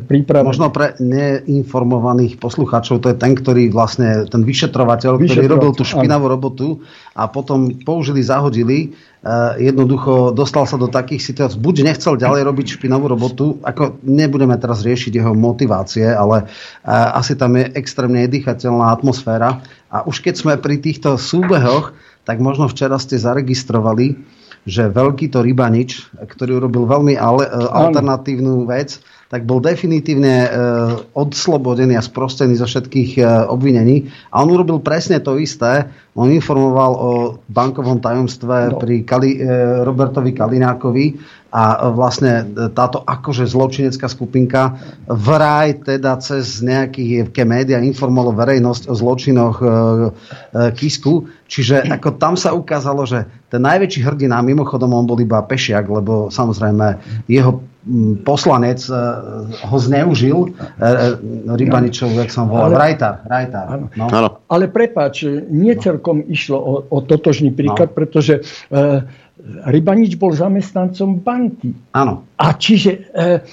pripravené. 0.00 0.48
Možno 0.48 0.72
pre 0.72 0.96
neinformovaných 0.96 2.40
poslucháčov, 2.40 3.04
to 3.04 3.12
je 3.12 3.16
ten, 3.20 3.36
ktorý 3.36 3.68
vlastne, 3.68 4.24
ten 4.24 4.40
vyšetrovateľ, 4.40 5.20
vyšetrovateľ 5.20 5.28
ktorý 5.28 5.46
robil 5.52 5.72
tú 5.76 5.84
špinavú 5.84 6.26
áno. 6.26 6.34
robotu 6.40 6.66
a 7.12 7.28
potom 7.28 7.68
použili, 7.84 8.24
zahodili, 8.24 8.78
e, 8.80 9.28
jednoducho 9.60 10.32
dostal 10.32 10.64
sa 10.64 10.80
do 10.80 10.88
takých 10.88 11.20
situácií, 11.20 11.60
buď 11.60 11.92
nechcel 11.92 12.16
ďalej 12.16 12.42
robiť 12.48 12.66
špinavú 12.80 13.04
robotu, 13.12 13.60
ako 13.60 14.00
nebudeme 14.00 14.56
teraz 14.56 14.80
riešiť 14.80 15.12
jeho 15.20 15.36
motivácie, 15.36 16.08
ale 16.08 16.48
e, 16.48 16.90
asi 16.90 17.36
tam 17.36 17.60
je 17.60 17.68
extrémne 17.76 18.24
nedýchateľná 18.24 18.88
atmosféra. 18.88 19.60
A 19.92 20.02
už 20.08 20.24
keď 20.24 20.34
sme 20.40 20.52
pri 20.56 20.80
týchto 20.80 21.20
súbehoch, 21.20 21.92
tak 22.24 22.40
možno 22.40 22.72
včera 22.72 22.96
ste 22.96 23.20
zaregistrovali, 23.20 24.16
že 24.64 24.88
veľký 24.88 25.28
to 25.28 25.44
Rybanič, 25.44 26.08
ktorý 26.16 26.64
urobil 26.64 26.88
veľmi 26.88 27.14
ale, 27.20 27.44
alternatívnu 27.52 28.64
vec, 28.64 28.96
tak 29.34 29.50
bol 29.50 29.58
definitívne 29.58 30.46
e, 30.46 30.48
odslobodený 31.10 31.98
a 31.98 32.06
sprostený 32.06 32.54
zo 32.54 32.70
všetkých 32.70 33.18
e, 33.18 33.22
obvinení. 33.50 34.06
A 34.30 34.46
on 34.46 34.54
urobil 34.54 34.78
presne 34.78 35.18
to 35.18 35.42
isté. 35.42 35.90
On 36.14 36.30
informoval 36.30 36.92
o 36.94 37.10
bankovom 37.50 37.98
tajomstve 37.98 38.70
no. 38.70 38.78
pri 38.78 39.02
Kali, 39.02 39.34
e, 39.34 39.38
Robertovi 39.82 40.30
Kalinákovi 40.30 41.06
a 41.50 41.90
vlastne 41.90 42.46
táto 42.74 43.02
akože 43.02 43.46
zločinecká 43.46 44.06
skupinka 44.10 44.74
vraj 45.06 45.82
teda 45.82 46.18
cez 46.18 46.62
nejakých 46.62 47.30
médiá 47.46 47.78
informovalo 47.78 48.34
verejnosť 48.34 48.90
o 48.90 48.94
zločinoch 48.98 49.56
Kisku. 50.74 51.30
Čiže 51.46 51.86
ako 51.86 52.18
tam 52.18 52.34
sa 52.34 52.58
ukázalo, 52.58 53.06
že 53.06 53.22
ten 53.46 53.62
najväčší 53.62 54.02
hrdina, 54.02 54.42
mimochodom 54.42 54.98
on 54.98 55.06
bol 55.06 55.14
iba 55.22 55.46
pešiak, 55.46 55.86
lebo 55.86 56.26
samozrejme 56.26 56.98
jeho 57.30 57.62
poslanec 58.24 58.80
e, 58.88 58.94
ho 59.68 59.76
zneužil, 59.76 60.38
e, 60.40 60.50
e, 60.50 60.86
Rybaničov, 61.52 62.16
jak 62.16 62.32
som 62.32 62.48
volal, 62.48 62.72
ale, 62.72 62.80
Rajtar. 62.80 63.14
Rajtar 63.28 63.64
no. 63.96 64.08
Ale 64.48 64.64
prepáč, 64.72 65.28
nie 65.52 65.76
celkom 65.76 66.24
išlo 66.24 66.56
o, 66.56 66.74
o 66.88 66.98
totožný 67.04 67.52
príklad, 67.52 67.92
no. 67.92 67.96
pretože 67.96 68.40
e, 68.40 69.04
Rybanič 69.68 70.16
bol 70.16 70.32
zamestnancom 70.32 71.20
banky. 71.20 71.76
Áno. 71.92 72.24
A 72.40 72.56
čiže 72.56 73.12
e, 73.12 73.44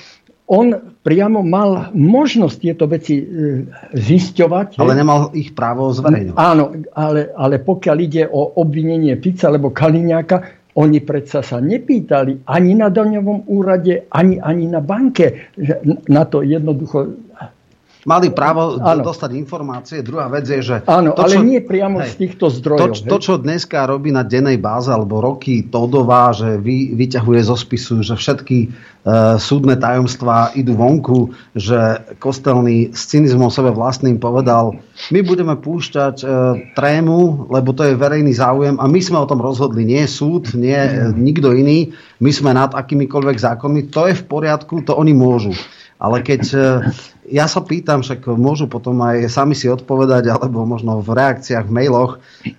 on 0.52 0.76
priamo 1.02 1.40
mal 1.48 1.96
možnosť 1.96 2.56
tieto 2.60 2.86
veci 2.88 3.20
e, 3.20 3.26
zisťovať. 3.96 4.80
Ale 4.80 4.94
nemal 5.00 5.32
ich 5.32 5.56
právo 5.56 5.92
zverejňovať. 5.96 6.38
Áno, 6.38 6.76
ale, 6.92 7.32
ale 7.36 7.56
pokiaľ 7.64 7.98
ide 8.04 8.24
o 8.28 8.60
obvinenie 8.60 9.16
Fica 9.20 9.48
alebo 9.48 9.72
Kaliňáka, 9.72 10.61
oni 10.76 11.00
predsa 11.04 11.44
sa 11.44 11.60
nepýtali 11.60 12.48
ani 12.48 12.72
na 12.80 12.88
daňovom 12.88 13.48
úrade, 13.52 14.08
ani, 14.12 14.40
ani 14.40 14.72
na 14.72 14.80
banke. 14.80 15.52
Na 16.08 16.24
to 16.26 16.44
jednoducho 16.46 17.12
mali 18.06 18.34
právo 18.34 18.82
ano. 18.82 19.06
dostať 19.06 19.38
informácie. 19.38 19.98
Druhá 20.02 20.26
vec 20.26 20.50
je, 20.50 20.62
že... 20.62 20.78
Áno, 20.90 21.14
ale 21.14 21.38
čo, 21.38 21.46
nie 21.46 21.62
priamo 21.62 22.02
hej, 22.02 22.18
z 22.18 22.28
týchto 22.28 22.50
zdrojov. 22.50 23.06
To, 23.06 23.18
to, 23.18 23.18
čo 23.22 23.34
dneska 23.38 23.86
robí 23.86 24.10
na 24.10 24.26
dennej 24.26 24.58
báze, 24.58 24.90
alebo 24.90 25.22
roky 25.22 25.70
Todová, 25.70 26.34
že 26.34 26.58
vy, 26.58 26.98
vyťahuje 26.98 27.42
zo 27.46 27.54
spisu, 27.54 28.02
že 28.02 28.18
všetky 28.18 28.58
e, 28.66 28.68
súdne 29.38 29.78
tajomstvá 29.78 30.58
idú 30.58 30.74
vonku, 30.74 31.30
že 31.54 32.02
Kostelný 32.18 32.90
s 32.90 33.06
cynizmom 33.14 33.54
sebe 33.54 33.70
vlastným 33.70 34.18
povedal, 34.18 34.82
my 35.14 35.20
budeme 35.22 35.54
púšťať 35.62 36.16
e, 36.22 36.26
trému, 36.74 37.50
lebo 37.54 37.70
to 37.78 37.86
je 37.86 37.94
verejný 37.94 38.34
záujem 38.34 38.82
a 38.82 38.86
my 38.90 39.00
sme 39.02 39.22
o 39.22 39.30
tom 39.30 39.46
rozhodli, 39.46 39.86
nie 39.86 40.10
súd, 40.10 40.58
nie 40.58 40.78
e, 40.78 41.14
nikto 41.14 41.54
iný, 41.54 41.94
my 42.18 42.32
sme 42.34 42.50
nad 42.58 42.74
akýmikoľvek 42.74 43.38
zákonmi, 43.38 43.94
to 43.94 44.10
je 44.10 44.18
v 44.18 44.24
poriadku, 44.26 44.82
to 44.82 44.98
oni 44.98 45.14
môžu. 45.14 45.54
Ale 46.02 46.26
keď 46.26 46.42
e, 46.50 46.58
ja 47.32 47.48
sa 47.48 47.64
pýtam, 47.64 48.04
však 48.04 48.28
môžu 48.36 48.68
potom 48.68 49.00
aj 49.02 49.32
sami 49.32 49.56
si 49.56 49.72
odpovedať, 49.72 50.28
alebo 50.28 50.68
možno 50.68 51.00
v 51.00 51.16
reakciách, 51.16 51.66
v 51.66 51.74
mailoch, 51.74 52.12
e, 52.44 52.54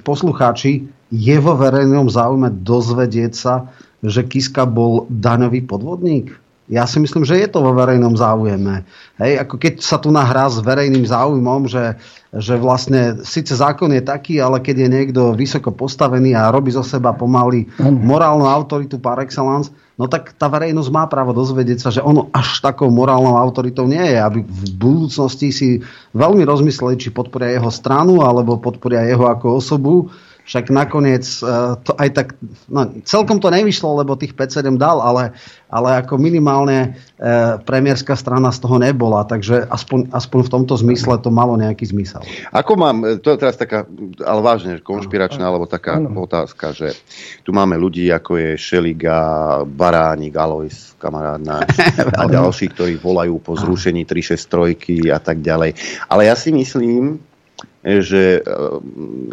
poslucháči, 0.00 0.88
je 1.12 1.36
vo 1.38 1.54
verejnom 1.54 2.08
záujme 2.08 2.50
dozvedieť 2.50 3.32
sa, 3.36 3.68
že 4.00 4.24
Kiska 4.24 4.64
bol 4.64 5.06
daňový 5.12 5.62
podvodník? 5.68 6.34
Ja 6.64 6.88
si 6.88 6.96
myslím, 6.96 7.28
že 7.28 7.36
je 7.36 7.48
to 7.48 7.60
vo 7.60 7.76
verejnom 7.76 8.16
záujme. 8.16 8.88
Hej, 9.20 9.44
ako 9.44 9.60
keď 9.60 9.74
sa 9.84 10.00
tu 10.00 10.08
nahrá 10.08 10.48
s 10.48 10.64
verejným 10.64 11.04
záujmom, 11.04 11.68
že, 11.68 12.00
že 12.32 12.56
vlastne 12.56 13.20
síce 13.20 13.52
zákon 13.52 13.92
je 13.92 14.00
taký, 14.00 14.40
ale 14.40 14.64
keď 14.64 14.76
je 14.80 14.88
niekto 14.88 15.36
vysoko 15.36 15.76
postavený 15.76 16.32
a 16.32 16.48
robí 16.48 16.72
zo 16.72 16.80
seba 16.80 17.12
pomaly 17.12 17.68
morálnu 17.84 18.48
autoritu 18.48 18.96
par 18.96 19.20
excellence, 19.20 19.68
no 20.00 20.08
tak 20.08 20.32
tá 20.40 20.48
verejnosť 20.48 20.88
má 20.88 21.04
právo 21.04 21.36
dozvedieť 21.36 21.78
sa, 21.84 21.92
že 21.92 22.00
ono 22.00 22.32
až 22.32 22.64
takou 22.64 22.88
morálnou 22.88 23.36
autoritou 23.36 23.84
nie 23.84 24.02
je, 24.02 24.16
aby 24.16 24.40
v 24.40 24.62
budúcnosti 24.80 25.52
si 25.52 25.68
veľmi 26.16 26.48
rozmysleli, 26.48 26.96
či 26.96 27.12
podporia 27.12 27.60
jeho 27.60 27.68
stranu 27.68 28.24
alebo 28.24 28.56
podporia 28.56 29.04
jeho 29.04 29.28
ako 29.28 29.60
osobu 29.60 30.08
však 30.44 30.68
nakoniec 30.68 31.24
e, 31.40 31.44
to 31.80 31.96
aj 31.96 32.08
tak, 32.12 32.28
no, 32.68 32.92
celkom 33.08 33.40
to 33.40 33.48
nevyšlo, 33.48 34.04
lebo 34.04 34.12
tých 34.12 34.36
5-7 34.36 34.76
dal, 34.76 35.00
ale, 35.00 35.32
ale 35.72 36.04
ako 36.04 36.20
minimálne 36.20 36.78
e, 37.16 37.28
premiérska 37.64 38.12
strana 38.12 38.52
z 38.52 38.60
toho 38.60 38.76
nebola, 38.76 39.24
takže 39.24 39.64
aspoň, 39.64 40.12
aspoň 40.12 40.40
v 40.44 40.52
tomto 40.52 40.74
zmysle 40.76 41.16
to 41.16 41.32
malo 41.32 41.56
nejaký 41.56 41.88
zmysel. 41.88 42.20
Ako 42.52 42.76
mám, 42.76 43.24
to 43.24 43.32
je 43.32 43.40
teraz 43.40 43.56
taká, 43.56 43.88
ale 44.20 44.40
vážne, 44.44 44.84
konšpiračná, 44.84 45.48
alebo 45.48 45.64
taká 45.64 45.96
ano. 45.96 46.28
otázka, 46.28 46.76
že 46.76 46.92
tu 47.40 47.56
máme 47.56 47.80
ľudí, 47.80 48.12
ako 48.12 48.36
je 48.36 48.50
Šeliga, 48.60 49.18
Baránik, 49.64 50.36
Alois, 50.36 50.92
kamarád 51.00 51.40
náš, 51.40 51.72
a 52.20 52.22
ďalší, 52.28 52.68
ktorí 52.76 52.94
volajú 53.00 53.40
po 53.40 53.56
zrušení 53.56 54.04
363 54.04 55.08
a 55.08 55.18
tak 55.18 55.40
ďalej. 55.40 55.72
Ale 56.12 56.28
ja 56.28 56.36
si 56.36 56.52
myslím, 56.52 57.16
že 57.84 58.40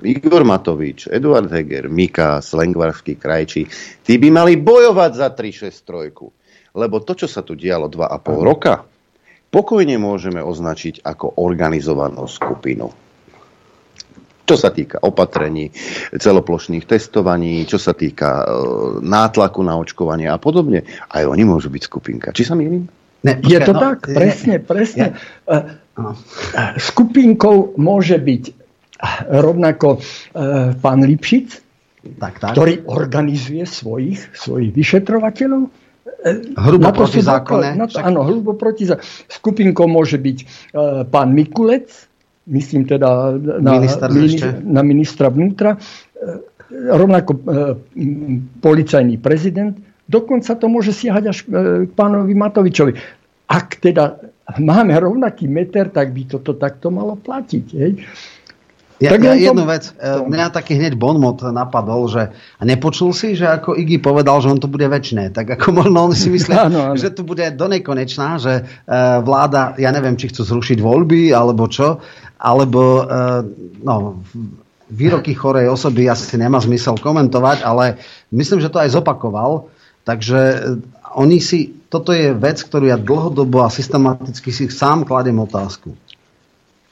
Igor 0.03 0.43
Matovič, 0.43 1.07
Eduard 1.07 1.47
Heger, 1.47 1.87
Mika, 1.87 2.43
Slengvarský 2.43 3.15
krajčí, 3.15 3.63
tí 4.03 4.19
by 4.19 4.27
mali 4.27 4.53
bojovať 4.59 5.11
za 5.15 5.27
363. 5.31 6.75
Lebo 6.75 6.99
to, 7.03 7.15
čo 7.15 7.27
sa 7.31 7.43
tu 7.43 7.55
dialo 7.55 7.87
2,5 7.87 8.43
roka, 8.43 8.83
pokojne 9.51 9.95
môžeme 9.95 10.43
označiť 10.43 11.03
ako 11.03 11.39
organizovanú 11.39 12.27
skupinu 12.27 12.91
čo 14.51 14.59
sa 14.59 14.67
týka 14.75 14.99
opatrení, 14.99 15.71
celoplošných 16.11 16.83
testovaní, 16.83 17.63
čo 17.63 17.79
sa 17.79 17.95
týka 17.95 18.43
e, 18.43 18.45
nátlaku 18.99 19.63
na 19.63 19.79
očkovanie 19.79 20.27
a 20.27 20.35
podobne. 20.35 20.83
Aj 21.07 21.23
oni 21.23 21.47
môžu 21.47 21.71
byť 21.71 21.83
skupinka. 21.87 22.35
Či 22.35 22.51
sa 22.51 22.59
mýlim? 22.59 22.83
Ne, 23.21 23.37
je 23.45 23.59
to 23.61 23.73
no, 23.73 23.79
tak, 23.79 24.09
presne, 24.09 24.57
presne. 24.57 25.17
Ja. 25.45 25.77
E, 25.93 26.73
skupinkou 26.81 27.77
môže 27.77 28.17
byť 28.17 28.43
rovnako 29.29 29.87
e, 29.97 29.99
pán 30.77 30.99
Lipšic, 31.05 31.47
tak, 32.17 32.41
tak. 32.41 32.57
ktorý 32.57 32.89
organizuje 32.89 33.65
svojich, 33.69 34.33
svojich 34.33 34.73
vyšetrovateľov. 34.73 35.69
Hrubo 36.57 36.89
proti 36.93 37.21
zákone. 37.21 37.77
áno, 37.77 38.25
hrubo 38.25 38.57
proti 38.57 38.89
zákone. 38.89 39.05
Skupinkou 39.29 39.85
môže 39.85 40.17
byť 40.17 40.37
pán 41.09 41.29
Mikulec, 41.33 41.89
myslím 42.49 42.89
teda 42.89 43.37
na, 43.37 43.73
Minister 44.09 44.57
na 44.65 44.81
ministra 44.81 45.29
vnútra, 45.29 45.77
e, 45.77 45.79
rovnako 46.89 47.31
e, 47.31 47.39
policajný 48.63 49.21
prezident, 49.21 49.77
dokonca 50.11 50.51
to 50.59 50.67
môže 50.67 50.91
siahať 50.91 51.23
až 51.31 51.37
e, 51.41 51.45
k 51.87 51.91
pánovi 51.95 52.35
Matovičovi. 52.35 52.93
Ak 53.47 53.79
teda 53.79 54.19
máme 54.59 54.91
rovnaký 54.99 55.47
meter, 55.47 55.87
tak 55.87 56.11
by 56.11 56.27
toto 56.27 56.59
takto 56.59 56.91
malo 56.91 57.15
platiť. 57.15 57.65
Hej? 57.71 57.91
Ja, 59.01 59.17
tak 59.17 59.25
ja 59.25 59.33
jednu 59.33 59.65
vec, 59.65 59.97
mňa 59.97 60.53
taký 60.53 60.77
hneď 60.77 60.93
bonmot 60.93 61.41
napadol, 61.49 62.05
že 62.05 62.29
a 62.37 62.61
nepočul 62.61 63.17
si, 63.17 63.33
že 63.33 63.49
ako 63.49 63.73
Iggy 63.73 63.97
povedal, 63.97 64.37
že 64.45 64.53
on 64.53 64.61
to 64.61 64.69
bude 64.69 64.85
väčšie, 64.85 65.33
tak 65.33 65.57
ako 65.57 65.73
možno 65.81 66.05
on 66.05 66.13
si 66.13 66.29
myslí, 66.29 66.53
ano, 66.53 66.93
ano. 66.93 67.01
že 67.01 67.09
tu 67.09 67.25
bude 67.25 67.41
do 67.57 67.65
nekonečná, 67.65 68.37
že 68.37 68.61
vláda, 69.25 69.73
ja 69.81 69.89
neviem, 69.89 70.13
či 70.21 70.29
chcú 70.29 70.45
zrušiť 70.45 70.77
voľby, 70.85 71.33
alebo 71.33 71.65
čo, 71.65 71.97
alebo 72.37 72.81
eh, 73.01 73.41
no, 73.81 74.21
výroky 74.91 75.33
chorej 75.33 75.71
osoby 75.71 76.05
asi 76.05 76.35
nemá 76.35 76.59
zmysel 76.59 76.99
komentovať, 76.99 77.63
ale 77.63 77.97
myslím, 78.35 78.59
že 78.59 78.69
to 78.69 78.81
aj 78.85 78.93
zopakoval. 78.93 79.71
Takže 80.03 80.39
eh, 80.39 80.59
oni 81.15 81.37
si, 81.43 81.71
toto 81.91 82.15
je 82.15 82.31
vec, 82.31 82.63
ktorú 82.63 82.87
ja 82.87 82.97
dlhodobo 82.97 83.63
a 83.65 83.73
systematicky 83.73 84.49
si 84.49 84.71
sám 84.71 85.03
kladem 85.03 85.37
otázku. 85.39 85.91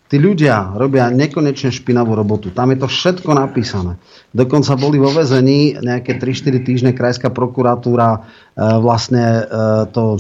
Tí 0.09 0.17
ľudia 0.17 0.73
robia 0.73 1.05
nekonečne 1.13 1.69
špinavú 1.69 2.17
robotu. 2.17 2.49
Tam 2.49 2.73
je 2.73 2.81
to 2.81 2.89
všetko 2.89 3.29
napísané. 3.29 4.01
Dokonca 4.33 4.73
boli 4.73 4.97
vo 4.97 5.13
vezení 5.13 5.77
nejaké 5.77 6.17
3-4 6.17 6.65
týždne 6.65 6.91
krajská 6.97 7.29
prokuratúra 7.29 8.17
e, 8.17 8.19
vlastne 8.81 9.25
e, 9.37 9.41
to 9.93 10.17
e, 10.17 10.19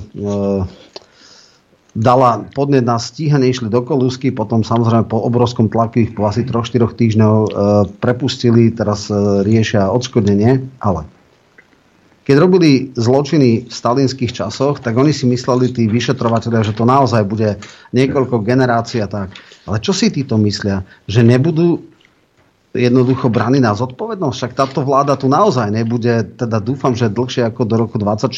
dala 1.97 2.45
podnet 2.53 2.85
na 2.85 3.01
stíhanie, 3.01 3.49
išli 3.49 3.65
do 3.65 3.81
kolúsky, 3.81 4.29
potom 4.29 4.61
samozrejme 4.61 5.09
po 5.09 5.25
obrovskom 5.25 5.73
tlaku 5.73 6.05
ich 6.05 6.11
po 6.13 6.29
asi 6.29 6.45
3-4 6.45 6.85
týždňov 6.93 7.35
e, 7.35 7.49
prepustili, 7.97 8.69
teraz 8.69 9.09
e, 9.09 9.41
riešia 9.41 9.89
odškodnenie, 9.89 10.69
ale 10.85 11.09
keď 12.29 12.37
robili 12.37 12.93
zločiny 12.93 13.65
v 13.65 13.73
stalinských 13.73 14.29
časoch, 14.29 14.77
tak 14.85 14.93
oni 14.93 15.09
si 15.09 15.25
mysleli, 15.25 15.73
tí 15.73 15.89
vyšetrovateľia, 15.89 16.61
že 16.61 16.77
to 16.77 16.85
naozaj 16.85 17.25
bude 17.25 17.57
niekoľko 17.89 18.45
generácií 18.45 19.01
a 19.01 19.09
tak. 19.09 19.33
Ale 19.65 19.81
čo 19.81 19.97
si 19.97 20.13
títo 20.13 20.37
myslia? 20.37 20.85
Že 21.09 21.25
nebudú 21.25 21.89
jednoducho 22.69 23.33
braní 23.33 23.57
na 23.57 23.73
zodpovednosť. 23.73 24.35
Však 24.37 24.53
táto 24.53 24.85
vláda 24.85 25.17
tu 25.17 25.25
naozaj 25.25 25.73
nebude, 25.73 26.21
teda 26.37 26.61
dúfam, 26.61 26.93
že 26.93 27.09
dlhšie 27.09 27.49
ako 27.49 27.65
do 27.65 27.81
roku 27.81 27.97
24 27.97 28.29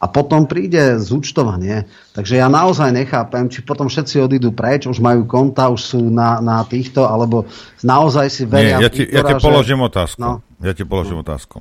a 0.00 0.08
potom 0.08 0.48
príde 0.48 0.96
zúčtovanie. 0.96 1.84
Takže 2.16 2.40
ja 2.40 2.48
naozaj 2.48 2.96
nechápem, 2.96 3.52
či 3.52 3.60
potom 3.60 3.92
všetci 3.92 4.24
odídu 4.24 4.56
preč, 4.56 4.88
už 4.88 5.04
majú 5.04 5.28
konta, 5.28 5.68
už 5.68 5.84
sú 5.84 6.00
na, 6.08 6.40
na 6.40 6.64
týchto, 6.64 7.04
alebo 7.04 7.44
naozaj 7.84 8.32
si 8.32 8.48
veria... 8.48 8.80
Nie, 8.80 8.88
ja 8.88 8.90
ti, 8.90 9.04
ja 9.04 9.20
ti 9.20 9.36
položím 9.36 9.84
že... 9.84 9.88
otázku. 9.92 10.20
No. 10.24 10.40
Ja 10.64 10.72
ti 10.72 10.88
položím 10.88 11.20
no. 11.20 11.24
otázku. 11.28 11.60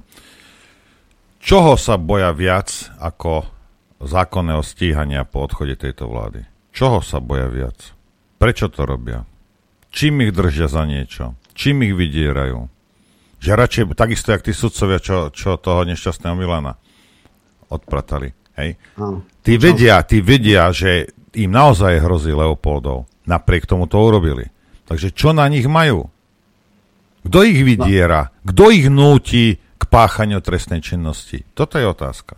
Čoho 1.41 1.73
sa 1.73 1.97
boja 1.97 2.30
viac 2.38 2.69
ako 3.01 3.49
zákonného 3.97 4.61
stíhania 4.61 5.26
po 5.26 5.49
odchode 5.49 5.73
tejto 5.73 6.05
vlády? 6.05 6.45
Čoho 6.69 7.01
sa 7.01 7.18
boja 7.18 7.49
viac? 7.49 7.97
Prečo 8.38 8.69
to 8.69 8.85
robia? 8.85 9.26
Čím 9.89 10.30
ich 10.30 10.31
držia 10.38 10.69
za 10.69 10.85
niečo? 10.85 11.34
Čím 11.57 11.89
ich 11.89 11.97
vydierajú? 11.97 12.69
Že 13.41 13.51
radšej, 13.57 13.84
takisto 13.97 14.30
jak 14.31 14.45
tí 14.45 14.53
sudcovia, 14.53 15.01
čo, 15.01 15.34
čo 15.34 15.57
toho 15.57 15.81
nešťastného 15.89 16.38
Milana 16.38 16.77
odpratali. 17.73 18.30
Hej? 18.61 18.77
Tí 19.41 19.57
vedia, 19.57 20.05
tí 20.05 20.22
vedia, 20.22 20.69
že 20.69 21.09
im 21.34 21.49
naozaj 21.49 22.05
hrozí 22.05 22.38
Leopoldov. 22.38 23.09
Napriek 23.26 23.65
tomu 23.65 23.89
to 23.89 23.97
urobili. 23.97 24.45
Takže 24.85 25.09
čo 25.09 25.34
na 25.34 25.49
nich 25.49 25.65
majú? 25.65 26.05
Kto 27.26 27.39
ich 27.41 27.65
vydiera? 27.65 28.30
Kto 28.45 28.69
ich 28.69 28.85
núti 28.93 29.57
k 29.81 29.83
páchaniu 29.89 30.37
trestnej 30.45 30.85
činnosti? 30.85 31.41
Toto 31.57 31.81
je 31.81 31.89
otázka. 31.89 32.37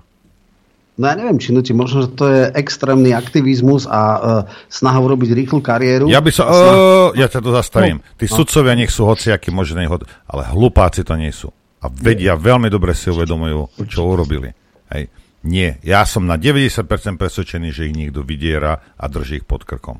No 0.93 1.09
ja 1.09 1.17
neviem, 1.17 1.41
či 1.41 1.49
nutí, 1.49 1.73
možno, 1.73 2.05
že 2.05 2.09
to 2.13 2.25
je 2.29 2.41
extrémny 2.53 3.17
aktivizmus 3.17 3.89
a 3.89 3.99
uh, 3.99 4.21
snaha 4.69 5.01
urobiť 5.01 5.33
rýchlu 5.33 5.57
kariéru. 5.57 6.05
Ja 6.05 6.21
by 6.21 6.29
som, 6.29 6.45
snaha... 6.45 6.73
uh, 6.77 7.09
ja 7.17 7.25
ťa 7.25 7.41
to 7.41 7.49
zastavím. 7.49 7.97
No, 7.99 8.13
Tí 8.13 8.29
no. 8.29 8.33
sudcovia 8.37 8.77
nech 8.77 8.93
sú 8.93 9.09
hociakí 9.09 9.49
možný 9.49 9.89
hod, 9.89 10.05
ale 10.29 10.45
hlupáci 10.53 11.01
to 11.01 11.17
nie 11.17 11.33
sú. 11.33 11.49
A 11.81 11.89
vedia, 11.89 12.37
Nie. 12.37 12.45
veľmi 12.45 12.69
dobre 12.69 12.93
si 12.93 13.09
uvedomujú, 13.09 13.89
čo 13.89 14.05
urobili. 14.05 14.53
Hej. 14.93 15.09
Nie, 15.43 15.81
ja 15.83 16.07
som 16.07 16.23
na 16.23 16.39
90% 16.39 16.87
presvedčený, 17.19 17.73
že 17.75 17.89
ich 17.89 17.97
niekto 17.97 18.23
vydiera 18.23 18.95
a 18.95 19.05
drží 19.11 19.43
ich 19.43 19.47
pod 19.49 19.67
krkom. 19.67 19.99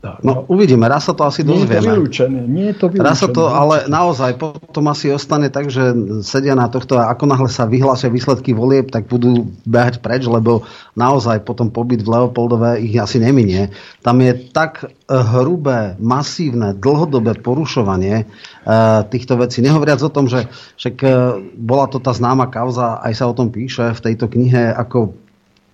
No 0.00 0.48
uvidíme, 0.48 0.88
raz 0.88 1.04
sa 1.04 1.12
to 1.12 1.28
asi 1.28 1.44
dozvieme. 1.44 1.84
Nie 1.84 2.08
je 2.08 2.24
to 2.24 2.24
Nie 2.32 2.66
je 2.72 2.76
to 2.80 2.86
vylúčené. 2.88 3.04
Raz 3.04 3.20
sa 3.20 3.28
to, 3.28 3.52
ale 3.52 3.84
naozaj 3.84 4.32
potom 4.40 4.88
asi 4.88 5.12
ostane 5.12 5.52
tak, 5.52 5.68
že 5.68 5.92
sedia 6.24 6.56
na 6.56 6.72
tohto 6.72 6.96
a 6.96 7.12
ako 7.12 7.28
náhle 7.28 7.52
sa 7.52 7.68
vyhlásia 7.68 8.08
výsledky 8.08 8.56
volieb, 8.56 8.88
tak 8.88 9.12
budú 9.12 9.52
behať 9.68 10.00
preč, 10.00 10.24
lebo 10.24 10.64
naozaj 10.96 11.44
potom 11.44 11.68
pobyt 11.68 12.00
v 12.00 12.16
Leopoldove 12.16 12.80
ich 12.80 12.96
asi 12.96 13.20
neminie. 13.20 13.76
Tam 14.00 14.16
je 14.24 14.32
tak 14.40 14.88
eh, 14.88 14.92
hrubé, 15.12 16.00
masívne, 16.00 16.72
dlhodobé 16.72 17.36
porušovanie 17.36 18.24
uh, 18.24 19.04
týchto 19.04 19.36
vecí. 19.36 19.60
Nehovoriac 19.60 20.00
o 20.00 20.08
tom, 20.08 20.32
že 20.32 20.48
však 20.80 20.96
uh, 21.04 21.36
bola 21.60 21.84
to 21.92 22.00
tá 22.00 22.16
známa 22.16 22.48
kauza, 22.48 23.04
aj 23.04 23.20
sa 23.20 23.28
o 23.28 23.36
tom 23.36 23.52
píše 23.52 23.92
v 23.92 24.00
tejto 24.00 24.32
knihe, 24.32 24.72
ako 24.72 25.12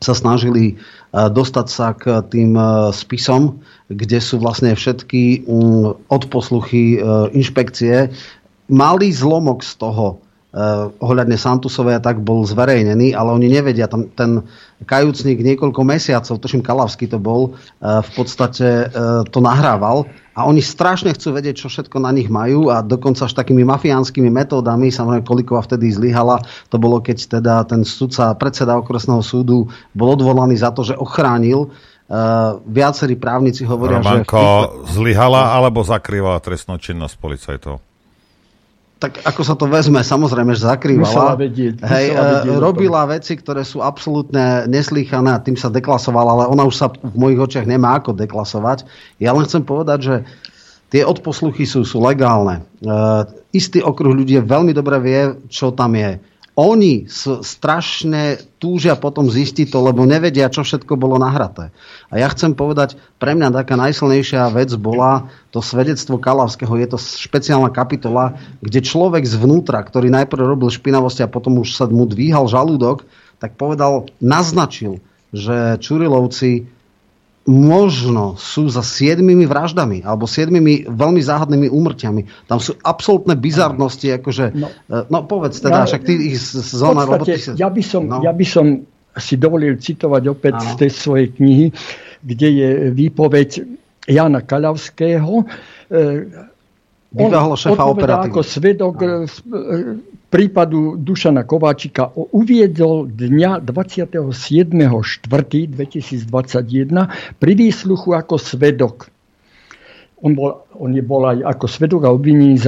sa 0.01 0.13
snažili 0.13 0.77
dostať 1.17 1.67
sa 1.73 1.97
k 1.97 2.21
tým 2.29 2.53
spisom, 2.93 3.65
kde 3.89 4.19
sú 4.21 4.37
vlastne 4.43 4.77
všetky 4.77 5.47
mm, 5.49 6.13
odposluchy 6.13 6.99
e, 6.99 7.33
inšpekcie. 7.33 8.13
Malý 8.69 9.09
zlomok 9.15 9.65
z 9.65 9.73
toho 9.81 10.21
ohľadne 11.03 11.37
Santusovej 11.37 12.01
a 12.01 12.05
tak 12.05 12.25
bol 12.25 12.41
zverejnený, 12.49 13.13
ale 13.13 13.29
oni 13.35 13.53
nevedia. 13.53 13.91
Tam 13.91 14.09
ten 14.09 14.41
kajúcnik 14.89 15.45
niekoľko 15.45 15.81
mesiacov, 15.85 16.41
tuším 16.41 16.65
Kalavský 16.65 17.09
to 17.09 17.21
bol, 17.21 17.53
uh, 17.53 18.01
v 18.01 18.11
podstate 18.17 18.89
uh, 18.89 19.25
to 19.29 19.45
nahrával 19.45 20.09
a 20.37 20.45
oni 20.45 20.61
strašne 20.61 21.13
chcú 21.17 21.37
vedieť, 21.37 21.65
čo 21.65 21.73
všetko 21.73 21.97
na 22.01 22.13
nich 22.13 22.29
majú 22.29 22.69
a 22.69 22.85
dokonca 22.85 23.25
až 23.25 23.33
takými 23.37 23.65
mafiánskymi 23.65 24.29
metódami, 24.29 24.93
samozrejme 24.93 25.25
Kolikova 25.25 25.65
vtedy 25.65 25.93
zlyhala, 25.93 26.41
to 26.69 26.77
bolo 26.77 27.01
keď 27.01 27.41
teda 27.41 27.65
ten 27.65 27.85
sudca, 27.85 28.37
predseda 28.37 28.77
okresného 28.81 29.25
súdu 29.25 29.69
bol 29.97 30.13
odvolaný 30.17 30.57
za 30.57 30.73
to, 30.73 30.85
že 30.85 30.97
ochránil 30.97 31.73
Uh, 32.07 32.63
viacerí 32.71 33.19
právnici 33.19 33.67
hovoria, 33.67 33.99
Romanko, 33.99 34.31
že... 34.31 34.39
Romanko 34.39 34.95
zlyhala 34.95 35.59
alebo 35.59 35.83
zakrývala 35.83 36.39
trestnú 36.39 36.79
činnosť 36.79 37.19
policajtov? 37.19 37.83
Tak 38.97 39.29
ako 39.29 39.43
sa 39.45 39.53
to 39.53 39.69
vezme, 39.69 40.01
samozrejme, 40.01 40.57
že 40.57 40.65
zakrývala. 40.65 41.37
vedieť. 41.37 41.85
Hej, 41.85 42.17
vedieť 42.17 42.49
uh, 42.49 42.57
robila 42.57 43.05
veci, 43.05 43.37
ktoré 43.37 43.61
sú 43.61 43.85
absolútne 43.85 44.65
neslýchané 44.73 45.37
a 45.37 45.43
tým 45.43 45.53
sa 45.53 45.69
deklasovala, 45.69 46.33
ale 46.33 46.45
ona 46.49 46.65
už 46.65 46.75
sa 46.81 46.89
v 46.89 47.13
mojich 47.13 47.37
očiach 47.37 47.69
nemá 47.69 48.01
ako 48.01 48.17
deklasovať. 48.17 48.89
Ja 49.21 49.37
len 49.37 49.45
chcem 49.45 49.69
povedať, 49.69 49.99
že 50.01 50.15
tie 50.89 51.05
odposluchy 51.05 51.69
sú, 51.69 51.85
sú 51.85 52.01
legálne. 52.01 52.65
Uh, 52.81 53.29
istý 53.53 53.85
okruh 53.85 54.17
ľudí 54.17 54.41
veľmi 54.41 54.73
dobre 54.73 54.97
vie, 55.05 55.21
čo 55.53 55.77
tam 55.77 55.93
je 55.93 56.17
oni 56.57 57.05
strašne 57.45 58.41
túžia 58.57 58.97
potom 58.97 59.29
zistiť 59.29 59.69
to, 59.69 59.79
lebo 59.85 60.09
nevedia, 60.09 60.49
čo 60.49 60.65
všetko 60.65 60.97
bolo 60.97 61.21
nahraté. 61.21 61.69
A 62.09 62.17
ja 62.17 62.33
chcem 62.33 62.57
povedať, 62.57 62.97
pre 63.21 63.37
mňa 63.37 63.53
taká 63.53 63.77
najsilnejšia 63.77 64.49
vec 64.57 64.73
bola 64.81 65.29
to 65.53 65.61
svedectvo 65.61 66.17
Kalavského. 66.17 66.73
Je 66.81 66.89
to 66.89 66.97
špeciálna 66.97 67.69
kapitola, 67.69 68.41
kde 68.65 68.81
človek 68.81 69.29
zvnútra, 69.29 69.85
ktorý 69.85 70.09
najprv 70.09 70.57
robil 70.57 70.73
špinavosti 70.73 71.21
a 71.21 71.29
potom 71.29 71.61
už 71.61 71.77
sa 71.77 71.85
mu 71.93 72.09
dvíhal 72.09 72.49
žalúdok, 72.49 73.05
tak 73.37 73.61
povedal, 73.61 74.09
naznačil, 74.25 75.05
že 75.37 75.77
Čurilovci 75.77 76.76
možno 77.47 78.35
sú 78.35 78.67
za 78.67 78.83
siedmimi 78.83 79.47
vraždami 79.47 80.03
alebo 80.03 80.27
siedmimi 80.27 80.83
veľmi 80.83 81.23
záhadnými 81.23 81.71
úmrtiami. 81.71 82.27
Tam 82.51 82.59
sú 82.59 82.75
absolútne 82.83 83.39
bizarnosti, 83.39 84.11
akože, 84.19 84.45
no, 84.51 84.69
e, 84.91 85.07
no 85.07 85.19
povedz 85.23 85.63
teda, 85.63 85.87
ja, 85.87 85.89
však 85.89 86.03
ty 86.03 86.35
ich 86.35 86.43
zóna, 86.53 87.07
lebo 87.07 87.23
ty 87.23 87.39
sa... 87.39 87.55
ja, 87.55 87.71
by 87.71 87.83
som, 87.87 88.03
no. 88.11 88.19
ja 88.19 88.35
by 88.35 88.47
som 88.47 88.83
si 89.15 89.39
dovolil 89.39 89.79
citovať 89.79 90.23
opäť 90.27 90.55
ano. 90.59 90.67
z 90.67 90.73
tej 90.75 90.91
svojej 90.91 91.29
knihy, 91.39 91.67
kde 92.27 92.49
je 92.51 92.71
výpoveď 92.91 93.49
Jana 94.11 94.43
Kaľavského. 94.43 95.47
E, 95.87 96.55
on 97.17 97.33
odpovedá 97.33 98.27
ako 98.27 98.43
svedok 98.43 98.95
ano. 99.07 99.25
Prípadu 100.27 100.99
Dušana 100.99 101.47
Kováčika 101.47 102.11
uviedol 102.35 103.07
dňa 103.07 103.63
27.4.2021 103.63 105.31
pri 107.39 107.53
výsluchu 107.55 108.11
ako 108.11 108.35
svedok. 108.35 109.07
On 110.27 110.35
bol, 110.35 110.67
on 110.75 110.91
je 110.91 111.05
bol 111.05 111.23
aj 111.31 111.47
ako 111.47 111.67
svedok 111.71 112.01
a 112.09 112.11
obvinený 112.11 112.59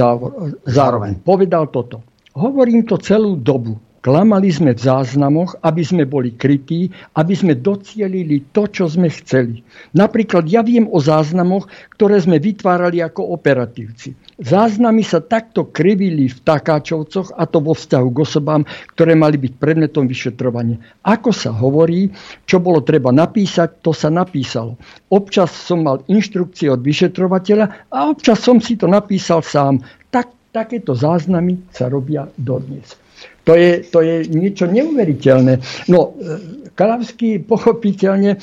zároveň. 0.63 1.19
Povedal 1.19 1.67
toto. 1.67 1.99
Hovorím 2.37 2.87
to 2.87 2.95
celú 3.01 3.35
dobu. 3.35 3.75
Klamali 3.99 4.47
sme 4.47 4.71
v 4.71 4.79
záznamoch, 4.79 5.59
aby 5.59 5.83
sme 5.83 6.07
boli 6.07 6.31
krytí, 6.31 6.87
aby 7.19 7.35
sme 7.35 7.59
docielili 7.59 8.47
to, 8.55 8.63
čo 8.71 8.87
sme 8.87 9.11
chceli. 9.11 9.59
Napríklad 9.91 10.47
ja 10.47 10.63
viem 10.63 10.87
o 10.87 11.03
záznamoch, 11.03 11.67
ktoré 11.99 12.23
sme 12.23 12.39
vytvárali 12.39 13.03
ako 13.03 13.35
operatívci. 13.35 14.15
Záznamy 14.39 15.03
sa 15.03 15.19
takto 15.19 15.67
krivili 15.67 16.31
v 16.31 16.37
Takáčovcoch 16.47 17.35
a 17.35 17.43
to 17.43 17.59
vo 17.59 17.75
vzťahu 17.75 18.07
k 18.15 18.21
osobám, 18.23 18.63
ktoré 18.95 19.19
mali 19.19 19.35
byť 19.35 19.53
predmetom 19.59 20.07
vyšetrovania. 20.07 20.79
Ako 21.03 21.35
sa 21.35 21.51
hovorí, 21.51 22.07
čo 22.47 22.63
bolo 22.63 22.79
treba 22.79 23.11
napísať, 23.11 23.83
to 23.83 23.91
sa 23.91 24.07
napísalo. 24.07 24.79
Občas 25.11 25.51
som 25.51 25.83
mal 25.83 25.99
inštrukcie 26.07 26.71
od 26.71 26.79
vyšetrovateľa 26.79 27.91
a 27.91 28.07
občas 28.07 28.39
som 28.39 28.63
si 28.63 28.79
to 28.79 28.87
napísal 28.87 29.43
sám. 29.43 29.83
Tak, 30.07 30.55
takéto 30.55 30.95
záznamy 30.95 31.59
sa 31.75 31.91
robia 31.91 32.31
dodnes. 32.39 33.08
To 33.49 33.57
je, 33.57 33.81
to 33.81 34.05
je 34.05 34.29
niečo 34.29 34.69
neuveriteľné. 34.69 35.57
No, 35.89 36.13
e, 36.13 36.69
Kalavský 36.77 37.41
pochopiteľne 37.41 38.37
e, 38.37 38.39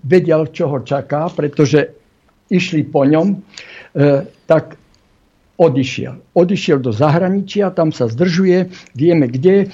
vedel, 0.00 0.48
čo 0.48 0.72
ho 0.72 0.80
čaká, 0.80 1.28
pretože 1.28 1.92
išli 2.48 2.88
po 2.88 3.04
ňom, 3.04 3.28
e, 3.28 3.38
tak 4.48 4.80
odišiel. 5.60 6.32
Odišiel 6.32 6.80
do 6.80 6.96
zahraničia, 6.96 7.76
tam 7.76 7.92
sa 7.92 8.08
zdržuje, 8.08 8.72
vieme 8.96 9.28
kde, 9.28 9.68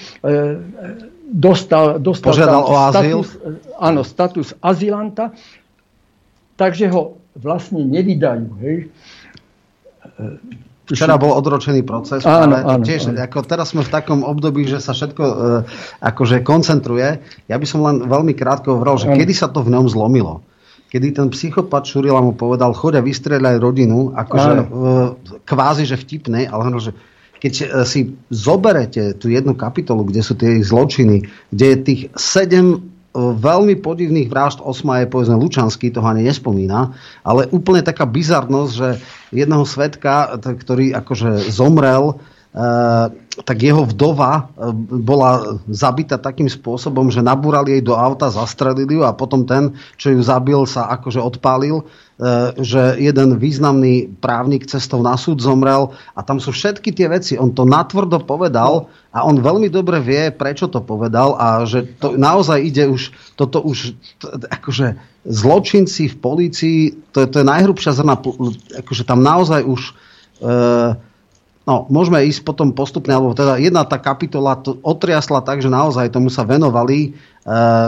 dostal, 1.31 2.03
dostal 2.03 2.35
Požiadal 2.35 2.63
o 2.67 2.75
azyl? 2.75 3.23
Status, 3.23 3.31
áno, 3.79 4.03
status 4.03 4.49
azylanta, 4.59 5.33
takže 6.59 6.91
ho 6.91 7.17
vlastne 7.39 7.87
nevydajú. 7.87 8.47
Hej. 8.59 8.77
Včera 10.89 11.21
bol 11.21 11.37
odročený 11.37 11.85
proces. 11.85 12.25
Áno, 12.25 12.65
áno, 12.65 12.81
tiež, 12.81 13.13
áno. 13.13 13.21
Ako 13.21 13.45
teraz 13.45 13.77
sme 13.77 13.85
v 13.85 13.93
takom 13.93 14.25
období, 14.25 14.65
že 14.65 14.81
sa 14.81 14.97
všetko 14.97 15.23
e, 15.23 15.35
akože 16.01 16.41
koncentruje. 16.41 17.21
Ja 17.45 17.57
by 17.61 17.67
som 17.69 17.85
len 17.85 18.09
veľmi 18.09 18.33
krátko 18.33 18.81
hovoril, 18.81 18.97
že 18.97 19.07
áno. 19.13 19.17
kedy 19.21 19.33
sa 19.37 19.53
to 19.53 19.61
v 19.61 19.77
ňom 19.77 19.85
zlomilo. 19.93 20.41
Kedy 20.89 21.21
ten 21.21 21.29
psychopat 21.29 21.85
Šurila 21.85 22.25
mu 22.25 22.33
povedal, 22.33 22.73
choď 22.73 22.99
a 22.99 23.03
vystrieľaj 23.05 23.61
rodinu, 23.61 24.17
akože 24.17 24.53
e, 24.57 24.65
kvázi, 25.45 25.85
že 25.85 26.01
vtipnej, 26.01 26.49
ale 26.49 26.61
hovoril, 26.65 26.81
že 26.89 26.93
keď 27.39 27.53
e, 27.53 27.67
si 27.85 28.01
zoberete 28.33 29.13
tú 29.21 29.29
jednu 29.29 29.53
kapitolu, 29.53 30.09
kde 30.09 30.25
sú 30.25 30.41
tie 30.41 30.57
zločiny, 30.65 31.29
kde 31.53 31.67
je 31.69 31.79
tých 31.85 32.03
sedem 32.17 32.97
veľmi 33.17 33.81
podivných 33.81 34.29
vražd 34.29 34.61
osma 34.61 35.03
je 35.03 35.11
povedzme 35.11 35.41
Lučanský, 35.41 35.89
toho 35.89 36.05
ani 36.05 36.29
nespomína, 36.29 36.93
ale 37.25 37.49
úplne 37.51 37.81
taká 37.81 38.05
bizarnosť, 38.05 38.73
že 38.73 38.89
jedného 39.33 39.65
svetka, 39.65 40.37
ktorý 40.39 40.93
akože 40.93 41.49
zomrel, 41.49 42.21
tak 43.39 43.59
jeho 43.61 43.85
vdova 43.87 44.51
bola 44.83 45.61
zabita 45.69 46.19
takým 46.19 46.49
spôsobom, 46.49 47.13
že 47.13 47.23
nabúrali 47.23 47.79
jej 47.79 47.85
do 47.85 47.95
auta, 47.95 48.33
zastrelili 48.33 48.99
ju 48.99 49.03
a 49.05 49.15
potom 49.15 49.45
ten, 49.45 49.77
čo 50.01 50.11
ju 50.11 50.21
zabil, 50.25 50.65
sa 50.65 50.89
akože 50.91 51.21
odpálil 51.23 51.85
E, 52.19 52.51
že 52.67 52.99
jeden 52.99 53.39
významný 53.39 54.11
právnik 54.19 54.67
cestou 54.67 54.99
na 55.07 55.15
súd 55.15 55.39
zomrel 55.39 55.95
a 56.19 56.21
tam 56.27 56.43
sú 56.43 56.51
všetky 56.51 56.91
tie 56.91 57.07
veci. 57.07 57.39
On 57.39 57.55
to 57.55 57.63
natvrdo 57.63 58.27
povedal 58.27 58.91
a 59.15 59.23
on 59.23 59.39
veľmi 59.39 59.71
dobre 59.71 60.03
vie, 60.03 60.35
prečo 60.35 60.67
to 60.67 60.83
povedal 60.83 61.39
a 61.39 61.63
že 61.63 61.87
to 62.03 62.19
naozaj 62.19 62.59
ide 62.59 62.91
už, 62.91 63.15
toto 63.39 63.63
už, 63.63 63.95
akože 64.51 64.99
zločinci 65.31 66.11
v 66.11 66.17
polícii, 66.19 66.79
to, 67.15 67.31
to 67.31 67.39
je 67.39 67.47
najhrubšia 67.47 67.95
zrna, 67.95 68.19
akože 68.83 69.07
tam 69.07 69.23
naozaj 69.23 69.63
už 69.63 69.81
e, 69.87 69.93
No, 71.69 71.85
môžeme 71.93 72.25
ísť 72.25 72.49
potom 72.49 72.73
postupne, 72.73 73.13
alebo 73.13 73.37
teda 73.37 73.61
jedna 73.61 73.85
tá 73.85 74.01
kapitola 74.01 74.57
to 74.57 74.81
otriasla 74.81 75.45
tak, 75.45 75.61
že 75.61 75.69
naozaj 75.69 76.09
tomu 76.09 76.33
sa 76.33 76.49
venovali 76.49 76.99
e, 77.05 77.09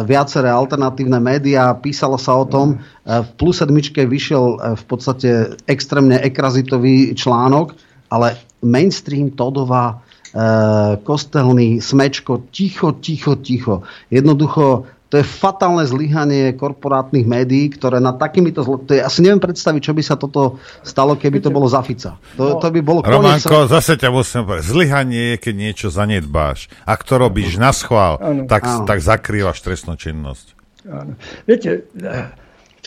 viaceré 0.05 0.52
alternatívne 0.52 1.16
médiá, 1.16 1.73
písalo 1.73 2.20
sa 2.20 2.36
o 2.36 2.44
tom. 2.44 2.77
E, 2.77 3.24
v 3.24 3.28
plus 3.40 3.57
sedmičke 3.57 4.05
vyšiel 4.05 4.44
e, 4.44 4.57
v 4.77 4.85
podstate 4.85 5.57
extrémne 5.65 6.20
ekrazitový 6.20 7.16
článok, 7.16 7.73
ale 8.12 8.36
mainstream 8.61 9.32
Todova, 9.32 9.97
e, 9.97 11.01
kostelný, 11.01 11.81
smečko, 11.81 12.52
ticho, 12.52 13.01
ticho, 13.01 13.40
ticho. 13.40 13.81
Jednoducho 14.12 14.85
to 15.11 15.19
je 15.19 15.27
fatálne 15.27 15.82
zlyhanie 15.82 16.55
korporátnych 16.55 17.27
médií, 17.27 17.66
ktoré 17.74 17.99
na 17.99 18.15
takýmito 18.15 18.62
zlo... 18.62 18.78
To 18.87 18.95
je, 18.95 19.03
asi 19.03 19.27
neviem 19.27 19.43
predstaviť, 19.43 19.82
čo 19.82 19.93
by 19.93 20.03
sa 20.07 20.15
toto 20.15 20.62
stalo, 20.87 21.19
keby 21.19 21.43
to 21.43 21.51
bolo 21.51 21.66
za 21.66 21.82
Fica. 21.82 22.15
To, 22.39 22.62
to 22.62 22.70
by 22.70 22.78
bolo 22.78 23.03
Romanko, 23.03 23.66
koniec... 23.66 23.74
zase 23.74 23.99
ťa 23.99 24.15
musím 24.15 24.47
povedať. 24.47 24.70
Zlyhanie 24.70 25.23
je, 25.35 25.37
keď 25.43 25.55
niečo 25.59 25.87
zanedbáš. 25.91 26.70
Ak 26.87 27.03
to 27.03 27.19
robíš 27.19 27.59
na 27.59 27.74
schvál, 27.74 28.23
tak, 28.47 28.62
tak 28.87 29.03
zakrývaš 29.03 29.59
trestnú 29.66 29.99
činnosť. 29.99 30.55
Áno. 30.87 31.19
Viete, 31.45 31.91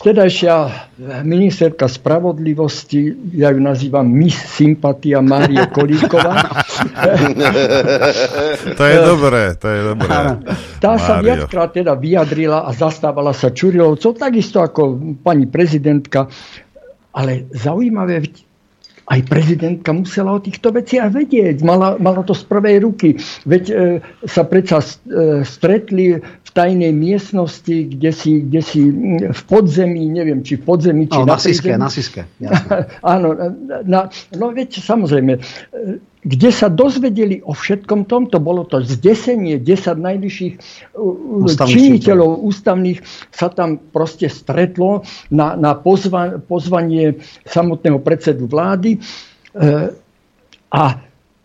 Vtedajšia 0.04 0.68
ministerka 1.24 1.88
spravodlivosti, 1.88 3.32
ja 3.40 3.48
ju 3.48 3.56
nazývam 3.56 4.04
Miss 4.04 4.36
Sympatia 4.36 5.24
Mária 5.24 5.64
Kolíková. 5.64 6.44
to 8.78 8.84
je 8.84 8.98
dobré, 9.00 9.56
to 9.56 9.64
je 9.64 9.80
dobré. 9.80 10.12
Tá 10.76 11.00
Mário. 11.00 11.06
sa 11.08 11.14
viackrát 11.24 11.72
teda 11.72 11.96
vyjadrila 11.96 12.68
a 12.68 12.70
zastávala 12.76 13.32
sa 13.32 13.48
Čurilovcov, 13.48 14.20
takisto 14.20 14.60
ako 14.60 15.16
pani 15.24 15.48
prezidentka. 15.48 16.28
Ale 17.16 17.48
zaujímavé, 17.56 18.28
aj 19.08 19.20
prezidentka 19.24 19.92
musela 19.92 20.36
o 20.36 20.40
týchto 20.40 20.72
veciach 20.72 21.12
vedieť. 21.12 21.64
Mala, 21.64 21.96
mala 22.00 22.24
to 22.24 22.32
z 22.32 22.44
prvej 22.44 22.76
ruky. 22.84 23.16
Veď 23.48 23.64
e, 23.68 23.74
sa 24.24 24.48
predsa 24.48 24.80
e, 24.80 24.88
stretli 25.44 26.20
tajnej 26.54 26.94
miestnosti, 26.94 27.90
kde 27.90 28.10
si, 28.14 28.46
kde 28.46 28.60
si 28.62 28.80
v 29.26 29.42
podzemí, 29.50 30.06
neviem, 30.06 30.46
či 30.46 30.54
v 30.54 30.62
podzemí, 30.62 31.10
či 31.10 31.18
no, 31.18 31.26
na, 31.26 31.34
na 31.34 31.38
Siske, 31.42 31.70
na 31.74 31.90
Siske. 31.90 32.22
Áno, 33.14 33.34
na, 33.82 34.06
no 34.38 34.44
veď 34.54 34.78
samozrejme, 34.78 35.42
kde 36.24 36.50
sa 36.54 36.70
dozvedeli 36.70 37.42
o 37.42 37.52
všetkom 37.52 38.06
tomto. 38.06 38.38
Bolo 38.38 38.62
to 38.64 38.80
zdesenie, 38.86 39.58
10 39.58 39.98
najvyšších 39.98 40.54
Ústavný 41.42 41.74
činiteľov 41.74 42.46
ústavných 42.46 43.02
sa 43.34 43.50
tam 43.50 43.76
proste 43.90 44.30
stretlo 44.30 45.02
na, 45.34 45.58
na 45.58 45.74
pozva, 45.74 46.38
pozvanie 46.38 47.18
samotného 47.44 47.98
predsedu 47.98 48.46
vlády 48.46 48.96
e, 48.96 48.98
a 50.70 50.84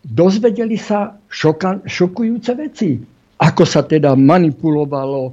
dozvedeli 0.06 0.78
sa 0.78 1.18
šoka, 1.28 1.84
šokujúce 1.84 2.54
veci 2.54 3.19
ako 3.40 3.64
sa 3.64 3.80
teda 3.80 4.12
manipulovalo 4.12 5.32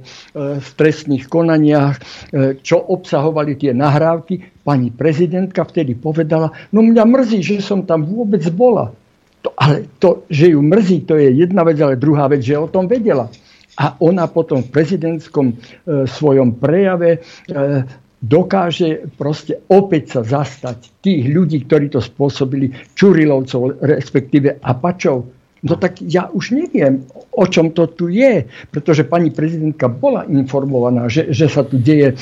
v 0.56 0.68
trestných 0.80 1.28
konaniach, 1.28 2.00
e, 2.00 2.02
čo 2.64 2.80
obsahovali 2.80 3.60
tie 3.60 3.76
nahrávky. 3.76 4.64
Pani 4.64 4.88
prezidentka 4.88 5.68
vtedy 5.68 5.92
povedala, 5.92 6.48
no 6.72 6.80
mňa 6.80 7.04
mrzí, 7.04 7.44
že 7.44 7.54
som 7.60 7.84
tam 7.84 8.08
vôbec 8.08 8.40
bola. 8.48 8.96
To, 9.44 9.52
ale 9.60 9.86
to, 10.00 10.24
že 10.32 10.56
ju 10.56 10.60
mrzí, 10.64 11.04
to 11.04 11.20
je 11.20 11.30
jedna 11.36 11.62
vec, 11.62 11.76
ale 11.84 12.00
druhá 12.00 12.26
vec, 12.26 12.40
že 12.40 12.56
o 12.56 12.66
tom 12.66 12.88
vedela. 12.88 13.28
A 13.78 13.94
ona 14.02 14.26
potom 14.26 14.64
v 14.64 14.72
prezidentskom 14.72 15.52
e, 15.52 15.54
svojom 16.08 16.56
prejave 16.56 17.10
e, 17.12 17.18
dokáže 18.18 19.06
proste 19.14 19.62
opäť 19.70 20.18
sa 20.18 20.42
zastať 20.42 20.98
tých 20.98 21.30
ľudí, 21.30 21.62
ktorí 21.68 21.92
to 21.92 22.02
spôsobili, 22.02 22.74
Čurilovcov, 22.98 23.78
respektíve 23.78 24.58
Apačov. 24.58 25.37
No 25.62 25.74
tak 25.74 25.98
ja 26.02 26.30
už 26.30 26.54
neviem, 26.54 27.02
o 27.34 27.44
čom 27.46 27.74
to 27.74 27.90
tu 27.90 28.06
je, 28.06 28.46
pretože 28.70 29.02
pani 29.02 29.34
prezidentka 29.34 29.90
bola 29.90 30.22
informovaná, 30.26 31.10
že, 31.10 31.34
že 31.34 31.50
sa 31.50 31.66
tu 31.66 31.82
deje 31.82 32.14
e, 32.14 32.16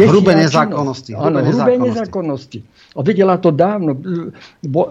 hrubé 0.00 0.32
nezákonnosti. 0.32 1.12
Áno, 1.12 1.44
hrubé 1.44 1.76
nezákonnosti. 1.76 2.64
Vedela 2.92 3.36
to 3.40 3.52
dávno, 3.52 3.96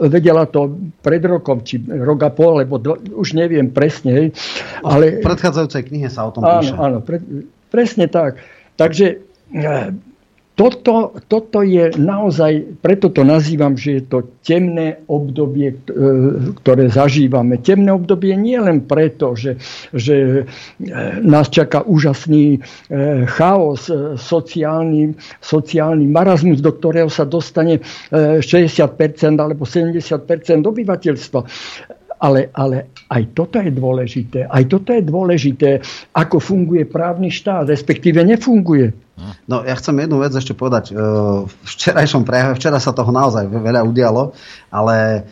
vedela 0.05 0.45
to 0.49 0.73
pred 1.01 1.21
rokom, 1.25 1.61
či 1.65 1.81
rok 1.81 2.19
a 2.25 2.29
pol, 2.33 2.61
lebo 2.61 2.77
do, 2.81 2.97
už 2.97 3.33
neviem 3.37 3.69
presne. 3.69 4.09
Hej, 4.13 4.27
ale... 4.85 5.21
V 5.21 5.25
predchádzajúcej 5.25 5.81
knihe 5.89 6.09
sa 6.09 6.29
o 6.29 6.31
tom 6.33 6.45
áno, 6.45 6.61
píše. 6.61 6.73
Áno, 6.77 6.97
pre, 7.01 7.21
presne 7.69 8.05
tak. 8.09 8.41
Takže 8.77 9.21
toto, 10.51 11.15
toto 11.31 11.63
je 11.63 11.95
naozaj, 11.95 12.83
preto 12.83 13.07
to 13.07 13.23
nazývam, 13.23 13.79
že 13.79 13.97
je 13.97 14.03
to 14.03 14.19
temné 14.43 14.99
obdobie, 15.07 15.71
e, 15.71 15.77
ktoré 16.59 16.91
zažívame. 16.91 17.63
Temné 17.63 17.95
obdobie 17.95 18.35
nie 18.35 18.59
len 18.59 18.83
preto, 18.83 19.31
že, 19.31 19.55
že 19.95 20.15
e, 20.15 20.41
nás 21.23 21.47
čaká 21.47 21.87
úžasný 21.87 22.59
e, 22.59 22.59
chaos, 23.31 23.87
sociálny, 24.19 25.15
sociálny 25.39 26.05
marazmus, 26.11 26.59
do 26.59 26.75
ktorého 26.75 27.07
sa 27.07 27.23
dostane 27.23 27.79
60% 28.11 28.91
alebo 29.39 29.63
70% 29.63 30.03
obyvateľstva. 30.67 31.39
Ale, 32.21 32.53
ale 32.53 32.93
aj 33.09 33.33
toto 33.33 33.57
je 33.57 33.73
dôležité. 33.73 34.45
Aj 34.45 34.61
toto 34.69 34.93
je 34.93 35.01
dôležité, 35.01 35.81
ako 36.13 36.37
funguje 36.37 36.85
právny 36.85 37.33
štát, 37.33 37.65
respektíve 37.65 38.21
nefunguje. 38.21 38.93
No 39.45 39.61
ja 39.65 39.75
chcem 39.77 39.97
jednu 39.97 40.21
vec 40.21 40.33
ešte 40.33 40.55
povedať. 40.55 40.95
V 40.95 41.65
včerajšom 41.65 42.23
prejave, 42.25 42.57
včera 42.57 42.77
sa 42.81 42.95
toho 42.95 43.09
naozaj 43.09 43.47
veľa 43.49 43.81
udialo, 43.85 44.33
ale 44.73 45.27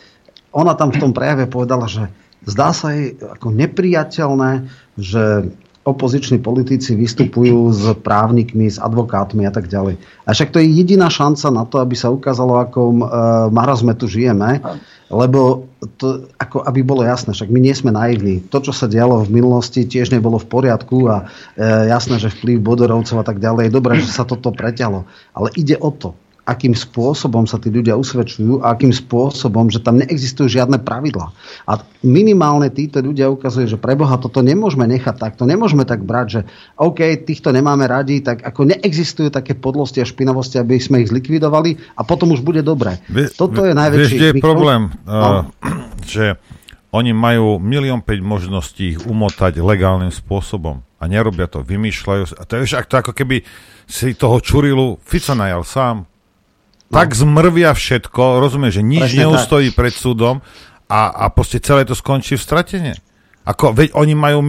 ona 0.50 0.74
tam 0.74 0.90
v 0.90 1.00
tom 1.00 1.12
prejave 1.14 1.46
povedala, 1.46 1.86
že 1.86 2.10
zdá 2.44 2.74
sa 2.74 2.94
jej 2.94 3.18
ako 3.18 3.54
nepriateľné, 3.54 4.66
že 4.98 5.52
opoziční 5.90 6.38
politici 6.38 6.94
vystupujú 6.94 7.74
s 7.74 7.84
právnikmi, 8.00 8.70
s 8.70 8.78
advokátmi 8.78 9.44
a 9.44 9.52
tak 9.52 9.66
ďalej. 9.66 9.98
A 10.26 10.30
však 10.30 10.54
to 10.54 10.62
je 10.62 10.70
jediná 10.70 11.10
šanca 11.10 11.50
na 11.50 11.64
to, 11.66 11.82
aby 11.82 11.98
sa 11.98 12.08
ukázalo, 12.08 12.62
akom 12.62 13.02
marazme 13.50 13.92
tu 13.98 14.06
žijeme 14.06 14.62
lebo 15.10 15.66
to, 15.98 16.30
ako 16.38 16.62
aby 16.70 16.86
bolo 16.86 17.02
jasné, 17.02 17.34
však 17.34 17.50
my 17.50 17.58
nie 17.58 17.74
sme 17.74 17.90
naivní. 17.90 18.46
To, 18.46 18.62
čo 18.62 18.70
sa 18.70 18.86
dialo 18.86 19.26
v 19.26 19.42
minulosti, 19.42 19.82
tiež 19.82 20.14
nebolo 20.14 20.38
v 20.38 20.46
poriadku 20.46 21.10
a 21.10 21.26
e, 21.58 21.90
jasné, 21.90 22.22
že 22.22 22.30
vplyv 22.30 22.62
Bodorovcov 22.62 23.18
a 23.18 23.26
tak 23.26 23.42
ďalej, 23.42 23.68
je 23.68 23.74
dobré, 23.74 23.98
že 23.98 24.06
sa 24.06 24.22
toto 24.22 24.54
preťalo. 24.54 25.10
Ale 25.34 25.50
ide 25.58 25.74
o 25.82 25.90
to, 25.90 26.14
akým 26.50 26.74
spôsobom 26.74 27.46
sa 27.46 27.62
tí 27.62 27.70
ľudia 27.70 27.94
usvedčujú 27.94 28.66
a 28.66 28.74
akým 28.74 28.90
spôsobom, 28.90 29.70
že 29.70 29.78
tam 29.78 30.02
neexistujú 30.02 30.50
žiadne 30.50 30.82
pravidla. 30.82 31.30
A 31.70 31.78
minimálne 32.02 32.66
títo 32.74 32.98
ľudia 32.98 33.30
ukazujú, 33.30 33.76
že 33.76 33.78
pre 33.78 33.94
Boha 33.94 34.18
toto 34.18 34.42
nemôžeme 34.42 34.82
nechať 34.90 35.14
takto, 35.14 35.46
nemôžeme 35.46 35.86
tak 35.86 36.02
brať, 36.02 36.26
že 36.26 36.40
OK, 36.74 37.22
týchto 37.22 37.54
nemáme 37.54 37.86
radi, 37.86 38.18
tak 38.18 38.42
ako 38.42 38.66
neexistujú 38.74 39.30
také 39.30 39.54
podlosti 39.54 40.02
a 40.02 40.08
špinavosti, 40.08 40.58
aby 40.58 40.82
sme 40.82 41.06
ich 41.06 41.14
zlikvidovali 41.14 41.94
a 41.94 42.02
potom 42.02 42.34
už 42.34 42.42
bude 42.42 42.66
dobré. 42.66 42.98
Vie, 43.06 43.30
toto 43.30 43.62
je 43.62 43.70
najväčší... 43.70 44.16
Vieš, 44.18 44.26
je 44.34 44.42
problém, 44.42 44.90
no. 45.06 45.46
uh, 45.46 45.70
že 46.02 46.34
oni 46.90 47.14
majú 47.14 47.62
milión 47.62 48.02
5 48.02 48.18
možností 48.18 48.98
ich 48.98 49.00
umotať 49.06 49.62
legálnym 49.62 50.10
spôsobom 50.10 50.82
a 50.98 51.04
nerobia 51.06 51.46
to, 51.46 51.62
vymýšľajú. 51.62 52.36
A 52.36 52.42
to 52.44 52.52
je 52.58 52.66
však 52.66 52.90
to 52.90 52.94
ako 52.98 53.12
keby 53.14 53.46
si 53.88 54.12
toho 54.18 54.42
Čurilu 54.42 55.00
Fico 55.00 55.32
najal 55.32 55.62
sám. 55.62 56.04
No. 56.90 56.98
Tak 56.98 57.14
zmrvia 57.14 57.70
všetko, 57.70 58.42
rozumieš, 58.42 58.82
že 58.82 58.84
nič 58.84 59.02
Presne 59.06 59.20
neustojí 59.22 59.70
tak. 59.70 59.78
pred 59.78 59.94
súdom 59.94 60.42
a, 60.90 61.00
a 61.14 61.24
proste 61.30 61.62
celé 61.62 61.86
to 61.86 61.94
skončí 61.94 62.34
v 62.34 62.42
stratene. 62.42 62.92
Ako, 63.46 63.72
veď 63.72 63.94
oni 63.94 64.14
majú, 64.18 64.42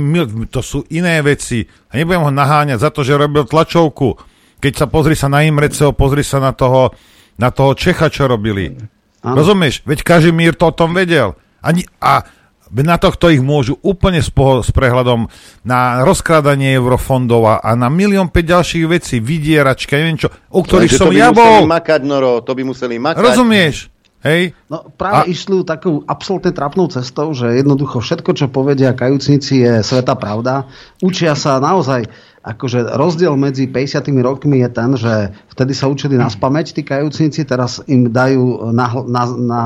to 0.49 0.59
sú 0.65 0.83
iné 0.89 1.21
veci. 1.21 1.63
A 1.93 2.01
nebudem 2.01 2.25
ho 2.25 2.33
naháňať 2.33 2.81
za 2.81 2.89
to, 2.89 3.05
že 3.05 3.15
robil 3.15 3.45
tlačovku. 3.45 4.17
Keď 4.57 4.73
sa 4.73 4.85
pozri 4.89 5.13
sa 5.13 5.29
na 5.29 5.45
Imreceho, 5.45 5.93
pozri 5.93 6.25
sa 6.25 6.41
na 6.41 6.51
toho, 6.51 6.91
na 7.37 7.53
toho 7.53 7.77
Čecha, 7.77 8.09
čo 8.09 8.25
robili. 8.25 8.73
Ano. 9.21 9.37
Rozumieš? 9.37 9.85
Veď 9.85 10.01
Kažimír 10.01 10.57
to 10.57 10.69
o 10.69 10.75
tom 10.75 10.97
vedel. 10.97 11.37
Ani, 11.61 11.85
a 12.01 12.25
na 12.71 12.95
tohto 12.95 13.27
ich 13.27 13.43
môžu 13.43 13.75
úplne 13.83 14.23
s, 14.23 14.31
poho- 14.31 14.63
s 14.63 14.71
prehľadom 14.71 15.27
na 15.67 16.07
rozkrádanie 16.07 16.71
eurofondov 16.79 17.41
a, 17.43 17.55
a 17.59 17.75
na 17.75 17.91
milión 17.91 18.31
päť 18.31 18.55
ďalších 18.55 18.85
vecí, 18.87 19.19
vydieračka, 19.19 19.99
neviem 19.99 20.17
čo, 20.17 20.31
o 20.31 20.63
ktorých 20.63 20.95
som 20.95 21.11
ja 21.11 21.35
bol. 21.35 21.67
makať, 21.67 22.07
Noro, 22.07 22.39
to 22.39 22.55
by 22.55 22.63
museli 22.63 22.95
makať. 22.95 23.19
Rozumieš? 23.19 23.91
Hej? 24.21 24.53
No 24.69 24.85
práve 24.85 25.25
a... 25.25 25.29
išli 25.29 25.65
takou 25.65 26.05
absolútne 26.05 26.53
trapnou 26.53 26.85
cestou, 26.93 27.33
že 27.33 27.57
jednoducho 27.57 27.97
všetko, 27.99 28.37
čo 28.37 28.53
povedia 28.53 28.93
kajúcnici, 28.93 29.65
je 29.65 29.73
sveta 29.81 30.13
pravda. 30.13 30.69
Učia 31.01 31.33
sa 31.33 31.57
naozaj, 31.57 32.05
akože 32.45 32.85
rozdiel 32.93 33.33
medzi 33.33 33.65
50 33.65 34.13
rokmi 34.21 34.61
je 34.61 34.69
ten, 34.69 34.89
že 34.93 35.13
vtedy 35.57 35.73
sa 35.73 35.89
učili 35.89 36.21
na 36.21 36.29
spameť 36.29 36.77
tí 36.77 36.81
kajúcnici, 36.85 37.41
teraz 37.49 37.81
im 37.89 38.13
dajú 38.13 38.69
na, 38.69 38.85
na, 39.09 39.23
na 39.25 39.61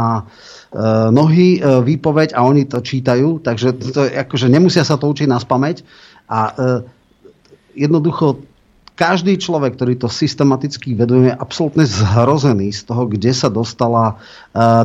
nohy 1.12 1.58
eh, 1.58 1.80
výpoveď 1.80 2.36
a 2.36 2.44
oni 2.44 2.68
to 2.68 2.84
čítajú, 2.84 3.40
takže 3.40 3.80
to, 3.96 4.12
akože 4.12 4.52
nemusia 4.52 4.84
sa 4.84 5.00
to 5.00 5.08
učiť 5.08 5.28
na 5.28 5.40
spameť 5.40 5.78
a 6.28 6.40
eh, 6.52 6.56
jednoducho 7.80 8.44
každý 8.96 9.36
človek, 9.36 9.76
ktorý 9.76 10.00
to 10.00 10.08
systematicky 10.08 10.96
veduje, 10.96 11.28
je 11.28 11.36
absolútne 11.36 11.84
zhrozený 11.84 12.72
z 12.72 12.88
toho, 12.88 13.12
kde 13.12 13.36
sa 13.36 13.52
dostala 13.52 14.16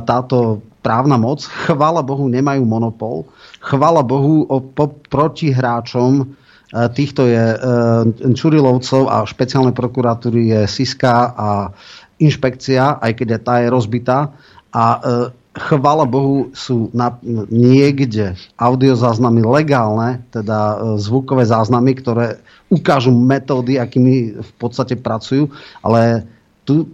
táto 0.02 0.66
právna 0.82 1.14
moc. 1.14 1.46
Chvála 1.46 2.02
Bohu, 2.02 2.26
nemajú 2.26 2.66
monopol. 2.66 3.30
Chvála 3.62 4.02
Bohu, 4.02 4.42
o, 4.50 4.58
po, 4.66 4.98
proti 5.06 5.54
hráčom 5.54 6.26
týchto 6.74 7.30
je 7.30 7.54
Čurilovcov 8.34 9.06
a 9.06 9.22
špeciálnej 9.22 9.78
prokuratúry 9.78 10.58
je 10.58 10.60
Siska 10.66 11.30
a 11.30 11.70
inšpekcia, 12.18 12.98
aj 12.98 13.14
keď 13.14 13.46
tá 13.46 13.62
je 13.62 13.70
rozbitá. 13.70 14.34
A 14.74 14.98
chvala 15.60 16.08
Bohu, 16.08 16.48
sú 16.56 16.88
na, 16.96 17.20
niekde 17.52 18.34
audiozáznamy 18.56 19.44
legálne, 19.44 20.24
teda 20.32 20.58
e, 20.58 20.76
zvukové 20.96 21.44
záznamy, 21.44 22.00
ktoré 22.00 22.40
ukážu 22.72 23.12
metódy, 23.12 23.76
akými 23.76 24.40
v 24.40 24.52
podstate 24.56 24.96
pracujú, 24.96 25.52
ale 25.84 26.24
tu 26.64 26.88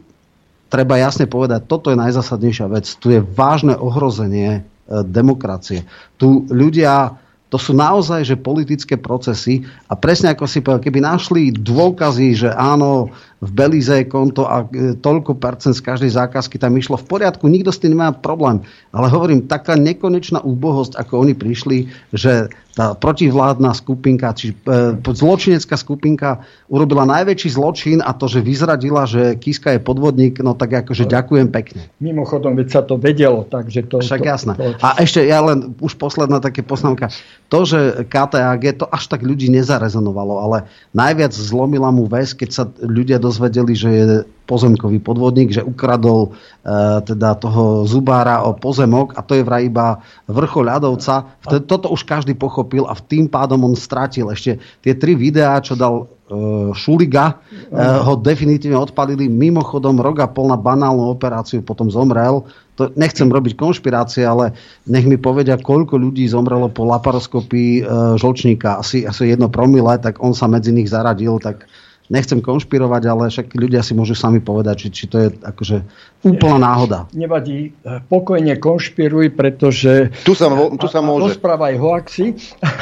treba 0.67 0.99
jasne 0.99 1.31
povedať, 1.31 1.71
toto 1.71 1.95
je 1.95 2.03
najzásadnejšia 2.03 2.67
vec. 2.67 2.91
Tu 2.99 3.15
je 3.15 3.21
vážne 3.23 3.79
ohrozenie 3.79 4.61
e, 4.61 4.61
demokracie. 5.07 5.87
Tu 6.19 6.45
ľudia 6.51 7.23
to 7.47 7.63
sú 7.63 7.79
naozaj 7.79 8.27
že 8.27 8.35
politické 8.35 8.99
procesy 8.99 9.63
a 9.87 9.95
presne 9.95 10.35
ako 10.35 10.51
si 10.51 10.59
povedal, 10.59 10.83
keby 10.83 10.99
našli 10.99 11.43
dôkazy, 11.55 12.35
že 12.35 12.51
áno, 12.51 13.15
v 13.37 13.51
Belize 13.53 13.93
je 13.93 14.09
konto 14.09 14.49
a 14.49 14.65
e, 14.65 14.97
toľko 14.97 15.37
percent 15.37 15.77
z 15.77 15.85
každej 15.85 16.11
zákazky 16.17 16.57
tam 16.57 16.73
išlo 16.73 16.97
v 16.97 17.05
poriadku, 17.05 17.45
nikto 17.53 17.69
s 17.69 17.81
tým 17.81 17.93
nemá 17.93 18.13
problém. 18.17 18.65
Ale 18.97 19.13
hovorím, 19.13 19.45
taká 19.45 19.77
nekonečná 19.77 20.41
úbohosť, 20.41 20.97
ako 20.97 21.21
oni 21.21 21.35
prišli, 21.37 21.93
že 22.17 22.49
tá 22.77 22.93
protivládna 22.93 23.73
skupinka, 23.73 24.37
či 24.37 24.53
e, 24.53 25.01
zločinecká 25.01 25.81
skupinka 25.81 26.45
urobila 26.69 27.09
najväčší 27.09 27.57
zločin 27.57 27.99
a 28.05 28.13
to, 28.13 28.29
že 28.29 28.45
vyzradila, 28.45 29.09
že 29.09 29.33
Kiska 29.41 29.73
je 29.73 29.81
podvodník, 29.81 30.45
no 30.45 30.53
tak 30.53 30.85
akože 30.85 31.09
ďakujem 31.09 31.49
pekne. 31.49 31.89
Mimochodom, 32.05 32.53
veď 32.53 32.69
sa 32.69 32.83
to 32.85 33.01
vedelo, 33.01 33.49
takže 33.49 33.89
to... 33.89 34.05
Však 34.05 34.21
to, 34.21 34.29
jasné. 34.29 34.53
To... 34.61 34.77
A 34.85 35.01
ešte 35.01 35.25
ja 35.25 35.41
len, 35.41 35.73
už 35.81 35.97
posledná 35.97 36.37
také 36.37 36.61
poznámka. 36.61 37.09
To, 37.49 37.65
že 37.65 38.05
KTAG, 38.13 38.77
to 38.77 38.85
až 38.93 39.09
tak 39.09 39.25
ľudí 39.25 39.49
nezarezonovalo, 39.49 40.45
ale 40.45 40.69
najviac 40.93 41.33
zlomila 41.33 41.89
mu 41.89 42.05
väz, 42.05 42.37
keď 42.37 42.51
sa 42.53 42.65
ľudia 42.85 43.17
dozvedeli, 43.27 43.75
že 43.75 43.91
je 43.91 44.07
pozemkový 44.47 45.03
podvodník, 45.03 45.51
že 45.51 45.67
ukradol 45.67 46.31
e, 46.31 47.03
teda 47.03 47.35
toho 47.37 47.83
zubára 47.83 48.47
o 48.47 48.55
pozemok 48.55 49.19
a 49.19 49.21
to 49.21 49.35
je 49.35 49.43
vraj 49.43 49.67
iba 49.67 49.99
vrchol 50.31 50.71
ľadovca. 50.71 51.27
Toto 51.67 51.91
už 51.91 52.07
každý 52.07 52.39
pochopil 52.39 52.87
a 52.87 52.95
v 52.95 53.03
tým 53.11 53.25
pádom 53.27 53.67
on 53.67 53.75
stratil 53.75 54.31
ešte 54.31 54.63
tie 54.87 54.95
tri 54.95 55.19
videá, 55.19 55.59
čo 55.59 55.75
dal 55.75 56.07
e, 56.31 56.71
Šuliga, 56.79 57.43
e, 57.67 57.83
ho 57.83 58.15
definitívne 58.15 58.79
odpalili. 58.79 59.27
Mimochodom, 59.27 59.99
rok 59.99 60.23
a 60.23 60.31
pol 60.31 60.47
na 60.47 60.57
banálnu 60.57 61.11
operáciu 61.11 61.61
potom 61.67 61.91
zomrel. 61.91 62.47
To 62.79 62.93
nechcem 62.95 63.27
robiť 63.27 63.59
konšpirácie, 63.59 64.23
ale 64.23 64.55
nech 64.87 65.09
mi 65.09 65.19
povedia, 65.19 65.59
koľko 65.59 65.99
ľudí 65.99 66.29
zomrelo 66.31 66.71
po 66.71 66.87
laparoskopii 66.87 67.83
e, 67.83 67.85
žlčníka. 68.15 68.79
Asi, 68.79 69.03
asi 69.03 69.27
jedno 69.27 69.51
promile, 69.51 69.99
tak 69.99 70.23
on 70.23 70.39
sa 70.39 70.47
medzi 70.47 70.71
nich 70.71 70.87
zaradil, 70.87 71.43
tak 71.43 71.67
nechcem 72.09 72.39
konšpirovať, 72.39 73.03
ale 73.07 73.25
však 73.31 73.55
ľudia 73.55 73.83
si 73.83 73.93
môžu 73.93 74.15
sami 74.15 74.39
povedať, 74.39 74.87
či, 74.87 74.89
či 74.95 75.05
to 75.11 75.17
je 75.19 75.29
akože 75.43 75.77
úplná 76.23 76.59
náhoda. 76.71 76.99
Nevadí, 77.15 77.75
pokojne 78.07 78.59
konšpiruj, 78.59 79.35
pretože 79.35 80.15
tu 80.23 80.39
sa, 80.39 80.51
tu 80.79 80.87
sa 80.87 81.01
môže. 81.03 81.35
rozprávaj 81.35 81.75
hoaxi, 81.79 82.39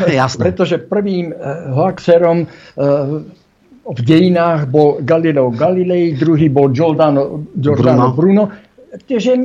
Jasné. 0.08 0.40
pretože 0.50 0.76
prvým 0.80 1.32
eh, 1.32 1.36
hoaxerom 1.72 2.44
eh, 2.44 3.42
v 3.84 4.00
dejinách 4.00 4.72
bol 4.72 5.04
Galileo 5.04 5.52
Galilei, 5.52 6.16
druhý 6.16 6.48
bol 6.48 6.72
Giordano, 6.72 7.44
Giordano 7.52 8.16
Bruno. 8.16 8.48
Bruno. 8.48 8.72
Tieže 9.04 9.36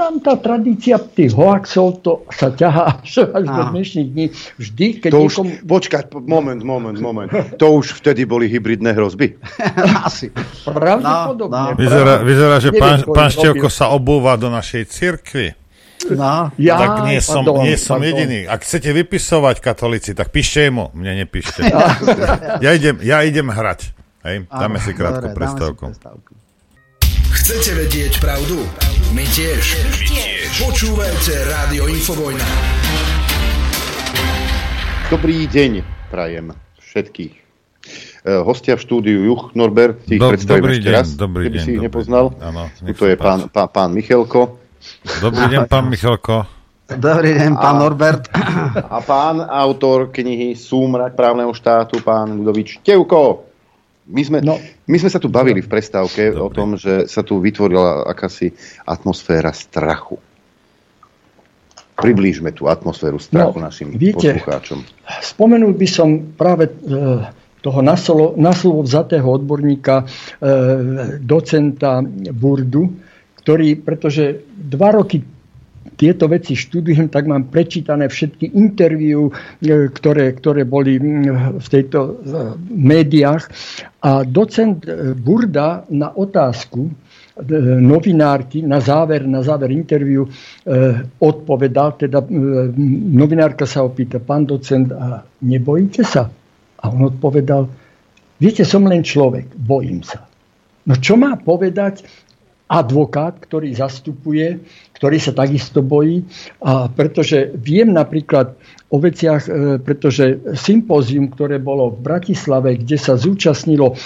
tam 0.00 0.16
tá 0.16 0.32
tradícia 0.40 0.96
tých 0.96 1.36
hoaxov, 1.36 2.00
to 2.00 2.24
sa 2.32 2.48
ťahá 2.48 3.04
až, 3.04 3.28
až 3.28 3.44
do 3.44 3.62
dnešných 3.76 4.08
dní. 4.08 4.26
Vždy, 4.56 4.86
keď 5.04 5.10
to 5.12 5.18
niekomu... 5.20 5.52
Už, 5.60 5.68
počkať, 5.68 6.04
moment, 6.24 6.62
moment, 6.64 6.96
moment. 6.96 7.28
To 7.60 7.76
už 7.76 8.00
vtedy 8.00 8.24
boli 8.24 8.48
hybridné 8.48 8.96
hrozby? 8.96 9.36
Asi. 10.08 10.32
Pravdepodobne. 10.64 11.52
No, 11.52 11.76
no. 11.76 11.76
Vyzerá, 11.76 12.14
vyzerá, 12.24 12.56
že 12.56 12.72
pán, 12.72 13.04
pán 13.04 13.28
Števko 13.28 13.68
sa 13.68 13.92
obúva 13.92 14.40
do 14.40 14.48
našej 14.48 14.88
cirkvi. 14.88 15.52
No. 16.08 16.48
Ja, 16.56 16.80
tak 16.80 17.12
nie 17.12 17.20
som, 17.20 17.44
pardon, 17.44 17.68
nie 17.68 17.76
som 17.76 18.00
jediný. 18.00 18.48
Ak 18.48 18.64
chcete 18.64 18.96
vypisovať 19.04 19.60
katolíci, 19.60 20.16
tak 20.16 20.32
píšte 20.32 20.72
mu. 20.72 20.88
Mne 20.96 21.28
nepíšte. 21.28 21.60
ja, 22.64 22.70
idem, 22.72 22.96
ja 23.04 23.20
idem 23.20 23.52
hrať. 23.52 23.92
Hej, 24.24 24.48
dáme 24.48 24.80
si 24.80 24.96
krátku 24.96 25.28
Dobre, 25.28 25.36
dáme 25.36 25.52
si 25.52 25.60
prestávku. 25.60 25.84
Chcete 27.50 27.82
vedieť 27.82 28.22
pravdu? 28.22 28.62
My 29.10 29.26
tiež. 29.26 29.82
My 29.82 30.06
tiež. 30.06 30.54
Počúvajte 30.62 31.34
Rádio 31.50 31.90
Infovojna. 31.90 32.46
Dobrý 35.10 35.50
deň, 35.50 35.82
prajem 36.14 36.54
všetkých. 36.78 37.34
E, 37.34 37.42
hostia 38.46 38.78
v 38.78 38.80
štúdiu 38.86 39.26
Juch 39.26 39.50
Norbert, 39.58 39.98
si 40.06 40.14
ich 40.14 40.22
Do- 40.22 40.30
predstavím 40.30 40.62
dobrý 40.62 40.74
ešte 40.78 40.86
deň, 40.86 40.94
raz, 40.94 41.08
dobrý 41.18 41.42
keby 41.50 41.56
deň, 41.58 41.64
si 41.66 41.70
ich 41.74 41.78
dobrý 41.82 41.86
nepoznal. 41.90 42.24
Áno, 42.38 42.62
sa 42.70 43.06
je 43.10 43.16
pán, 43.18 43.38
pán, 43.50 43.66
pán 43.66 43.90
Michelko. 43.98 44.40
Dobrý 45.18 45.44
deň, 45.50 45.60
pán 45.66 45.84
Michalko. 45.90 46.46
Dobrý 46.86 47.34
deň, 47.34 47.50
pán 47.58 47.74
A- 47.74 47.80
Norbert. 47.82 48.30
A 48.78 49.02
pán 49.02 49.42
autor 49.42 50.14
knihy 50.14 50.54
Súmrak 50.54 51.18
právneho 51.18 51.50
štátu, 51.50 51.98
pán 51.98 52.30
Ludovič 52.30 52.78
Tevko. 52.86 53.49
My 54.10 54.22
sme, 54.26 54.38
no. 54.42 54.58
my 54.90 54.96
sme 54.98 55.10
sa 55.10 55.22
tu 55.22 55.30
bavili 55.30 55.62
v 55.62 55.70
prestávke 55.70 56.34
o 56.34 56.50
tom, 56.50 56.74
že 56.74 57.06
sa 57.06 57.22
tu 57.22 57.38
vytvorila 57.38 58.04
akási 58.10 58.50
atmosféra 58.82 59.54
strachu. 59.54 60.18
Priblížme 61.94 62.50
tú 62.50 62.66
atmosféru 62.66 63.20
strachu 63.20 63.60
No, 63.60 63.64
našim 63.70 63.94
viete, 63.94 64.34
poslucháčom. 64.34 64.82
Spomenul 65.20 65.76
by 65.76 65.88
som 65.88 66.32
práve 66.32 66.66
e, 66.66 66.72
toho 67.60 67.80
nasolo, 67.84 68.34
naslovo 68.40 68.82
vzatého 68.82 69.28
odborníka, 69.28 70.02
e, 70.02 70.04
docenta 71.20 72.00
Burdu, 72.32 72.88
ktorý, 73.44 73.78
pretože 73.84 74.48
dva 74.48 74.96
roky 74.96 75.20
tieto 76.00 76.32
veci 76.32 76.56
študujem, 76.56 77.12
tak 77.12 77.28
mám 77.28 77.52
prečítané 77.52 78.08
všetky 78.08 78.56
interviu, 78.56 79.28
e, 79.60 79.92
ktoré, 79.92 80.32
ktoré 80.32 80.64
boli 80.64 80.96
v 81.60 81.68
tejto 81.68 81.98
e, 82.00 82.12
médiách. 82.72 83.44
A 84.00 84.24
docent 84.24 84.80
e, 84.88 85.12
Burda 85.12 85.84
na 85.92 86.08
otázku 86.16 86.88
novinárky 87.80 88.60
na 88.60 88.84
záver, 88.84 89.24
na 89.24 89.40
záver 89.40 89.72
interviu 89.72 90.28
odpovedal, 91.24 91.96
teda 91.96 92.20
novinárka 93.16 93.64
sa 93.64 93.80
opýta, 93.80 94.20
pán 94.20 94.44
docent, 94.44 94.92
a 94.92 95.24
nebojíte 95.40 96.04
sa? 96.04 96.28
A 96.84 96.84
on 96.92 97.08
odpovedal, 97.08 97.64
viete, 98.36 98.60
som 98.60 98.84
len 98.84 99.00
človek, 99.00 99.56
bojím 99.56 100.04
sa. 100.04 100.28
No 100.84 101.00
čo 101.00 101.16
má 101.16 101.32
povedať 101.40 102.04
advokát, 102.70 103.34
ktorý 103.42 103.74
zastupuje, 103.74 104.62
ktorý 104.94 105.18
sa 105.18 105.34
takisto 105.34 105.82
bojí. 105.82 106.22
A 106.62 106.86
pretože 106.86 107.50
viem 107.58 107.90
napríklad 107.90 108.54
o 108.94 108.96
veciach, 109.02 109.42
e, 109.46 109.50
pretože 109.82 110.38
sympózium, 110.54 111.30
ktoré 111.34 111.58
bolo 111.58 111.90
v 111.94 112.02
Bratislave, 112.06 112.78
kde 112.78 112.94
sa 112.94 113.18
zúčastnilo 113.18 113.94
e, 113.94 113.96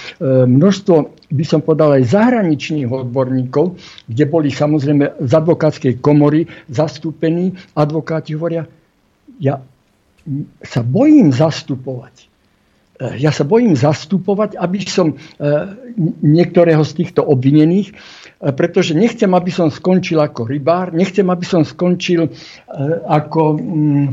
množstvo, 0.48 0.94
by 1.28 1.44
som 1.44 1.60
povedal, 1.60 2.00
aj 2.00 2.08
zahraničných 2.08 2.88
odborníkov, 2.88 3.76
kde 4.08 4.24
boli 4.24 4.48
samozrejme 4.48 5.20
z 5.20 5.32
advokátskej 5.32 6.00
komory 6.00 6.48
zastúpení, 6.72 7.52
advokáti 7.76 8.32
hovoria, 8.32 8.64
ja 9.40 9.60
sa 10.64 10.80
bojím 10.80 11.36
zastupovať. 11.36 12.33
E, 12.94 13.18
Ja 13.18 13.34
sa 13.34 13.42
bojím 13.42 13.74
zastupovať, 13.74 14.54
aby 14.54 14.78
som 14.86 15.14
e, 15.14 15.16
niektorého 16.22 16.82
z 16.86 16.92
týchto 17.02 17.26
obvinených, 17.26 17.90
e, 17.90 17.94
pretože 18.54 18.94
nechcem, 18.94 19.30
aby 19.34 19.50
som 19.50 19.68
skončil 19.70 20.22
ako 20.22 20.46
rybár, 20.46 20.94
nechcem, 20.94 21.26
aby 21.26 21.46
som 21.46 21.66
skončil 21.66 22.30
ako, 23.06 23.42
mm, 23.58 24.06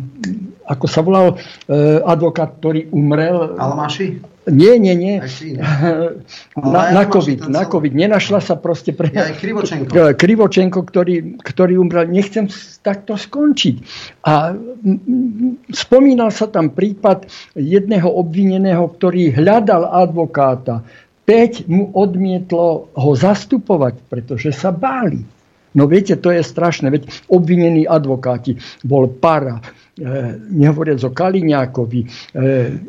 ako 0.72 0.86
sa 0.88 1.04
volal 1.04 1.36
e, 1.36 2.00
advokát, 2.00 2.56
ktorý 2.64 2.88
umrel. 2.96 3.60
Almaši? 3.60 4.24
Nie, 4.50 4.82
nie, 4.82 4.96
nie. 4.98 5.16
Na, 6.58 6.82
na 6.90 7.04
COVID, 7.06 7.46
na 7.46 7.70
COVID. 7.70 7.94
Nenašla 7.94 8.42
sa 8.42 8.58
proste 8.58 8.90
pre... 8.90 9.14
Ja 9.14 9.30
aj 9.30 9.38
Krivočenko. 9.38 9.92
Krivočenko, 10.22 10.80
ktorý, 10.82 11.38
ktorý 11.44 11.78
umrel. 11.78 12.10
Nechcem 12.10 12.50
takto 12.82 13.20
skončiť. 13.20 13.76
A 14.26 14.58
spomínal 15.70 16.34
sa 16.34 16.50
tam 16.50 16.74
prípad 16.74 17.30
jedného 17.54 18.10
obvineného, 18.10 18.90
ktorý 18.98 19.30
hľadal 19.30 19.86
advokáta. 19.86 20.82
5 21.30 21.70
mu 21.70 21.94
odmietlo 21.94 22.90
ho 22.98 23.12
zastupovať, 23.14 24.02
pretože 24.10 24.50
sa 24.58 24.74
báli. 24.74 25.22
No 25.72 25.88
viete, 25.88 26.20
to 26.20 26.34
je 26.34 26.44
strašné. 26.44 26.92
Veď 26.92 27.08
obvinení 27.32 27.88
advokáti 27.88 28.60
bol 28.84 29.08
Para, 29.08 29.64
nehovoriac 30.00 31.04
o 31.04 31.12
Kaliňákovi 31.12 32.02
e, 32.02 32.08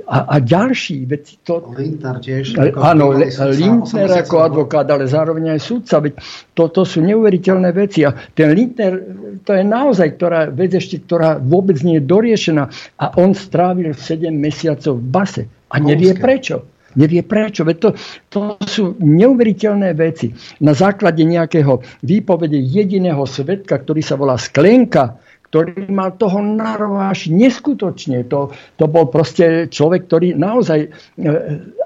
a, 0.07 0.19
a 0.23 0.37
ďalší. 0.39 1.03
Veď 1.11 1.23
to, 1.43 1.75
Lindner 1.75 2.23
tiež. 2.23 2.55
ako 2.55 2.79
áno, 2.79 3.05
Lindner 3.19 3.83
80 3.83 4.23
ako 4.23 4.37
advokát, 4.39 4.87
ale 4.87 5.11
zároveň 5.11 5.59
aj 5.59 5.61
sudca. 5.67 5.99
Veď 5.99 6.15
to, 6.55 6.71
to 6.71 6.83
sú 6.87 7.03
neuveriteľné 7.03 7.75
veci. 7.75 8.07
A 8.07 8.15
ten 8.15 8.55
Lindner, 8.55 9.03
to 9.43 9.51
je 9.51 9.65
naozaj 9.67 10.15
ktorá, 10.15 10.47
vec 10.55 10.79
ešte, 10.79 11.03
ktorá 11.03 11.43
vôbec 11.43 11.83
nie 11.83 11.99
je 11.99 12.07
doriešená. 12.07 12.65
A 13.03 13.07
on 13.19 13.35
strávil 13.35 13.99
7 13.99 14.31
mesiacov 14.31 15.03
v 15.03 15.07
base. 15.11 15.43
A 15.75 15.83
nevie 15.83 16.15
prečo. 16.15 16.71
Nevie 16.95 17.25
prečo. 17.25 17.65
Veď 17.65 17.77
to, 17.81 17.89
to 18.29 18.41
sú 18.69 18.85
neuveriteľné 19.01 19.97
veci. 19.97 20.31
Na 20.61 20.77
základe 20.77 21.25
nejakého 21.25 21.81
výpovede 22.05 22.61
jediného 22.61 23.25
svetka, 23.25 23.81
ktorý 23.81 24.05
sa 24.05 24.21
volá 24.21 24.37
Sklenka, 24.37 25.19
ktorý 25.53 25.93
mal 25.93 26.17
toho 26.17 26.41
narováš 26.41 27.29
neskutočne. 27.29 28.25
To, 28.33 28.57
to 28.81 28.89
bol 28.89 29.13
proste 29.13 29.69
človek, 29.69 30.09
ktorý 30.09 30.33
naozaj 30.33 30.81
e, 30.81 30.91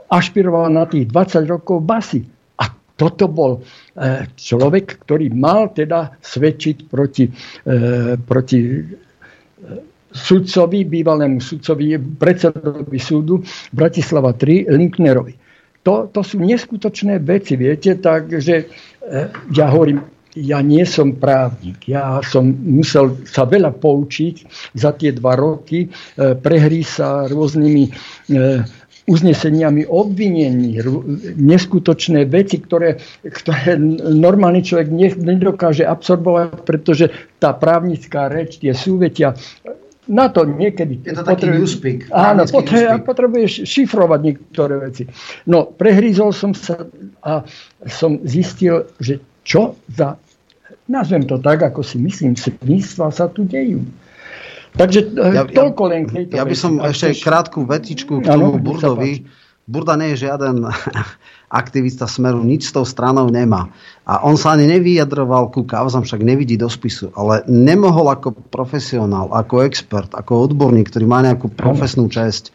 ašpiroval 0.06 0.70
na 0.70 0.86
tých 0.86 1.10
20 1.10 1.51
rokov 1.51 1.82
basy. 1.82 2.22
A 2.62 2.70
toto 2.94 3.26
bol 3.26 3.59
e, 3.59 4.30
človek, 4.38 5.02
ktorý 5.02 5.34
mal 5.34 5.74
teda 5.74 6.14
svedčiť 6.22 6.86
proti, 6.86 7.26
e, 7.26 8.14
proti 8.22 8.86
sudcovi, 10.14 10.86
bývalému 10.86 11.43
sudcovi, 11.43 11.98
predsedovi 11.98 13.02
súdu 13.02 13.43
Bratislava 13.74 14.30
3, 14.30 14.70
Linknerovi. 14.70 15.34
To, 15.82 16.06
to 16.06 16.22
sú 16.22 16.38
neskutočné 16.38 17.18
veci, 17.18 17.59
viete, 17.59 17.94
takže 17.98 18.55
ja 19.55 19.66
hovorím, 19.70 20.15
ja 20.36 20.60
nie 20.60 20.84
som 20.84 21.16
právnik, 21.16 21.88
ja 21.88 22.20
som 22.20 22.52
musel 22.52 23.16
sa 23.24 23.48
veľa 23.48 23.72
poučiť 23.80 24.44
za 24.76 24.92
tie 24.92 25.16
dva 25.16 25.32
roky, 25.32 25.88
e, 25.88 26.36
prehrí 26.36 26.84
sa 26.84 27.24
rôznymi 27.24 27.84
e, 27.88 27.90
uzneseniami 29.06 29.86
obvinení, 29.86 30.82
neskutočné 31.38 32.26
veci, 32.26 32.58
ktoré, 32.58 32.98
ktoré 33.22 33.78
normálny 34.02 34.66
človek 34.66 34.88
ne- 34.90 35.14
nedokáže 35.14 35.86
absorbovať, 35.86 36.66
pretože 36.66 37.06
tá 37.38 37.54
právnická 37.54 38.26
reč, 38.26 38.58
tie 38.58 38.74
súvetia, 38.74 39.38
na 40.10 40.26
to 40.30 40.46
niekedy... 40.46 41.02
Je 41.06 41.14
to 41.14 41.22
taký 41.22 41.50
newspeak, 41.50 42.10
Áno, 42.14 42.46
potrebuje, 42.46 43.02
potrebuješ 43.02 43.52
šifrovať 43.66 44.20
niektoré 44.22 44.74
veci. 44.78 45.02
No, 45.50 45.70
prehrízol 45.70 46.30
som 46.30 46.54
sa 46.54 46.86
a 47.22 47.46
som 47.86 48.22
zistil, 48.26 48.90
že 48.98 49.22
čo 49.46 49.78
za, 49.86 50.18
nazvem 50.86 51.26
to 51.26 51.38
tak, 51.42 51.62
ako 51.62 51.82
si 51.82 51.98
myslím, 51.98 52.34
svinstva 52.34 53.10
sa 53.10 53.26
tu 53.30 53.46
dejú. 53.46 53.82
Takže 54.76 55.16
ja, 55.16 55.42
toľko 55.48 55.82
len 55.88 56.02
k 56.04 56.10
tejto 56.22 56.32
Ja 56.36 56.44
by 56.44 56.52
veci. 56.52 56.62
som 56.62 56.72
A 56.78 56.92
ešte 56.92 57.16
krátku 57.24 57.64
vetičku 57.64 58.20
k 58.20 58.28
tomu 58.28 58.56
sa 58.56 58.60
Burdovi. 58.60 59.24
Burda 59.66 59.98
nie 59.98 60.14
je 60.14 60.30
žiaden 60.30 60.62
aktivista 61.60 62.06
Smeru, 62.06 62.46
nič 62.46 62.70
s 62.70 62.72
tou 62.74 62.86
stranou 62.86 63.26
nemá. 63.26 63.66
A 64.06 64.22
on 64.22 64.38
sa 64.38 64.54
ani 64.54 64.70
nevyjadroval 64.70 65.50
ku 65.50 65.66
kauzam, 65.66 66.06
však 66.06 66.22
nevidí 66.22 66.54
do 66.54 66.70
spisu, 66.70 67.10
ale 67.18 67.42
nemohol 67.50 68.06
ako 68.14 68.30
profesionál, 68.54 69.26
ako 69.34 69.66
expert, 69.66 70.14
ako 70.14 70.46
odborník, 70.46 70.86
ktorý 70.86 71.10
má 71.10 71.18
nejakú 71.26 71.50
profesnú 71.50 72.06
česť, 72.06 72.54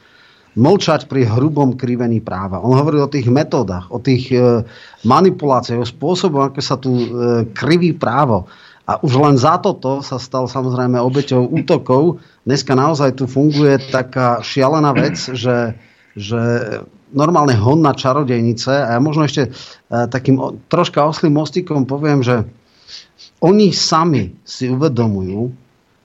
mlčať 0.56 1.08
pri 1.08 1.24
hrubom 1.24 1.80
krivení 1.80 2.20
práva. 2.20 2.60
On 2.60 2.76
hovoril 2.76 3.08
o 3.08 3.12
tých 3.12 3.32
metódach, 3.32 3.88
o 3.88 4.04
tých 4.04 4.36
e, 4.36 4.68
manipuláciách, 5.08 5.80
o 5.80 5.88
spôsobu, 5.88 6.44
ako 6.44 6.60
sa 6.60 6.76
tu 6.76 6.92
e, 6.92 7.08
kriví 7.56 7.96
právo. 7.96 8.52
A 8.84 9.00
už 9.00 9.16
len 9.16 9.40
za 9.40 9.56
toto 9.64 10.04
sa 10.04 10.20
stal 10.20 10.52
samozrejme 10.52 11.00
obeťou 11.00 11.48
útokov. 11.48 12.20
Dneska 12.44 12.76
naozaj 12.76 13.16
tu 13.16 13.32
funguje 13.32 13.80
taká 13.94 14.44
šialená 14.44 14.92
vec, 14.92 15.16
že, 15.16 15.80
že 16.20 16.42
normálne 17.16 17.56
hon 17.56 17.80
na 17.80 17.96
čarodejnice 17.96 18.72
a 18.72 18.98
ja 18.98 19.00
možno 19.00 19.24
ešte 19.24 19.48
e, 19.48 19.50
takým 20.12 20.60
troška 20.68 21.00
oslým 21.08 21.32
mostikom 21.32 21.88
poviem, 21.88 22.20
že 22.20 22.44
oni 23.40 23.72
sami 23.72 24.36
si 24.44 24.68
uvedomujú, 24.68 25.56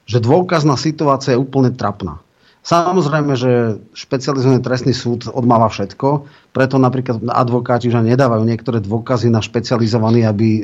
že 0.07 0.23
dôkazná 0.23 0.79
situácia 0.79 1.35
je 1.35 1.43
úplne 1.43 1.75
trapná. 1.75 2.23
Samozrejme, 2.67 3.31
že 3.39 3.79
špecializovaný 3.95 4.59
trestný 4.59 4.91
súd 4.91 5.31
odmáva 5.31 5.71
všetko, 5.71 6.27
preto 6.51 6.75
napríklad 6.75 7.23
advokáti 7.31 7.87
už 7.87 8.03
nedávajú 8.03 8.43
niektoré 8.43 8.83
dôkazy 8.83 9.31
na 9.31 9.39
špecializovaný, 9.39 10.27
aby 10.27 10.47
e, 10.59 10.61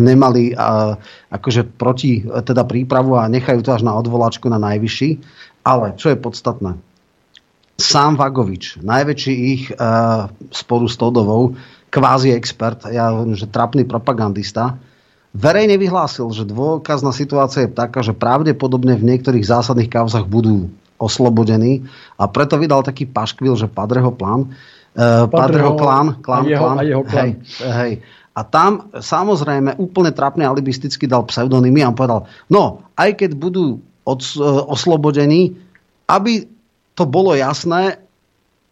nemali 0.00 0.56
a, 0.56 0.96
akože 1.28 1.68
proti 1.76 2.24
e, 2.24 2.40
teda 2.40 2.64
prípravu 2.64 3.20
a 3.20 3.28
nechajú 3.28 3.60
to 3.60 3.76
až 3.76 3.84
na 3.84 3.92
odvolačku 4.00 4.48
na 4.48 4.56
najvyšší. 4.56 5.20
Ale 5.68 6.00
čo 6.00 6.08
je 6.08 6.16
podstatné? 6.16 6.80
sám 7.78 8.18
Vagovič, 8.18 8.82
najväčší 8.82 9.34
ich 9.54 9.70
uh, 9.70 10.26
spolu 10.50 10.90
s 10.90 10.98
Todovou, 10.98 11.54
kvázi 11.94 12.34
expert, 12.34 12.82
ja 12.90 13.14
hovorím, 13.14 13.38
že 13.38 13.46
trapný 13.46 13.86
propagandista, 13.86 14.74
verejne 15.30 15.78
vyhlásil, 15.78 16.26
že 16.34 16.42
dôkazná 16.42 17.14
situácia 17.14 17.64
je 17.64 17.70
taká, 17.70 18.02
že 18.02 18.18
pravdepodobne 18.18 18.98
v 18.98 19.14
niektorých 19.14 19.46
zásadných 19.46 19.94
kauzach 19.94 20.26
budú 20.26 20.74
oslobodení 20.98 21.86
a 22.18 22.26
preto 22.26 22.58
vydal 22.58 22.82
taký 22.82 23.06
paškvil, 23.06 23.54
že 23.54 23.70
Padreho 23.70 24.10
plán, 24.10 24.50
uh, 24.50 25.26
Padreho, 25.26 25.30
Padreho 25.30 25.72
klán, 25.78 26.06
klán, 26.20 26.44
a 26.44 26.50
jeho, 26.50 26.60
klán, 26.60 26.76
a 26.76 26.82
jeho 26.82 27.02
klán. 27.06 27.22
Hej, 27.22 27.30
hej, 27.62 27.92
a 28.38 28.40
tam 28.46 28.90
samozrejme 28.94 29.78
úplne 29.82 30.14
trapne 30.14 30.46
alibisticky 30.46 31.10
dal 31.10 31.26
pseudonymy 31.26 31.82
a 31.82 31.90
povedal, 31.90 32.30
no 32.50 32.86
aj 32.94 33.18
keď 33.18 33.34
budú 33.34 33.82
od, 34.06 34.20
oslobodení, 34.70 35.58
aby 36.06 36.46
to 36.94 37.04
bolo 37.06 37.34
jasné, 37.34 37.98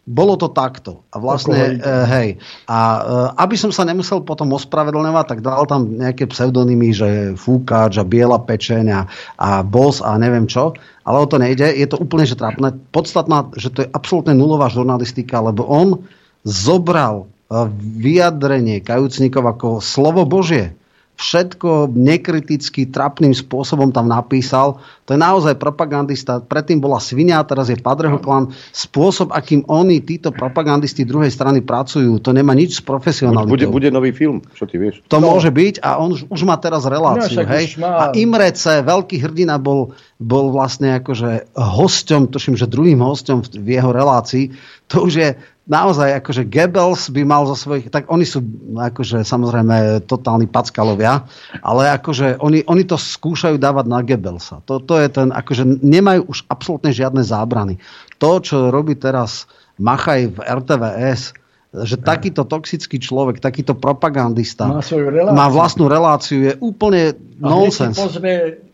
bolo 0.07 0.39
to 0.39 0.55
takto. 0.55 1.03
A 1.11 1.19
vlastne, 1.19 1.83
e, 1.83 1.93
hej, 2.07 2.29
a 2.71 2.79
e, 2.79 3.01
aby 3.43 3.59
som 3.59 3.75
sa 3.75 3.83
nemusel 3.83 4.23
potom 4.23 4.55
ospravedlňovať, 4.55 5.25
tak 5.27 5.41
dal 5.43 5.67
tam 5.67 5.99
nejaké 5.99 6.31
pseudonymy, 6.31 6.95
že 6.95 7.09
Fúkač 7.35 7.99
a 7.99 8.07
Biela 8.07 8.39
pečeň 8.39 8.85
a, 8.95 9.01
a 9.35 9.49
Boss 9.67 9.99
a 9.99 10.15
neviem 10.15 10.47
čo. 10.47 10.79
Ale 11.03 11.19
o 11.19 11.27
to 11.27 11.43
nejde. 11.43 11.67
Je 11.75 11.87
to 11.91 11.99
úplne 11.99 12.23
že 12.23 12.39
trápne. 12.39 12.79
Podstatná, 12.95 13.51
že 13.59 13.75
to 13.75 13.83
je 13.83 13.89
absolútne 13.91 14.35
nulová 14.39 14.71
žurnalistika, 14.71 15.43
lebo 15.43 15.67
on 15.67 16.07
zobral 16.47 17.27
vyjadrenie 17.79 18.83
kajúcnikov 18.83 19.59
ako 19.59 19.69
slovo 19.79 20.27
Božie 20.27 20.75
všetko 21.17 21.97
nekriticky, 21.97 22.93
trapným 22.93 23.33
spôsobom 23.33 23.89
tam 23.89 24.13
napísal. 24.13 24.79
To 25.09 25.17
je 25.17 25.21
naozaj 25.21 25.57
propagandista. 25.57 26.45
Predtým 26.45 26.77
bola 26.77 27.01
svinia, 27.01 27.41
teraz 27.49 27.73
je 27.73 27.81
Padreho 27.81 28.21
klan. 28.21 28.53
Spôsob, 28.71 29.33
akým 29.33 29.65
oni, 29.65 30.05
títo 30.05 30.29
propagandisti 30.29 31.09
druhej 31.09 31.33
strany 31.33 31.65
pracujú, 31.65 32.21
to 32.21 32.37
nemá 32.37 32.53
nič 32.53 32.79
s 32.79 32.83
profesionalitou. 32.85 33.49
Bude, 33.49 33.67
bude 33.73 33.89
nový 33.89 34.13
film, 34.13 34.45
čo 34.53 34.69
ty 34.69 34.77
vieš. 34.77 35.01
To 35.09 35.17
no. 35.17 35.33
môže 35.33 35.49
byť 35.49 35.81
a 35.81 35.97
on 35.97 36.13
už, 36.13 36.29
už 36.29 36.43
má 36.45 36.61
teraz 36.61 36.85
reláciu. 36.85 37.41
No, 37.41 37.49
hej? 37.49 37.65
Má... 37.81 37.89
A 37.89 38.05
Imrece, 38.13 38.85
veľký 38.85 39.17
hrdina, 39.25 39.57
bol, 39.57 39.97
bol 40.21 40.53
vlastne 40.53 41.01
akože 41.01 41.57
hosťom, 41.57 42.29
tuším, 42.29 42.61
že 42.61 42.69
druhým 42.69 43.01
hosťom 43.01 43.57
v 43.57 43.69
jeho 43.81 43.89
relácii. 43.89 44.53
To 44.93 45.09
už 45.09 45.13
je 45.17 45.29
naozaj 45.67 46.23
akože 46.23 46.47
Goebbels 46.47 47.11
by 47.11 47.23
mal 47.27 47.43
zo 47.51 47.59
svojich, 47.59 47.91
tak 47.91 48.07
oni 48.07 48.23
sú 48.23 48.41
akože 48.79 49.27
samozrejme 49.27 50.07
totálni 50.07 50.47
packalovia, 50.47 51.27
ale 51.61 51.91
akože 51.99 52.39
oni, 52.39 52.63
oni 52.71 52.83
to 52.87 52.95
skúšajú 52.95 53.59
dávať 53.59 53.87
na 53.91 54.01
Goebbelsa. 54.01 54.63
To, 54.71 54.79
to 54.79 55.03
je 55.03 55.09
ten, 55.11 55.35
akože 55.35 55.67
nemajú 55.83 56.31
už 56.31 56.47
absolútne 56.47 56.95
žiadne 56.95 57.27
zábrany. 57.27 57.83
To, 58.23 58.39
čo 58.39 58.71
robí 58.71 58.95
teraz 58.95 59.51
Machaj 59.77 60.33
v 60.33 60.39
RTVS, 60.41 61.37
že 61.77 62.01
takýto 62.01 62.49
toxický 62.49 62.97
človek, 62.97 63.43
takýto 63.43 63.77
propagandista 63.77 64.65
má, 64.65 64.81
má 65.35 65.47
vlastnú 65.53 65.93
reláciu, 65.93 66.49
je 66.49 66.55
úplne. 66.63 67.13
A 67.45 67.53
pozve 67.93 68.33
E, 68.33 68.66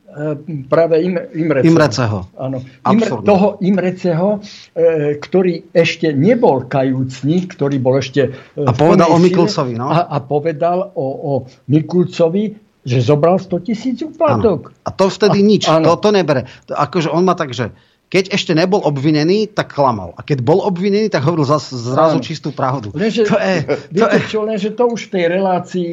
práve 0.69 1.01
Im, 1.03 1.17
Imreceho. 1.33 1.71
Imreceho. 1.73 2.19
Áno. 2.37 2.59
Imre, 2.89 3.09
toho 3.25 3.57
Imreceho, 3.65 4.39
e, 4.77 5.17
ktorý 5.17 5.73
ešte 5.73 6.13
nebol 6.13 6.69
kajúcnik, 6.69 7.57
ktorý 7.57 7.81
bol 7.81 7.97
ešte... 7.97 8.33
E, 8.53 8.67
a 8.69 8.73
povedal 8.77 9.09
o 9.09 9.19
Mikulcovi, 9.19 9.73
no? 9.73 9.89
A, 9.89 10.05
a 10.09 10.19
povedal 10.21 10.93
o, 10.93 11.07
o 11.07 11.33
Mikulcovi, 11.69 12.53
že 12.83 12.99
zobral 12.99 13.39
100 13.39 13.67
tisíc 13.67 13.97
úplatok. 14.03 14.75
A 14.83 14.91
to 14.91 15.07
vtedy 15.07 15.39
a, 15.41 15.47
nič. 15.47 15.63
To, 15.71 15.95
to 15.97 16.11
nebere. 16.11 16.51
Akože 16.67 17.09
on 17.15 17.23
má 17.23 17.39
tak, 17.39 17.55
že 17.55 17.71
keď 18.13 18.29
ešte 18.29 18.53
nebol 18.53 18.85
obvinený, 18.85 19.49
tak 19.57 19.73
klamal. 19.73 20.13
A 20.15 20.21
keď 20.21 20.45
bol 20.45 20.61
obvinený, 20.61 21.09
tak 21.09 21.25
hovoril 21.25 21.49
zas, 21.49 21.73
zrazu 21.73 22.21
čistú 22.21 22.53
pravdu. 22.53 22.93
Lenže, 22.93 23.25
to 23.25 23.41
je, 23.41 23.57
to 23.89 24.05
je... 24.05 24.19
čo, 24.29 24.45
lenže 24.45 24.77
to 24.77 24.85
už 24.85 25.09
v 25.09 25.13
tej 25.17 25.25
relácii 25.33 25.91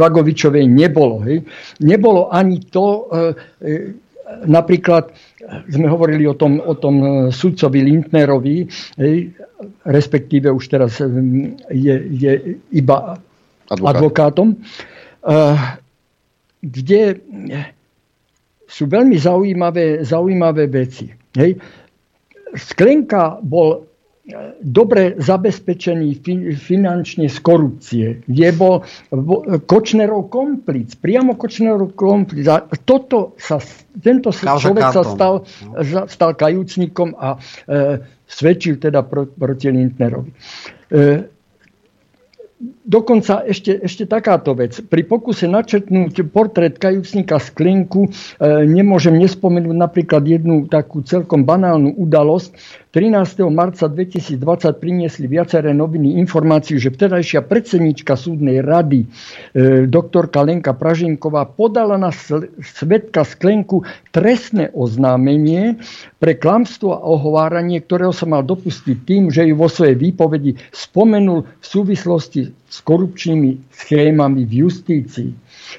Vagovičovej 0.00 0.64
nebolo. 0.64 1.20
Hej? 1.28 1.44
Nebolo 1.84 2.32
ani 2.32 2.64
to, 2.72 3.12
e, 3.12 3.36
e, 3.60 3.72
napríklad 4.48 5.12
sme 5.68 5.92
hovorili 5.92 6.24
o 6.24 6.32
tom, 6.32 6.56
o 6.56 6.72
tom 6.72 6.96
e, 7.04 7.08
sudcovi 7.28 7.84
Lindnerovi, 7.84 8.64
hej? 8.96 9.36
respektíve 9.84 10.48
už 10.48 10.64
teraz 10.72 11.04
je, 11.68 11.94
je 12.16 12.32
iba 12.72 13.20
Advokát. 13.68 13.92
advokátom, 13.92 14.56
e, 14.56 15.36
kde 16.64 17.20
sú 18.64 18.88
veľmi 18.88 19.20
zaujímavé, 19.20 20.00
zaujímavé 20.00 20.64
veci. 20.72 21.17
Hej. 21.36 21.60
Sklenka 22.56 23.36
bol 23.44 23.84
e, 24.24 24.56
dobre 24.64 25.20
zabezpečený 25.20 26.24
finančne 26.56 27.28
z 27.28 27.38
korupcie. 27.44 28.06
Je 28.24 28.48
bol 28.56 28.86
Kočnerov 29.68 30.32
komplic, 30.32 30.96
priamo 30.96 31.36
Kočnerov 31.36 31.92
komplic. 31.92 32.48
A 32.48 32.64
toto 32.88 33.36
sa, 33.36 33.60
tento 34.00 34.32
človek 34.32 34.84
sa 34.94 35.02
stal, 35.04 35.44
stal 36.08 36.30
kajúcnikom 36.32 37.12
a 37.20 37.36
e, 37.36 38.00
svedčil 38.24 38.80
teda 38.80 39.04
pro, 39.04 39.28
proti 39.28 39.68
Lindnerovi. 39.68 40.32
E, 40.88 41.37
Dokonca 42.88 43.44
ešte, 43.44 43.84
ešte 43.84 44.08
takáto 44.08 44.56
vec. 44.56 44.80
Pri 44.80 45.04
pokuse 45.04 45.44
načrtnúť 45.44 46.24
portrét 46.32 46.80
kajúcnika 46.80 47.36
Sklenku 47.36 48.08
e, 48.08 48.10
nemôžem 48.64 49.12
nespomenúť 49.20 49.76
napríklad 49.76 50.24
jednu 50.24 50.64
takú 50.72 51.04
celkom 51.04 51.44
banálnu 51.44 51.92
udalosť. 52.00 52.56
13. 52.88 53.44
marca 53.52 53.84
2020 53.84 54.40
priniesli 54.80 55.28
viaceré 55.28 55.76
noviny 55.76 56.16
informáciu, 56.24 56.80
že 56.80 56.88
vtedajšia 56.88 57.44
predsednička 57.44 58.16
súdnej 58.16 58.64
rady 58.64 59.04
e, 59.04 59.06
doktorka 59.84 60.40
Lenka 60.40 60.72
Praženková 60.72 61.52
podala 61.52 62.00
na 62.00 62.08
svetka 62.64 63.28
Sklenku 63.28 63.84
trestné 64.08 64.72
oznámenie 64.72 65.76
pre 66.16 66.32
klamstvo 66.32 66.96
a 66.96 67.04
ohováranie, 67.04 67.84
ktorého 67.84 68.16
sa 68.16 68.24
mal 68.24 68.40
dopustiť 68.40 68.96
tým, 69.04 69.28
že 69.28 69.44
ju 69.44 69.60
vo 69.60 69.68
svojej 69.68 69.92
výpovedi 69.92 70.56
spomenul 70.72 71.44
v 71.44 71.66
súvislosti 71.68 72.48
s 72.72 72.78
korupčnými 72.88 73.68
schémami 73.68 74.48
v 74.48 74.64
justícii. 74.64 75.30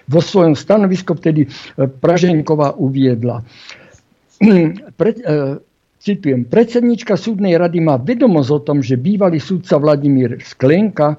Vo 0.06 0.22
svojom 0.22 0.53
stanovisku 0.53 1.18
vtedy 1.18 1.49
e, 1.49 1.90
Praženková 1.90 2.77
uviedla. 2.77 3.41
Pre, 4.99 5.10
e, 5.10 5.69
citujem, 6.00 6.48
predsednička 6.48 7.20
súdnej 7.20 7.60
rady 7.60 7.84
má 7.84 8.00
vedomosť 8.00 8.50
o 8.56 8.60
tom, 8.64 8.78
že 8.80 8.96
bývalý 8.96 9.38
súdca 9.38 9.78
Vladimír 9.78 10.40
Sklenka 10.42 11.16
e, 11.16 11.18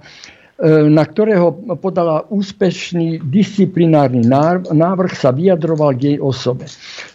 na 0.88 1.04
ktorého 1.04 1.52
podala 1.78 2.24
úspešný 2.32 3.20
disciplinárny 3.28 4.24
návrh, 4.24 5.12
sa 5.12 5.30
vyjadroval 5.30 5.94
k 5.94 6.16
jej 6.16 6.18
osobe. 6.18 6.64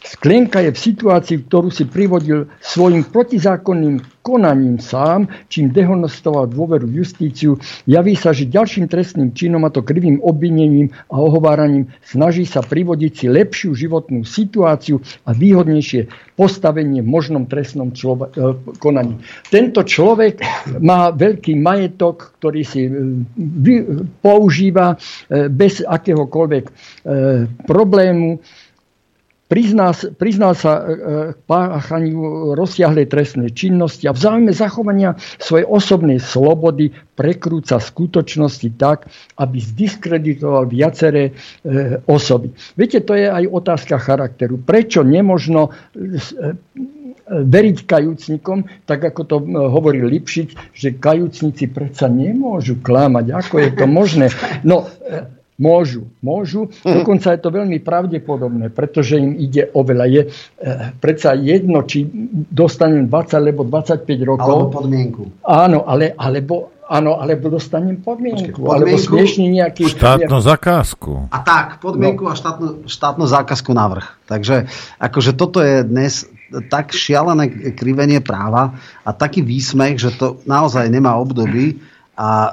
Sklenka 0.06 0.62
je 0.62 0.72
v 0.72 0.80
situácii, 0.80 1.38
ktorú 1.50 1.74
si 1.74 1.90
privodil 1.90 2.48
svojim 2.62 3.04
protizákonným 3.10 4.15
konaním 4.26 4.82
sám, 4.82 5.30
čím 5.54 5.70
dehonestoval 5.70 6.50
dôveru 6.50 6.90
v 6.90 7.06
justíciu, 7.06 7.62
javí 7.86 8.18
sa, 8.18 8.34
že 8.34 8.50
ďalším 8.50 8.90
trestným 8.90 9.38
činom, 9.38 9.62
a 9.62 9.70
to 9.70 9.86
krivým 9.86 10.18
obvinením 10.26 10.90
a 11.14 11.22
ohováraním, 11.22 11.94
snaží 12.02 12.50
sa 12.50 12.66
privodiť 12.66 13.12
si 13.14 13.26
lepšiu 13.30 13.78
životnú 13.78 14.26
situáciu 14.26 14.98
a 15.30 15.38
výhodnejšie 15.38 16.10
postavenie 16.34 17.06
v 17.06 17.08
možnom 17.08 17.46
trestnom 17.46 17.94
človek, 17.94 18.34
e, 18.34 18.40
konaní. 18.82 19.22
Tento 19.54 19.86
človek 19.86 20.42
má 20.82 21.14
veľký 21.14 21.54
majetok, 21.62 22.36
ktorý 22.42 22.62
si 22.66 22.90
e, 22.90 22.92
používa 24.26 24.98
e, 25.30 25.48
bez 25.54 25.86
akéhokoľvek 25.86 26.66
problému 27.70 28.42
Priznal, 29.46 29.94
priznal 30.18 30.58
sa 30.58 30.82
k 30.82 30.90
e, 30.90 30.90
e, 30.90 30.98
páchaniu 31.46 32.58
rozsiahlej 32.58 33.06
trestnej 33.06 33.54
činnosti 33.54 34.10
a 34.10 34.16
v 34.18 34.18
záujme 34.18 34.50
zachovania 34.50 35.14
svojej 35.38 35.70
osobnej 35.70 36.18
slobody 36.18 36.90
prekrúca 37.14 37.78
skutočnosti 37.78 38.74
tak, 38.74 39.06
aby 39.38 39.62
zdiskreditoval 39.62 40.66
viaceré 40.66 41.30
e, 41.30 41.32
osoby. 42.10 42.58
Viete, 42.74 43.06
to 43.06 43.14
je 43.14 43.30
aj 43.30 43.46
otázka 43.46 44.02
charakteru. 44.02 44.58
Prečo 44.58 45.06
nemožno 45.06 45.70
veriť 47.30 47.78
kajúcnikom, 47.86 48.86
tak 48.90 49.14
ako 49.14 49.22
to 49.30 49.38
hovorí 49.46 50.02
Lipšic, 50.02 50.74
že 50.74 50.98
kajúcnici 50.98 51.70
predsa 51.70 52.10
nemôžu 52.10 52.82
klamať. 52.82 53.26
Ako 53.34 53.56
je 53.62 53.70
to 53.78 53.86
možné? 53.86 54.30
No, 54.62 54.90
Môžu, 55.56 56.12
môžu. 56.20 56.68
Mhm. 56.84 56.96
Dokonca 57.00 57.32
je 57.32 57.40
to 57.40 57.50
veľmi 57.50 57.80
pravdepodobné, 57.80 58.76
pretože 58.76 59.16
im 59.16 59.40
ide 59.40 59.72
oveľa. 59.72 60.06
Je 60.12 60.22
e, 60.24 60.30
predsa 61.00 61.32
jedno, 61.40 61.88
či 61.88 62.04
dostanem 62.52 63.08
20 63.08 63.40
alebo 63.40 63.64
25 63.64 64.04
rokov. 64.28 64.52
Alebo 64.52 64.84
podmienku. 64.84 65.24
Áno, 65.48 65.88
ale, 65.88 66.12
alebo 66.20 66.76
Áno, 66.86 67.18
alebo 67.18 67.50
dostanem 67.50 67.98
podmienku, 67.98 68.62
Počkej, 68.62 68.70
alebo 68.70 68.94
podmienku? 68.94 69.10
smiešne 69.10 69.46
nejaký... 69.58 69.84
Štátnu 69.90 70.38
zakázku. 70.38 71.34
A 71.34 71.42
tak, 71.42 71.82
podmienku 71.82 72.22
no. 72.22 72.30
a 72.30 72.38
štátnu, 72.38 72.86
štátnu 72.86 73.26
zákazku 73.26 73.74
navrh. 73.74 74.06
Takže 74.30 74.70
akože 75.02 75.34
toto 75.34 75.66
je 75.66 75.82
dnes 75.82 76.30
tak 76.70 76.94
šialené 76.94 77.74
krivenie 77.74 78.22
práva 78.22 78.78
a 79.02 79.10
taký 79.18 79.42
výsmech, 79.42 79.98
že 79.98 80.14
to 80.14 80.38
naozaj 80.46 80.86
nemá 80.94 81.18
období 81.18 81.82
a 82.14 82.30
e, 82.30 82.52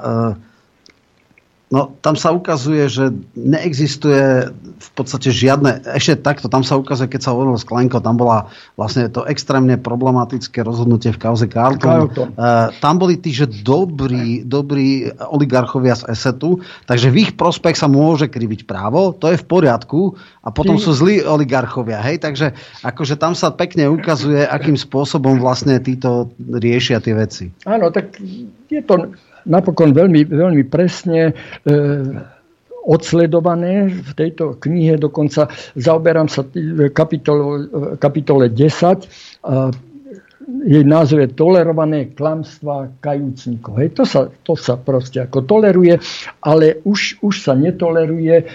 No, 1.73 1.89
tam 2.05 2.13
sa 2.13 2.29
ukazuje, 2.29 2.85
že 2.85 3.09
neexistuje 3.33 4.53
v 4.77 4.89
podstate 4.93 5.33
žiadne, 5.33 5.81
ešte 5.97 6.21
takto, 6.21 6.45
tam 6.45 6.61
sa 6.61 6.77
ukazuje, 6.77 7.09
keď 7.09 7.21
sa 7.25 7.33
hovorilo 7.33 7.57
s 7.57 7.65
Klenko, 7.65 7.97
tam 7.97 8.13
bola 8.13 8.53
vlastne 8.77 9.09
to 9.09 9.25
extrémne 9.25 9.81
problematické 9.81 10.61
rozhodnutie 10.61 11.09
v 11.09 11.17
kauze 11.17 11.49
Carlton. 11.49 11.81
Carlton. 11.81 12.29
Uh, 12.37 12.69
tam 12.77 13.01
boli 13.01 13.17
tí, 13.17 13.33
že 13.33 13.49
dobrí, 13.49 14.45
dobrí 14.45 15.09
oligarchovia 15.17 15.97
z 15.97 16.13
ESETu, 16.13 16.61
takže 16.85 17.09
v 17.09 17.25
ich 17.25 17.31
prospech 17.33 17.73
sa 17.73 17.89
môže 17.89 18.29
kriviť 18.29 18.69
právo, 18.69 19.09
to 19.17 19.33
je 19.33 19.41
v 19.41 19.45
poriadku, 19.49 20.13
a 20.45 20.53
potom 20.53 20.77
Tí- 20.77 20.85
sú 20.85 20.93
zlí 20.93 21.25
oligarchovia, 21.25 22.05
hej, 22.05 22.21
takže 22.21 22.53
akože 22.85 23.17
tam 23.17 23.33
sa 23.33 23.49
pekne 23.49 23.89
ukazuje, 23.89 24.45
akým 24.45 24.77
spôsobom 24.77 25.41
vlastne 25.41 25.81
títo 25.81 26.29
riešia 26.37 27.01
tie 27.01 27.17
veci. 27.17 27.49
Áno, 27.65 27.89
tak 27.89 28.13
je 28.69 28.81
to 28.85 29.09
napokon 29.45 29.91
veľmi, 29.91 30.27
veľmi 30.27 30.63
presne 30.67 31.31
e, 31.31 31.33
odsledované 32.83 33.87
v 33.89 34.11
tejto 34.15 34.59
knihe. 34.59 34.99
Dokonca 34.99 35.47
zaoberám 35.79 36.27
sa 36.27 36.43
t- 36.43 36.91
kapitolo, 36.91 37.67
kapitole 37.97 38.51
10 38.51 39.47
a 39.47 39.71
jej 40.43 40.83
názov 40.83 41.23
je 41.23 41.29
Tolerované 41.39 42.11
klamstvá 42.11 42.91
kajúcnikov. 42.99 43.79
Hej, 43.79 43.95
to, 43.95 44.03
sa, 44.03 44.21
to 44.43 44.59
sa 44.59 44.75
proste 44.75 45.23
ako 45.23 45.47
toleruje, 45.47 45.95
ale 46.43 46.83
už, 46.83 47.23
už 47.23 47.35
sa 47.47 47.55
netoleruje 47.55 48.43
e, 48.43 48.45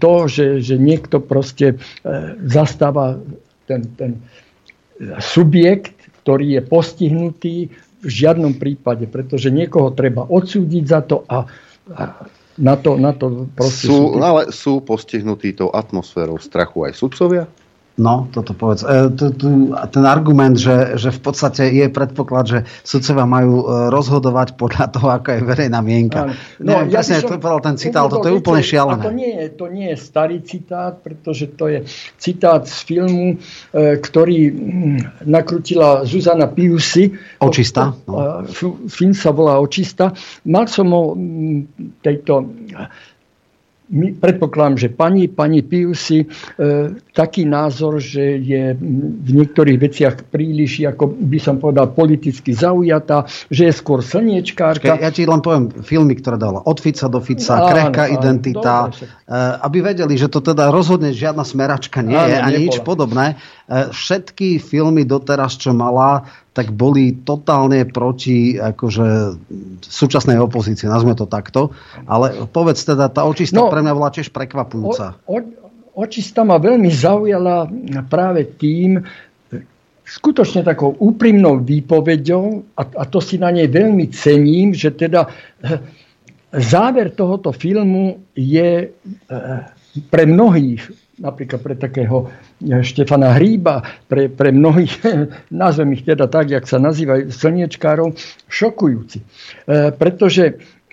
to, 0.00 0.14
že, 0.32 0.64
že 0.64 0.80
niekto 0.80 1.20
proste 1.20 1.76
e, 1.76 2.08
zastáva 2.48 3.20
ten, 3.68 3.84
ten 4.00 4.16
subjekt, 5.20 5.96
ktorý 6.24 6.58
je 6.58 6.62
postihnutý 6.64 7.56
v 8.06 8.10
žiadnom 8.10 8.54
prípade, 8.54 9.10
pretože 9.10 9.50
niekoho 9.50 9.90
treba 9.90 10.22
odsúdiť 10.22 10.84
za 10.86 11.00
to 11.02 11.26
a, 11.26 11.42
a 11.90 12.02
na 12.56 12.74
to, 12.78 12.96
na 12.96 13.12
to 13.12 13.50
proste 13.52 13.90
Sú, 13.90 14.16
sú... 14.16 14.22
ale 14.22 14.48
sú 14.54 14.80
postihnutí 14.80 15.58
tou 15.58 15.68
atmosférou 15.74 16.40
strachu 16.40 16.88
aj 16.88 16.92
sudcovia? 16.96 17.44
No, 17.96 18.28
toto 18.28 18.52
povedz. 18.52 18.84
E, 18.84 19.08
tu, 19.08 19.32
tu, 19.32 19.72
ten 19.72 20.04
argument, 20.04 20.52
že, 20.52 21.00
že 21.00 21.08
v 21.08 21.20
podstate 21.24 21.64
je 21.72 21.88
predpoklad, 21.88 22.44
že 22.44 22.58
sudcovia 22.84 23.24
majú 23.24 23.64
e, 23.64 23.88
rozhodovať 23.88 24.60
podľa 24.60 24.92
toho, 24.92 25.08
aká 25.08 25.40
je 25.40 25.42
verejná 25.48 25.80
mienka. 25.80 26.28
Áno. 26.28 26.36
No, 26.60 26.84
Neviem 26.84 26.92
ja 26.92 27.00
presne, 27.00 27.24
to 27.24 27.40
povedal 27.40 27.60
ten 27.64 27.76
citát, 27.80 28.04
toto 28.12 28.28
je 28.28 28.36
úplne 28.36 28.60
šialené. 28.60 29.00
A 29.00 29.08
to 29.08 29.16
nie, 29.16 29.32
je, 29.32 29.46
to 29.48 29.66
nie 29.72 29.88
je 29.96 29.98
starý 29.98 30.44
citát, 30.44 30.92
pretože 31.00 31.56
to 31.56 31.72
je 31.72 31.78
citát 32.20 32.68
z 32.68 32.76
filmu, 32.84 33.40
e, 33.72 33.96
ktorý 33.96 34.40
mm, 34.52 34.98
nakrutila 35.24 36.04
Zuzana 36.04 36.52
Piusi. 36.52 37.16
Očista, 37.40 37.96
no. 38.04 38.44
Film 38.92 39.16
sa 39.16 39.32
volá 39.32 39.56
Očista. 39.56 40.12
Mal 40.44 40.68
som 40.68 40.92
o 40.92 41.16
mm, 41.16 42.04
tejto 42.04 42.44
my, 43.86 44.18
predpokladám, 44.18 44.76
že 44.82 44.88
pani, 44.90 45.30
pani 45.30 45.62
Piusi 45.62 46.22
e, 46.22 46.26
taký 47.14 47.46
názor, 47.46 48.02
že 48.02 48.38
je 48.42 48.74
v 48.74 49.30
niektorých 49.30 49.78
veciach 49.78 50.14
príliš, 50.26 50.82
ako 50.82 51.14
by 51.14 51.38
som 51.38 51.62
povedal, 51.62 51.94
politicky 51.94 52.50
zaujatá, 52.50 53.30
že 53.46 53.70
je 53.70 53.72
skôr 53.72 54.02
slniečkárka. 54.02 54.98
Počkaj, 54.98 55.06
ja 55.06 55.10
ti 55.14 55.22
len 55.22 55.38
poviem 55.38 55.70
filmy, 55.86 56.18
ktoré 56.18 56.34
dala 56.34 56.66
od 56.66 56.78
Fica 56.82 57.06
do 57.06 57.22
Fica, 57.22 57.62
Áno, 57.62 57.68
Krehká 57.70 58.10
áno, 58.10 58.14
identita, 58.18 58.90
dobre, 58.90 59.06
eh, 59.06 59.66
aby 59.66 59.78
vedeli, 59.82 60.14
že 60.18 60.26
to 60.26 60.42
teda 60.42 60.74
rozhodne 60.74 61.14
žiadna 61.14 61.46
smeračka 61.46 62.02
nie 62.02 62.18
Áno, 62.18 62.26
je, 62.26 62.36
ani 62.42 62.52
nebola. 62.58 62.64
nič 62.66 62.74
podobné. 62.82 63.26
Eh, 63.70 63.90
Všetky 63.94 64.58
filmy 64.58 65.06
doteraz, 65.06 65.58
čo 65.62 65.70
mala, 65.70 66.26
tak 66.56 66.72
boli 66.72 67.12
totálne 67.20 67.84
proti 67.84 68.56
akože, 68.56 69.36
súčasnej 69.84 70.40
opozícii, 70.40 70.88
nazvime 70.88 71.12
to 71.12 71.28
takto. 71.28 71.76
Ale 72.08 72.48
povedz 72.48 72.80
teda, 72.88 73.12
tá 73.12 73.28
očista 73.28 73.60
No, 73.60 73.68
pre 73.68 73.84
mňa 73.84 73.92
bola 73.92 74.08
tiež 74.08 74.32
prekvapujúca. 74.32 75.20
O, 75.28 75.44
očista 76.00 76.48
ma 76.48 76.56
veľmi 76.56 76.88
zaujala 76.88 77.68
práve 78.08 78.48
tým, 78.56 79.04
skutočne 80.06 80.64
takou 80.64 80.96
úprimnou 80.96 81.60
výpovedou, 81.60 82.64
a, 82.78 82.82
a 82.86 83.04
to 83.04 83.20
si 83.20 83.36
na 83.36 83.52
nej 83.52 83.68
veľmi 83.68 84.08
cením, 84.14 84.72
že 84.72 84.94
teda 84.94 85.28
eh, 85.60 85.82
záver 86.56 87.12
tohoto 87.12 87.52
filmu 87.52 88.22
je 88.32 88.88
eh, 88.88 89.60
pre 90.08 90.24
mnohých, 90.24 91.05
napríklad 91.16 91.60
pre 91.60 91.74
takého 91.76 92.28
eh, 92.28 92.82
Štefana 92.84 93.36
Hríba, 93.36 93.82
pre, 94.08 94.28
pre 94.28 94.52
mnohých, 94.52 94.94
nazvem 95.52 95.96
ich 95.96 96.04
teda 96.04 96.28
tak, 96.28 96.52
jak 96.52 96.64
sa 96.68 96.76
nazývajú, 96.78 97.32
slniečkárov, 97.32 98.16
šokujúci. 98.48 99.18
Eh, 99.22 99.90
Pretože 99.92 100.44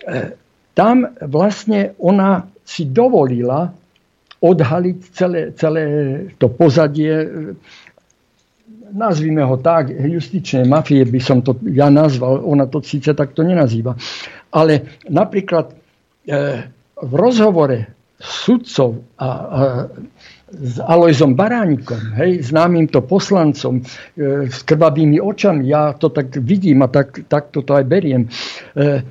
eh, 0.07 0.35
tam 0.73 1.05
vlastne 1.21 1.93
ona 2.01 2.49
si 2.65 2.89
dovolila 2.89 3.69
odhaliť 4.43 4.97
celé, 5.15 5.41
celé 5.55 5.83
to 6.35 6.51
pozadie, 6.51 7.13
e, 7.15 7.27
nazvime 8.91 9.39
ho 9.47 9.55
tak, 9.55 9.95
justičnej 9.95 10.67
mafie 10.67 11.07
by 11.07 11.19
som 11.23 11.39
to 11.39 11.55
ja 11.71 11.87
nazval, 11.87 12.43
ona 12.43 12.67
to 12.67 12.83
síce 12.83 13.15
takto 13.15 13.47
nenazýva. 13.47 13.95
Ale 14.51 14.99
napríklad 15.07 15.71
e, 15.71 15.75
v 16.99 17.13
rozhovore 17.15 17.87
sudcov 18.19 19.03
a, 19.15 19.27
a 19.27 19.59
s 20.53 20.77
Alojzom 20.77 21.34
Baránikom, 21.34 22.13
hej, 22.13 22.45
známym 22.45 22.85
to 22.85 23.01
poslancom 23.01 23.81
e, 23.81 23.84
s 24.45 24.61
krvavými 24.61 25.17
očami, 25.17 25.65
ja 25.65 25.97
to 25.97 26.13
tak 26.13 26.30
vidím 26.38 26.85
a 26.85 26.88
tak, 26.93 27.25
tak 27.25 27.49
to 27.49 27.65
aj 27.65 27.85
beriem, 27.89 28.30
e, 28.77 29.01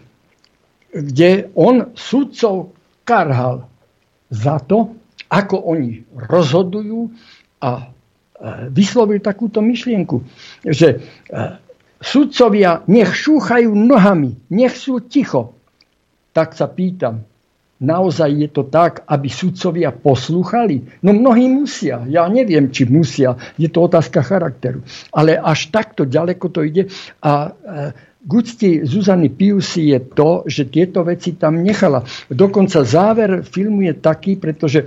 kde 0.94 1.50
on 1.58 1.90
sudcov 1.98 2.70
karhal 3.02 3.66
za 4.30 4.62
to, 4.62 4.94
ako 5.32 5.56
oni 5.74 6.06
rozhodujú 6.14 7.10
a 7.58 7.70
e, 7.74 7.84
vyslovil 8.70 9.18
takúto 9.18 9.58
myšlienku, 9.58 10.22
že 10.62 10.88
e, 10.94 10.98
sudcovia 11.98 12.86
nech 12.86 13.10
šúchajú 13.10 13.74
nohami, 13.74 14.38
nech 14.54 14.78
sú 14.78 15.02
ticho. 15.02 15.58
Tak 16.32 16.56
sa 16.56 16.64
pýtam, 16.64 17.28
naozaj 17.82 18.30
je 18.30 18.48
to 18.48 18.62
tak, 18.70 19.02
aby 19.10 19.26
sudcovia 19.28 19.90
poslúchali? 19.90 21.02
No 21.02 21.12
mnohí 21.12 21.50
musia, 21.50 22.06
ja 22.06 22.30
neviem, 22.30 22.70
či 22.70 22.86
musia, 22.86 23.34
je 23.58 23.66
to 23.66 23.90
otázka 23.90 24.22
charakteru. 24.22 24.86
Ale 25.10 25.34
až 25.36 25.74
takto 25.74 26.06
ďaleko 26.06 26.46
to 26.48 26.62
ide 26.62 26.88
a 27.20 27.50
e, 27.50 28.12
k 28.22 28.30
úcti 28.30 28.86
Zuzany 28.86 29.34
Piusy 29.34 29.90
je 29.90 30.00
to, 30.14 30.46
že 30.46 30.70
tieto 30.70 31.02
veci 31.02 31.34
tam 31.34 31.58
nechala. 31.58 32.06
Dokonca 32.30 32.86
záver 32.86 33.42
filmu 33.42 33.82
je 33.82 33.94
taký, 33.98 34.38
pretože 34.38 34.86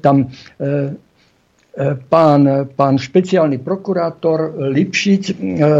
tam 0.00 0.24
e, 0.24 0.26
e, 0.56 1.05
pán, 2.08 2.72
pán 2.72 2.96
špeciálny 2.96 3.60
prokurátor 3.60 4.56
Lipšic 4.72 5.24
e, 5.28 5.34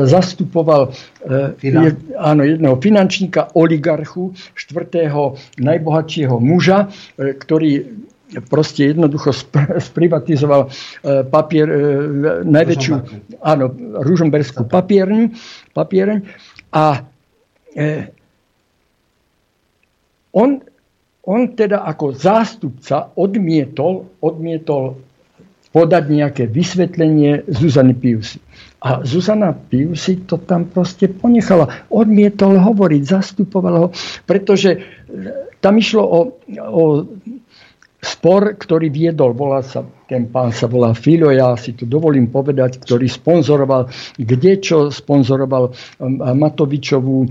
zastupoval 0.05 0.93
e, 0.93 1.57
je, 1.65 1.91
áno, 2.21 2.45
jedného 2.45 2.77
finančníka, 2.77 3.57
oligarchu, 3.57 4.37
štvrtého 4.53 5.41
najbohatšieho 5.57 6.37
muža, 6.37 6.93
e, 7.17 7.33
ktorý 7.33 7.71
proste 8.53 8.93
jednoducho 8.93 9.33
sp- 9.33 9.81
sprivatizoval 9.81 10.69
papier, 11.31 11.71
najväčšiu, 12.43 12.95
áno, 13.39 13.71
ružomberskú 14.03 14.67
papierň, 14.67 15.31
papiereň 15.71 16.27
a 16.75 17.07
on, 20.35 20.59
on 21.23 21.41
teda 21.55 21.87
ako 21.87 22.19
zástupca 22.19 23.15
odmietol, 23.15 24.11
odmietol 24.19 25.06
podať 25.77 26.09
nejaké 26.09 26.49
vysvetlenie 26.49 27.45
Zuzany 27.53 27.93
Piusy. 27.93 28.41
A 28.81 29.05
Zuzana 29.05 29.53
Piusy 29.53 30.25
to 30.25 30.41
tam 30.41 30.73
proste 30.73 31.13
ponechala. 31.13 31.69
Odmietol 31.93 32.57
hovoriť, 32.57 33.03
zastupoval 33.05 33.75
ho, 33.77 33.87
pretože 34.25 34.81
tam 35.61 35.77
išlo 35.77 36.01
o, 36.01 36.21
o 36.57 36.83
spor, 38.01 38.57
ktorý 38.57 38.89
viedol, 38.89 39.37
volá 39.37 39.61
sa, 39.61 39.85
ten 40.07 40.31
pán 40.31 40.55
sa 40.55 40.71
volá 40.71 40.95
Filo, 40.95 41.29
ja 41.29 41.59
si 41.61 41.75
tu 41.75 41.85
dovolím 41.85 42.31
povedať, 42.31 42.81
ktorý 42.81 43.11
sponzoroval, 43.11 43.91
kde 44.17 44.63
čo 44.63 44.89
sponzoroval 44.89 45.75
um, 45.99 46.23
Matovičovú 46.23 47.27
um, 47.27 47.29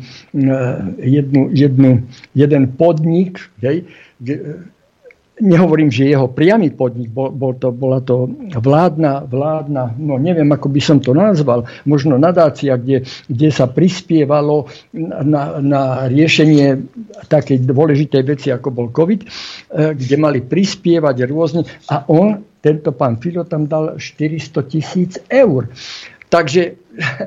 jednu, 0.99 1.49
jednu, 1.55 2.03
jeden 2.35 2.63
podnik, 2.76 3.39
hej, 3.63 3.88
nehovorím, 5.41 5.91
že 5.91 6.07
jeho 6.07 6.31
priamy 6.31 6.71
podnik, 6.71 7.11
bol, 7.11 7.27
bol 7.31 7.59
to, 7.59 7.75
bola 7.75 7.99
to 7.99 8.31
vládna, 8.55 9.27
vládna, 9.27 9.99
no 9.99 10.15
neviem, 10.15 10.47
ako 10.47 10.71
by 10.71 10.81
som 10.81 10.97
to 11.03 11.11
nazval, 11.11 11.67
možno 11.83 12.15
nadácia, 12.15 12.79
kde, 12.79 13.03
kde 13.27 13.49
sa 13.51 13.67
prispievalo 13.67 14.71
na, 14.95 15.59
na 15.59 15.81
riešenie 16.07 16.87
takej 17.27 17.67
dôležitej 17.67 18.23
veci, 18.23 18.47
ako 18.51 18.69
bol 18.71 18.87
COVID, 18.95 19.21
e, 19.23 19.27
kde 19.91 20.15
mali 20.15 20.39
prispievať 20.39 21.27
rôzne 21.27 21.67
a 21.91 22.07
on, 22.07 22.39
tento 22.63 22.95
pán 22.95 23.19
Filo, 23.19 23.43
tam 23.43 23.67
dal 23.67 23.99
400 23.99 24.71
tisíc 24.71 25.19
eur. 25.27 25.67
Takže 26.31 26.79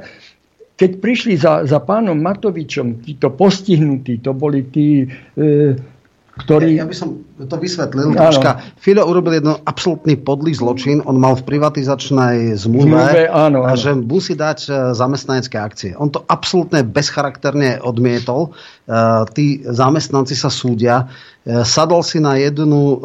keď 0.80 0.90
prišli 0.96 1.36
za, 1.36 1.68
za 1.68 1.78
pánom 1.84 2.16
Matovičom, 2.16 3.04
títo 3.04 3.36
postihnutí, 3.36 4.24
to 4.24 4.32
boli 4.32 4.64
tí... 4.72 5.04
E, 5.36 5.96
ktorý... 6.38 6.78
Ja, 6.78 6.86
ja 6.86 6.90
by 6.90 6.94
som 6.94 7.27
to 7.46 7.54
vysvetlil 7.54 8.18
troška. 8.18 8.58
Filo 8.82 9.06
urobil 9.06 9.38
jedno 9.38 9.62
absolútny 9.62 10.18
podlý 10.18 10.58
zločin. 10.58 10.98
On 11.06 11.14
mal 11.14 11.38
v 11.38 11.46
privatizačnej 11.46 12.58
zmluve, 12.58 12.90
zmluve 12.90 13.22
áno, 13.30 13.62
áno. 13.62 13.78
že 13.78 13.94
musí 13.94 14.34
dať 14.34 14.58
e, 14.66 14.70
zamestnanecké 14.98 15.54
akcie. 15.54 15.90
On 15.94 16.10
to 16.10 16.26
absolútne 16.26 16.82
bezcharakterne 16.82 17.78
odmietol. 17.78 18.50
E, 18.50 18.90
tí 19.38 19.62
zamestnanci 19.62 20.34
sa 20.34 20.50
súdia. 20.50 21.06
E, 21.46 21.62
sadol 21.62 22.02
si 22.02 22.18
na 22.18 22.34
jednu 22.40 22.98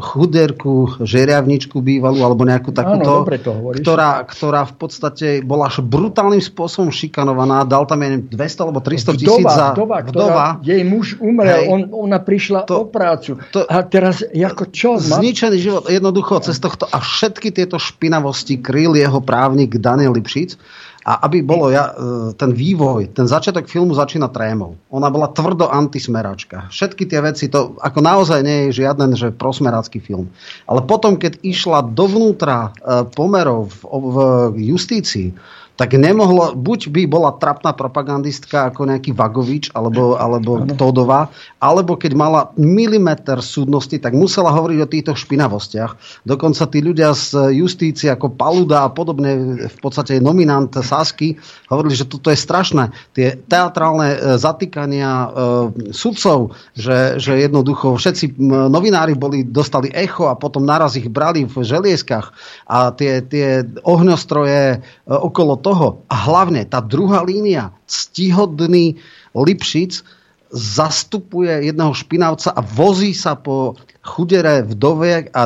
chuderku, 0.00 1.04
žeriavničku 1.04 1.76
bývalú, 1.84 2.24
alebo 2.24 2.48
nejakú 2.48 2.72
takúto, 2.72 3.28
Áno, 3.28 3.72
ktorá, 3.76 4.24
ktorá 4.24 4.62
v 4.64 4.74
podstate 4.80 5.26
bola 5.44 5.68
až 5.68 5.84
brutálnym 5.84 6.40
spôsobom 6.40 6.88
šikanovaná. 6.88 7.68
Dal 7.68 7.84
tam, 7.84 8.00
ja 8.00 8.16
200 8.16 8.64
alebo 8.64 8.80
300 8.80 9.20
tisíc 9.20 9.44
za... 9.44 9.76
Vdova, 9.76 9.98
vdova. 10.06 10.46
jej 10.64 10.80
muž 10.86 11.20
umrel, 11.20 11.68
on, 11.68 11.80
ona 11.92 12.18
prišla 12.22 12.64
to, 12.64 12.84
o 12.84 12.88
prácu. 12.88 13.36
To, 13.52 13.66
a 13.74 13.82
teraz, 13.82 14.22
ako 14.22 14.70
čo? 14.70 15.02
Zničený 15.02 15.58
život, 15.58 15.90
jednoducho, 15.90 16.38
cez 16.46 16.62
tohto 16.62 16.86
a 16.86 17.02
všetky 17.02 17.50
tieto 17.50 17.82
špinavosti 17.82 18.62
kryl 18.62 18.94
jeho 18.94 19.18
právnik 19.18 19.82
Daniel 19.82 20.14
Lipšic. 20.14 20.54
A 21.04 21.20
aby 21.28 21.44
bolo 21.44 21.68
ja, 21.68 21.92
e, 21.92 21.92
ten 22.32 22.56
vývoj, 22.56 23.12
ten 23.12 23.28
začiatok 23.28 23.68
filmu 23.68 23.92
začína 23.92 24.32
trémou. 24.32 24.80
Ona 24.88 25.12
bola 25.12 25.28
tvrdo 25.28 25.68
antismeračka. 25.68 26.72
Všetky 26.72 27.04
tie 27.04 27.20
veci, 27.20 27.52
to 27.52 27.76
ako 27.76 28.00
naozaj 28.00 28.40
nie 28.40 28.72
je 28.72 28.80
žiaden 28.80 29.12
že 29.12 29.28
prosmerácky 29.28 30.00
film. 30.00 30.32
Ale 30.64 30.80
potom, 30.80 31.20
keď 31.20 31.44
išla 31.44 31.84
dovnútra 31.92 32.72
e, 32.72 33.04
pomerov 33.12 33.68
v 33.84 34.16
justícii, 34.64 35.36
tak 35.74 35.98
nemohlo, 35.98 36.54
buď 36.54 36.94
by 36.94 37.02
bola 37.10 37.34
trapná 37.34 37.74
propagandistka 37.74 38.70
ako 38.70 38.86
nejaký 38.86 39.10
Vagovič 39.10 39.74
alebo, 39.74 40.14
alebo 40.14 40.62
Todová, 40.78 41.34
alebo 41.58 41.98
keď 41.98 42.12
mala 42.14 42.40
milimeter 42.54 43.42
súdnosti, 43.42 43.98
tak 43.98 44.14
musela 44.14 44.54
hovoriť 44.54 44.78
o 44.78 44.90
týchto 44.90 45.12
špinavostiach. 45.18 46.22
Dokonca 46.22 46.70
tí 46.70 46.78
ľudia 46.78 47.10
z 47.10 47.58
justície 47.58 48.06
ako 48.06 48.38
Paluda 48.38 48.86
a 48.86 48.90
podobne, 48.94 49.66
v 49.66 49.78
podstate 49.82 50.22
nominant 50.22 50.70
Sasky, 50.70 51.34
hovorili, 51.66 51.98
že 51.98 52.06
toto 52.06 52.30
je 52.30 52.38
strašné. 52.38 52.94
Tie 53.10 53.34
teatrálne 53.34 54.14
e, 54.14 54.18
zatýkania 54.38 55.10
e, 55.10 55.28
sudcov, 55.90 56.54
že, 56.78 57.18
že 57.18 57.50
jednoducho 57.50 57.98
všetci 57.98 58.38
novinári 58.70 59.18
boli, 59.18 59.42
dostali 59.42 59.90
echo 59.90 60.30
a 60.30 60.38
potom 60.38 60.62
naraz 60.62 60.94
ich 60.94 61.10
brali 61.10 61.50
v 61.50 61.66
želieskach 61.66 62.30
a 62.70 62.94
tie, 62.94 63.26
tie 63.26 63.66
ohňostroje 63.82 64.62
e, 64.70 64.78
okolo 65.10 65.63
toho 65.64 66.04
a 66.12 66.16
hlavne 66.28 66.68
tá 66.68 66.84
druhá 66.84 67.24
línia, 67.24 67.72
ctihodný 67.88 69.00
Lipšic 69.32 70.04
zastupuje 70.52 71.72
jedného 71.72 71.96
špinavca 71.96 72.52
a 72.52 72.60
vozí 72.60 73.16
sa 73.16 73.34
po 73.34 73.74
chudere 74.04 74.60
vdove 74.68 75.32
a 75.32 75.42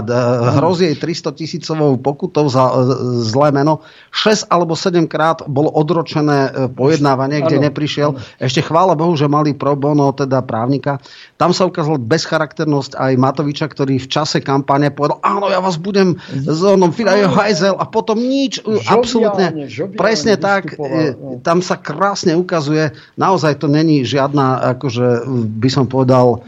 hrozí 0.59 0.90
jej 0.90 0.98
300 0.98 1.30
tisícovou 1.39 1.94
pokutou 2.02 2.51
za 2.51 2.66
e, 2.66 2.74
zlé 3.22 3.55
meno. 3.55 3.86
6 4.10 4.51
alebo 4.51 4.74
7 4.74 5.06
krát 5.06 5.47
bolo 5.47 5.70
odročené 5.70 6.51
e, 6.51 6.51
pojednávanie, 6.66 7.39
kde 7.47 7.62
ano. 7.62 7.64
neprišiel. 7.70 8.10
Ešte 8.43 8.66
chvála 8.66 8.98
Bohu, 8.98 9.14
že 9.14 9.30
mali 9.30 9.55
pro 9.55 9.78
bono, 9.78 10.10
teda 10.10 10.43
právnika. 10.43 10.98
Tam 11.39 11.55
sa 11.55 11.70
ukázala 11.70 12.02
bezcharakternosť 12.02 12.98
aj 12.98 13.12
Matoviča, 13.14 13.70
ktorý 13.70 14.02
v 14.02 14.10
čase 14.10 14.43
kampane 14.43 14.90
povedal, 14.90 15.22
áno, 15.22 15.47
ja 15.47 15.62
vás 15.62 15.78
budem 15.78 16.18
s 16.35 16.59
onom 16.59 16.90
Fidajo 16.90 17.30
Hajzel 17.30 17.78
a 17.78 17.86
potom 17.86 18.18
nič, 18.18 18.59
žobiálne, 18.59 18.90
absolútne. 18.90 19.47
Žobiálne 19.70 19.98
presne 20.02 20.35
tak, 20.35 20.74
e, 20.74 21.14
no. 21.14 21.39
tam 21.47 21.62
sa 21.62 21.78
krásne 21.78 22.35
ukazuje, 22.35 22.90
naozaj 23.14 23.62
to 23.62 23.70
není 23.70 24.02
žiadna, 24.02 24.74
akože 24.74 25.30
by 25.62 25.70
som 25.70 25.86
povedal, 25.86 26.43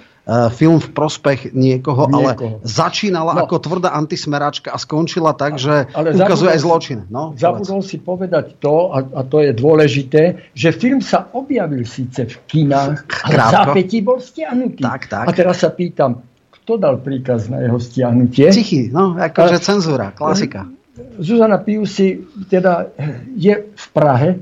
film 0.55 0.79
v 0.79 0.89
prospech 0.95 1.51
niekoho, 1.51 2.07
niekoho. 2.07 2.63
ale 2.63 2.63
začínala 2.63 3.35
no. 3.35 3.43
ako 3.43 3.57
tvrdá 3.59 3.91
antismeračka 3.99 4.71
a 4.71 4.79
skončila 4.79 5.35
tak, 5.35 5.59
že 5.59 5.91
ale 5.91 6.15
ukazuje 6.15 6.55
aj 6.55 6.61
zločin. 6.63 6.99
No, 7.11 7.35
zabudol 7.35 7.83
si 7.83 7.99
povedať 7.99 8.63
to, 8.63 8.95
a, 8.95 9.03
a 9.03 9.21
to 9.27 9.43
je 9.43 9.51
dôležité, 9.51 10.53
že 10.55 10.71
film 10.71 11.03
sa 11.03 11.27
objavil 11.35 11.83
síce 11.83 12.31
v 12.31 12.37
kinách, 12.47 13.11
ale 13.27 13.35
v 13.35 13.47
zápätí 13.51 13.99
bol 14.07 14.23
stiahnutý. 14.23 14.87
Tak, 14.87 15.11
tak. 15.11 15.27
A 15.27 15.31
teraz 15.35 15.67
sa 15.67 15.75
pýtam, 15.75 16.23
kto 16.63 16.79
dal 16.79 17.03
príkaz 17.03 17.51
na 17.51 17.67
jeho 17.67 17.83
stiahnutie? 17.83 18.55
Cichy, 18.55 18.93
no, 18.95 19.19
akože 19.19 19.59
cenzúra, 19.59 20.15
klasika. 20.15 20.71
Zuzana 21.19 21.59
Piusi 21.59 22.23
teda 22.47 22.93
je 23.35 23.73
v 23.73 23.87
Prahe, 23.91 24.39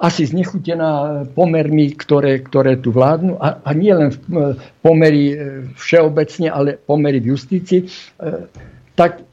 asi 0.00 0.28
znechutená 0.28 1.24
pomermi, 1.32 1.96
ktoré, 1.96 2.44
ktoré 2.44 2.76
tu 2.76 2.92
vládnu. 2.92 3.40
A, 3.40 3.64
a 3.64 3.70
nie 3.72 3.90
len 3.96 4.12
v 4.12 4.60
pomery 4.84 5.22
e, 5.32 5.34
všeobecne, 5.80 6.52
ale 6.52 6.76
pomery 6.76 7.18
v 7.24 7.32
justícii, 7.32 7.80
e, 7.80 7.88
tak 8.92 9.24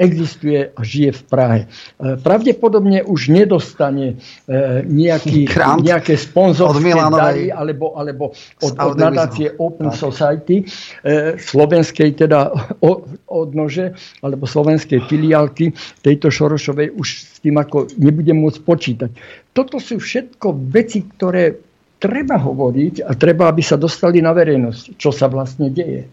existuje 0.00 0.72
a 0.72 0.80
žije 0.80 1.12
v 1.12 1.22
Prahe. 1.28 1.60
Pravdepodobne 2.00 3.04
už 3.04 3.28
nedostane 3.28 4.16
nejaký, 4.88 5.44
nejaké 5.92 6.16
sponzorské 6.16 6.96
dary 6.96 7.52
alebo, 7.52 7.92
alebo 8.00 8.32
od, 8.64 8.72
od 8.72 8.96
nadácie 8.96 9.52
Open 9.60 9.92
tak. 9.92 10.00
Society 10.00 10.64
slovenskej 11.36 12.16
teda 12.16 12.48
odnože 13.44 13.92
alebo 14.24 14.48
slovenskej 14.48 15.04
filiálky 15.04 15.76
tejto 16.00 16.32
Šorošovej 16.32 16.96
už 16.96 17.08
s 17.20 17.38
tým 17.44 17.60
ako 17.60 17.92
nebudem 18.00 18.40
môcť 18.40 18.60
počítať 18.64 19.10
toto 19.50 19.82
sú 19.82 19.98
všetko 19.98 20.70
veci, 20.70 21.02
ktoré 21.04 21.58
treba 22.00 22.40
hovoriť 22.40 23.04
a 23.04 23.12
treba, 23.18 23.50
aby 23.50 23.60
sa 23.60 23.76
dostali 23.76 24.22
na 24.22 24.32
verejnosť, 24.32 24.96
čo 24.96 25.10
sa 25.12 25.28
vlastne 25.28 25.68
deje. 25.68 26.08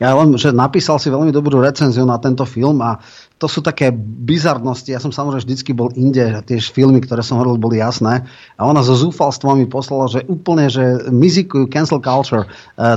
Ja 0.00 0.16
len, 0.16 0.32
že 0.36 0.50
napísal 0.50 0.96
si 0.98 1.12
veľmi 1.12 1.30
dobrú 1.34 1.60
recenziu 1.60 2.08
na 2.08 2.16
tento 2.16 2.42
film 2.48 2.80
a 2.80 2.98
to 3.40 3.48
sú 3.48 3.64
také 3.64 3.88
bizarnosti. 3.96 4.92
Ja 4.92 5.00
som 5.00 5.16
samozrejme 5.16 5.40
vždycky 5.48 5.72
bol 5.72 5.88
inde, 5.96 6.44
tiež 6.44 6.76
filmy, 6.76 7.00
ktoré 7.00 7.24
som 7.24 7.40
hovoril, 7.40 7.56
boli 7.56 7.80
jasné. 7.80 8.28
A 8.60 8.68
ona 8.68 8.84
zo 8.84 8.92
zúfalstvom 8.92 9.56
mi 9.56 9.64
poslala, 9.64 10.12
že 10.12 10.28
úplne, 10.28 10.68
že 10.68 11.08
mizikujú 11.08 11.64
cancel 11.72 12.04
culture. 12.04 12.44
E, 12.44 12.48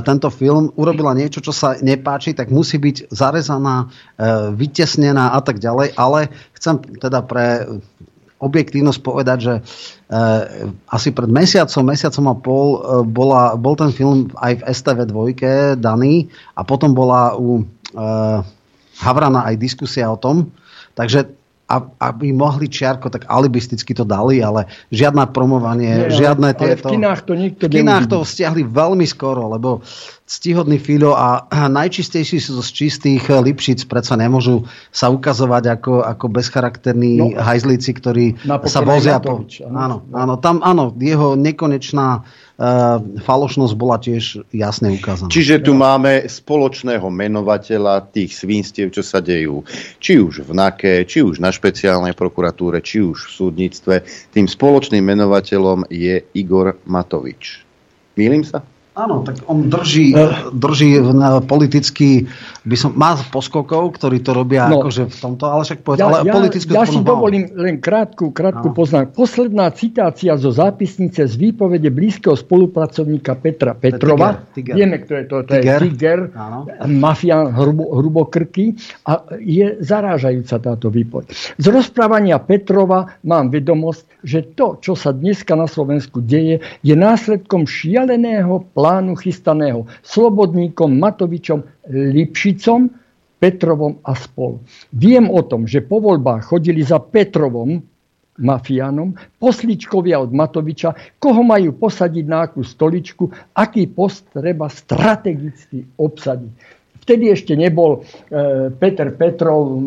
tento 0.04 0.28
film 0.28 0.68
urobila 0.76 1.16
niečo, 1.16 1.40
čo 1.40 1.48
sa 1.48 1.80
nepáči, 1.80 2.36
tak 2.36 2.52
musí 2.52 2.76
byť 2.76 3.08
zarezaná, 3.08 3.88
e, 4.20 4.52
vytesnená 4.52 5.32
a 5.32 5.40
tak 5.40 5.64
ďalej. 5.64 5.96
Ale 5.96 6.28
chcem 6.52 6.76
teda 7.00 7.24
pre 7.24 7.80
objektívnosť 8.42 9.00
povedať, 9.00 9.38
že 9.40 9.54
e, 9.58 9.62
asi 10.90 11.08
pred 11.14 11.30
mesiacom, 11.30 11.82
mesiacom 11.86 12.24
a 12.28 12.34
pol 12.34 12.68
e, 12.74 12.78
bola, 13.06 13.54
bol 13.54 13.78
ten 13.78 13.94
film 13.94 14.28
aj 14.38 14.60
v 14.60 14.62
STV 14.68 14.98
2 15.08 15.78
daný 15.78 16.28
a 16.58 16.66
potom 16.66 16.92
bola 16.92 17.38
u 17.38 17.62
e, 17.62 18.02
Havrana 18.94 19.46
aj 19.50 19.58
diskusia 19.58 20.06
o 20.06 20.18
tom. 20.18 20.54
Takže 20.94 21.26
a, 21.64 21.80
aby 22.12 22.30
mohli 22.36 22.68
čiarko, 22.68 23.08
tak 23.08 23.24
alibisticky 23.24 23.96
to 23.96 24.04
dali, 24.04 24.44
ale 24.44 24.68
žiadne 24.92 25.24
promovanie, 25.32 26.06
Nie, 26.06 26.12
žiadne 26.12 26.52
tieto... 26.52 26.92
Ale 26.92 26.92
v 26.92 26.94
kinách 27.00 27.20
to 27.24 27.32
nikto 27.32 27.62
V 27.66 27.72
kinách 27.72 28.04
to 28.12 28.18
stiahli 28.20 28.68
veľmi 28.68 29.08
skoro, 29.08 29.48
lebo 29.48 29.80
ctihodný 30.24 30.80
Filo 30.80 31.12
a 31.14 31.46
najčistejší 31.78 32.40
sú 32.40 32.60
z 32.60 32.70
čistých 32.72 33.28
Lipšic 33.28 33.86
predsa 33.86 34.16
nemôžu 34.16 34.64
sa 34.90 35.12
ukazovať 35.12 35.80
ako, 35.80 35.94
ako 36.04 36.24
bezcharakterní 36.32 37.12
no, 37.20 37.26
hajzlíci, 37.36 37.90
ktorí 37.94 38.26
sa 38.66 38.80
vozia 38.80 39.20
po... 39.20 39.44
Áno, 39.70 40.04
áno, 40.12 40.34
tam 40.40 40.64
áno, 40.64 40.92
jeho 40.96 41.36
nekonečná 41.36 42.24
Ehm, 42.54 43.18
falošnosť 43.18 43.74
bola 43.74 43.98
tiež 43.98 44.46
jasne 44.54 44.94
ukázaná. 44.94 45.26
Čiže 45.26 45.66
tu 45.66 45.74
máme 45.74 46.22
spoločného 46.30 47.02
menovateľa 47.10 48.06
tých 48.14 48.30
svinstiev, 48.38 48.94
čo 48.94 49.02
sa 49.02 49.18
dejú. 49.18 49.66
Či 49.98 50.22
už 50.22 50.46
v 50.46 50.54
NAKE, 50.54 51.02
či 51.02 51.26
už 51.26 51.42
na 51.42 51.50
špeciálnej 51.50 52.14
prokuratúre, 52.14 52.78
či 52.78 53.02
už 53.02 53.26
v 53.26 53.30
súdnictve. 53.42 53.94
Tým 54.30 54.46
spoločným 54.46 55.02
menovateľom 55.02 55.90
je 55.90 56.22
Igor 56.38 56.78
Matovič. 56.86 57.66
Mýlim 58.14 58.46
sa? 58.46 58.62
Áno, 58.94 59.26
tak 59.26 59.42
on 59.50 59.66
drží, 59.66 60.14
drží 60.54 61.02
na 61.18 61.42
politicky, 61.42 62.30
by 62.62 62.76
som, 62.78 62.94
má 62.94 63.18
poskokov, 63.34 63.98
ktorí 63.98 64.22
to 64.22 64.30
robia 64.30 64.70
no, 64.70 64.86
akože 64.86 65.10
v 65.10 65.18
tomto, 65.18 65.50
ale 65.50 65.66
však 65.66 65.82
povedz, 65.82 65.98
ja, 65.98 66.06
ale 66.06 66.22
ja, 66.22 66.38
Ja 66.46 66.86
si 66.86 67.02
dovolím 67.02 67.50
len 67.58 67.82
krátku, 67.82 68.30
krátku 68.30 68.70
poznámku. 68.70 69.18
Posledná 69.18 69.66
citácia 69.74 70.38
zo 70.38 70.54
zápisnice 70.54 71.26
z 71.26 71.34
výpovede 71.34 71.90
blízkeho 71.90 72.38
spolupracovníka 72.38 73.34
Petra 73.34 73.74
Petrova. 73.74 74.38
Tiger, 74.54 74.54
tiger. 74.54 74.74
Vieme, 74.78 74.96
kto 75.02 75.12
je 75.18 75.24
to. 75.26 75.36
To 75.42 75.52
Tiger. 75.58 75.80
je 75.82 75.90
Tiger, 75.90 76.20
mafián 76.86 77.50
hrubo, 77.50 77.98
hrubokrky. 77.98 78.78
A 79.10 79.26
je 79.42 79.74
zarážajúca 79.82 80.62
táto 80.62 80.86
výpoveď. 80.94 81.34
Z 81.58 81.66
rozprávania 81.66 82.38
Petrova 82.38 83.10
mám 83.26 83.50
vedomosť, 83.50 84.22
že 84.22 84.40
to, 84.54 84.78
čo 84.78 84.94
sa 84.94 85.10
dneska 85.10 85.58
na 85.58 85.66
Slovensku 85.66 86.22
deje, 86.22 86.62
je 86.86 86.94
následkom 86.94 87.66
šialeného 87.66 88.70
plánu 88.84 89.16
chystaného 89.16 89.88
Slobodníkom, 90.04 90.92
Matovičom, 91.00 91.64
Lipšicom, 91.88 92.92
Petrovom 93.40 93.96
a 94.04 94.12
spol. 94.12 94.60
Viem 94.92 95.32
o 95.32 95.40
tom, 95.40 95.64
že 95.64 95.80
po 95.80 96.04
voľbách 96.04 96.52
chodili 96.52 96.84
za 96.84 97.00
Petrovom, 97.00 97.80
mafiánom, 98.36 99.16
posličkovia 99.40 100.20
od 100.20 100.36
Matoviča, 100.36 101.16
koho 101.16 101.40
majú 101.40 101.72
posadiť 101.80 102.24
na 102.28 102.44
akú 102.44 102.60
stoličku, 102.60 103.32
aký 103.56 103.88
post 103.88 104.28
treba 104.36 104.68
strategicky 104.68 105.88
obsadiť. 105.96 106.52
Vtedy 107.04 107.36
ešte 107.36 107.52
nebol 107.52 108.00
e, 108.00 108.72
Peter 108.80 109.12
Petrov 109.12 109.60
e, 109.68 109.78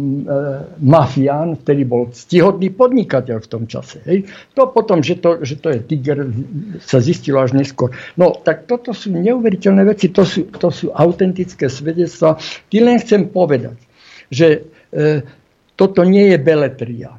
mafián, 0.85 1.57
vtedy 1.57 1.81
bol 1.81 2.13
stihodný 2.13 2.69
podnikateľ 2.69 3.41
v 3.41 3.49
tom 3.49 3.65
čase. 3.65 4.05
Hej. 4.05 4.29
To 4.53 4.69
potom, 4.69 5.01
že 5.01 5.17
to, 5.17 5.41
že 5.41 5.57
to 5.57 5.73
je 5.73 5.79
tiger, 5.81 6.29
sa 6.77 7.01
zistilo 7.01 7.41
až 7.41 7.57
neskôr. 7.57 7.89
No, 8.21 8.37
tak 8.37 8.69
toto 8.69 8.93
sú 8.93 9.09
neuveriteľné 9.17 9.81
veci, 9.89 10.13
to 10.13 10.21
sú, 10.21 10.45
to 10.53 10.69
sú 10.69 10.93
autentické 10.93 11.65
svedectvá. 11.65 12.37
Ty 12.69 12.77
len 12.85 13.01
chcem 13.01 13.25
povedať, 13.33 13.81
že 14.29 14.69
e, 14.93 15.25
toto 15.73 16.05
nie 16.05 16.29
je 16.29 16.37
beletria, 16.37 17.17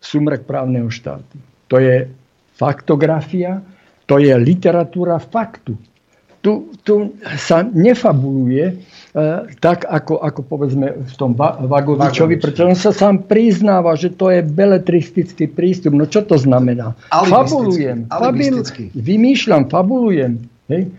sumrak 0.00 0.48
právneho 0.48 0.88
štátu. 0.88 1.36
To 1.68 1.76
je 1.76 2.08
faktografia, 2.56 3.60
to 4.08 4.16
je 4.16 4.32
literatúra 4.40 5.20
faktu 5.20 5.76
tu, 6.46 6.70
tu 6.86 7.18
sa 7.34 7.66
nefabuluje 7.66 8.70
e, 8.70 8.74
tak, 9.58 9.82
ako, 9.82 10.22
ako 10.22 10.40
povedzme 10.46 10.86
v 11.02 11.14
tom 11.18 11.34
Vagovičovi, 11.34 12.38
pretože 12.38 12.62
on 12.70 12.78
sa 12.78 12.94
sám 12.94 13.26
priznáva, 13.26 13.98
že 13.98 14.14
to 14.14 14.30
je 14.30 14.46
beletristický 14.46 15.50
prístup. 15.50 15.98
No 15.98 16.06
čo 16.06 16.22
to 16.22 16.38
znamená? 16.38 16.94
Fabulujem, 17.10 18.06
fabil, 18.06 18.62
vymýšľam, 18.94 19.66
fabulujem. 19.66 20.38
Hej? 20.70 20.94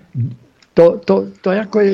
To, 0.76 1.00
to, 1.00 1.32
to 1.40 1.48
ako 1.56 1.78
je 1.80 1.92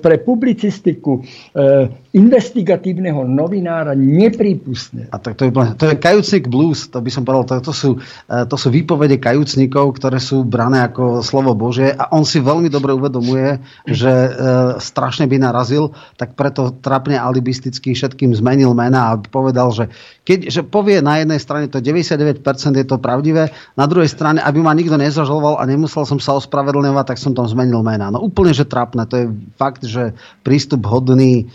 pre 0.00 0.16
publicistiku 0.24 1.20
e, 1.20 1.92
investigatívneho 2.14 3.26
novinára 3.26 3.98
neprípustné. 3.98 5.10
A 5.10 5.18
tak 5.18 5.34
to, 5.34 5.50
je, 5.50 5.52
to 5.74 5.84
je 5.90 5.98
kajúcnik 5.98 6.46
blues, 6.46 6.86
to 6.86 7.02
by 7.02 7.10
som 7.10 7.26
povedal, 7.26 7.58
to, 7.58 7.68
to, 7.68 7.74
sú, 7.74 7.90
e, 8.30 8.46
to 8.46 8.54
sú 8.54 8.70
výpovede 8.70 9.18
kajúcnikov, 9.18 9.98
ktoré 9.98 10.22
sú 10.22 10.46
brané 10.46 10.86
ako 10.86 11.26
slovo 11.26 11.58
Bože 11.58 11.90
a 11.90 12.14
on 12.14 12.22
si 12.22 12.38
veľmi 12.38 12.70
dobre 12.70 12.94
uvedomuje, 12.94 13.58
že 13.90 14.12
e, 14.14 14.30
strašne 14.78 15.26
by 15.26 15.42
narazil, 15.42 15.90
tak 16.14 16.38
preto 16.38 16.70
trapne 16.78 17.18
alibisticky 17.18 17.98
všetkým 17.98 18.30
zmenil 18.30 18.78
mena 18.78 19.10
a 19.10 19.18
povedal, 19.18 19.74
že 19.74 19.90
keď 20.22 20.54
že 20.54 20.62
povie 20.62 21.02
na 21.02 21.18
jednej 21.18 21.42
strane 21.42 21.66
to 21.66 21.82
99% 21.82 22.38
je 22.78 22.86
to 22.86 23.02
pravdivé, 23.02 23.50
na 23.74 23.90
druhej 23.90 24.06
strane, 24.06 24.38
aby 24.38 24.62
ma 24.62 24.70
nikto 24.70 24.94
nezažaloval 24.94 25.58
a 25.58 25.66
nemusel 25.66 26.06
som 26.06 26.22
sa 26.22 26.38
ospravedlňovať, 26.38 27.04
tak 27.10 27.18
som 27.18 27.34
tam 27.34 27.50
zmenil 27.50 27.82
mena. 27.82 28.14
No 28.14 28.22
úplne, 28.22 28.54
že 28.54 28.62
trápne. 28.62 29.02
To 29.10 29.16
je 29.18 29.26
fakt, 29.58 29.82
že 29.82 30.14
prístup 30.46 30.86
hodný 30.86 31.50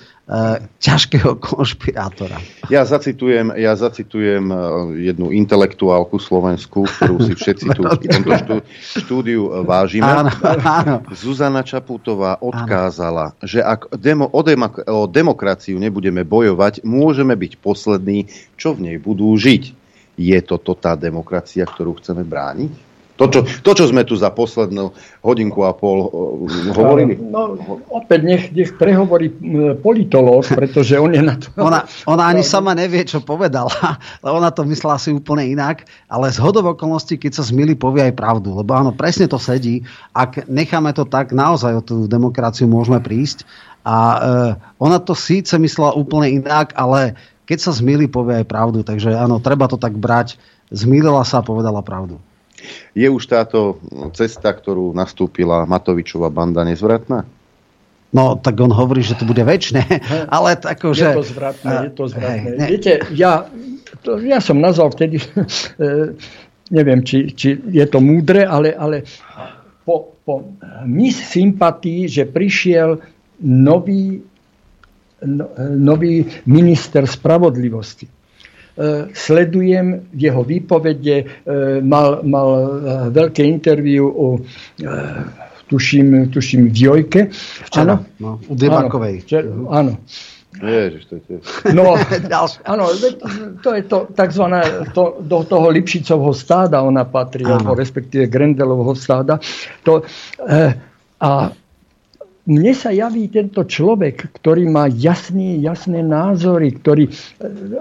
ťažkého 0.78 1.38
konšpirátora. 1.50 2.38
Ja 2.70 2.86
zacitujem, 2.86 3.50
ja 3.58 3.74
zacitujem 3.74 4.46
uh, 4.54 4.94
jednu 4.94 5.34
intelektuálku 5.34 6.22
Slovensku, 6.22 6.86
ktorú 6.86 7.18
si 7.26 7.34
všetci 7.34 7.66
tu 7.74 7.82
v 7.82 7.98
tomto 8.14 8.32
štú, 8.38 8.56
štúdiu 9.10 9.50
uh, 9.50 9.66
vážime. 9.66 10.06
Áno, 10.06 10.30
áno. 10.82 10.96
Zuzana 11.18 11.66
Čaputová 11.66 12.38
odkázala, 12.46 13.34
áno. 13.34 13.42
že 13.42 13.66
ak 13.66 13.90
demo, 13.98 14.30
o, 14.30 14.42
demok- 14.46 14.86
o 14.86 15.10
demokraciu 15.10 15.82
nebudeme 15.82 16.22
bojovať, 16.22 16.86
môžeme 16.86 17.34
byť 17.34 17.58
poslední, 17.58 18.30
čo 18.54 18.78
v 18.78 18.86
nej 18.86 18.98
budú 19.02 19.34
žiť. 19.34 19.82
Je 20.20 20.38
toto 20.44 20.76
tá 20.76 20.94
demokracia, 21.00 21.64
ktorú 21.64 21.98
chceme 21.98 22.28
brániť? 22.28 22.89
To 23.20 23.28
čo, 23.28 23.44
to, 23.44 23.72
čo 23.76 23.86
sme 23.92 24.08
tu 24.08 24.16
za 24.16 24.32
poslednú 24.32 24.96
hodinku 25.20 25.68
a 25.68 25.76
pol 25.76 26.08
uh, 26.08 26.72
hovorili? 26.72 27.20
No, 27.20 27.60
opäť 27.92 28.24
nech, 28.24 28.44
nech 28.56 28.72
prehovorí 28.80 29.28
politológ, 29.84 30.48
pretože 30.48 30.96
on 30.96 31.12
je 31.12 31.20
na 31.20 31.36
to... 31.36 31.52
Ona, 31.60 31.84
ona 32.08 32.24
ani 32.32 32.48
sama 32.56 32.72
nevie, 32.72 33.04
čo 33.04 33.20
povedala. 33.20 34.00
Ona 34.24 34.56
to 34.56 34.64
myslela 34.64 34.96
si 34.96 35.12
úplne 35.12 35.44
inak, 35.52 35.84
ale 36.08 36.32
z 36.32 36.40
hodov 36.40 36.80
okolností, 36.80 37.20
keď 37.20 37.42
sa 37.42 37.44
zmili, 37.44 37.76
povie 37.76 38.08
aj 38.08 38.16
pravdu. 38.16 38.56
Lebo 38.56 38.72
áno, 38.72 38.96
presne 38.96 39.28
to 39.28 39.36
sedí. 39.36 39.84
Ak 40.16 40.48
necháme 40.48 40.96
to 40.96 41.04
tak, 41.04 41.36
naozaj 41.36 41.74
o 41.76 41.84
tú 41.84 41.96
demokraciu 42.08 42.72
môžeme 42.72 43.04
prísť. 43.04 43.44
A 43.84 43.96
e, 43.96 44.18
ona 44.80 45.02
to 45.02 45.18
síce 45.18 45.52
myslela 45.60 45.98
úplne 45.98 46.40
inak, 46.40 46.72
ale 46.78 47.20
keď 47.50 47.58
sa 47.60 47.72
zmýli, 47.74 48.08
povie 48.08 48.40
aj 48.40 48.48
pravdu. 48.48 48.86
Takže 48.86 49.12
áno, 49.12 49.42
treba 49.42 49.66
to 49.66 49.76
tak 49.76 49.98
brať. 49.98 50.38
Zmýlila 50.70 51.26
sa 51.26 51.42
a 51.42 51.48
povedala 51.48 51.82
pravdu. 51.82 52.22
Je 52.94 53.08
už 53.10 53.24
táto 53.26 53.80
cesta, 54.14 54.52
ktorú 54.54 54.92
nastúpila 54.92 55.64
Matovičová 55.70 56.28
banda 56.34 56.66
nezvratná? 56.66 57.26
No, 58.10 58.42
tak 58.42 58.58
on 58.58 58.74
hovorí, 58.74 59.06
že 59.06 59.14
to 59.14 59.30
bude 59.30 59.42
väčšie, 59.46 59.86
ale 60.36 60.58
tako, 60.58 60.98
že... 60.98 61.14
Je 61.14 61.20
to 61.22 61.30
zvratné, 61.30 61.74
je 61.86 61.92
to 61.94 62.06
zvratné. 62.10 62.50
Hej, 62.58 62.70
Viete, 62.70 62.94
ja, 63.14 63.46
to, 64.02 64.18
ja 64.18 64.42
som 64.42 64.58
nazval 64.58 64.90
vtedy, 64.98 65.22
neviem, 66.78 67.06
či, 67.06 67.38
či 67.38 67.54
je 67.70 67.86
to 67.86 68.02
múdre, 68.02 68.50
ale, 68.50 68.74
ale 68.74 69.06
po, 69.86 70.18
po 70.26 70.58
mis 70.90 71.14
sympatí, 71.14 72.10
že 72.10 72.26
prišiel 72.26 72.98
nový, 73.46 74.26
no, 75.22 75.46
nový 75.78 76.26
minister 76.50 77.06
spravodlivosti 77.06 78.10
E, 78.10 78.19
sledujem 79.14 80.08
jeho 80.14 80.44
výpovede, 80.44 81.18
e, 81.20 81.26
mal, 81.82 82.24
mal 82.24 82.50
e, 82.56 82.70
veľké 83.12 83.44
interviu 83.44 84.08
o 84.08 84.40
tuším, 85.70 86.34
tuším 86.34 86.74
v 86.74 86.78
Jojke. 86.82 87.22
Včera, 87.70 88.00
no, 88.20 88.40
u 88.48 88.54
Debakovej. 88.56 89.22
Áno, 89.30 89.70
áno. 89.70 89.94
Ježiš, 90.50 91.06
to 91.06 91.14
je 91.16 91.22
No, 91.78 91.94
áno, 92.74 92.84
to 93.62 93.70
je 93.78 93.84
to 93.86 94.10
takzvané, 94.12 94.90
to, 94.98 95.22
do 95.22 95.46
toho 95.46 95.70
Lipšicovho 95.70 96.34
stáda 96.34 96.82
ona 96.82 97.06
patrí, 97.06 97.46
alebo 97.46 97.78
respektíve 97.78 98.28
Grendelovho 98.28 98.98
stáda. 98.98 99.38
To, 99.86 100.02
eh, 100.50 100.74
a 101.22 101.32
mne 102.50 102.74
sa 102.74 102.90
javí 102.90 103.30
tento 103.30 103.62
človek, 103.62 104.34
ktorý 104.42 104.66
má 104.66 104.90
jasný, 104.90 105.62
jasné 105.62 106.02
názory, 106.02 106.74
ktorý 106.82 107.06
e, 107.06 107.12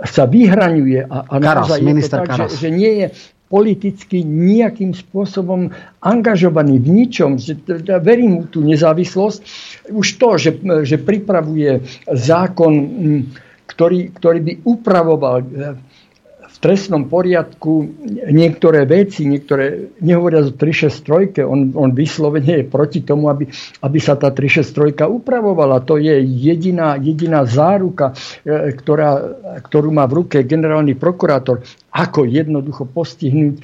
sa 0.04 0.28
vyhraňuje 0.28 1.08
a, 1.08 1.18
a 1.24 1.34
Karas, 1.40 1.72
naozaj 1.72 1.80
je 1.80 1.94
to 2.04 2.08
tak, 2.12 2.28
že, 2.36 2.44
že 2.52 2.68
nie 2.68 2.92
je 3.00 3.06
politicky 3.48 4.20
nejakým 4.28 4.92
spôsobom 4.92 5.72
angažovaný 6.04 6.76
v 6.84 6.88
ničom. 7.02 7.40
Že, 7.40 7.64
verím 8.04 8.30
mu 8.30 8.42
tú 8.44 8.60
nezávislosť. 8.60 9.40
Už 9.88 10.06
to, 10.20 10.36
že, 10.36 10.60
že 10.84 11.00
pripravuje 11.00 11.80
zákon, 12.12 12.72
ktorý, 13.72 14.12
ktorý 14.12 14.38
by 14.44 14.52
upravoval 14.68 15.36
e, 15.40 15.46
trestnom 16.58 17.06
poriadku 17.06 17.86
niektoré 18.30 18.82
veci, 18.82 19.26
niektoré, 19.30 19.94
nehovoria 20.02 20.42
o 20.42 20.50
363, 20.50 21.46
on, 21.46 21.70
on 21.78 21.90
vyslovene 21.94 22.62
je 22.62 22.64
proti 22.66 23.06
tomu, 23.06 23.30
aby, 23.30 23.46
aby 23.82 23.98
sa 24.02 24.18
tá 24.18 24.34
363 24.34 25.06
upravovala. 25.06 25.86
To 25.86 25.98
je 26.02 26.18
jediná, 26.18 26.98
jediná 26.98 27.46
záruka, 27.46 28.10
e, 28.42 28.74
ktorá, 28.74 29.38
ktorú 29.62 29.94
má 29.94 30.10
v 30.10 30.24
ruke 30.24 30.42
generálny 30.42 30.98
prokurátor, 30.98 31.62
ako 31.94 32.26
jednoducho 32.26 32.90
postihnúť 32.90 33.54
e, 33.54 33.62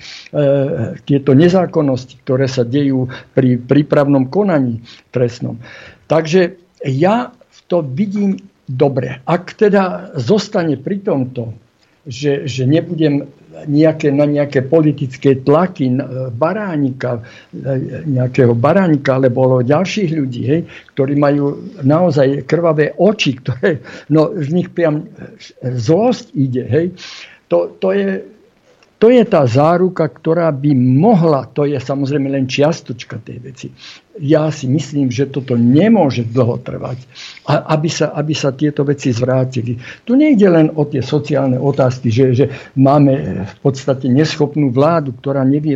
tieto 1.02 1.34
nezákonnosti, 1.34 2.22
ktoré 2.22 2.46
sa 2.46 2.62
dejú 2.62 3.10
pri 3.34 3.58
prípravnom 3.58 4.30
konaní 4.30 4.86
trestnom. 5.10 5.58
Takže 6.06 6.62
ja 6.86 7.34
to 7.66 7.82
vidím 7.82 8.38
dobre. 8.68 9.20
Ak 9.24 9.56
teda 9.56 10.14
zostane 10.16 10.78
pri 10.80 11.02
tomto 11.02 11.63
že, 12.05 12.44
že 12.44 12.68
nebudem 12.68 13.24
nejaké, 13.70 14.10
na 14.10 14.26
nejaké 14.26 14.66
politické 14.66 15.39
tlaky 15.39 15.94
baránika, 16.35 17.22
nejakého 18.05 18.52
baránika 18.52 19.16
alebo 19.16 19.62
ďalších 19.62 20.10
ľudí, 20.10 20.43
hej, 20.44 20.60
ktorí 20.93 21.14
majú 21.14 21.62
naozaj 21.86 22.44
krvavé 22.51 22.93
oči, 22.98 23.39
ktoré, 23.40 23.78
no 24.10 24.35
z 24.35 24.48
nich 24.51 24.68
priam 24.74 25.06
zlosť 25.62 26.35
ide, 26.35 26.64
hej, 26.66 26.86
to, 27.47 27.72
to 27.78 27.94
je 27.94 28.35
to 28.94 29.12
je 29.12 29.20
tá 29.28 29.44
záruka, 29.44 30.09
ktorá 30.09 30.48
by 30.48 30.72
mohla, 30.72 31.44
to 31.52 31.68
je 31.68 31.76
samozrejme 31.76 32.24
len 32.31 32.48
čiastočka 32.48 33.20
tej 33.20 33.36
veci, 33.43 33.68
ja 34.20 34.46
si 34.54 34.70
myslím, 34.70 35.10
že 35.10 35.26
toto 35.26 35.58
nemôže 35.58 36.22
dlho 36.22 36.62
trvať, 36.62 37.02
aby 37.50 37.88
sa, 37.90 38.14
aby 38.14 38.30
sa 38.30 38.54
tieto 38.54 38.86
veci 38.86 39.10
zvrátili. 39.10 39.74
Tu 40.06 40.14
nejde 40.14 40.46
len 40.46 40.70
o 40.78 40.86
tie 40.86 41.02
sociálne 41.02 41.58
otázky, 41.58 42.14
že, 42.14 42.24
že 42.30 42.44
máme 42.78 43.42
v 43.42 43.56
podstate 43.58 44.06
neschopnú 44.06 44.70
vládu, 44.70 45.18
ktorá 45.18 45.42
nevie 45.42 45.74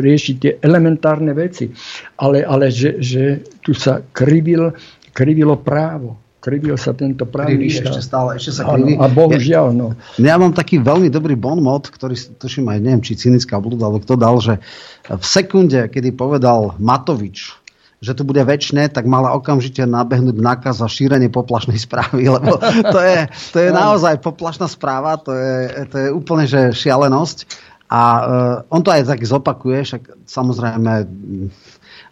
riešiť 0.00 0.34
tie 0.40 0.52
elementárne 0.64 1.36
veci, 1.36 1.68
ale, 2.16 2.40
ale 2.40 2.72
že, 2.72 2.96
že 2.96 3.44
tu 3.60 3.76
sa 3.76 4.00
krivil, 4.00 4.72
krivilo 5.12 5.60
právo 5.60 6.26
krivil 6.46 6.78
sa 6.78 6.94
tento 6.94 7.26
právny 7.26 7.66
kriví, 7.66 7.74
ešte 7.74 7.98
stále, 7.98 8.38
ešte 8.38 8.62
sa 8.62 8.70
kriví. 8.70 8.94
a 8.94 9.10
bohužiaľ, 9.10 9.74
no. 9.74 9.98
Ja 10.14 10.38
mám 10.38 10.54
taký 10.54 10.78
veľmi 10.78 11.10
dobrý 11.10 11.34
bon 11.34 11.58
mod, 11.58 11.90
ktorý 11.90 12.14
tuším 12.38 12.70
aj, 12.70 12.78
neviem, 12.78 13.02
či 13.02 13.18
cynická 13.18 13.58
blúda, 13.58 13.90
ale 13.90 13.98
kto 13.98 14.14
dal, 14.14 14.38
že 14.38 14.62
v 15.10 15.24
sekunde, 15.26 15.90
kedy 15.90 16.14
povedal 16.14 16.78
Matovič, 16.78 17.65
že 18.06 18.14
to 18.14 18.22
bude 18.22 18.38
väčšie, 18.38 18.86
tak 18.94 19.10
mala 19.10 19.34
okamžite 19.34 19.82
nabehnúť 19.82 20.38
nákaz 20.38 20.78
za 20.78 20.86
šírenie 20.86 21.26
poplašnej 21.26 21.74
správy, 21.82 22.30
lebo 22.38 22.54
to 22.62 22.98
je, 23.02 23.26
to 23.50 23.58
je 23.58 23.70
naozaj 23.74 24.22
poplašná 24.22 24.70
správa, 24.70 25.18
to 25.18 25.34
je, 25.34 25.58
to 25.90 25.96
je 25.98 26.08
úplne 26.14 26.46
že 26.46 26.70
šialenosť. 26.70 27.66
A 27.86 28.02
uh, 28.02 28.74
on 28.74 28.82
to 28.82 28.90
aj 28.90 29.06
tak 29.06 29.22
zopakuje, 29.22 29.86
však 29.86 30.02
samozrejme 30.26 31.06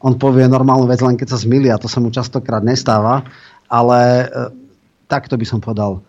on 0.06 0.14
povie 0.18 0.46
normálnu 0.46 0.86
vec, 0.86 1.02
len 1.02 1.18
keď 1.18 1.34
sa 1.34 1.42
zmýli 1.42 1.66
a 1.70 1.82
to 1.82 1.90
sa 1.90 1.98
mu 1.98 2.14
častokrát 2.14 2.62
nestáva, 2.62 3.26
ale 3.66 4.30
uh, 4.30 4.54
takto 5.10 5.34
by 5.34 5.46
som 5.46 5.58
povedal, 5.58 6.02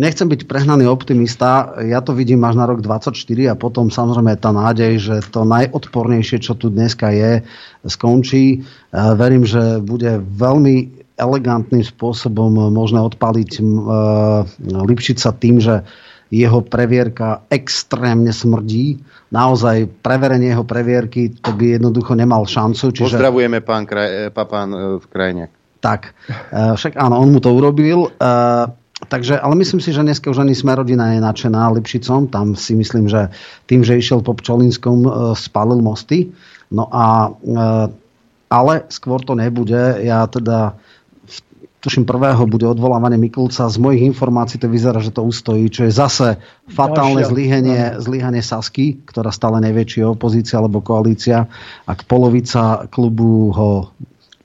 nechcem 0.00 0.24
byť 0.24 0.48
prehnaný 0.48 0.88
optimista, 0.88 1.76
ja 1.84 2.00
to 2.00 2.16
vidím 2.16 2.40
až 2.48 2.56
na 2.56 2.64
rok 2.64 2.80
24 2.80 3.12
a 3.52 3.54
potom 3.54 3.92
samozrejme 3.92 4.40
tá 4.40 4.48
nádej, 4.48 4.96
že 4.96 5.14
to 5.28 5.44
najodpornejšie, 5.44 6.40
čo 6.40 6.56
tu 6.56 6.72
dneska 6.72 7.12
je, 7.12 7.44
skončí. 7.84 8.64
Verím, 8.96 9.44
že 9.44 9.84
bude 9.84 10.24
veľmi 10.24 11.04
elegantným 11.20 11.84
spôsobom 11.84 12.72
možné 12.72 13.04
odpaliť 13.04 13.60
Lipšica 14.64 15.36
tým, 15.36 15.60
že 15.60 15.84
jeho 16.30 16.62
previerka 16.64 17.44
extrémne 17.52 18.32
smrdí. 18.32 19.02
Naozaj 19.34 20.00
preverenie 20.00 20.54
jeho 20.54 20.62
previerky, 20.62 21.34
to 21.34 21.52
by 21.52 21.76
jednoducho 21.76 22.14
nemal 22.16 22.46
šancu. 22.48 22.94
Čiže... 22.94 23.18
Pozdravujeme 23.18 23.60
pán, 23.60 23.84
kraj, 23.84 24.30
pán 24.32 24.70
v 25.02 25.04
krajine. 25.10 25.52
Tak, 25.82 26.14
však 26.54 26.96
áno, 26.96 27.18
on 27.18 27.34
mu 27.34 27.40
to 27.42 27.50
urobil. 27.52 28.14
Takže, 29.08 29.40
ale 29.40 29.56
myslím 29.56 29.80
si, 29.80 29.96
že 29.96 30.04
dneska 30.04 30.28
už 30.28 30.44
ani 30.44 30.52
Smerodina 30.52 31.16
je 31.16 31.24
nadšená 31.24 31.72
Lipšicom. 31.72 32.28
Tam 32.28 32.52
si 32.52 32.76
myslím, 32.76 33.08
že 33.08 33.32
tým, 33.64 33.80
že 33.80 33.96
išiel 33.96 34.20
po 34.20 34.36
Pčolinskom, 34.36 34.98
e, 35.06 35.10
spalil 35.40 35.80
mosty. 35.80 36.28
No 36.68 36.84
a, 36.92 37.32
e, 37.32 37.64
ale 38.52 38.74
skôr 38.92 39.24
to 39.24 39.32
nebude. 39.32 40.04
Ja 40.04 40.28
teda 40.28 40.76
tuším 41.80 42.04
prvého 42.04 42.44
bude 42.44 42.68
odvolávanie 42.68 43.16
Mikulca. 43.16 43.72
Z 43.72 43.80
mojich 43.80 44.04
informácií 44.04 44.60
to 44.60 44.68
vyzerá, 44.68 45.00
že 45.00 45.16
to 45.16 45.24
ustojí, 45.24 45.72
čo 45.72 45.88
je 45.88 45.92
zase 45.96 46.36
fatálne 46.68 47.24
zlyhanie, 47.24 47.96
zlyhanie 47.96 48.44
Sasky, 48.44 49.00
ktorá 49.08 49.32
stále 49.32 49.64
nevie, 49.64 49.88
či 49.88 50.04
je 50.04 50.12
opozícia 50.12 50.60
alebo 50.60 50.84
koalícia. 50.84 51.48
Ak 51.88 52.04
polovica 52.04 52.84
klubu 52.92 53.48
ho 53.56 53.70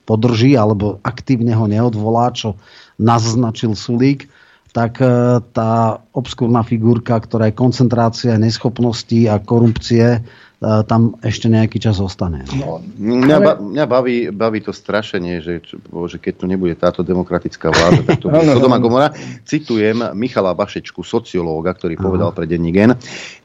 podrží 0.07 0.55
alebo 0.55 1.03
aktívne 1.03 1.51
ho 1.51 1.67
neodvolá, 1.67 2.31
čo 2.31 2.55
naznačil 2.95 3.75
Sulík, 3.75 4.31
tak 4.75 4.99
e, 4.99 5.39
tá 5.55 6.03
obskúrna 6.11 6.59
figurka, 6.67 7.15
ktorá 7.15 7.47
je 7.47 7.55
koncentrácia 7.55 8.35
neschopnosti 8.35 9.23
a 9.31 9.39
korupcie, 9.39 10.19
tam 10.61 11.19
ešte 11.19 11.51
nejaký 11.51 11.77
čas 11.77 11.99
zostane. 11.99 12.47
No, 12.55 12.79
mňa, 12.97 13.37
ba, 13.43 13.53
mňa 13.59 13.85
baví, 13.85 14.17
baví 14.31 14.59
to 14.63 14.71
strašenie, 14.71 15.43
že, 15.43 15.59
že 15.67 16.17
keď 16.17 16.33
tu 16.39 16.45
nebude 16.47 16.73
táto 16.79 17.03
demokratická 17.03 17.69
vláda, 17.69 18.01
tak 18.07 18.23
to 18.23 18.31
bude 18.31 18.47
Sodoma 18.55 18.79
Gomora. 18.79 19.11
Citujem 19.43 20.15
Michala 20.15 20.55
Vašečku, 20.55 21.03
sociológa, 21.03 21.75
ktorý 21.75 21.99
povedal 21.99 22.31
pre 22.31 22.47
denní 22.47 22.71
gen, 22.71 22.95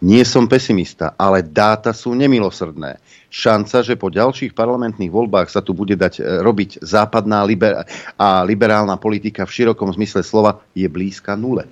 nie 0.06 0.22
som 0.22 0.46
pesimista, 0.46 1.18
ale 1.18 1.42
dáta 1.42 1.90
sú 1.90 2.14
nemilosrdné 2.14 3.02
šanca, 3.30 3.86
že 3.86 3.94
po 3.94 4.10
ďalších 4.10 4.52
parlamentných 4.52 5.14
voľbách 5.14 5.48
sa 5.54 5.62
tu 5.62 5.70
bude 5.70 5.94
dať 5.94 6.18
e, 6.18 6.42
robiť 6.42 6.82
západná 6.82 7.46
liber- 7.46 7.86
a 8.18 8.42
liberálna 8.42 8.98
politika 8.98 9.46
v 9.46 9.54
širokom 9.54 9.94
zmysle 9.94 10.26
slova 10.26 10.58
je 10.74 10.90
blízka 10.90 11.38
nule. 11.38 11.70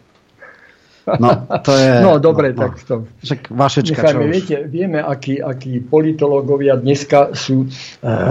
No, 1.17 1.49
to 1.65 1.73
je... 1.73 1.91
No, 2.05 2.21
dobre, 2.21 2.53
no, 2.53 2.69
tak 2.69 2.85
to... 2.85 3.09
Však 3.25 3.49
vašečka, 3.49 3.97
Nechajme, 3.97 4.13
čo 4.13 4.29
viete, 4.29 4.57
vieme, 4.69 5.01
akí, 5.01 5.41
akí 5.41 5.81
politológovia 5.81 6.77
dneska 6.77 7.33
sú 7.33 7.65
e, 7.65 7.69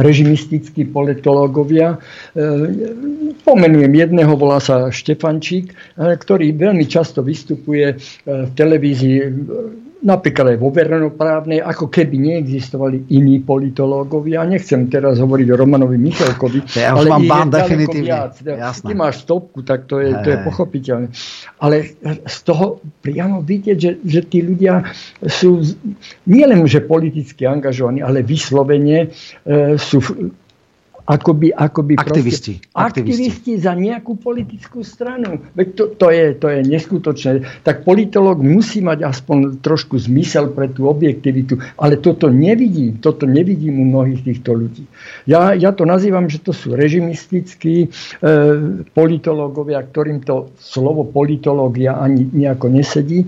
režimistickí 0.06 0.86
politológovia. 0.86 1.98
E, 2.38 2.46
pomenujem 3.42 3.90
jedného, 3.90 4.38
volá 4.38 4.62
sa 4.62 4.94
Štefančík, 4.94 5.74
e, 5.74 5.76
ktorý 5.98 6.54
veľmi 6.54 6.86
často 6.86 7.26
vystupuje 7.26 7.98
v 8.28 8.50
televízii 8.54 9.18
napríklad 10.02 10.54
aj 10.54 10.58
vo 10.62 10.70
verejnoprávnej, 10.70 11.60
ako 11.62 11.90
keby 11.90 12.16
neexistovali 12.22 13.10
iní 13.10 13.42
politológovia. 13.42 14.46
Nechcem 14.46 14.86
teraz 14.90 15.18
hovoriť 15.18 15.48
o 15.54 15.56
Romanovi 15.58 15.98
Michalkovi, 15.98 16.62
ja 16.78 16.94
ale 16.94 17.10
mám 17.10 17.26
bán 17.26 17.48
definitívne. 17.50 18.06
Viac. 18.06 18.34
Jasné. 18.42 18.86
Ty 18.86 18.94
máš 18.94 19.26
stopku, 19.26 19.66
tak 19.66 19.90
to 19.90 19.98
je, 19.98 20.14
to 20.22 20.30
je 20.34 20.38
pochopiteľné. 20.46 21.08
Ale 21.58 21.98
z 22.26 22.38
toho 22.46 22.82
priamo 23.02 23.42
vidieť, 23.42 23.78
že, 23.78 23.92
že 24.06 24.22
tí 24.26 24.46
ľudia 24.46 24.86
sú 25.26 25.66
nielen, 26.30 26.66
že 26.70 26.86
politicky 26.86 27.50
angažovaní, 27.50 28.06
ale 28.06 28.22
vyslovene 28.22 29.10
e, 29.10 29.78
sú 29.82 30.02
akoby, 31.08 31.56
akoby 31.56 31.96
aktivisti, 31.96 32.60
proste, 32.60 32.76
aktivisti. 32.76 33.56
za 33.56 33.72
nejakú 33.72 34.20
politickú 34.20 34.84
stranu. 34.84 35.40
Veď 35.56 35.68
to, 35.72 35.84
to, 35.96 36.08
je, 36.12 36.26
to 36.36 36.48
je 36.52 36.60
neskutočné. 36.68 37.32
Tak 37.64 37.88
politolog 37.88 38.44
musí 38.44 38.84
mať 38.84 39.08
aspoň 39.08 39.64
trošku 39.64 39.96
zmysel 39.96 40.52
pre 40.52 40.68
tú 40.68 40.92
objektivitu, 40.92 41.64
ale 41.80 42.04
toto 42.04 42.28
nevidím. 42.28 43.00
Toto 43.00 43.24
nevidím 43.24 43.80
u 43.80 43.86
mnohých 43.88 44.28
týchto 44.28 44.52
ľudí. 44.52 44.84
Ja, 45.24 45.56
ja 45.56 45.72
to 45.72 45.88
nazývam, 45.88 46.28
že 46.28 46.44
to 46.44 46.52
sú 46.52 46.76
režimistickí 46.76 47.88
e, 47.88 48.28
politológovia, 48.92 49.80
ktorým 49.88 50.28
to 50.28 50.52
slovo 50.60 51.08
politológia 51.08 51.96
ani 51.96 52.28
nejako 52.28 52.68
nesedí. 52.68 53.24
E, 53.24 53.28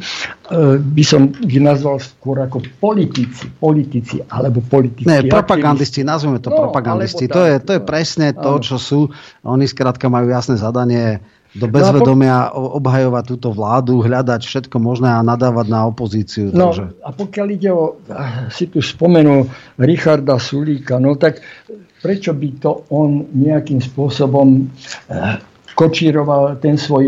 by 0.83 1.03
som 1.07 1.31
ich 1.47 1.63
nazval 1.63 2.03
skôr 2.03 2.43
ako 2.43 2.59
politici, 2.83 3.47
politici 3.55 4.19
alebo 4.27 4.59
politici. 4.59 5.07
Ne, 5.07 5.23
propagandisti, 5.31 6.03
nazveme 6.03 6.43
to 6.43 6.51
no, 6.51 6.67
propagandisti. 6.67 7.31
To 7.31 7.47
je, 7.47 7.68
to 7.69 7.77
je 7.77 7.81
presne 7.85 8.33
to, 8.33 8.57
čo 8.57 8.81
sú. 8.81 8.99
Oni 9.45 9.69
skrátka 9.69 10.09
majú 10.09 10.33
jasné 10.33 10.57
zadanie 10.57 11.21
do 11.53 11.65
no 11.65 11.73
bezvedomia 11.73 12.53
obhajovať 12.53 13.23
túto 13.25 13.49
vládu, 13.53 14.05
hľadať 14.05 14.41
všetko 14.41 14.77
možné 14.77 15.09
a 15.09 15.25
nadávať 15.25 15.65
na 15.69 15.85
opozíciu. 15.85 16.53
No 16.53 16.73
takže... 16.73 16.97
a 17.01 17.09
pokiaľ 17.09 17.47
ide 17.53 17.69
o, 17.73 17.97
si 18.53 18.69
tu 18.69 18.81
spomenul 18.81 19.49
Richarda 19.81 20.37
Sulíka, 20.37 21.01
no 21.01 21.17
tak 21.17 21.41
prečo 22.01 22.37
by 22.37 22.49
to 22.61 22.85
on 22.93 23.25
nejakým 23.33 23.81
spôsobom 23.81 24.69
eh, 25.09 25.41
kočíroval 25.73 26.61
ten 26.61 26.77
svoj, 26.77 27.05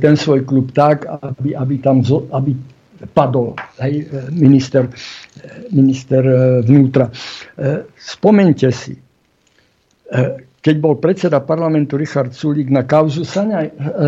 ten 0.00 0.16
svoj 0.16 0.44
klub 0.48 0.72
tak, 0.72 1.04
aby, 1.04 1.52
aby 1.52 1.74
tam 1.78 2.00
aby 2.32 2.56
padol 3.12 3.60
aj 3.76 3.92
eh, 3.92 4.04
minister, 4.32 4.88
eh, 4.88 5.68
minister 5.68 6.24
vnútra. 6.64 7.12
Spomente 8.00 8.72
si, 8.72 8.96
keď 10.62 10.76
bol 10.78 10.94
predseda 11.02 11.42
parlamentu 11.42 11.98
Richard 11.98 12.30
Sulík 12.30 12.70
na 12.70 12.86
kauzu 12.86 13.26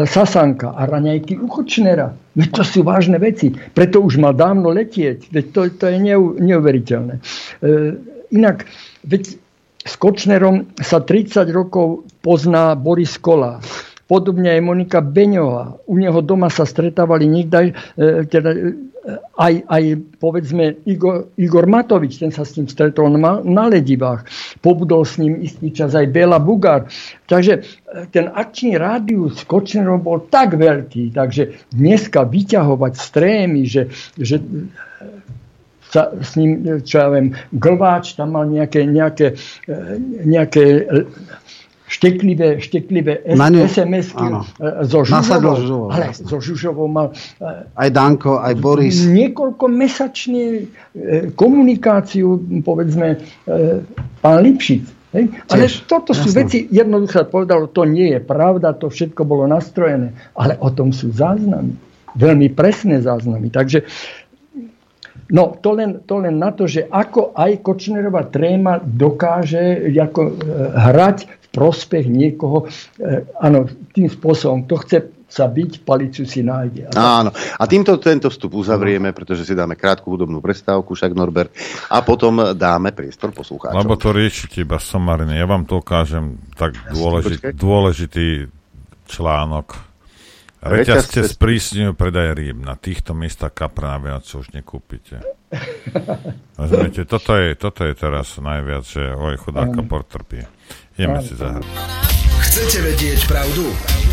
Sasanka 0.07 0.71
a 0.71 0.87
raňajky 0.87 1.35
u 1.43 1.51
Kočnera. 1.51 2.15
Veď 2.39 2.49
to 2.55 2.63
sú 2.63 2.81
vážne 2.87 3.19
veci. 3.19 3.51
Preto 3.51 3.99
už 3.99 4.23
mal 4.23 4.39
dávno 4.39 4.71
letieť. 4.71 5.35
Veď 5.35 5.45
to, 5.51 5.61
to 5.75 5.85
je 5.91 5.99
neuveriteľné. 6.39 7.15
E, 7.19 7.23
inak, 8.31 8.71
veď 9.03 9.35
s 9.85 9.95
Kočnerom 9.99 10.71
sa 10.79 11.03
30 11.03 11.51
rokov 11.51 12.07
pozná 12.23 12.79
Boris 12.79 13.19
Kola. 13.19 13.59
Podobne 14.15 14.55
aj 14.55 14.63
Monika 14.63 15.03
Beňová. 15.03 15.83
U 15.91 15.99
neho 15.99 16.23
doma 16.23 16.47
sa 16.47 16.63
stretávali 16.63 17.27
niekdaj, 17.27 17.65
e, 17.67 17.75
teda 18.31 18.51
aj, 19.37 19.55
aj 19.69 19.83
povedzme 20.17 20.81
Igor, 20.89 21.29
Igor 21.37 21.67
Matovič, 21.69 22.23
ten 22.23 22.33
sa 22.33 22.47
s 22.47 22.57
ním 22.57 22.71
stretol 22.71 23.13
na, 23.19 23.43
na 23.45 23.69
Ledivách. 23.69 24.25
Pobudol 24.65 25.05
s 25.05 25.21
ním 25.21 25.45
istý 25.45 25.75
čas 25.75 25.93
aj 25.93 26.09
Bela 26.09 26.41
Bugár. 26.41 26.89
Takže 27.27 27.53
e, 27.59 27.63
ten 28.09 28.31
akčný 28.33 28.81
rádius 28.81 29.43
s 29.43 29.45
Kočnerom 29.45 30.01
bol 30.01 30.25
tak 30.31 30.57
veľký, 30.57 31.13
takže 31.13 31.75
dneska 31.75 32.25
vyťahovať 32.25 32.93
strémy, 32.97 33.67
že, 33.67 33.91
že 34.17 34.41
sa 35.93 36.11
s 36.11 36.35
ním, 36.35 36.83
čo 36.83 36.95
ja 36.99 37.09
viem, 37.13 37.39
Glváč 37.55 38.19
tam 38.19 38.35
mal 38.35 38.49
nejaké, 38.49 38.89
nejaké, 38.89 39.37
e, 39.69 39.77
nejaké 40.25 40.65
šteklivé, 41.95 42.59
šteklivé 42.59 43.23
SMS-ky 43.71 44.27
e, 44.27 44.43
zo 44.83 45.07
Žužovou. 45.07 45.55
Žužovou 45.55 45.89
ale 45.95 46.05
jasne. 46.11 46.27
zo 46.27 46.39
Žužovou 46.43 46.89
mal 46.91 47.15
e, 47.15 47.47
aj 47.79 47.89
Danko, 47.95 48.43
aj 48.43 48.55
Boris. 48.59 49.07
Niekoľko 49.07 49.65
mesačne 49.71 50.67
komunikáciu, 51.39 52.39
povedzme, 52.63 53.23
pán 54.23 54.39
Lipšic 54.43 55.05
Hej? 55.15 55.25
Ale 55.47 55.71
toto 55.87 56.11
sú 56.11 56.29
Jasne. 56.35 56.39
veci, 56.43 56.59
jednoducho 56.69 57.31
povedalo, 57.31 57.71
to 57.71 57.87
nie 57.87 58.19
je 58.19 58.21
pravda, 58.21 58.75
to 58.75 58.91
všetko 58.91 59.23
bolo 59.23 59.47
nastrojené. 59.47 60.11
Ale 60.35 60.59
o 60.59 60.69
tom 60.75 60.91
sú 60.91 61.15
záznamy. 61.15 61.79
Veľmi 62.19 62.51
presné 62.53 62.99
záznamy. 63.01 63.49
Takže 63.55 63.87
No, 65.25 65.57
to 65.57 65.73
len, 65.73 66.05
to 66.05 66.21
len 66.21 66.37
na 66.37 66.53
to, 66.53 66.69
že 66.69 66.85
ako 66.85 67.33
aj 67.33 67.65
Kočnerová 67.65 68.29
tréma 68.29 68.77
dokáže 68.77 69.89
ako, 69.97 70.21
e, 70.21 70.33
hrať 70.77 71.19
prospech 71.55 72.11
niekoho, 72.11 72.67
e, 72.99 73.23
áno, 73.39 73.71
tým 73.95 74.11
spôsobom. 74.11 74.67
To 74.67 74.75
chce 74.83 75.15
sa 75.31 75.51
byť, 75.51 75.83
palicu 75.83 76.23
si 76.27 76.47
nájde. 76.47 76.95
A 76.95 77.23
Áno. 77.23 77.31
A 77.35 77.65
týmto 77.67 77.99
tento 77.99 78.31
vstup 78.31 78.55
uzavrieme, 78.55 79.11
pretože 79.11 79.43
si 79.43 79.55
dáme 79.55 79.75
krátku 79.75 80.15
hudobnú 80.15 80.39
prestávku, 80.39 80.95
však 80.95 81.11
Norbert, 81.11 81.51
a 81.91 82.03
potom 82.07 82.55
dáme 82.55 82.95
priestor 82.95 83.35
poslucháčom. 83.35 83.83
Lebo 83.83 83.99
to 83.99 84.15
riešite 84.15 84.63
iba 84.63 84.79
somarine. 84.79 85.35
Ja 85.35 85.47
vám 85.47 85.67
to 85.67 85.83
ukážem 85.83 86.39
tak 86.55 86.79
dôležitý, 86.95 87.51
dôležitý 87.51 88.27
článok 89.11 89.95
Reťazce 90.65 91.29
sprísňujú 91.29 91.93
predaj 91.93 92.33
rýb. 92.33 92.65
Na 92.65 92.73
týchto 92.73 93.13
miestach 93.13 93.53
kapra 93.53 93.95
na 93.95 93.99
viac 94.01 94.25
už 94.25 94.49
nekúpite. 94.57 95.21
Rozumiete, 96.59 97.05
toto 97.05 97.37
je, 97.37 97.53
toto 97.53 97.85
je 97.85 97.93
teraz 97.93 98.41
najviac, 98.41 98.85
že 98.89 99.13
oj, 99.13 99.37
chudá 99.45 99.69
kapor 99.69 100.09
trpí. 100.09 100.41
Ideme 100.95 101.21
si 101.23 101.35
zahrať. 101.35 101.67
Chcete 102.45 102.79
vedieť 102.87 103.21
pravdu? 103.27 103.67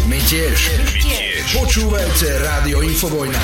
My 0.09 0.17
tiež. 0.25 0.57
My 0.81 0.85
tiež. 0.97 1.45
Počúvajte 1.61 2.27
Rádio 2.41 2.81
Infovojna. 2.81 3.41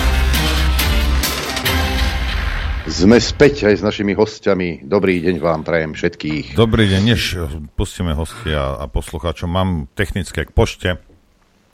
Sme 2.88 3.19
späť 3.19 3.67
aj 3.67 3.75
s 3.77 3.84
našimi 3.84 4.15
hostiami. 4.15 4.88
Dobrý 4.88 5.19
deň 5.19 5.43
vám 5.43 5.67
prajem 5.67 5.91
všetkých. 5.91 6.55
Dobrý 6.55 6.88
deň, 6.88 7.01
než 7.03 7.35
pustíme 7.75 8.15
hostia 8.15 8.79
a 8.79 8.88
poslucháčov, 8.88 9.51
mám 9.51 9.91
technické 9.91 10.47
k 10.47 10.55
pošte 10.55 10.95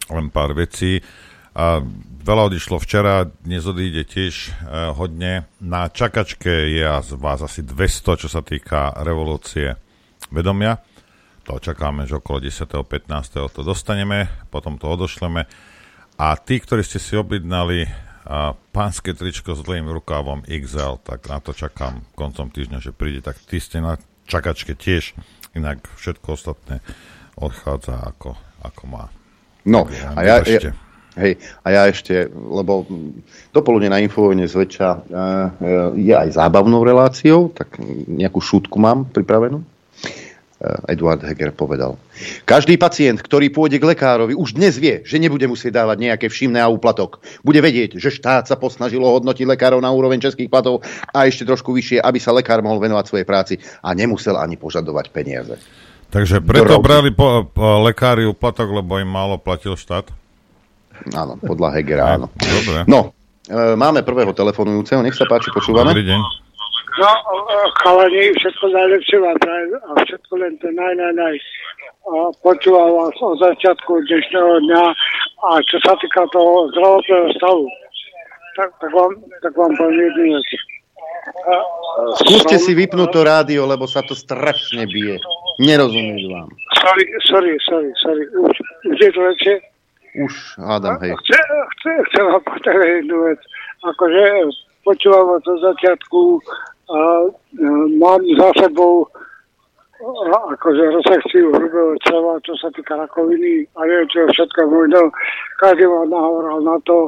len 0.09 0.27
pár 0.33 0.57
vecí. 0.57 1.05
A 1.53 1.85
veľa 2.25 2.49
odišlo 2.49 2.81
včera, 2.81 3.29
dnes 3.45 3.61
odíde 3.69 4.09
tiež 4.09 4.33
e, 4.33 4.51
hodne. 4.97 5.45
Na 5.61 5.85
čakačke 5.85 6.49
je 6.49 6.81
vás 7.13 7.39
asi 7.45 7.61
200, 7.61 8.25
čo 8.25 8.27
sa 8.27 8.41
týka 8.41 8.89
revolúcie 9.05 9.77
vedomia. 10.33 10.81
To 11.43 11.59
očakáme, 11.59 12.07
že 12.07 12.23
okolo 12.23 12.39
10. 12.39 12.71
15. 12.71 13.51
to 13.51 13.61
dostaneme, 13.67 14.31
potom 14.47 14.79
to 14.79 14.87
odošleme. 14.87 15.43
A 16.15 16.27
tí, 16.39 16.61
ktorí 16.63 16.85
ste 16.87 17.03
si 17.03 17.19
objednali 17.19 17.89
a 18.23 18.55
pánske 18.55 19.11
tričko 19.11 19.51
s 19.51 19.67
dlhým 19.67 19.91
rukávom 19.91 20.47
XL, 20.47 21.03
tak 21.03 21.27
na 21.27 21.43
to 21.43 21.51
čakám 21.51 22.07
koncom 22.15 22.47
týždňa, 22.47 22.79
že 22.79 22.95
príde, 22.95 23.19
tak 23.19 23.35
tí 23.43 23.59
ste 23.59 23.83
na 23.83 23.99
čakačke 24.23 24.79
tiež, 24.79 25.11
inak 25.51 25.83
všetko 25.99 26.39
ostatné 26.39 26.79
odchádza 27.35 27.99
ako, 27.99 28.39
ako 28.63 28.83
má. 28.87 29.11
No, 29.67 29.83
a 30.15 30.23
ja, 30.23 30.39
ja, 30.39 30.71
hej, 31.19 31.35
a 31.63 31.67
ja 31.67 31.81
ešte, 31.91 32.31
lebo 32.31 32.87
dopoludne 33.51 33.91
na 33.91 33.99
Infovojne 33.99 34.47
zväčša 34.47 34.87
uh, 34.87 35.03
je 35.99 36.15
aj 36.15 36.39
zábavnou 36.39 36.83
reláciou, 36.87 37.51
tak 37.51 37.75
nejakú 38.07 38.39
šútku 38.39 38.79
mám 38.79 39.07
pripravenú. 39.11 39.63
Uh, 40.63 40.79
Eduard 40.87 41.19
Heger 41.19 41.51
povedal. 41.51 41.99
Každý 42.47 42.79
pacient, 42.79 43.19
ktorý 43.19 43.51
pôjde 43.51 43.83
k 43.83 43.89
lekárovi, 43.91 44.31
už 44.31 44.55
dnes 44.55 44.79
vie, 44.79 45.03
že 45.03 45.19
nebude 45.19 45.43
musieť 45.43 45.83
dávať 45.83 45.99
nejaké 45.99 46.31
všimné 46.31 46.55
a 46.63 46.71
úplatok. 46.71 47.19
Bude 47.43 47.59
vedieť, 47.59 47.99
že 47.99 48.07
štát 48.07 48.47
sa 48.47 48.55
posnažilo 48.55 49.03
hodnotiť 49.03 49.43
lekárov 49.43 49.83
na 49.83 49.91
úroveň 49.91 50.23
českých 50.23 50.47
platov 50.47 50.79
a 51.11 51.27
ešte 51.27 51.43
trošku 51.43 51.75
vyššie, 51.75 51.99
aby 51.99 52.15
sa 52.15 52.31
lekár 52.31 52.63
mohol 52.63 52.79
venovať 52.79 53.05
svojej 53.11 53.27
práci 53.27 53.59
a 53.83 53.91
nemusel 53.91 54.39
ani 54.39 54.55
požadovať 54.55 55.11
peniaze. 55.11 55.59
Takže 56.15 56.39
preto 56.39 56.79
brali 56.79 57.11
po, 57.11 57.43
po 57.51 57.83
lekári 57.83 58.23
uplatok, 58.23 58.71
lebo 58.71 59.03
im 59.03 59.09
málo 59.11 59.35
platil 59.35 59.75
štát? 59.75 60.07
Áno, 61.11 61.35
podľa 61.43 61.75
Hegera, 61.75 62.15
áno. 62.15 62.31
Dobre. 62.39 62.87
No, 62.87 63.11
e, 63.51 63.75
máme 63.75 64.07
prvého 64.07 64.31
telefonujúceho, 64.31 65.03
nech 65.03 65.19
sa 65.19 65.27
páči, 65.27 65.51
počúvame. 65.51 65.91
Dobrý 65.91 66.07
deň. 66.07 66.42
No, 66.93 67.09
chalani, 67.81 68.29
všetko 68.37 68.69
najlepšie 68.69 69.17
vám 69.17 69.37
a 69.81 69.91
všetko 70.05 70.33
len 70.37 70.53
to 70.61 70.69
naj, 70.77 70.93
naj, 70.93 71.13
naj. 71.17 71.35
A 72.05 72.29
počúval 72.45 72.85
vás 72.93 73.17
od 73.17 73.41
začiatku 73.41 73.97
dnešného 74.05 74.53
dňa 74.69 74.83
a 75.41 75.49
čo 75.65 75.81
sa 75.81 75.97
týka 75.97 76.21
toho 76.29 76.69
zdravotného 76.69 77.27
stavu, 77.41 77.65
tak, 78.61 78.69
tak, 78.77 78.91
vám, 78.93 79.09
tak 79.41 79.53
vám 79.57 79.73
poviem 79.73 80.05
jednu 80.05 80.37
vec. 80.37 80.49
Skúste 82.21 82.61
si 82.61 82.77
vypnúť 82.77 83.09
to 83.09 83.21
rádio, 83.25 83.65
lebo 83.65 83.89
sa 83.89 84.05
to 84.05 84.13
strašne 84.13 84.85
bije. 84.85 85.17
Nerozumiem 85.65 86.29
vám. 86.29 86.49
Sorry, 86.77 87.05
sorry, 87.25 87.53
sorry, 87.65 87.89
sorry. 88.05 88.23
Už, 88.37 88.53
už 88.85 88.97
je 89.01 89.09
to 89.09 89.21
lepšie? 89.23 89.55
Už, 90.29 90.33
hádam, 90.61 91.01
hej. 91.01 91.17
Chce, 91.25 91.41
chce, 91.41 91.91
chcem 92.11 92.23
vám 92.29 92.41
povedať 92.45 92.75
jednu 93.01 93.17
vec. 93.33 93.41
Akože 93.81 94.23
počúvam 94.85 95.25
vás 95.33 95.43
od 95.47 95.59
začiatku 95.63 96.19
a, 96.89 96.97
a 96.97 97.69
mám 97.99 98.21
za 98.39 98.49
sebou 98.59 99.07
akože 100.51 100.83
resekciu 100.99 101.47
hrubého 101.55 101.95
čreva, 102.03 102.35
čo 102.43 102.53
sa 102.59 102.67
týka 102.75 102.99
rakoviny 102.99 103.63
a 103.79 103.87
neviem, 103.87 104.07
čo 104.11 104.27
všetko 104.27 104.67
možno. 104.67 105.11
Každý 105.63 105.87
ma 105.87 106.03
nahovoral 106.11 106.59
na 106.59 106.75
to, 106.83 107.07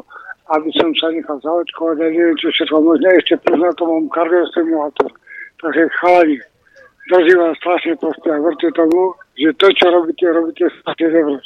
aby 0.56 0.72
som 0.80 0.96
sa 0.96 1.12
nechal 1.12 1.36
zaočkovať 1.44 1.98
a 2.00 2.08
neviem, 2.08 2.38
čo 2.40 2.48
všetko 2.56 2.78
možno. 2.80 3.06
Ešte 3.20 3.36
na 3.52 3.72
to 3.76 3.84
mám 3.84 4.08
kardiostimulátor. 4.16 5.12
Takže 5.60 5.84
chalani, 6.00 6.38
drží 7.12 7.34
vás 7.36 7.58
strašne 7.60 7.94
proste 8.00 8.30
a 8.32 8.40
verte 8.40 8.70
tomu, 8.72 9.12
že 9.36 9.52
to, 9.60 9.68
čo 9.76 9.86
robíte, 9.92 10.26
robíte 10.32 10.66
strašne 10.80 11.08
dobre. 11.12 11.38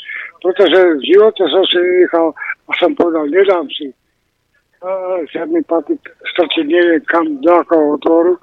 Pretože 0.45 0.79
v 0.97 1.01
živote 1.01 1.43
som 1.49 1.63
si 1.65 1.79
nechal 1.81 2.27
a 2.69 2.71
som 2.77 2.93
povedal, 2.93 3.25
nedám 3.25 3.65
si 3.73 3.89
žiadny 5.35 5.61
patik 5.67 5.99
strčiť 6.35 6.65
neviem 6.67 7.03
kam, 7.07 7.27
do 7.43 7.51
akého 7.51 7.99
otvoru, 7.99 8.33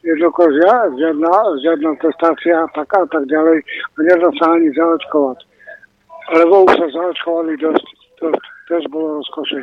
jednoducho 0.00 0.48
žiadna, 0.96 1.32
žiadna 1.60 1.90
testácia 2.00 2.64
taká 2.72 3.04
a 3.04 3.08
tak 3.08 3.24
ďalej 3.28 3.60
a 3.64 3.98
nedá 4.00 4.28
sa 4.40 4.46
ani 4.56 4.68
zaočkovať. 4.72 5.38
Lebo 6.32 6.64
už 6.64 6.72
sa 6.72 6.86
zaočkovali 6.88 7.52
dosť, 7.60 7.86
dosť, 8.20 8.44
dosť 8.72 8.86
bolo 8.88 9.20
rozkošie. 9.20 9.60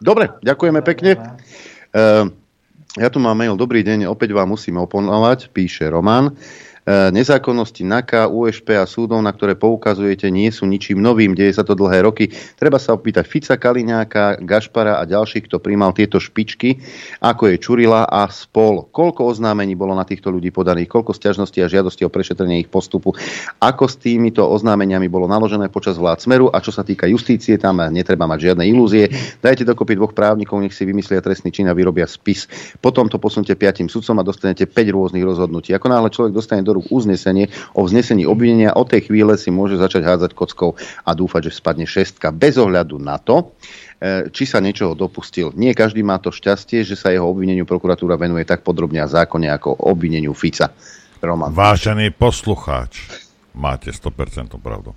Dobre, 0.00 0.30
ďakujeme 0.46 0.80
pekne. 0.80 1.12
Uh, 1.90 2.30
ja 2.98 3.06
tu 3.06 3.22
mám 3.22 3.38
mail, 3.38 3.54
dobrý 3.54 3.86
deň, 3.86 4.10
opäť 4.10 4.34
vám 4.34 4.54
musím 4.54 4.82
oponovať, 4.82 5.54
píše 5.54 5.86
Roman. 5.86 6.26
E, 6.26 6.32
nezákonnosti 7.14 7.86
NAKA, 7.86 8.26
USP 8.26 8.74
a 8.74 8.84
súdov, 8.84 9.22
na 9.22 9.30
ktoré 9.30 9.54
poukazujete, 9.54 10.26
nie 10.28 10.50
sú 10.50 10.66
ničím 10.66 10.98
novým, 10.98 11.38
deje 11.38 11.54
sa 11.54 11.62
to 11.62 11.78
dlhé 11.78 12.02
roky. 12.02 12.28
Treba 12.58 12.82
sa 12.82 12.98
opýtať 12.98 13.24
Fica, 13.30 13.54
Kaliňáka, 13.54 14.42
Gašpara 14.42 14.98
a 14.98 15.06
ďalších, 15.06 15.46
kto 15.46 15.62
primal 15.62 15.94
tieto 15.94 16.18
špičky, 16.18 16.82
ako 17.22 17.54
je 17.54 17.56
Čurila 17.62 18.10
a 18.10 18.26
spol. 18.26 18.90
Koľko 18.90 19.30
oznámení 19.30 19.78
bolo 19.78 19.94
na 19.94 20.02
týchto 20.02 20.34
ľudí 20.34 20.50
podaných, 20.50 20.90
koľko 20.90 21.14
stiažností 21.14 21.62
a 21.62 21.70
žiadostí 21.70 22.02
o 22.02 22.10
prešetrenie 22.10 22.66
ich 22.66 22.72
postupu, 22.72 23.14
ako 23.62 23.84
s 23.86 23.94
týmito 23.94 24.42
oznámeniami 24.42 25.06
bolo 25.06 25.30
naložené 25.30 25.70
počas 25.70 25.94
vlád 25.94 26.26
Smeru 26.26 26.50
a 26.50 26.58
čo 26.58 26.74
sa 26.74 26.82
týka 26.82 27.06
justície, 27.06 27.54
tam 27.60 27.78
netreba 27.94 28.26
mať 28.26 28.50
žiadne 28.50 28.64
ilúzie. 28.66 29.06
Dajte 29.38 29.62
dokopy 29.62 29.94
dvoch 29.94 30.16
právnikov, 30.16 30.58
nech 30.58 30.74
si 30.74 30.82
vymyslia 30.82 31.22
trestný 31.22 31.54
čin 31.54 31.70
a 31.70 31.76
vyrobia 31.76 32.10
spis. 32.10 32.50
Potom 32.82 33.06
to 33.06 33.22
posunte 33.22 33.54
piatim 33.54 33.86
sudcom 33.86 34.18
a 34.18 34.26
dostanete 34.26 34.66
5 34.66 34.96
rôznych 34.96 35.22
rozhodnutí. 35.22 35.70
Ako 35.76 35.86
náhle 35.86 36.08
človek 36.10 36.34
dostane 36.34 36.64
do 36.64 36.79
rúk 36.80 36.88
uznesenie 36.88 37.52
o 37.76 37.84
vznesení 37.84 38.24
obvinenia, 38.24 38.72
od 38.72 38.88
tej 38.88 39.12
chvíle 39.12 39.36
si 39.36 39.52
môže 39.52 39.76
začať 39.76 40.08
hádzať 40.08 40.32
kockou 40.32 40.80
a 41.04 41.10
dúfať, 41.12 41.52
že 41.52 41.60
spadne 41.60 41.84
šestka 41.84 42.32
bez 42.32 42.56
ohľadu 42.56 42.96
na 42.96 43.20
to, 43.20 43.52
e, 44.00 44.32
či 44.32 44.48
sa 44.48 44.64
niečoho 44.64 44.96
dopustil. 44.96 45.52
Nie 45.52 45.76
každý 45.76 46.00
má 46.00 46.16
to 46.16 46.32
šťastie, 46.32 46.80
že 46.88 46.96
sa 46.96 47.12
jeho 47.12 47.28
obvineniu 47.28 47.68
prokuratúra 47.68 48.16
venuje 48.16 48.48
tak 48.48 48.64
podrobne 48.64 49.04
a 49.04 49.06
zákonne 49.06 49.52
ako 49.52 49.76
obvineniu 49.84 50.32
Fica. 50.32 50.72
Roman. 51.20 51.52
Vážený 51.52 52.16
poslucháč, 52.16 53.12
máte 53.52 53.92
100% 53.92 54.56
pravdu. 54.56 54.96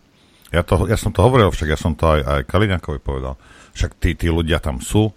Ja, 0.54 0.64
to, 0.64 0.88
ja 0.88 0.96
som 0.96 1.12
to 1.12 1.20
hovoril, 1.20 1.52
však 1.52 1.70
ja 1.76 1.80
som 1.80 1.98
to 1.98 2.08
aj, 2.08 2.22
aj 2.24 2.42
Kaliňakovi 2.48 3.00
povedal. 3.04 3.36
Však 3.74 3.98
tí, 4.00 4.16
tí 4.16 4.30
ľudia 4.30 4.62
tam 4.62 4.80
sú, 4.80 5.12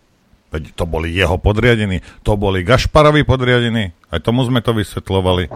veď 0.51 0.73
to 0.73 0.85
boli 0.89 1.13
jeho 1.13 1.37
podriadení, 1.37 2.01
to 2.25 2.41
boli 2.41 2.65
Gašparovi 2.65 3.23
podriadení, 3.23 3.93
aj 4.11 4.25
tomu 4.25 4.43
sme 4.49 4.65
to 4.65 4.73
vysvetlovali 4.73 5.53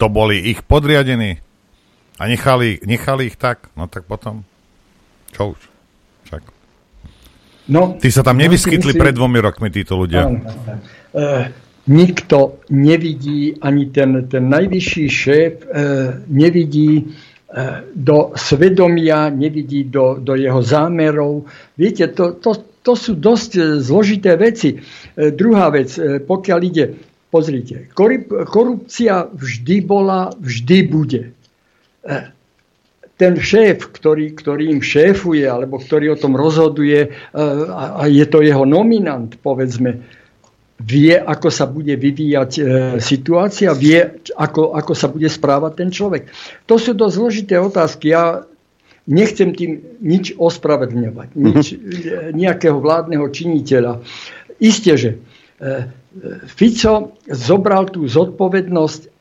to 0.00 0.08
boli 0.08 0.48
ich 0.48 0.64
podriadení 0.64 1.44
a 2.16 2.24
nechali, 2.24 2.80
nechali 2.88 3.28
ich 3.28 3.36
tak, 3.36 3.68
no 3.76 3.84
tak 3.84 4.08
potom, 4.08 4.48
čo 5.36 5.52
už, 5.52 5.60
však. 6.24 6.42
No, 7.68 8.00
Ty 8.00 8.08
sa 8.08 8.24
tam 8.24 8.40
nevyskytli 8.40 8.96
pred 8.96 9.12
dvomi 9.12 9.44
rokmi, 9.44 9.68
títo 9.68 10.00
ľudia. 10.00 10.24
Áno, 10.24 10.40
e, 11.12 11.52
nikto 11.92 12.64
nevidí, 12.72 13.60
ani 13.60 13.92
ten, 13.92 14.24
ten 14.24 14.48
najvyšší 14.48 15.04
šéf 15.06 15.52
e, 15.64 15.84
nevidí 16.32 16.92
e, 16.96 17.04
do 17.92 18.32
svedomia, 18.34 19.28
nevidí 19.28 19.84
do, 19.86 20.16
do 20.16 20.32
jeho 20.32 20.64
zámerov. 20.64 21.44
Viete, 21.76 22.08
to, 22.10 22.40
to, 22.40 22.56
to 22.80 22.92
sú 22.96 23.16
dosť 23.20 23.80
zložité 23.84 24.34
veci. 24.40 24.76
E, 24.76 24.78
druhá 25.30 25.68
vec, 25.70 25.94
e, 25.94 26.18
pokiaľ 26.24 26.60
ide 26.64 26.84
pozrite, 27.30 27.86
korupcia 28.50 29.30
vždy 29.30 29.76
bola, 29.86 30.34
vždy 30.36 30.78
bude. 30.90 31.22
E, 32.02 32.14
ten 33.20 33.36
šéf, 33.38 33.92
ktorý, 33.94 34.34
ktorý 34.34 34.74
im 34.74 34.82
šéfuje, 34.82 35.46
alebo 35.46 35.78
ktorý 35.78 36.16
o 36.16 36.20
tom 36.20 36.34
rozhoduje, 36.34 37.06
e, 37.06 37.08
a 37.70 38.04
je 38.10 38.26
to 38.26 38.42
jeho 38.42 38.66
nominant, 38.66 39.30
povedzme, 39.40 40.02
vie, 40.80 41.12
ako 41.12 41.48
sa 41.52 41.68
bude 41.68 41.94
vyvíjať 41.94 42.52
e, 42.56 42.62
situácia, 42.98 43.76
vie, 43.76 44.00
ako, 44.32 44.72
ako 44.74 44.92
sa 44.96 45.12
bude 45.12 45.28
správať 45.28 45.72
ten 45.76 45.90
človek. 45.92 46.32
To 46.66 46.80
sú 46.80 46.96
dosť 46.96 47.14
zložité 47.14 47.54
otázky. 47.60 48.16
Ja 48.16 48.48
nechcem 49.04 49.52
tým 49.52 50.00
nič 50.00 50.32
ospravedlňovať, 50.40 51.28
nič, 51.36 51.64
mhm. 51.76 52.32
nejakého 52.32 52.80
vládneho 52.80 53.28
činiteľa. 53.28 54.00
Isté, 54.60 54.96
že 54.96 55.10
Fico 56.50 57.14
zobral 57.30 57.86
tú 57.86 58.02
zodpovednosť 58.02 59.20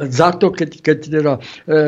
za 0.00 0.32
to, 0.32 0.48
keď, 0.48 0.70
keď 0.80 0.98
teda, 1.12 1.32
e, 1.36 1.40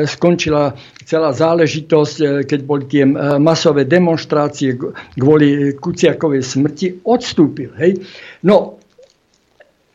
skončila 0.05 0.77
celá 1.01 1.33
záležitosť, 1.33 2.15
e, 2.21 2.25
keď 2.45 2.59
boli 2.61 2.85
tie 2.85 3.07
e, 3.07 3.13
masové 3.41 3.89
demonstrácie 3.89 4.77
kvôli 5.17 5.73
Kuciakovej 5.73 6.45
smrti, 6.45 7.01
odstúpil. 7.01 7.73
Hej? 7.81 8.05
No, 8.45 8.77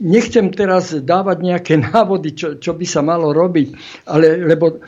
nechcem 0.03 0.51
teraz 0.51 0.97
dávať 0.99 1.39
nejaké 1.47 1.75
návody, 1.95 2.35
čo, 2.35 2.59
čo 2.59 2.75
by 2.75 2.87
sa 2.89 3.07
malo 3.07 3.31
robiť, 3.31 3.69
ale 4.11 4.43
lebo 4.43 4.83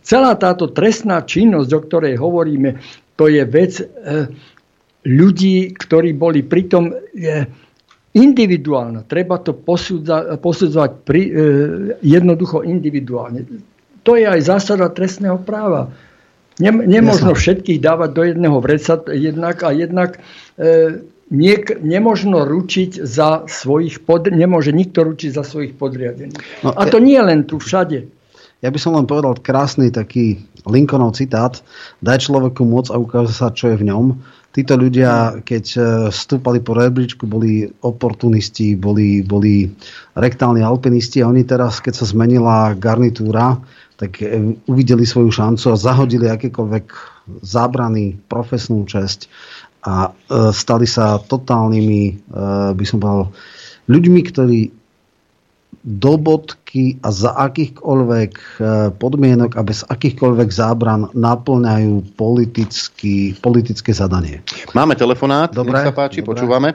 celá 0.00 0.32
táto 0.40 0.72
trestná 0.72 1.20
činnosť, 1.20 1.70
o 1.74 1.80
ktorej 1.84 2.14
hovoríme, 2.16 2.80
to 3.12 3.28
je 3.28 3.44
vec 3.44 3.76
ľudí, 5.02 5.74
ktorí 5.74 6.14
boli 6.14 6.46
pritom 6.46 6.90
e, 6.90 6.94
individuálna. 8.12 9.08
Treba 9.08 9.40
to 9.40 9.56
posudzovať 9.56 10.90
pri, 11.04 11.22
e, 11.24 11.32
jednoducho 12.04 12.60
individuálne. 12.60 13.48
To 14.04 14.18
je 14.20 14.28
aj 14.28 14.40
zásada 14.44 14.92
trestného 14.92 15.40
práva. 15.40 15.88
Nem, 16.60 16.84
nemožno 16.84 17.32
všetkých 17.32 17.80
dávať 17.80 18.10
do 18.12 18.22
jedného 18.28 18.58
vreca 18.60 19.00
jednak 19.16 19.64
a 19.64 19.72
jednak 19.72 20.20
e, 20.60 21.00
niek, 21.32 21.80
nemožno 21.80 22.44
ručiť 22.44 23.00
za 23.00 23.48
svojich 23.48 24.04
pod, 24.04 24.28
nemôže 24.28 24.76
nikto 24.76 25.00
ručiť 25.08 25.32
za 25.32 25.48
svojich 25.48 25.72
podriadených. 25.80 26.36
No, 26.60 26.76
a 26.76 26.84
to 26.84 27.00
nie 27.00 27.16
len 27.16 27.48
tu, 27.48 27.56
všade. 27.56 28.04
Ja 28.60 28.68
by 28.68 28.78
som 28.78 28.94
len 28.94 29.08
povedal 29.08 29.40
krásny 29.40 29.88
taký 29.88 30.44
Lincolnov 30.68 31.16
citát. 31.18 31.58
Daj 32.04 32.28
človeku 32.28 32.62
moc 32.62 32.92
a 32.92 33.00
ukáže 33.00 33.34
sa, 33.34 33.50
čo 33.50 33.72
je 33.72 33.80
v 33.80 33.88
ňom 33.90 34.22
títo 34.52 34.76
ľudia, 34.76 35.40
keď 35.42 35.64
e, 35.74 35.80
vstúpali 36.12 36.60
po 36.60 36.76
rebríčku, 36.76 37.24
boli 37.24 37.64
oportunisti, 37.80 38.76
boli, 38.76 39.24
boli 39.24 39.72
rektálni 40.12 40.60
alpinisti 40.60 41.24
a 41.24 41.32
oni 41.32 41.42
teraz, 41.48 41.80
keď 41.80 42.04
sa 42.04 42.06
zmenila 42.06 42.76
garnitúra, 42.76 43.56
tak 43.96 44.20
e, 44.20 44.60
uvideli 44.68 45.08
svoju 45.08 45.32
šancu 45.32 45.72
a 45.72 45.80
zahodili 45.80 46.28
akékoľvek 46.28 46.86
zábrany, 47.40 48.20
profesnú 48.28 48.84
česť 48.84 49.32
a 49.88 50.12
e, 50.12 50.52
stali 50.52 50.84
sa 50.84 51.18
totálnymi, 51.18 52.30
by 52.76 52.84
som 52.86 53.00
povedal, 53.00 53.32
ľuďmi, 53.88 54.20
ktorí 54.30 54.60
do 55.82 56.14
bodky 56.14 57.00
a 57.02 57.10
za 57.10 57.34
akýchkoľvek 57.34 58.32
e, 58.38 58.50
podmienok 58.96 59.58
a 59.58 59.62
bez 59.66 59.82
akýchkoľvek 59.88 60.48
zábran 60.52 61.10
naplňajú 61.10 62.14
politický, 62.14 63.34
politické 63.42 63.90
zadanie. 63.90 64.44
Máme 64.76 64.94
telefonát, 64.94 65.50
Dobre, 65.50 65.74
nech 65.74 65.90
sa 65.90 65.96
páči, 65.96 66.22
Dobre. 66.22 66.38
počúvame. 66.38 66.68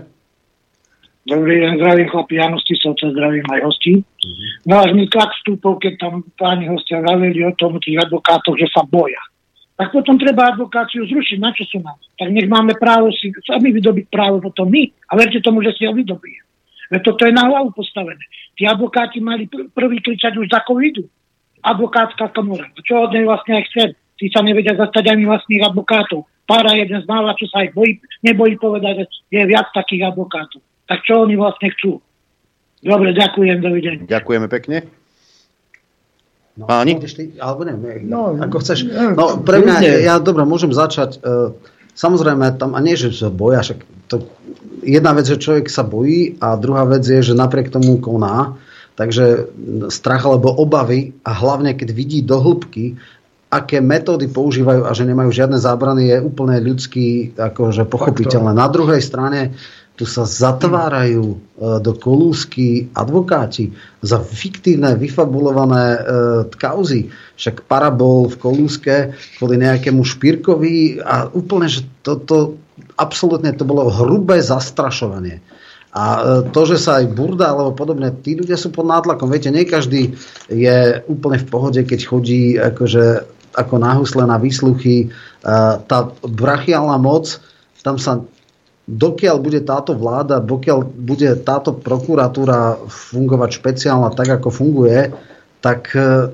Dobrý 1.27 1.59
deň, 1.59 1.71
zdravím 1.83 2.07
chlapi, 2.07 2.39
Jano 2.39 2.55
Stisovca, 2.55 3.11
zdravím 3.11 3.47
aj 3.51 3.59
hostí. 3.67 3.99
Mm-hmm. 3.99 4.49
No 4.71 4.73
až 4.79 4.95
mi 4.95 5.11
tak 5.11 5.27
vstúpol, 5.39 5.75
keď 5.75 5.93
tam 5.99 6.13
páni 6.39 6.71
hostia 6.71 7.03
zaveli 7.03 7.43
o 7.43 7.51
tom 7.59 7.79
tých 7.83 7.99
advokátov, 7.99 8.55
že 8.55 8.67
sa 8.71 8.83
boja. 8.87 9.19
Tak 9.77 9.93
potom 9.93 10.17
treba 10.17 10.55
advokáciu 10.55 11.05
zrušiť, 11.05 11.37
na 11.37 11.53
čo 11.53 11.67
sú 11.69 11.77
nám? 11.83 11.99
Tak 12.17 12.33
nech 12.33 12.49
máme 12.49 12.73
právo 12.79 13.13
si 13.13 13.29
sami 13.45 13.69
vydobiť 13.75 14.09
právo 14.09 14.41
potom 14.41 14.71
my 14.71 14.89
a 15.11 15.19
verte 15.19 15.37
tomu, 15.43 15.61
že 15.61 15.75
si 15.77 15.85
ho 15.85 15.93
vydobíme. 15.93 16.47
Veď 16.87 17.01
toto 17.03 17.27
je 17.27 17.33
na 17.35 17.47
hlavu 17.47 17.75
postavené. 17.75 18.21
Tí 18.55 18.63
advokáti 18.63 19.19
mali 19.19 19.45
pr- 19.45 19.67
prvý 19.71 19.99
kričať 19.99 20.39
už 20.39 20.47
za 20.47 20.63
covidu. 20.63 21.07
Advokátska 21.61 22.31
komora. 22.31 22.71
Čo 22.79 23.09
od 23.09 23.11
nej 23.11 23.27
vlastne 23.27 23.59
aj 23.59 23.63
chcem? 23.71 23.89
Tí 24.17 24.31
sa 24.31 24.41
nevedia 24.41 24.73
zastať 24.73 25.13
ani 25.13 25.27
vlastných 25.27 25.67
advokátov. 25.67 26.25
Pára 26.47 26.73
jeden 26.79 27.03
z 27.03 27.05
mála, 27.05 27.35
čo 27.35 27.45
sa 27.51 27.67
aj 27.67 27.75
bojí, 27.75 27.99
nebojí 28.23 28.55
povedať, 28.55 29.03
že 29.03 29.05
je 29.35 29.43
viac 29.43 29.67
takých 29.75 30.15
advokátov. 30.15 30.63
Tak 30.87 31.03
čo 31.03 31.27
oni 31.27 31.35
vlastne 31.35 31.67
chcú? 31.75 31.99
Dobre, 32.79 33.11
ďakujem, 33.11 33.57
dovidenia. 33.59 34.07
Ďakujeme 34.07 34.47
pekne. 34.47 34.87
No, 36.57 36.65
Páni? 36.65 36.97
Alebo 37.37 37.67
ne, 37.67 37.75
no, 38.01 38.33
ako 38.39 38.57
chceš. 38.63 38.89
No, 38.89 39.43
pre 39.45 39.61
mňa, 39.61 40.07
ja 40.07 40.15
dobre, 40.17 40.41
môžem 40.47 40.73
začať. 40.73 41.21
Uh, 41.21 41.53
samozrejme, 41.93 42.57
tam, 42.57 42.73
a 42.73 42.81
nie, 42.81 42.97
že 42.97 43.13
sa 43.13 43.29
boja, 43.29 43.61
však 43.61 43.85
to 44.07 44.23
jedna 44.83 45.11
vec, 45.13 45.27
že 45.27 45.39
človek 45.39 45.67
sa 45.67 45.83
bojí 45.83 46.39
a 46.39 46.55
druhá 46.55 46.87
vec 46.87 47.03
je, 47.03 47.19
že 47.19 47.37
napriek 47.37 47.71
tomu 47.71 47.99
koná. 47.99 48.55
Takže 48.97 49.53
strach 49.93 50.25
alebo 50.25 50.49
obavy 50.49 51.13
a 51.21 51.29
hlavne 51.29 51.77
keď 51.77 51.89
vidí 51.93 52.19
do 52.25 52.41
hĺbky, 52.41 52.97
aké 53.47 53.77
metódy 53.79 54.27
používajú 54.27 54.89
a 54.89 54.91
že 54.91 55.07
nemajú 55.07 55.29
žiadne 55.31 55.61
zábrany, 55.61 56.09
je 56.11 56.17
úplne 56.19 56.57
ľudský 56.59 57.37
akože 57.37 57.85
pochopiteľné. 57.87 58.51
Na 58.57 58.67
druhej 58.67 58.99
strane 58.99 59.55
tu 59.97 60.05
sa 60.05 60.29
zatvárajú 60.29 61.25
e, 61.33 61.37
do 61.81 61.93
kolúsky 61.97 62.91
advokáti 62.93 63.73
za 64.03 64.21
fiktívne, 64.21 64.93
vyfabulované 64.93 65.85
e, 65.93 65.99
kauzy. 66.53 67.09
Však 67.33 67.65
parabol 67.65 68.29
v 68.29 68.37
kolúske 68.37 68.95
kvôli 69.41 69.57
nejakému 69.57 70.05
špírkovi 70.05 71.01
a 71.01 71.31
úplne, 71.33 71.65
že 71.65 71.81
toto 72.05 72.61
absolútne 72.97 73.53
to 73.53 73.63
bolo 73.63 73.89
hrubé 73.89 74.41
zastrašovanie. 74.41 75.41
A 75.97 76.03
e, 76.03 76.21
to, 76.51 76.61
že 76.67 76.77
sa 76.77 77.01
aj 77.01 77.13
burda 77.15 77.49
alebo 77.49 77.73
podobne, 77.73 78.11
tí 78.11 78.37
ľudia 78.37 78.59
sú 78.59 78.69
pod 78.69 78.85
nátlakom. 78.85 79.31
Viete, 79.31 79.49
nie 79.49 79.65
každý 79.65 80.13
je 80.51 80.77
úplne 81.09 81.41
v 81.41 81.49
pohode, 81.49 81.81
keď 81.81 81.99
chodí 82.05 82.59
akože, 82.59 83.25
ako 83.57 83.75
nahusle 83.81 84.23
na 84.27 84.37
výsluchy. 84.37 85.07
E, 85.07 85.07
tá 85.87 85.97
brachiálna 86.21 87.01
moc, 87.01 87.39
tam 87.81 87.97
sa 87.97 88.21
dokiaľ 88.87 89.37
bude 89.41 89.59
táto 89.65 89.97
vláda, 89.97 90.43
dokiaľ 90.43 90.79
bude 90.85 91.33
táto 91.43 91.75
prokuratúra 91.75 92.77
fungovať 92.87 93.49
špeciálna 93.57 94.13
tak, 94.13 94.37
ako 94.37 94.49
funguje, 94.53 95.11
tak 95.63 95.91
e, 95.97 96.29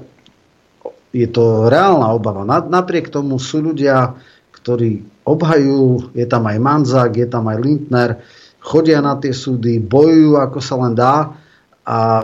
je 1.13 1.27
to 1.29 1.69
reálna 1.69 2.09
obava. 2.09 2.41
Napriek 2.45 3.13
tomu 3.13 3.37
sú 3.37 3.61
ľudia, 3.61 4.17
ktorí 4.49 5.12
obhajujú, 5.23 6.15
je 6.15 6.25
tam 6.27 6.43
aj 6.47 6.57
Manzák, 6.59 7.11
je 7.15 7.27
tam 7.27 7.47
aj 7.47 7.57
Lindner, 7.59 8.19
chodia 8.63 9.03
na 9.03 9.19
tie 9.19 9.35
súdy, 9.35 9.79
bojujú 9.79 10.39
ako 10.39 10.59
sa 10.63 10.75
len 10.79 10.95
dá 10.95 11.35
a 11.83 11.99
e, 11.99 12.23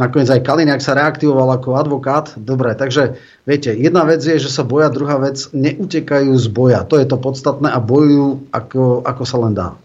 nakoniec 0.00 0.32
aj 0.32 0.40
Kaliňák 0.40 0.80
sa 0.80 0.96
reaktivoval 0.96 1.60
ako 1.60 1.76
advokát. 1.76 2.32
Dobre, 2.40 2.72
takže 2.72 3.20
viete, 3.44 3.76
jedna 3.76 4.08
vec 4.08 4.24
je, 4.24 4.40
že 4.40 4.48
sa 4.48 4.64
boja, 4.64 4.88
druhá 4.88 5.20
vec, 5.20 5.36
neutekajú 5.52 6.32
z 6.32 6.46
boja. 6.48 6.80
To 6.88 6.96
je 6.96 7.04
to 7.04 7.20
podstatné 7.20 7.68
a 7.68 7.76
bojujú 7.76 8.48
ako, 8.52 9.04
ako 9.04 9.22
sa 9.28 9.36
len 9.44 9.52
dá. 9.52 9.76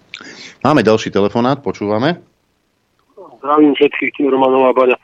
Máme 0.64 0.82
ďalší 0.82 1.12
telefonát, 1.12 1.60
počúvame. 1.60 2.24
Zdravím 3.44 3.76
všetkých, 3.78 4.16
tým 4.18 4.32
Romanová 4.32 4.72
Baňa. 4.72 4.98
E, 4.98 5.04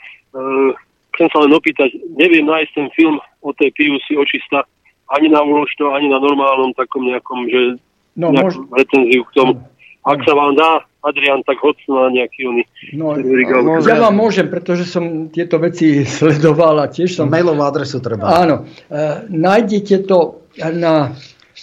chcem 1.20 1.28
sa 1.30 1.38
len 1.44 1.52
opýtať, 1.52 1.92
neviem 2.16 2.48
nájsť 2.48 2.72
ten 2.74 2.88
film 2.96 3.20
o 3.44 3.52
tej 3.52 3.76
Piusi 3.76 4.16
očista, 4.16 4.64
ani 5.12 5.28
na 5.30 5.44
uložto, 5.44 5.92
ani 5.92 6.08
na 6.08 6.20
normálnom 6.20 6.72
takom 6.74 7.04
nejakom, 7.04 7.52
že 7.52 7.62
no, 8.16 8.32
mož... 8.32 8.56
recenziu 8.72 9.28
k 9.28 9.32
tomu. 9.36 9.54
Ak 10.02 10.18
sa 10.26 10.34
vám 10.34 10.58
dá, 10.58 10.82
Adrian, 11.06 11.46
tak 11.46 11.62
hoď 11.62 11.78
na 11.90 12.10
nejaký 12.10 12.50
oný. 12.50 12.64
No, 12.94 13.14
no, 13.18 13.78
ja 13.86 14.02
vám 14.02 14.18
môžem, 14.18 14.50
pretože 14.50 14.90
som 14.90 15.30
tieto 15.30 15.62
veci 15.62 16.02
sledoval 16.18 16.82
a 16.82 16.90
tiež 16.90 17.22
som... 17.22 17.30
Mailovú 17.30 17.62
adresu 17.62 18.02
treba. 18.02 18.26
Áno. 18.26 18.66
E, 18.90 19.30
nájdete 19.30 20.06
to 20.10 20.46
na 20.58 21.14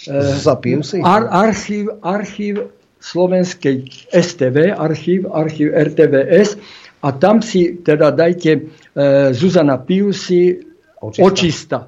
e, 0.07 0.81
si? 0.83 0.97
Ar, 1.03 1.27
archív, 1.27 1.99
archív 1.99 2.71
slovenskej 2.99 3.87
STV, 4.11 4.75
archív, 4.75 5.27
archív 5.31 5.71
RTVS 5.71 6.59
a 6.99 7.15
tam 7.15 7.39
si 7.39 7.79
teda 7.79 8.11
dajte 8.11 8.51
e, 8.55 8.61
Zuzana 9.31 9.79
Piusi 9.79 10.59
očista. 10.99 11.23
očista 11.23 11.79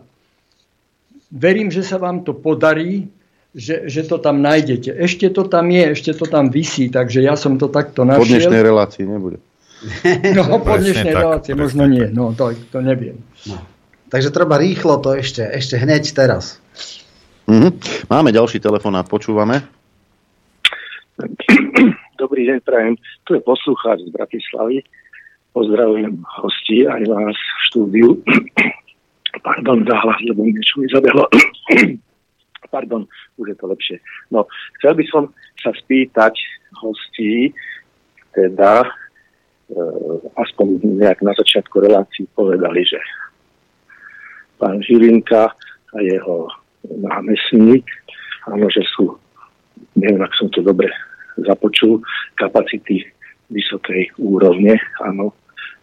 verím, 1.32 1.72
že 1.72 1.82
sa 1.82 1.98
vám 1.98 2.28
to 2.28 2.36
podarí, 2.36 3.08
že, 3.56 3.88
že 3.88 4.08
to 4.08 4.20
tam 4.20 4.44
nájdete. 4.44 4.95
Ešte 4.95 5.32
to 5.32 5.48
tam 5.48 5.72
je, 5.72 5.95
ešte 5.95 6.12
to 6.16 6.28
tam 6.28 6.52
vysí, 6.52 6.88
takže 6.91 7.24
ja 7.24 7.36
som 7.36 7.56
to 7.60 7.68
takto 7.68 8.03
našiel. 8.03 8.24
Po 8.24 8.32
dnešnej 8.32 8.62
relácii 8.64 9.03
nebude. 9.08 9.40
No, 10.38 10.62
po 10.62 10.78
dnešnej 10.78 11.10
relácii 11.10 11.58
možno 11.58 11.90
nie, 11.90 12.06
no 12.14 12.38
to, 12.38 12.53
to 12.70 12.86
neviem. 12.86 13.18
No. 13.49 13.58
Takže 14.14 14.30
treba 14.30 14.62
rýchlo 14.62 15.02
to 15.02 15.18
ešte, 15.18 15.41
ešte 15.41 15.82
hneď 15.82 16.06
teraz. 16.14 16.62
Mm-hmm. 17.49 18.06
Máme 18.06 18.30
ďalší 18.30 18.62
telefonát, 18.62 19.10
počúvame. 19.10 19.66
Dobrý 22.22 22.45
deň, 22.45 22.60
prajem. 22.62 22.94
Tu 23.26 23.40
je 23.40 23.41
poslucháč 23.41 24.06
z 24.06 24.14
Bratislavy. 24.14 24.86
Pozdravujem 25.52 26.22
hostí 26.40 26.86
aj 26.86 27.02
vás 27.10 27.36
v 27.36 27.60
štúdiu. 27.68 28.10
Pardon, 29.40 29.80
záhlas, 29.88 30.20
lebo 30.28 30.44
niečo 30.44 30.84
mi 30.84 30.91
zabehlo. 30.91 31.24
Pardon, 32.76 33.08
už 33.40 33.56
je 33.56 33.58
to 33.58 33.66
lepšie. 33.72 33.98
No, 34.32 34.48
chcel 34.80 34.99
by 34.99 35.03
som 35.08 35.24
sa 35.60 35.72
spýtať 35.72 36.36
hostí, 36.84 37.56
teda 38.36 38.84
e, 38.84 38.90
aspoň 40.36 40.84
nejak 40.99 41.24
na 41.24 41.32
začiatku 41.36 41.84
relácií 41.84 42.28
povedali, 42.32 42.84
že 42.88 42.99
pán 44.56 44.80
Žilinka 44.84 45.52
a 45.91 45.98
jeho 45.99 46.48
námestník, 46.88 47.84
áno, 48.48 48.68
že 48.72 48.86
sú, 48.95 49.20
neviem, 49.99 50.22
ak 50.24 50.34
som 50.38 50.48
to 50.53 50.64
dobre 50.64 50.88
započul, 51.44 51.99
kapacity 52.40 53.03
vysokej 53.52 54.16
úrovne, 54.22 54.80
áno. 55.03 55.36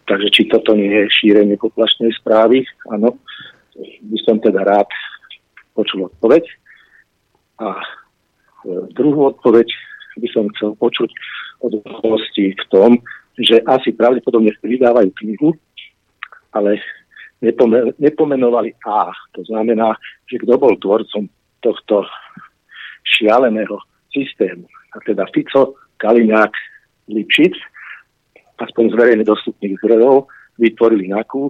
Takže 0.09 0.27
či 0.33 0.41
toto 0.49 0.73
nie 0.73 0.89
je 0.89 1.13
šírenie 1.21 1.53
poplašnej 1.61 2.09
správy, 2.17 2.65
áno, 2.89 3.21
by 3.81 4.17
som 4.27 4.37
teda 4.39 4.63
rád 4.63 4.87
počul 5.73 6.11
odpoveď. 6.11 6.43
A 7.63 7.75
e, 7.75 7.83
druhú 8.95 9.31
odpoveď 9.31 9.67
by 10.19 10.27
som 10.35 10.51
chcel 10.55 10.75
počuť 10.75 11.09
od 11.63 11.79
hostí 12.03 12.55
v 12.55 12.63
tom, 12.71 12.91
že 13.39 13.63
asi 13.67 13.95
pravdepodobne 13.95 14.51
vydávajú 14.59 15.11
knihu, 15.23 15.55
ale 16.51 16.79
nepomenovali 17.99 18.75
A. 18.83 19.11
To 19.39 19.41
znamená, 19.47 19.95
že 20.27 20.43
kto 20.43 20.59
bol 20.59 20.75
tvorcom 20.75 21.31
tohto 21.63 22.03
šialeného 23.07 23.79
systému. 24.11 24.67
A 24.91 24.99
teda 25.07 25.23
Fico, 25.31 25.79
Kaliňák, 26.03 26.51
Lipšic, 27.07 27.55
aspoň 28.59 28.83
z 28.91 28.95
verejne 28.99 29.23
dostupných 29.23 29.79
zdrojov, 29.79 30.27
vytvorili 30.59 31.07
NAKU, 31.15 31.47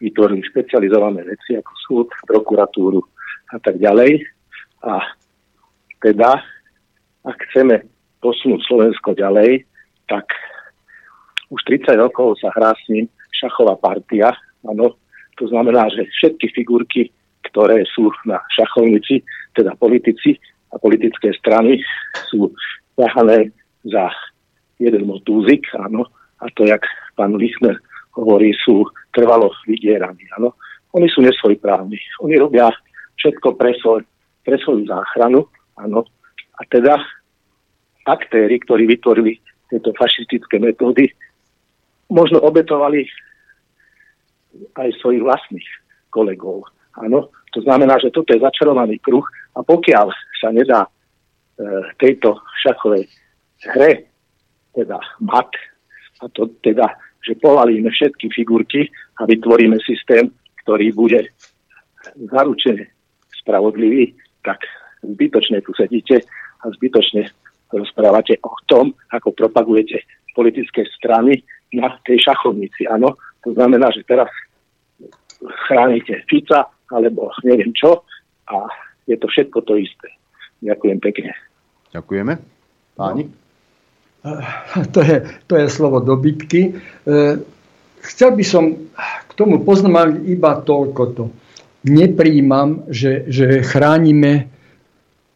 vytvorili 0.00 0.42
špecializované 0.48 1.22
veci 1.28 1.54
ako 1.60 1.72
súd, 1.84 2.08
prokuratúru 2.24 3.00
a 3.52 3.56
tak 3.60 3.76
ďalej. 3.76 4.24
A 4.88 5.04
teda, 6.00 6.40
ak 7.28 7.38
chceme 7.52 7.84
posunúť 8.24 8.60
Slovensko 8.64 9.12
ďalej, 9.12 9.68
tak 10.08 10.24
už 11.52 11.60
30 11.68 12.00
rokov 12.00 12.40
sa 12.40 12.48
hrá 12.56 12.72
s 12.72 12.84
ním 12.88 13.06
šachová 13.36 13.76
partia. 13.76 14.32
Ano, 14.64 14.96
to 15.36 15.48
znamená, 15.48 15.88
že 15.92 16.08
všetky 16.08 16.52
figurky, 16.52 17.02
ktoré 17.48 17.84
sú 17.88 18.12
na 18.24 18.40
šachovnici, 18.56 19.24
teda 19.56 19.76
politici 19.76 20.36
a 20.72 20.78
politické 20.78 21.32
strany, 21.36 21.80
sú 22.28 22.52
ťahané 22.96 23.50
za 23.84 24.12
jeden 24.80 25.08
motúzik, 25.08 25.64
áno, 25.76 26.08
a 26.40 26.48
to, 26.56 26.64
jak 26.64 26.84
pán 27.16 27.36
Lichner 27.36 27.76
hovorí, 28.16 28.56
sú 28.64 28.88
trvalo 29.14 29.50
vydieraní, 29.66 30.26
áno. 30.38 30.54
Oni 30.94 31.06
sú 31.06 31.22
nesvojprávni. 31.22 31.98
Oni 32.26 32.34
robia 32.34 32.70
všetko 33.18 33.54
pre, 33.54 33.74
svoj, 33.78 34.02
pre 34.42 34.58
svoju 34.58 34.90
záchranu, 34.90 35.46
áno. 35.78 36.06
A 36.58 36.66
teda 36.66 36.98
aktéry, 38.06 38.58
ktorí 38.62 38.90
vytvorili 38.90 39.38
tieto 39.70 39.94
fašistické 39.94 40.58
metódy, 40.58 41.06
možno 42.10 42.42
obetovali 42.42 43.06
aj 44.74 44.88
svojich 44.98 45.22
vlastných 45.22 45.68
kolegov. 46.10 46.66
Áno, 46.98 47.30
to 47.54 47.62
znamená, 47.62 48.02
že 48.02 48.10
toto 48.10 48.34
je 48.34 48.42
začarovaný 48.42 48.98
kruh 48.98 49.22
a 49.54 49.62
pokiaľ 49.62 50.10
sa 50.42 50.50
nedá 50.50 50.86
e, 50.86 50.90
tejto 52.02 52.34
šachovej 52.66 53.06
hre 53.62 54.10
teda 54.74 54.98
mat, 55.22 55.50
a 56.20 56.28
to 56.34 56.50
teda, 56.62 56.86
že 57.20 57.36
povalíme 57.36 57.90
všetky 57.92 58.32
figurky 58.32 58.88
a 59.20 59.28
vytvoríme 59.28 59.76
systém, 59.84 60.32
ktorý 60.64 60.92
bude 60.96 61.20
zaručene 62.32 62.88
spravodlivý, 63.44 64.16
tak 64.40 64.60
zbytočne 65.04 65.60
tu 65.64 65.72
sedíte 65.76 66.24
a 66.64 66.64
zbytočne 66.72 67.28
rozprávate 67.72 68.40
o 68.44 68.52
tom, 68.68 68.92
ako 69.12 69.32
propagujete 69.36 70.04
politické 70.32 70.84
strany 70.96 71.40
na 71.76 71.92
tej 72.04 72.24
šachovnici. 72.24 72.88
Áno, 72.88 73.14
to 73.44 73.54
znamená, 73.54 73.92
že 73.94 74.04
teraz 74.04 74.28
chránite 75.68 76.24
Fica 76.28 76.68
alebo 76.90 77.32
neviem 77.46 77.72
čo 77.72 78.04
a 78.50 78.66
je 79.06 79.16
to 79.16 79.30
všetko 79.30 79.64
to 79.64 79.78
isté. 79.78 80.08
Ďakujem 80.60 80.98
pekne. 81.00 81.32
Ďakujeme. 81.94 82.32
Páni? 82.98 83.24
To 84.92 85.00
je, 85.00 85.16
to 85.48 85.54
je 85.56 85.66
slovo 85.72 86.04
dobytky. 86.04 86.60
E, 86.68 86.70
chcel 88.04 88.36
by 88.36 88.44
som 88.44 88.76
k 89.00 89.30
tomu 89.32 89.64
poznamenať 89.64 90.28
iba 90.28 90.60
toľkoto. 90.60 91.32
Nepríjmam, 91.88 92.84
že, 92.92 93.24
že 93.32 93.64
chránime 93.64 94.52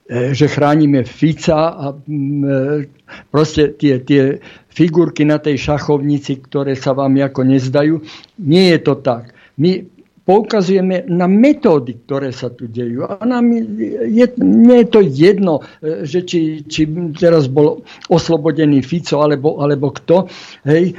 E, 0.04 0.36
že 0.36 0.52
chránime 0.52 1.00
Fica 1.08 1.72
a 1.72 1.96
e, 1.96 2.84
proste 3.32 3.72
tie, 3.72 4.04
tie 4.04 4.36
figurky 4.68 5.24
na 5.24 5.40
tej 5.40 5.56
šachovnici, 5.56 6.44
ktoré 6.44 6.76
sa 6.76 6.92
vám 6.92 7.16
ako 7.16 7.40
nezdajú. 7.48 8.04
Nie 8.36 8.76
je 8.76 8.80
to 8.84 9.00
tak. 9.00 9.32
My 9.56 9.80
poukazujeme 10.24 11.04
na 11.08 11.28
metódy, 11.28 12.00
ktoré 12.04 12.32
sa 12.32 12.48
tu 12.48 12.68
dejú. 12.68 13.04
A 13.04 13.20
nám 13.24 13.52
je, 13.52 14.26
nie 14.40 14.78
je 14.84 14.88
to 14.88 15.00
jedno, 15.04 15.60
e, 15.84 16.04
že 16.08 16.24
či, 16.24 16.64
či 16.64 16.88
teraz 17.16 17.48
bol 17.48 17.84
oslobodený 18.08 18.80
Fico 18.80 19.20
alebo, 19.20 19.60
alebo 19.60 19.92
kto. 19.92 20.28
Hej, 20.64 20.96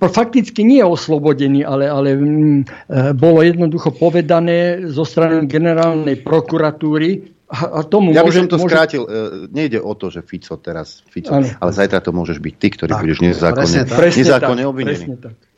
fakticky 0.00 0.62
nie 0.62 0.78
je 0.78 0.86
oslobodený, 0.86 1.66
ale, 1.66 1.90
ale 1.90 2.10
e, 2.14 2.20
bolo 3.16 3.42
jednoducho 3.42 3.90
povedané 3.90 4.86
zo 4.86 5.02
strany 5.02 5.50
generálnej 5.50 6.22
prokuratúry, 6.22 7.33
a 7.44 7.84
tomu 7.84 8.16
ja 8.16 8.24
by 8.24 8.32
som 8.32 8.48
to 8.48 8.56
môže... 8.56 8.72
skrátil. 8.72 9.02
E, 9.04 9.52
nejde 9.52 9.76
o 9.76 9.92
to, 9.92 10.08
že 10.08 10.24
Fico 10.24 10.56
teraz, 10.56 11.04
Fico, 11.12 11.36
ano. 11.36 11.44
ale 11.60 11.70
zajtra 11.76 12.00
to 12.00 12.10
môžeš 12.16 12.40
byť 12.40 12.54
ty, 12.56 12.68
ktorý 12.72 12.92
tak, 12.96 13.02
budeš 13.04 13.18
nezákonne, 13.20 13.80
nezákonne 13.84 14.64
obvinený. 14.64 15.04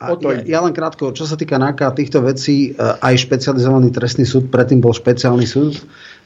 A 0.03 0.13
ja, 0.19 0.35
ja 0.43 0.59
len 0.61 0.75
krátko, 0.75 1.15
čo 1.15 1.23
sa 1.23 1.39
týka 1.39 1.55
NAKA 1.55 1.95
týchto 1.95 2.19
vecí, 2.19 2.75
e, 2.75 2.83
aj 2.83 3.23
špecializovaný 3.23 3.95
trestný 3.95 4.27
súd, 4.27 4.51
predtým 4.51 4.83
bol 4.83 4.91
špeciálny 4.91 5.47
súd, 5.47 5.79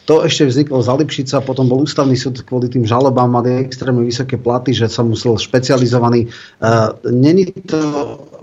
to 0.10 0.26
ešte 0.26 0.50
vzniklo 0.50 0.82
za 0.82 0.98
Lipšica, 0.98 1.46
potom 1.46 1.70
bol 1.70 1.86
ústavný 1.86 2.18
súd 2.18 2.42
kvôli 2.42 2.66
tým 2.66 2.90
žalobám, 2.90 3.30
mali 3.30 3.62
extrémne 3.62 4.02
vysoké 4.02 4.34
platy, 4.42 4.74
že 4.74 4.90
sa 4.90 5.06
musel 5.06 5.38
špecializovaný. 5.38 6.26
Uh, 6.58 6.98
Není 7.06 7.54
to 7.70 7.78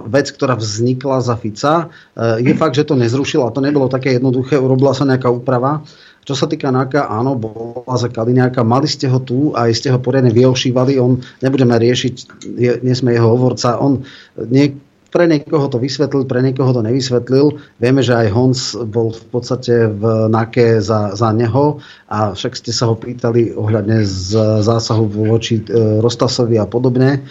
vec, 0.07 0.31
ktorá 0.31 0.55
vznikla 0.55 1.19
za 1.19 1.35
Fica. 1.35 1.91
Je 2.39 2.55
fakt, 2.55 2.79
že 2.79 2.87
to 2.87 2.95
nezrušilo 2.95 3.51
a 3.51 3.55
to 3.55 3.59
nebolo 3.59 3.91
také 3.91 4.15
jednoduché, 4.17 4.55
urobila 4.55 4.95
sa 4.95 5.03
nejaká 5.03 5.27
úprava. 5.27 5.83
Čo 6.29 6.37
sa 6.37 6.45
týka 6.45 6.69
NAKA, 6.69 7.09
áno, 7.09 7.41
bola 7.41 7.97
za 7.97 8.13
Kaliňáka, 8.13 8.61
mali 8.61 8.85
ste 8.85 9.09
ho 9.09 9.17
tu 9.17 9.57
a 9.57 9.65
ste 9.73 9.89
ho 9.89 9.97
poriadne 9.97 10.29
vyošívali, 10.29 11.01
on, 11.01 11.25
nebudeme 11.41 11.73
riešiť, 11.73 12.15
je, 12.53 12.73
nie 12.85 12.93
sme 12.93 13.17
jeho 13.17 13.33
hovorca, 13.33 13.81
on 13.81 14.05
nie, 14.37 14.77
pre 15.09 15.25
niekoho 15.25 15.73
to 15.73 15.81
vysvetlil, 15.81 16.29
pre 16.29 16.45
niekoho 16.45 16.69
to 16.77 16.85
nevysvetlil. 16.85 17.57
Vieme, 17.81 18.05
že 18.05 18.13
aj 18.13 18.29
Hons 18.29 18.77
bol 18.77 19.17
v 19.17 19.25
podstate 19.33 19.89
v 19.89 20.29
NAKE 20.29 20.85
za, 20.85 21.17
za 21.17 21.33
neho 21.33 21.81
a 22.13 22.37
však 22.37 22.53
ste 22.61 22.77
sa 22.77 22.93
ho 22.93 22.95
pýtali 23.01 23.57
ohľadne 23.57 24.05
z 24.05 24.37
zásahu 24.61 25.09
voči 25.09 25.65
e, 25.65 26.05
Rostasovi 26.05 26.61
a 26.61 26.69
podobne. 26.69 27.25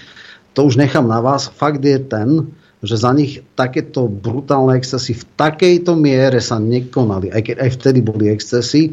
To 0.58 0.66
už 0.66 0.82
nechám 0.82 1.06
na 1.06 1.22
vás. 1.22 1.54
Fakt 1.54 1.86
je 1.86 2.02
ten, 2.02 2.50
že 2.84 2.96
za 2.98 3.10
nich 3.14 3.42
takéto 3.58 4.06
brutálne 4.06 4.78
excesy 4.78 5.18
v 5.18 5.24
takejto 5.34 5.98
miere 5.98 6.38
sa 6.38 6.62
nekonali, 6.62 7.34
aj 7.34 7.42
keď 7.42 7.56
aj 7.58 7.70
vtedy 7.74 8.00
boli 8.06 8.30
excesy. 8.30 8.90
E, 8.90 8.92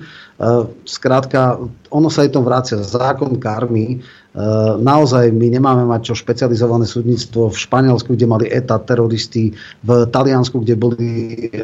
skrátka, 0.89 1.61
ono 1.93 2.09
sa 2.09 2.25
aj 2.25 2.33
tom 2.33 2.49
vrácia. 2.49 2.81
Zákon 2.81 3.37
karmy 3.37 4.01
Eh, 4.35 4.75
naozaj 4.83 5.31
my 5.31 5.47
nemáme 5.47 5.87
mať 5.87 6.11
čo 6.11 6.15
špecializované 6.19 6.91
súdnictvo 6.91 7.55
v 7.55 7.57
Španielsku, 7.57 8.19
kde 8.19 8.27
mali 8.27 8.51
ETA 8.51 8.83
teroristi, 8.83 9.55
v 9.87 10.11
Taliansku, 10.11 10.59
kde 10.59 10.75
boli 10.75 11.11
e, 11.55 11.63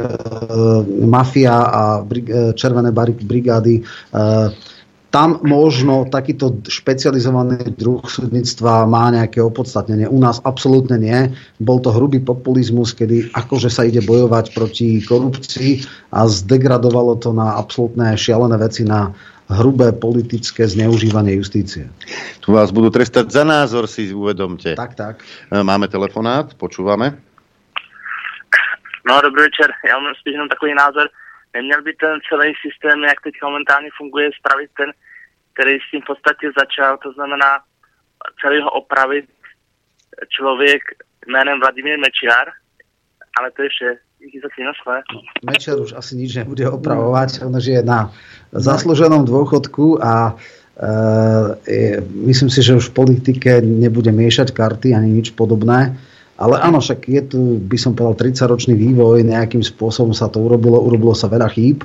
mafia 1.02 1.66
a 1.66 1.82
e, 2.06 2.54
červené 2.54 2.94
brigády. 2.94 3.82
Tam 5.10 5.42
možno 5.42 6.06
takýto 6.06 6.62
špecializovaný 6.70 7.74
druh 7.74 7.98
súdnictva 8.06 8.86
má 8.86 9.10
nejaké 9.10 9.42
opodstatnenie. 9.42 10.06
U 10.06 10.22
nás 10.22 10.38
absolútne 10.46 11.02
nie. 11.02 11.34
Bol 11.58 11.82
to 11.82 11.90
hrubý 11.90 12.22
populizmus, 12.22 12.94
kedy 12.94 13.34
akože 13.34 13.74
sa 13.74 13.82
ide 13.82 14.06
bojovať 14.06 14.54
proti 14.54 15.02
korupcii 15.02 15.82
a 16.14 16.30
zdegradovalo 16.30 17.18
to 17.18 17.34
na 17.34 17.58
absolútne 17.58 18.14
šialené 18.14 18.54
veci 18.54 18.86
na 18.86 19.10
hrubé 19.50 19.90
politické 19.90 20.62
zneužívanie 20.62 21.34
justície. 21.34 21.90
Tu 22.38 22.54
vás 22.54 22.70
budú 22.70 22.94
trestať 22.94 23.34
za 23.34 23.42
názor, 23.42 23.90
si 23.90 24.14
uvedomte. 24.14 24.78
Tak, 24.78 24.94
tak. 24.94 25.26
E, 25.50 25.58
máme 25.66 25.90
telefonát, 25.90 26.54
počúvame. 26.54 27.18
No, 29.02 29.20
dobrý 29.20 29.42
večer. 29.42 29.74
Já 29.88 29.98
mám 29.98 30.14
spíš 30.20 30.32
jenom 30.32 30.48
takový 30.48 30.74
názor. 30.74 31.08
Neměl 31.54 31.82
by 31.82 31.92
ten 31.92 32.14
celý 32.28 32.52
systém, 32.64 32.98
jak 33.04 33.20
teď 33.24 33.34
momentálně 33.42 33.90
funguje, 33.98 34.30
spravit 34.38 34.70
ten, 34.76 34.90
který 35.52 35.78
s 35.78 35.90
tím 35.90 36.00
v 36.02 36.10
podstatě 36.10 36.46
začal, 36.58 36.98
to 36.98 37.12
znamená 37.12 37.50
celý 38.40 38.62
ho 38.62 38.70
opravit 38.70 39.26
člověk 40.28 40.82
jménem 41.26 41.60
Vladimír 41.60 41.98
Mečiar, 41.98 42.46
ale 43.38 43.50
to 43.50 43.62
za 44.42 44.48
našle. 44.64 45.02
Mečiar 45.50 45.80
už 45.80 45.96
asi 45.96 46.12
nič 46.16 46.36
nebude 46.36 46.68
opravovať, 46.68 47.40
on 47.40 47.56
je 47.56 47.80
na 47.80 48.12
zaslúženom 48.52 49.24
dôchodku 49.24 49.96
a 49.96 50.36
e, 51.64 52.04
myslím 52.28 52.52
si, 52.52 52.60
že 52.60 52.76
už 52.76 52.92
v 52.92 52.96
politike 53.00 53.64
nebude 53.64 54.12
miešať 54.12 54.52
karty 54.52 54.92
ani 54.92 55.24
nič 55.24 55.32
podobné. 55.32 55.96
Ale 56.40 56.56
áno, 56.56 56.80
však 56.80 57.04
je 57.04 57.22
tu, 57.28 57.40
by 57.60 57.76
som 57.76 57.92
povedal, 57.92 58.32
30-ročný 58.32 58.72
vývoj, 58.72 59.28
nejakým 59.28 59.60
spôsobom 59.60 60.16
sa 60.16 60.32
to 60.32 60.40
urobilo, 60.40 60.80
urobilo 60.80 61.12
sa 61.12 61.28
veľa 61.28 61.52
chýb. 61.52 61.84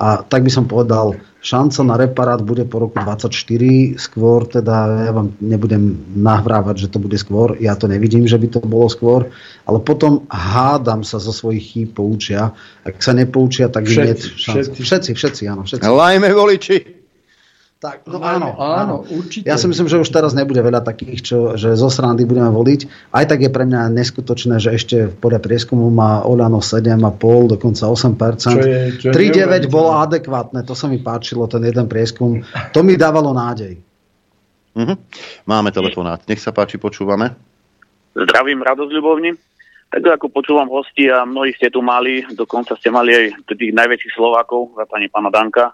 A 0.00 0.24
tak 0.24 0.40
by 0.40 0.48
som 0.48 0.64
povedal, 0.64 1.20
šanca 1.44 1.80
na 1.84 2.00
reparát 2.00 2.40
bude 2.40 2.64
po 2.64 2.80
roku 2.80 2.96
24, 2.96 3.28
skôr 4.00 4.48
teda 4.48 5.04
ja 5.04 5.12
vám 5.12 5.36
nebudem 5.44 6.00
nahrávať, 6.16 6.88
že 6.88 6.88
to 6.88 6.96
bude 6.96 7.20
skôr, 7.20 7.60
ja 7.60 7.76
to 7.76 7.84
nevidím, 7.84 8.24
že 8.24 8.40
by 8.40 8.48
to 8.48 8.64
bolo 8.64 8.88
skôr, 8.88 9.28
ale 9.68 9.76
potom 9.84 10.24
hádam 10.32 11.04
sa 11.04 11.20
zo 11.20 11.36
svojich 11.36 11.64
chýb 11.68 11.88
poučia. 11.92 12.56
Ak 12.80 13.04
sa 13.04 13.12
nepoučia, 13.12 13.68
tak 13.68 13.84
všetci, 13.84 14.00
nie 14.00 14.40
všetci. 14.40 14.80
všetci, 14.80 15.10
všetci, 15.12 15.42
áno. 15.52 15.68
Všetci. 15.68 15.84
Lajme 15.84 16.32
voliči. 16.32 16.99
Tak, 17.80 18.04
no 18.12 18.20
áno, 18.20 18.60
áno, 18.60 19.08
určite. 19.08 19.48
Ja 19.48 19.56
si 19.56 19.64
myslím, 19.64 19.88
že 19.88 19.96
už 19.96 20.12
teraz 20.12 20.36
nebude 20.36 20.60
veľa 20.60 20.84
takých, 20.84 21.24
čo, 21.24 21.38
že 21.56 21.72
zo 21.80 21.88
srandy 21.88 22.28
budeme 22.28 22.52
voliť. 22.52 23.08
Aj 23.08 23.24
tak 23.24 23.40
je 23.40 23.48
pre 23.48 23.64
mňa 23.64 23.88
neskutočné, 23.96 24.60
že 24.60 24.76
ešte 24.76 25.08
podľa 25.08 25.40
prieskumu 25.40 25.88
má 25.88 26.20
Olano 26.20 26.60
7,5, 26.60 27.00
dokonca 27.56 27.88
8%. 27.88 29.00
3,9 29.00 29.72
bolo 29.72 29.96
adekvátne, 29.96 30.60
to 30.60 30.76
sa 30.76 30.92
mi 30.92 31.00
páčilo, 31.00 31.48
ten 31.48 31.64
jeden 31.64 31.88
prieskum. 31.88 32.44
To 32.76 32.84
mi 32.84 33.00
dávalo 33.00 33.32
nádej. 33.32 33.80
Mhm. 34.76 34.94
Máme 35.48 35.72
telefonát, 35.72 36.20
nech 36.28 36.44
sa 36.44 36.52
páči, 36.52 36.76
počúvame. 36.76 37.32
Zdravím, 38.12 38.60
radosť 38.60 38.92
ľubovní. 38.92 39.32
Tak 39.88 40.20
ako 40.20 40.28
počúvam 40.28 40.68
hosti 40.68 41.08
a 41.08 41.24
mnohí 41.24 41.56
ste 41.56 41.72
tu 41.72 41.80
mali, 41.80 42.28
dokonca 42.36 42.76
ste 42.76 42.92
mali 42.92 43.16
aj 43.16 43.24
tých 43.56 43.72
najväčších 43.72 44.14
Slovákov, 44.20 44.76
pani 44.86 45.08
pána 45.08 45.32
Danka, 45.32 45.72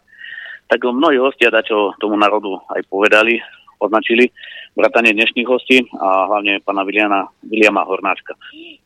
tak 0.66 0.82
mnohí 0.82 1.18
hostia 1.18 1.50
čo 1.62 1.94
tomu 2.02 2.18
národu 2.18 2.58
aj 2.74 2.82
povedali, 2.90 3.38
označili 3.78 4.30
vrátanie 4.76 5.16
dnešných 5.16 5.48
hostí 5.48 5.80
a 5.96 6.28
hlavne 6.28 6.60
pána 6.60 6.84
Viliana, 6.84 7.24
Viliama 7.40 7.86
Hornáčka. 7.88 8.36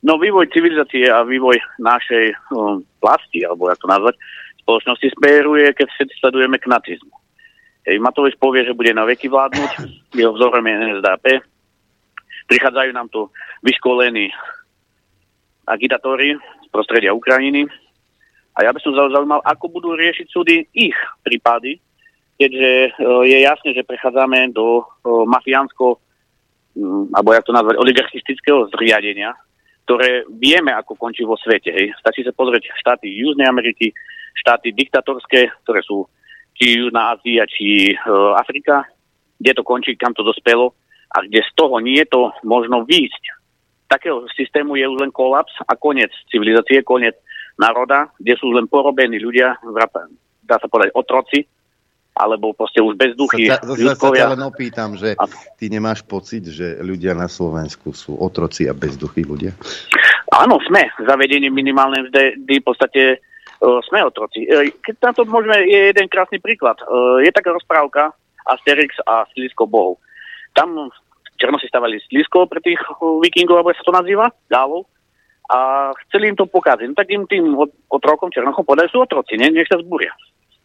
No 0.07 0.23
vývoj 0.23 0.47
civilizácie 0.55 1.11
a 1.11 1.27
vývoj 1.27 1.59
našej 1.83 2.31
um, 2.55 2.79
plasti, 3.03 3.43
alebo 3.43 3.67
jak 3.67 3.83
to 3.83 3.91
nazvať, 3.91 4.15
spoločnosti 4.63 5.09
smeruje, 5.19 5.75
keď 5.75 5.87
všetci 5.91 6.15
sledujeme 6.23 6.63
k 6.63 6.71
nacizmu. 6.71 7.15
Hej, 7.91 7.99
Matovič 7.99 8.39
povie, 8.39 8.63
že 8.63 8.77
bude 8.77 8.95
na 8.95 9.03
veky 9.03 9.27
vládnuť, 9.27 9.71
jeho 10.15 10.31
vzorom 10.37 10.63
je 10.63 10.75
NSDAP, 10.79 11.43
prichádzajú 12.47 12.91
nám 12.95 13.11
tu 13.11 13.27
vyškolení 13.67 14.31
agitátori 15.67 16.39
z 16.39 16.69
prostredia 16.71 17.11
Ukrajiny, 17.15 17.67
a 18.61 18.69
ja 18.69 18.77
by 18.77 18.81
som 18.85 18.93
zaujímal, 18.93 19.41
ako 19.41 19.73
budú 19.73 19.97
riešiť 19.97 20.27
súdy 20.29 20.69
ich 20.77 20.97
prípady, 21.25 21.81
keďže 22.37 22.73
e, 22.73 22.91
je 23.25 23.39
jasné, 23.41 23.73
že 23.73 23.89
prechádzame 23.89 24.53
do 24.53 24.85
e, 24.85 24.85
mafiánsko, 25.25 25.97
mm, 26.77 27.17
alebo 27.17 27.33
jak 27.33 27.49
to 27.49 27.57
nazvať, 27.57 27.81
oligarchistického 27.81 28.69
zriadenia, 28.77 29.33
ktoré 29.89 30.29
vieme, 30.29 30.77
ako 30.77 30.93
končí 31.01 31.25
vo 31.25 31.41
svete. 31.41 31.73
Hej. 31.73 31.97
Stačí 32.05 32.21
sa 32.21 32.37
pozrieť 32.37 32.69
štáty 32.85 33.09
Južnej 33.09 33.49
Ameriky, 33.49 33.97
štáty 34.37 34.77
diktatorské, 34.77 35.49
ktoré 35.65 35.81
sú 35.81 36.05
či 36.53 36.77
Južná 36.77 37.17
Ázia, 37.17 37.49
či 37.49 37.97
uh, 37.97 38.37
Afrika, 38.37 38.85
kde 39.41 39.57
to 39.57 39.65
končí, 39.65 39.97
kam 39.97 40.13
to 40.13 40.23
dospelo 40.23 40.77
a 41.11 41.25
kde 41.25 41.43
z 41.43 41.51
toho 41.57 41.81
nie 41.81 41.99
je 42.05 42.07
to 42.07 42.31
možno 42.47 42.87
výjsť. 42.87 43.25
Takého 43.91 44.23
systému 44.39 44.79
je 44.79 44.87
už 44.87 45.03
len 45.03 45.11
kolaps 45.11 45.51
a 45.67 45.75
koniec 45.75 46.15
civilizácie, 46.31 46.87
koniec 46.87 47.19
národa, 47.61 48.09
kde 48.17 48.35
sú 48.41 48.57
len 48.57 48.65
porobení 48.65 49.21
ľudia, 49.21 49.61
dá 50.49 50.57
sa 50.57 50.67
povedať 50.67 50.97
otroci, 50.97 51.45
alebo 52.17 52.57
proste 52.57 52.81
už 52.83 52.97
bezduchy 52.97 53.49
sa, 53.49 53.61
ľudkovia. 53.63 54.25
Sa 54.29 54.35
len 54.35 54.45
opýtam, 54.45 54.97
že 54.97 55.15
ty 55.61 55.69
nemáš 55.69 56.03
pocit, 56.03 56.49
že 56.49 56.81
ľudia 56.81 57.13
na 57.13 57.29
Slovensku 57.29 57.93
sú 57.93 58.19
otroci 58.19 58.67
a 58.67 58.75
bezduchy 58.75 59.23
ľudia? 59.23 59.55
Áno, 60.35 60.59
sme. 60.65 60.91
Zavedenie 61.01 61.49
minimálnej 61.49 62.11
mzdy 62.11 62.55
v 62.61 62.67
podstate 62.67 63.03
uh, 63.19 63.79
sme 63.87 64.05
otroci. 64.05 64.45
Uh, 64.51 64.69
keď 64.83 64.95
na 65.01 65.13
to 65.15 65.23
môžeme, 65.25 65.55
je 65.65 65.95
jeden 65.95 66.07
krásny 66.11 66.43
príklad. 66.43 66.77
Uh, 66.85 67.23
je 67.23 67.31
taká 67.31 67.55
rozprávka 67.55 68.11
Asterix 68.47 68.99
a 69.07 69.25
Slisko 69.33 69.71
bohov. 69.71 70.03
Tam 70.53 70.91
Černosi 71.41 71.73
stavali 71.73 71.97
Slisko 72.05 72.45
pre 72.51 72.61
tých 72.61 72.79
vikingov, 73.01 73.65
alebo 73.65 73.73
sa 73.73 73.87
to 73.87 73.97
nazýva, 73.97 74.29
dávov 74.53 74.85
a 75.51 75.91
chceli 76.07 76.31
im 76.31 76.39
to 76.39 76.47
pokaziť. 76.47 76.87
No 76.87 76.95
tak 76.95 77.11
im 77.11 77.27
tým 77.27 77.59
otrokom 77.91 78.31
Černochom 78.31 78.63
povedali, 78.63 78.87
sú 78.87 79.03
otroci, 79.03 79.35
ne? 79.35 79.51
nech 79.51 79.67
sa 79.67 79.83
zbúria. 79.83 80.15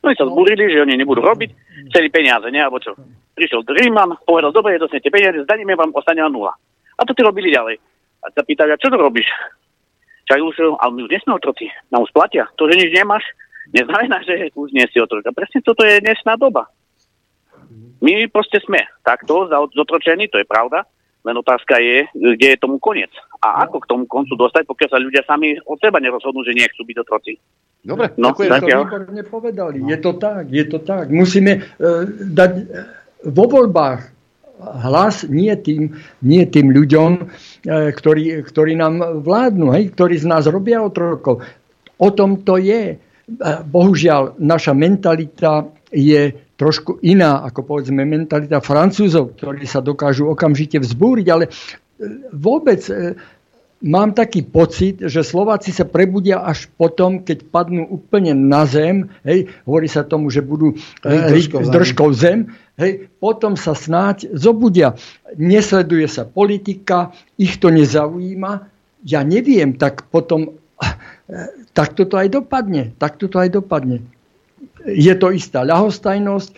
No 0.05 0.13
i 0.13 0.15
sa 0.15 0.29
zbúrili, 0.29 0.69
že 0.69 0.85
oni 0.85 0.93
nebudú 0.93 1.25
robiť, 1.25 1.49
chceli 1.89 2.13
peniaze, 2.13 2.45
ne? 2.53 2.61
alebo 2.61 2.77
čo. 2.77 2.93
Prišiel 3.33 3.65
Ríman, 3.65 4.13
povedal, 4.21 4.53
dobre, 4.53 4.77
dostanete 4.77 5.09
peniaze, 5.09 5.41
zdaníme 5.41 5.73
vám, 5.73 5.89
ostane 5.97 6.21
na 6.21 6.29
nula. 6.29 6.53
A 6.95 7.01
to 7.01 7.17
ty 7.17 7.25
robili 7.25 7.49
ďalej. 7.49 7.81
A 8.21 8.29
sa 8.29 8.45
pýtali, 8.45 8.69
a 8.69 8.77
čo 8.77 8.93
to 8.93 9.01
robíš? 9.01 9.25
Čak 10.29 10.41
už, 10.41 10.77
ale 10.77 10.91
my 10.93 11.01
už 11.05 11.11
nie 11.11 11.21
sme 11.25 11.37
otroci, 11.37 11.65
nám 11.89 12.05
už 12.05 12.13
platia. 12.13 12.45
To, 12.57 12.69
že 12.69 12.77
nič 12.77 12.93
nemáš, 12.93 13.25
neznamená, 13.73 14.21
že 14.21 14.53
už 14.53 14.69
nie 14.69 14.85
si 14.89 15.01
otrok. 15.01 15.25
A 15.25 15.33
presne 15.33 15.65
toto 15.65 15.81
je 15.81 16.01
dnešná 16.01 16.37
doba. 16.37 16.69
My 18.01 18.29
proste 18.29 18.61
sme 18.61 18.85
takto 19.01 19.49
zotročení, 19.49 20.29
to 20.29 20.37
je 20.37 20.45
pravda, 20.45 20.85
len 21.25 21.35
otázka 21.41 21.81
je, 21.81 22.05
kde 22.13 22.47
je 22.53 22.61
tomu 22.61 22.77
koniec. 22.77 23.09
A 23.41 23.65
ako 23.65 23.81
k 23.81 23.89
tomu 23.89 24.03
koncu 24.05 24.37
dostať, 24.37 24.69
pokiaľ 24.69 24.89
sa 24.93 25.01
ľudia 25.01 25.25
sami 25.25 25.57
od 25.65 25.77
seba 25.81 25.97
nerozhodnú, 25.97 26.45
že 26.45 26.53
nechcú 26.53 26.85
byť 26.85 26.97
otroci. 27.01 27.33
Dobre, 27.81 28.13
no, 28.17 28.33
ďakujem. 28.33 28.61
To 28.61 28.81
výborne 28.85 29.23
povedali. 29.25 29.77
Je 29.89 29.97
to 30.01 30.11
tak, 30.17 30.49
je 30.53 30.65
to 30.69 30.77
tak. 30.81 31.09
Musíme 31.09 31.61
uh, 31.61 32.05
dať 32.29 32.51
uh, 32.57 32.65
vo 33.29 33.45
voľbách 33.49 34.13
hlas 34.85 35.27
nie 35.27 35.51
tým, 35.59 35.93
nie 36.21 36.45
tým 36.49 36.73
ľuďom, 36.73 37.11
uh, 37.17 37.89
ktorí, 37.93 38.45
ktorí 38.45 38.73
nám 38.77 39.21
vládnu, 39.25 39.73
hej, 39.73 39.93
ktorí 39.97 40.17
z 40.21 40.29
nás 40.29 40.45
robia 40.49 40.81
otrokov. 40.81 41.41
O 41.97 42.09
tom 42.13 42.45
to 42.45 42.57
je. 42.61 42.97
Uh, 42.97 43.61
bohužiaľ, 43.65 44.37
naša 44.41 44.73
mentalita 44.77 45.69
je 45.89 46.44
trošku 46.55 47.03
iná 47.03 47.43
ako 47.43 47.67
povedzme 47.67 48.07
mentalita 48.07 48.63
Francúzov, 48.63 49.35
ktorí 49.35 49.67
sa 49.67 49.83
dokážu 49.83 50.31
okamžite 50.31 50.79
vzbúriť, 50.79 51.27
ale 51.27 51.45
e, 51.47 51.51
vôbec 52.31 52.79
e, 52.87 53.19
mám 53.83 54.15
taký 54.15 54.47
pocit, 54.47 55.03
že 55.03 55.19
Slováci 55.19 55.75
sa 55.75 55.83
prebudia 55.83 56.39
až 56.39 56.71
potom, 56.79 57.27
keď 57.27 57.51
padnú 57.51 57.83
úplne 57.91 58.31
na 58.31 58.63
zem, 58.63 59.11
hej, 59.27 59.51
hovorí 59.67 59.91
sa 59.91 60.07
tomu, 60.07 60.31
že 60.31 60.39
budú 60.39 60.79
e, 61.03 61.43
s 61.43 61.69
držkou 61.69 62.15
zem, 62.15 62.55
hej, 62.79 63.11
potom 63.19 63.59
sa 63.59 63.75
snáď 63.75 64.31
zobudia. 64.31 64.95
Nesleduje 65.35 66.07
sa 66.07 66.23
politika, 66.23 67.11
ich 67.35 67.59
to 67.59 67.67
nezaujíma, 67.67 68.71
ja 69.05 69.21
neviem, 69.21 69.75
tak 69.75 70.07
potom 70.07 70.55
takto 71.77 72.09
to 72.09 72.15
aj 72.17 72.31
dopadne. 72.31 72.95
Takto 72.97 73.29
to 73.29 73.37
aj 73.37 73.53
dopadne 73.53 74.01
je 74.85 75.13
to 75.17 75.33
istá 75.33 75.65
ľahostajnosť, 75.65 76.49
e, 76.53 76.55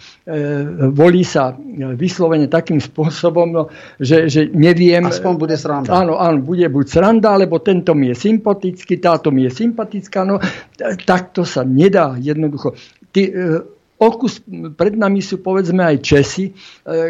volí 0.91 1.23
sa 1.23 1.55
vyslovene 1.95 2.51
takým 2.51 2.83
spôsobom, 2.83 3.71
že, 3.97 4.27
že 4.27 4.51
neviem... 4.51 5.07
Aspoň 5.07 5.33
bude 5.39 5.55
sranda. 5.55 5.95
Áno, 5.95 6.19
áno, 6.19 6.43
bude 6.43 6.67
buď 6.67 6.85
sranda, 6.91 7.39
alebo 7.39 7.63
tento 7.63 7.95
mi 7.95 8.11
je 8.11 8.15
sympatický, 8.19 8.99
táto 8.99 9.31
mi 9.31 9.47
je 9.47 9.51
sympatická, 9.55 10.27
no 10.27 10.43
takto 11.07 11.47
sa 11.47 11.63
nedá 11.63 12.19
jednoducho. 12.19 12.75
Ty, 13.15 13.21
e, 13.23 13.31
okus 13.95 14.43
pred 14.75 14.93
nami 14.99 15.23
sú 15.23 15.39
povedzme 15.39 15.87
aj 15.87 15.97
Česi, 16.03 16.51
e, 16.51 16.53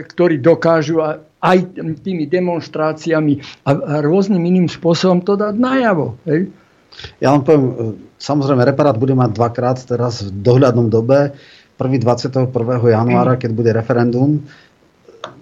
ktorí 0.05 0.37
dokážu 0.37 1.01
aj 1.37 1.57
tými 2.01 2.29
demonstráciami 2.29 3.65
a, 3.65 3.71
a 3.73 3.93
rôznym 4.05 4.41
iným 4.41 4.69
spôsobom 4.69 5.25
to 5.25 5.33
dať 5.33 5.53
najavo. 5.57 6.17
Hej? 6.29 6.53
Ja 7.21 7.33
vám 7.33 7.41
poviem, 7.45 7.65
e, 7.65 7.73
samozrejme, 8.17 8.65
reparát 8.65 8.97
bude 8.97 9.13
mať 9.13 9.31
dvakrát 9.37 9.77
teraz 9.85 10.25
v 10.25 10.33
dohľadnom 10.33 10.89
dobe. 10.89 11.33
Prvý 11.77 12.01
21. 12.01 12.49
januára, 12.89 13.37
keď 13.37 13.51
bude 13.53 13.69
referendum. 13.69 14.41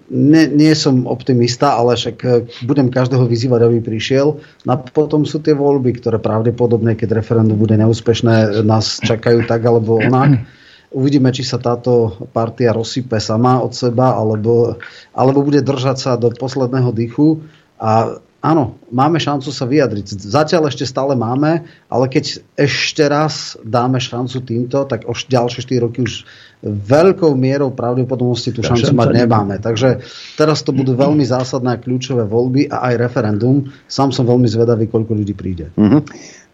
Nie, 0.06 0.46
nie 0.46 0.70
som 0.78 1.08
optimista, 1.10 1.74
ale 1.74 1.98
však 1.98 2.16
e, 2.22 2.28
budem 2.68 2.92
každého 2.92 3.24
vyzývať, 3.26 3.60
aby 3.66 3.78
prišiel. 3.82 4.38
No 4.68 4.70
a 4.70 4.76
potom 4.78 5.24
sú 5.26 5.42
tie 5.42 5.56
voľby, 5.56 5.98
ktoré 5.98 6.20
pravdepodobne, 6.22 6.94
keď 6.94 7.18
referendum 7.18 7.58
bude 7.58 7.74
neúspešné, 7.74 8.62
nás 8.62 9.02
čakajú 9.02 9.48
tak 9.48 9.66
alebo 9.66 9.98
onak. 9.98 10.46
Uvidíme, 10.94 11.34
či 11.34 11.42
sa 11.42 11.58
táto 11.58 12.14
partia 12.30 12.70
rozsype 12.70 13.18
sama 13.18 13.58
od 13.58 13.74
seba, 13.74 14.14
alebo, 14.14 14.78
alebo 15.10 15.42
bude 15.42 15.58
držať 15.58 15.96
sa 15.98 16.10
do 16.14 16.30
posledného 16.30 16.94
dychu. 16.94 17.42
A 17.76 18.22
áno, 18.46 18.78
máme 18.94 19.18
šancu 19.18 19.50
sa 19.50 19.66
vyjadriť. 19.66 20.22
Zatiaľ 20.22 20.70
ešte 20.70 20.86
stále 20.86 21.18
máme, 21.18 21.66
ale 21.90 22.06
keď 22.06 22.46
ešte 22.54 23.02
raz 23.10 23.58
dáme 23.66 23.98
šancu 23.98 24.38
týmto, 24.46 24.86
tak 24.86 25.10
už 25.10 25.26
ďalšie 25.26 25.66
4 25.66 25.82
roky 25.82 26.06
už 26.06 26.22
veľkou 26.62 27.34
mierou 27.34 27.74
pravdepodobnosti 27.74 28.54
tú 28.54 28.62
šancu 28.62 28.94
mať 28.94 29.26
nemáme. 29.26 29.58
Takže 29.58 30.06
teraz 30.38 30.62
to 30.62 30.70
budú 30.70 30.94
veľmi 30.94 31.26
zásadné 31.26 31.76
a 31.76 31.82
kľúčové 31.82 32.24
voľby 32.24 32.70
a 32.70 32.92
aj 32.92 32.94
referendum. 33.02 33.66
Sám 33.90 34.14
som 34.14 34.24
veľmi 34.24 34.46
zvedavý, 34.46 34.86
koľko 34.86 35.12
ľudí 35.12 35.34
príde. 35.36 35.74
Mm-hmm. 35.76 36.00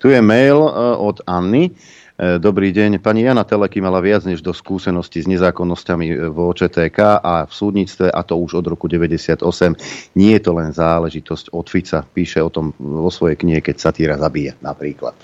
Tu 0.02 0.10
je 0.10 0.20
mail 0.20 0.58
e, 0.58 0.70
od 0.98 1.22
Anny. 1.30 1.70
E, 2.22 2.38
dobrý 2.38 2.70
deň. 2.70 3.02
Pani 3.02 3.26
Jana 3.26 3.42
Teleky 3.42 3.82
mala 3.82 3.98
viac 3.98 4.22
než 4.22 4.46
do 4.46 4.54
skúsenosti 4.54 5.18
s 5.18 5.26
nezákonnosťami 5.26 6.30
v 6.30 6.38
OČTK 6.38 7.18
a 7.18 7.50
v 7.50 7.52
súdnictve, 7.52 8.14
a 8.14 8.22
to 8.22 8.38
už 8.38 8.62
od 8.62 8.66
roku 8.70 8.86
98. 8.86 9.42
Nie 10.14 10.38
je 10.38 10.42
to 10.46 10.54
len 10.54 10.70
záležitosť 10.70 11.50
od 11.50 11.66
Fica. 11.66 12.06
Píše 12.06 12.38
o 12.38 12.46
tom 12.46 12.78
vo 12.78 13.10
svojej 13.10 13.34
knihe, 13.42 13.58
keď 13.58 13.74
satíra 13.74 14.14
zabije 14.22 14.54
napríklad. 14.62 15.18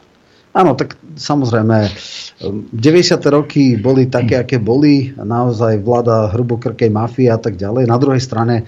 Áno, 0.59 0.75
tak 0.75 0.99
samozrejme, 1.15 1.87
90. 2.43 2.75
roky 3.31 3.79
boli 3.79 4.11
také, 4.11 4.43
aké 4.43 4.59
boli. 4.59 5.15
Naozaj 5.15 5.79
vláda 5.87 6.35
hrubokrkej 6.35 6.91
mafie 6.91 7.31
a 7.31 7.39
tak 7.39 7.55
ďalej. 7.55 7.87
Na 7.87 7.95
druhej 7.95 8.19
strane 8.19 8.67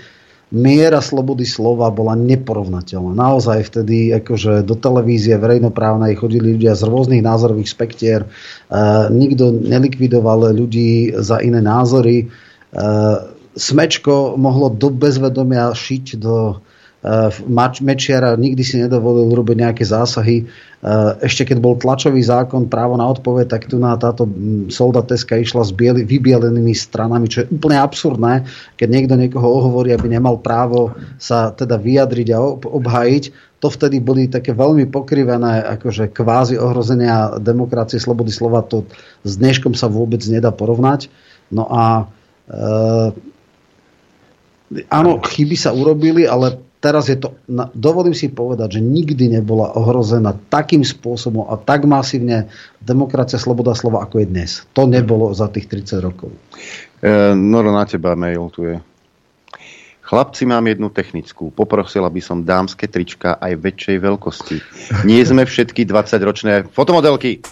miera 0.51 0.99
slobody 0.99 1.47
slova 1.47 1.89
bola 1.95 2.19
neporovnateľná. 2.19 3.15
Naozaj 3.15 3.71
vtedy 3.71 4.11
akože 4.19 4.67
do 4.67 4.75
televízie 4.75 5.39
verejnoprávnej 5.39 6.19
chodili 6.19 6.59
ľudia 6.59 6.75
z 6.75 6.83
rôznych 6.91 7.23
názorových 7.23 7.71
spektier, 7.71 8.21
e, 8.27 8.29
nikto 9.15 9.55
nelikvidoval 9.55 10.51
ľudí 10.51 11.15
za 11.15 11.39
iné 11.39 11.63
názory. 11.63 12.27
E, 12.27 12.27
smečko 13.55 14.35
mohlo 14.39 14.75
do 14.75 14.91
bezvedomia 14.91 15.71
šiť 15.71 16.19
do 16.19 16.59
Mečiara 17.81 18.37
nikdy 18.37 18.61
si 18.61 18.77
nedovolil 18.77 19.33
robiť 19.33 19.57
nejaké 19.57 19.85
zásahy 19.89 20.45
Eh, 20.81 21.13
ešte 21.21 21.45
keď 21.45 21.61
bol 21.61 21.77
tlačový 21.77 22.25
zákon 22.25 22.65
právo 22.65 22.97
na 22.97 23.05
odpoveď, 23.05 23.53
tak 23.53 23.69
tu 23.69 23.77
na 23.77 24.01
táto 24.01 24.25
mm, 24.25 24.73
soldateska 24.73 25.37
išla 25.37 25.61
s 25.61 25.77
bieli, 25.77 26.09
vybielenými 26.09 26.73
stranami, 26.73 27.29
čo 27.29 27.45
je 27.45 27.53
úplne 27.53 27.77
absurdné, 27.77 28.49
keď 28.81 28.89
niekto 28.89 29.13
niekoho 29.13 29.45
ohovorí, 29.45 29.93
aby 29.93 30.09
nemal 30.09 30.41
právo 30.41 30.97
sa 31.21 31.53
teda 31.53 31.77
vyjadriť 31.77 32.33
a 32.33 32.41
obhájiť. 32.65 33.25
To 33.61 33.69
vtedy 33.69 34.01
boli 34.01 34.33
také 34.33 34.57
veľmi 34.57 34.89
pokrivené 34.89 35.61
akože 35.77 36.17
kvázi 36.17 36.57
ohrozenia 36.57 37.37
demokracie, 37.37 38.01
slobody 38.01 38.33
slova. 38.33 38.65
To 38.73 38.89
s 39.21 39.37
dneškom 39.37 39.77
sa 39.77 39.93
vôbec 39.93 40.25
nedá 40.33 40.49
porovnať. 40.49 41.13
No 41.53 41.69
a 41.69 42.09
e, 42.49 42.65
áno, 44.89 45.21
chyby 45.21 45.61
sa 45.61 45.77
urobili, 45.77 46.25
ale 46.25 46.70
teraz 46.81 47.13
je 47.13 47.21
to, 47.21 47.37
dovolím 47.77 48.17
si 48.17 48.33
povedať, 48.33 48.81
že 48.81 48.81
nikdy 48.81 49.41
nebola 49.41 49.77
ohrozená 49.77 50.35
takým 50.49 50.81
spôsobom 50.81 51.47
a 51.47 51.61
tak 51.61 51.85
masívne 51.85 52.49
demokracia, 52.81 53.37
sloboda 53.37 53.77
slova, 53.77 54.03
ako 54.03 54.25
je 54.25 54.27
dnes. 54.27 54.51
To 54.73 54.89
nebolo 54.89 55.31
za 55.37 55.53
tých 55.53 55.69
30 55.69 56.01
rokov. 56.01 56.33
E, 57.05 57.37
Noro, 57.37 57.71
na 57.71 57.85
teba 57.85 58.17
mail 58.17 58.49
tu 58.51 58.65
je. 58.65 58.77
Chlapci, 60.11 60.43
mám 60.43 60.67
jednu 60.67 60.91
technickú. 60.91 61.55
Poprosila 61.55 62.11
by 62.11 62.19
som 62.19 62.43
dámske 62.43 62.91
trička 62.91 63.39
aj 63.39 63.55
väčšej 63.63 63.97
veľkosti. 64.03 64.57
Nie 65.07 65.23
sme 65.23 65.47
všetky 65.47 65.87
20-ročné 65.87 66.67
fotomodelky. 66.75 67.47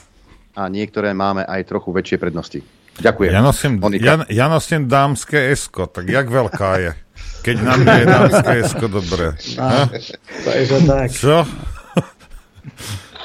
A 0.59 0.67
niektoré 0.67 1.15
máme 1.15 1.47
aj 1.47 1.71
trochu 1.71 1.95
väčšie 1.95 2.19
prednosti. 2.19 2.59
Ďakujem. 2.99 3.31
Ja 3.31 3.43
nosím, 3.47 3.79
ja, 4.03 4.27
ja 4.27 4.47
nosím 4.51 4.91
dámske 4.91 5.39
esko, 5.55 5.87
tak 5.87 6.11
jak 6.11 6.27
veľká 6.27 6.71
je? 6.83 6.91
Keď 7.43 7.57
nám 7.63 7.81
je 7.87 8.05
dámske 8.05 8.55
esko 8.67 8.87
dobre. 8.91 9.35
Takže 10.45 10.77
tak. 10.85 11.09
Čo? 11.13 11.47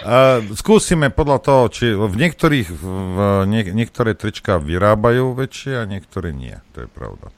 Uh, 0.03 0.43
skúsime 0.59 1.07
podľa 1.15 1.39
toho, 1.39 1.63
či 1.71 1.95
v 1.95 2.11
niektorých 2.11 2.67
v 2.67 3.17
nie, 3.47 3.63
niektoré 3.71 4.11
trička 4.11 4.59
vyrábajú 4.59 5.31
väčšie 5.31 5.79
a 5.79 5.87
niektoré 5.87 6.35
nie. 6.35 6.59
To 6.75 6.83
je 6.83 6.89
pravda. 6.91 7.31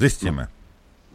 Zistíme. 0.00 0.48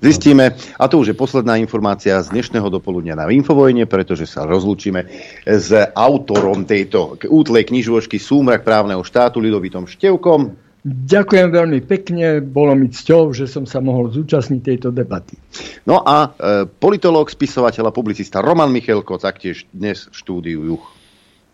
Zistíme, 0.02 0.58
a 0.82 0.90
to 0.90 0.98
už 1.02 1.14
je 1.14 1.18
posledná 1.18 1.62
informácia 1.62 2.18
z 2.26 2.34
dnešného 2.34 2.74
dopoludnia 2.74 3.14
na 3.14 3.30
Infovojne, 3.30 3.86
pretože 3.86 4.26
sa 4.26 4.50
rozlúčime 4.50 5.06
s 5.46 5.70
autorom 5.94 6.66
tejto 6.66 7.22
útlej 7.30 7.70
knižočky 7.70 8.18
Súmrak 8.18 8.66
právneho 8.66 9.06
štátu 9.06 9.38
Lidovitom 9.38 9.86
Števkom. 9.86 10.58
Ďakujem 10.82 11.54
veľmi 11.54 11.80
pekne, 11.86 12.42
bolo 12.42 12.74
mi 12.74 12.90
cťou, 12.90 13.38
že 13.38 13.46
som 13.46 13.70
sa 13.70 13.78
mohol 13.78 14.10
zúčastniť 14.10 14.62
tejto 14.66 14.90
debaty. 14.90 15.38
No 15.86 16.02
a 16.02 16.34
e, 16.34 16.66
politológ, 16.66 17.30
spisovateľ 17.30 17.94
a 17.94 17.94
publicista 17.94 18.42
Roman 18.42 18.74
Michelko 18.74 19.22
taktiež 19.22 19.70
dnes 19.70 20.10
v 20.10 20.16
štúdiu 20.18 20.66
Juch. 20.66 20.86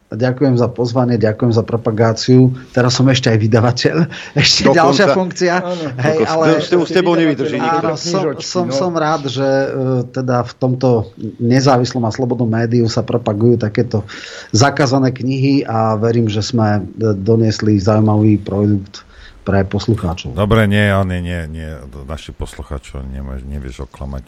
Ďakujem 0.08 0.56
za 0.56 0.72
pozvanie, 0.72 1.20
ďakujem 1.20 1.52
za 1.52 1.68
propagáciu. 1.68 2.56
Teraz 2.72 2.96
som 2.96 3.04
ešte 3.12 3.28
aj 3.28 3.40
vydavateľ. 3.44 3.96
Ešte 4.40 4.72
Dokonca. 4.72 4.80
ďalšia 4.80 5.08
funkcia. 5.12 5.54
Hej, 6.00 6.18
ale... 6.24 6.46
S 6.64 6.72
tebou, 6.72 6.86
s 6.88 6.92
tebou 6.96 7.14
nevydrží 7.20 7.60
Áno, 7.60 8.00
som, 8.00 8.40
som, 8.40 8.66
no. 8.72 8.72
som 8.72 8.96
rád, 8.96 9.28
že 9.28 9.44
uh, 9.44 10.08
teda 10.08 10.48
v 10.48 10.54
tomto 10.56 11.12
nezávislom 11.44 12.08
a 12.08 12.16
slobodnom 12.16 12.48
médiu 12.48 12.88
sa 12.88 13.04
propagujú 13.04 13.60
takéto 13.60 14.08
zakázané 14.56 15.12
knihy 15.12 15.68
a 15.68 16.00
verím, 16.00 16.32
že 16.32 16.40
sme 16.40 16.80
e, 16.80 17.12
doniesli 17.12 17.76
zaujímavý 17.76 18.40
produkt 18.40 19.07
pre 19.48 19.64
poslucháčov. 19.64 20.36
Dobre, 20.36 20.68
nie, 20.68 20.92
nie, 20.92 21.20
nie, 21.24 21.42
nie, 21.48 21.70
naši 22.04 22.36
poslucháčov 22.36 23.08
nemáš, 23.08 23.48
nevieš 23.48 23.88
oklamať. 23.88 24.28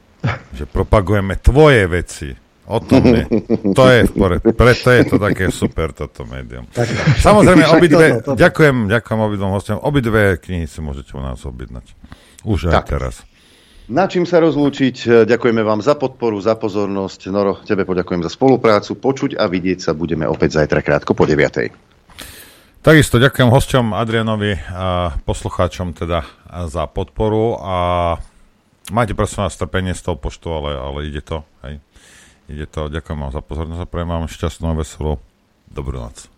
Že 0.56 0.64
propagujeme 0.72 1.36
tvoje 1.36 1.84
veci. 1.84 2.28
O 2.64 2.80
tom 2.80 3.04
nie. 3.04 3.28
To 3.76 3.84
je 3.92 4.08
v 4.08 4.12
pore. 4.16 4.36
Preto 4.40 4.88
je 4.88 5.02
to 5.04 5.20
také 5.20 5.52
super, 5.52 5.92
toto 5.92 6.24
médium. 6.24 6.64
Tak, 6.72 6.88
Samozrejme, 7.20 7.68
obidve, 7.76 8.24
to, 8.24 8.32
to, 8.32 8.32
to. 8.32 8.40
ďakujem, 8.40 8.88
ďakujem 8.88 9.18
obidvom 9.20 9.52
hostom. 9.52 9.76
Obidve 9.84 10.40
knihy 10.40 10.64
si 10.64 10.80
môžete 10.80 11.12
u 11.12 11.20
nás 11.20 11.44
objednať. 11.44 11.84
Už 12.48 12.72
aj 12.72 12.74
tak. 12.80 12.96
teraz. 12.96 13.14
Na 13.84 14.08
čím 14.08 14.24
sa 14.24 14.40
rozlúčiť? 14.40 15.28
Ďakujeme 15.28 15.60
vám 15.60 15.84
za 15.84 15.92
podporu, 15.92 16.40
za 16.40 16.56
pozornosť. 16.56 17.28
Noro, 17.28 17.60
tebe 17.68 17.84
poďakujem 17.84 18.24
za 18.24 18.32
spoluprácu. 18.32 18.96
Počuť 18.96 19.36
a 19.36 19.44
vidieť 19.44 19.84
sa 19.84 19.92
budeme 19.92 20.24
opäť 20.24 20.56
zajtra 20.56 20.80
krátko 20.80 21.12
po 21.12 21.28
9. 21.28 21.93
Takisto 22.84 23.16
ďakujem 23.16 23.48
hosťom 23.48 23.96
Adrianovi 23.96 24.60
a 24.68 25.16
poslucháčom 25.24 25.96
teda 25.96 26.28
za 26.68 26.84
podporu 26.84 27.56
a 27.56 27.76
máte 28.92 29.16
prosím 29.16 29.48
vás 29.48 29.56
strpenie 29.56 29.96
s 29.96 30.04
tou 30.04 30.20
poštou, 30.20 30.60
ale, 30.60 30.76
ale 30.76 31.08
ide 31.08 31.24
to. 31.24 31.48
Hej. 31.64 31.80
Ide 32.52 32.68
to. 32.68 32.92
Ďakujem 32.92 33.24
vám 33.24 33.32
za 33.32 33.40
pozornosť 33.40 33.80
a 33.80 33.88
prejem 33.88 34.12
vám 34.12 34.28
šťastnú 34.28 34.68
a 34.68 34.76
veselú 34.76 35.16
dobrú 35.72 35.96
noc. 35.96 36.28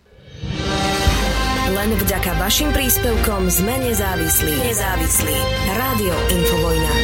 Len 1.67 1.91
vďaka 1.99 2.39
vašim 2.39 2.71
príspevkom 2.71 3.51
sme 3.51 3.83
nezávislí. 3.83 4.55
Nezávislí. 4.71 5.37
Rádio 5.75 6.15
Infovojna. 6.31 6.95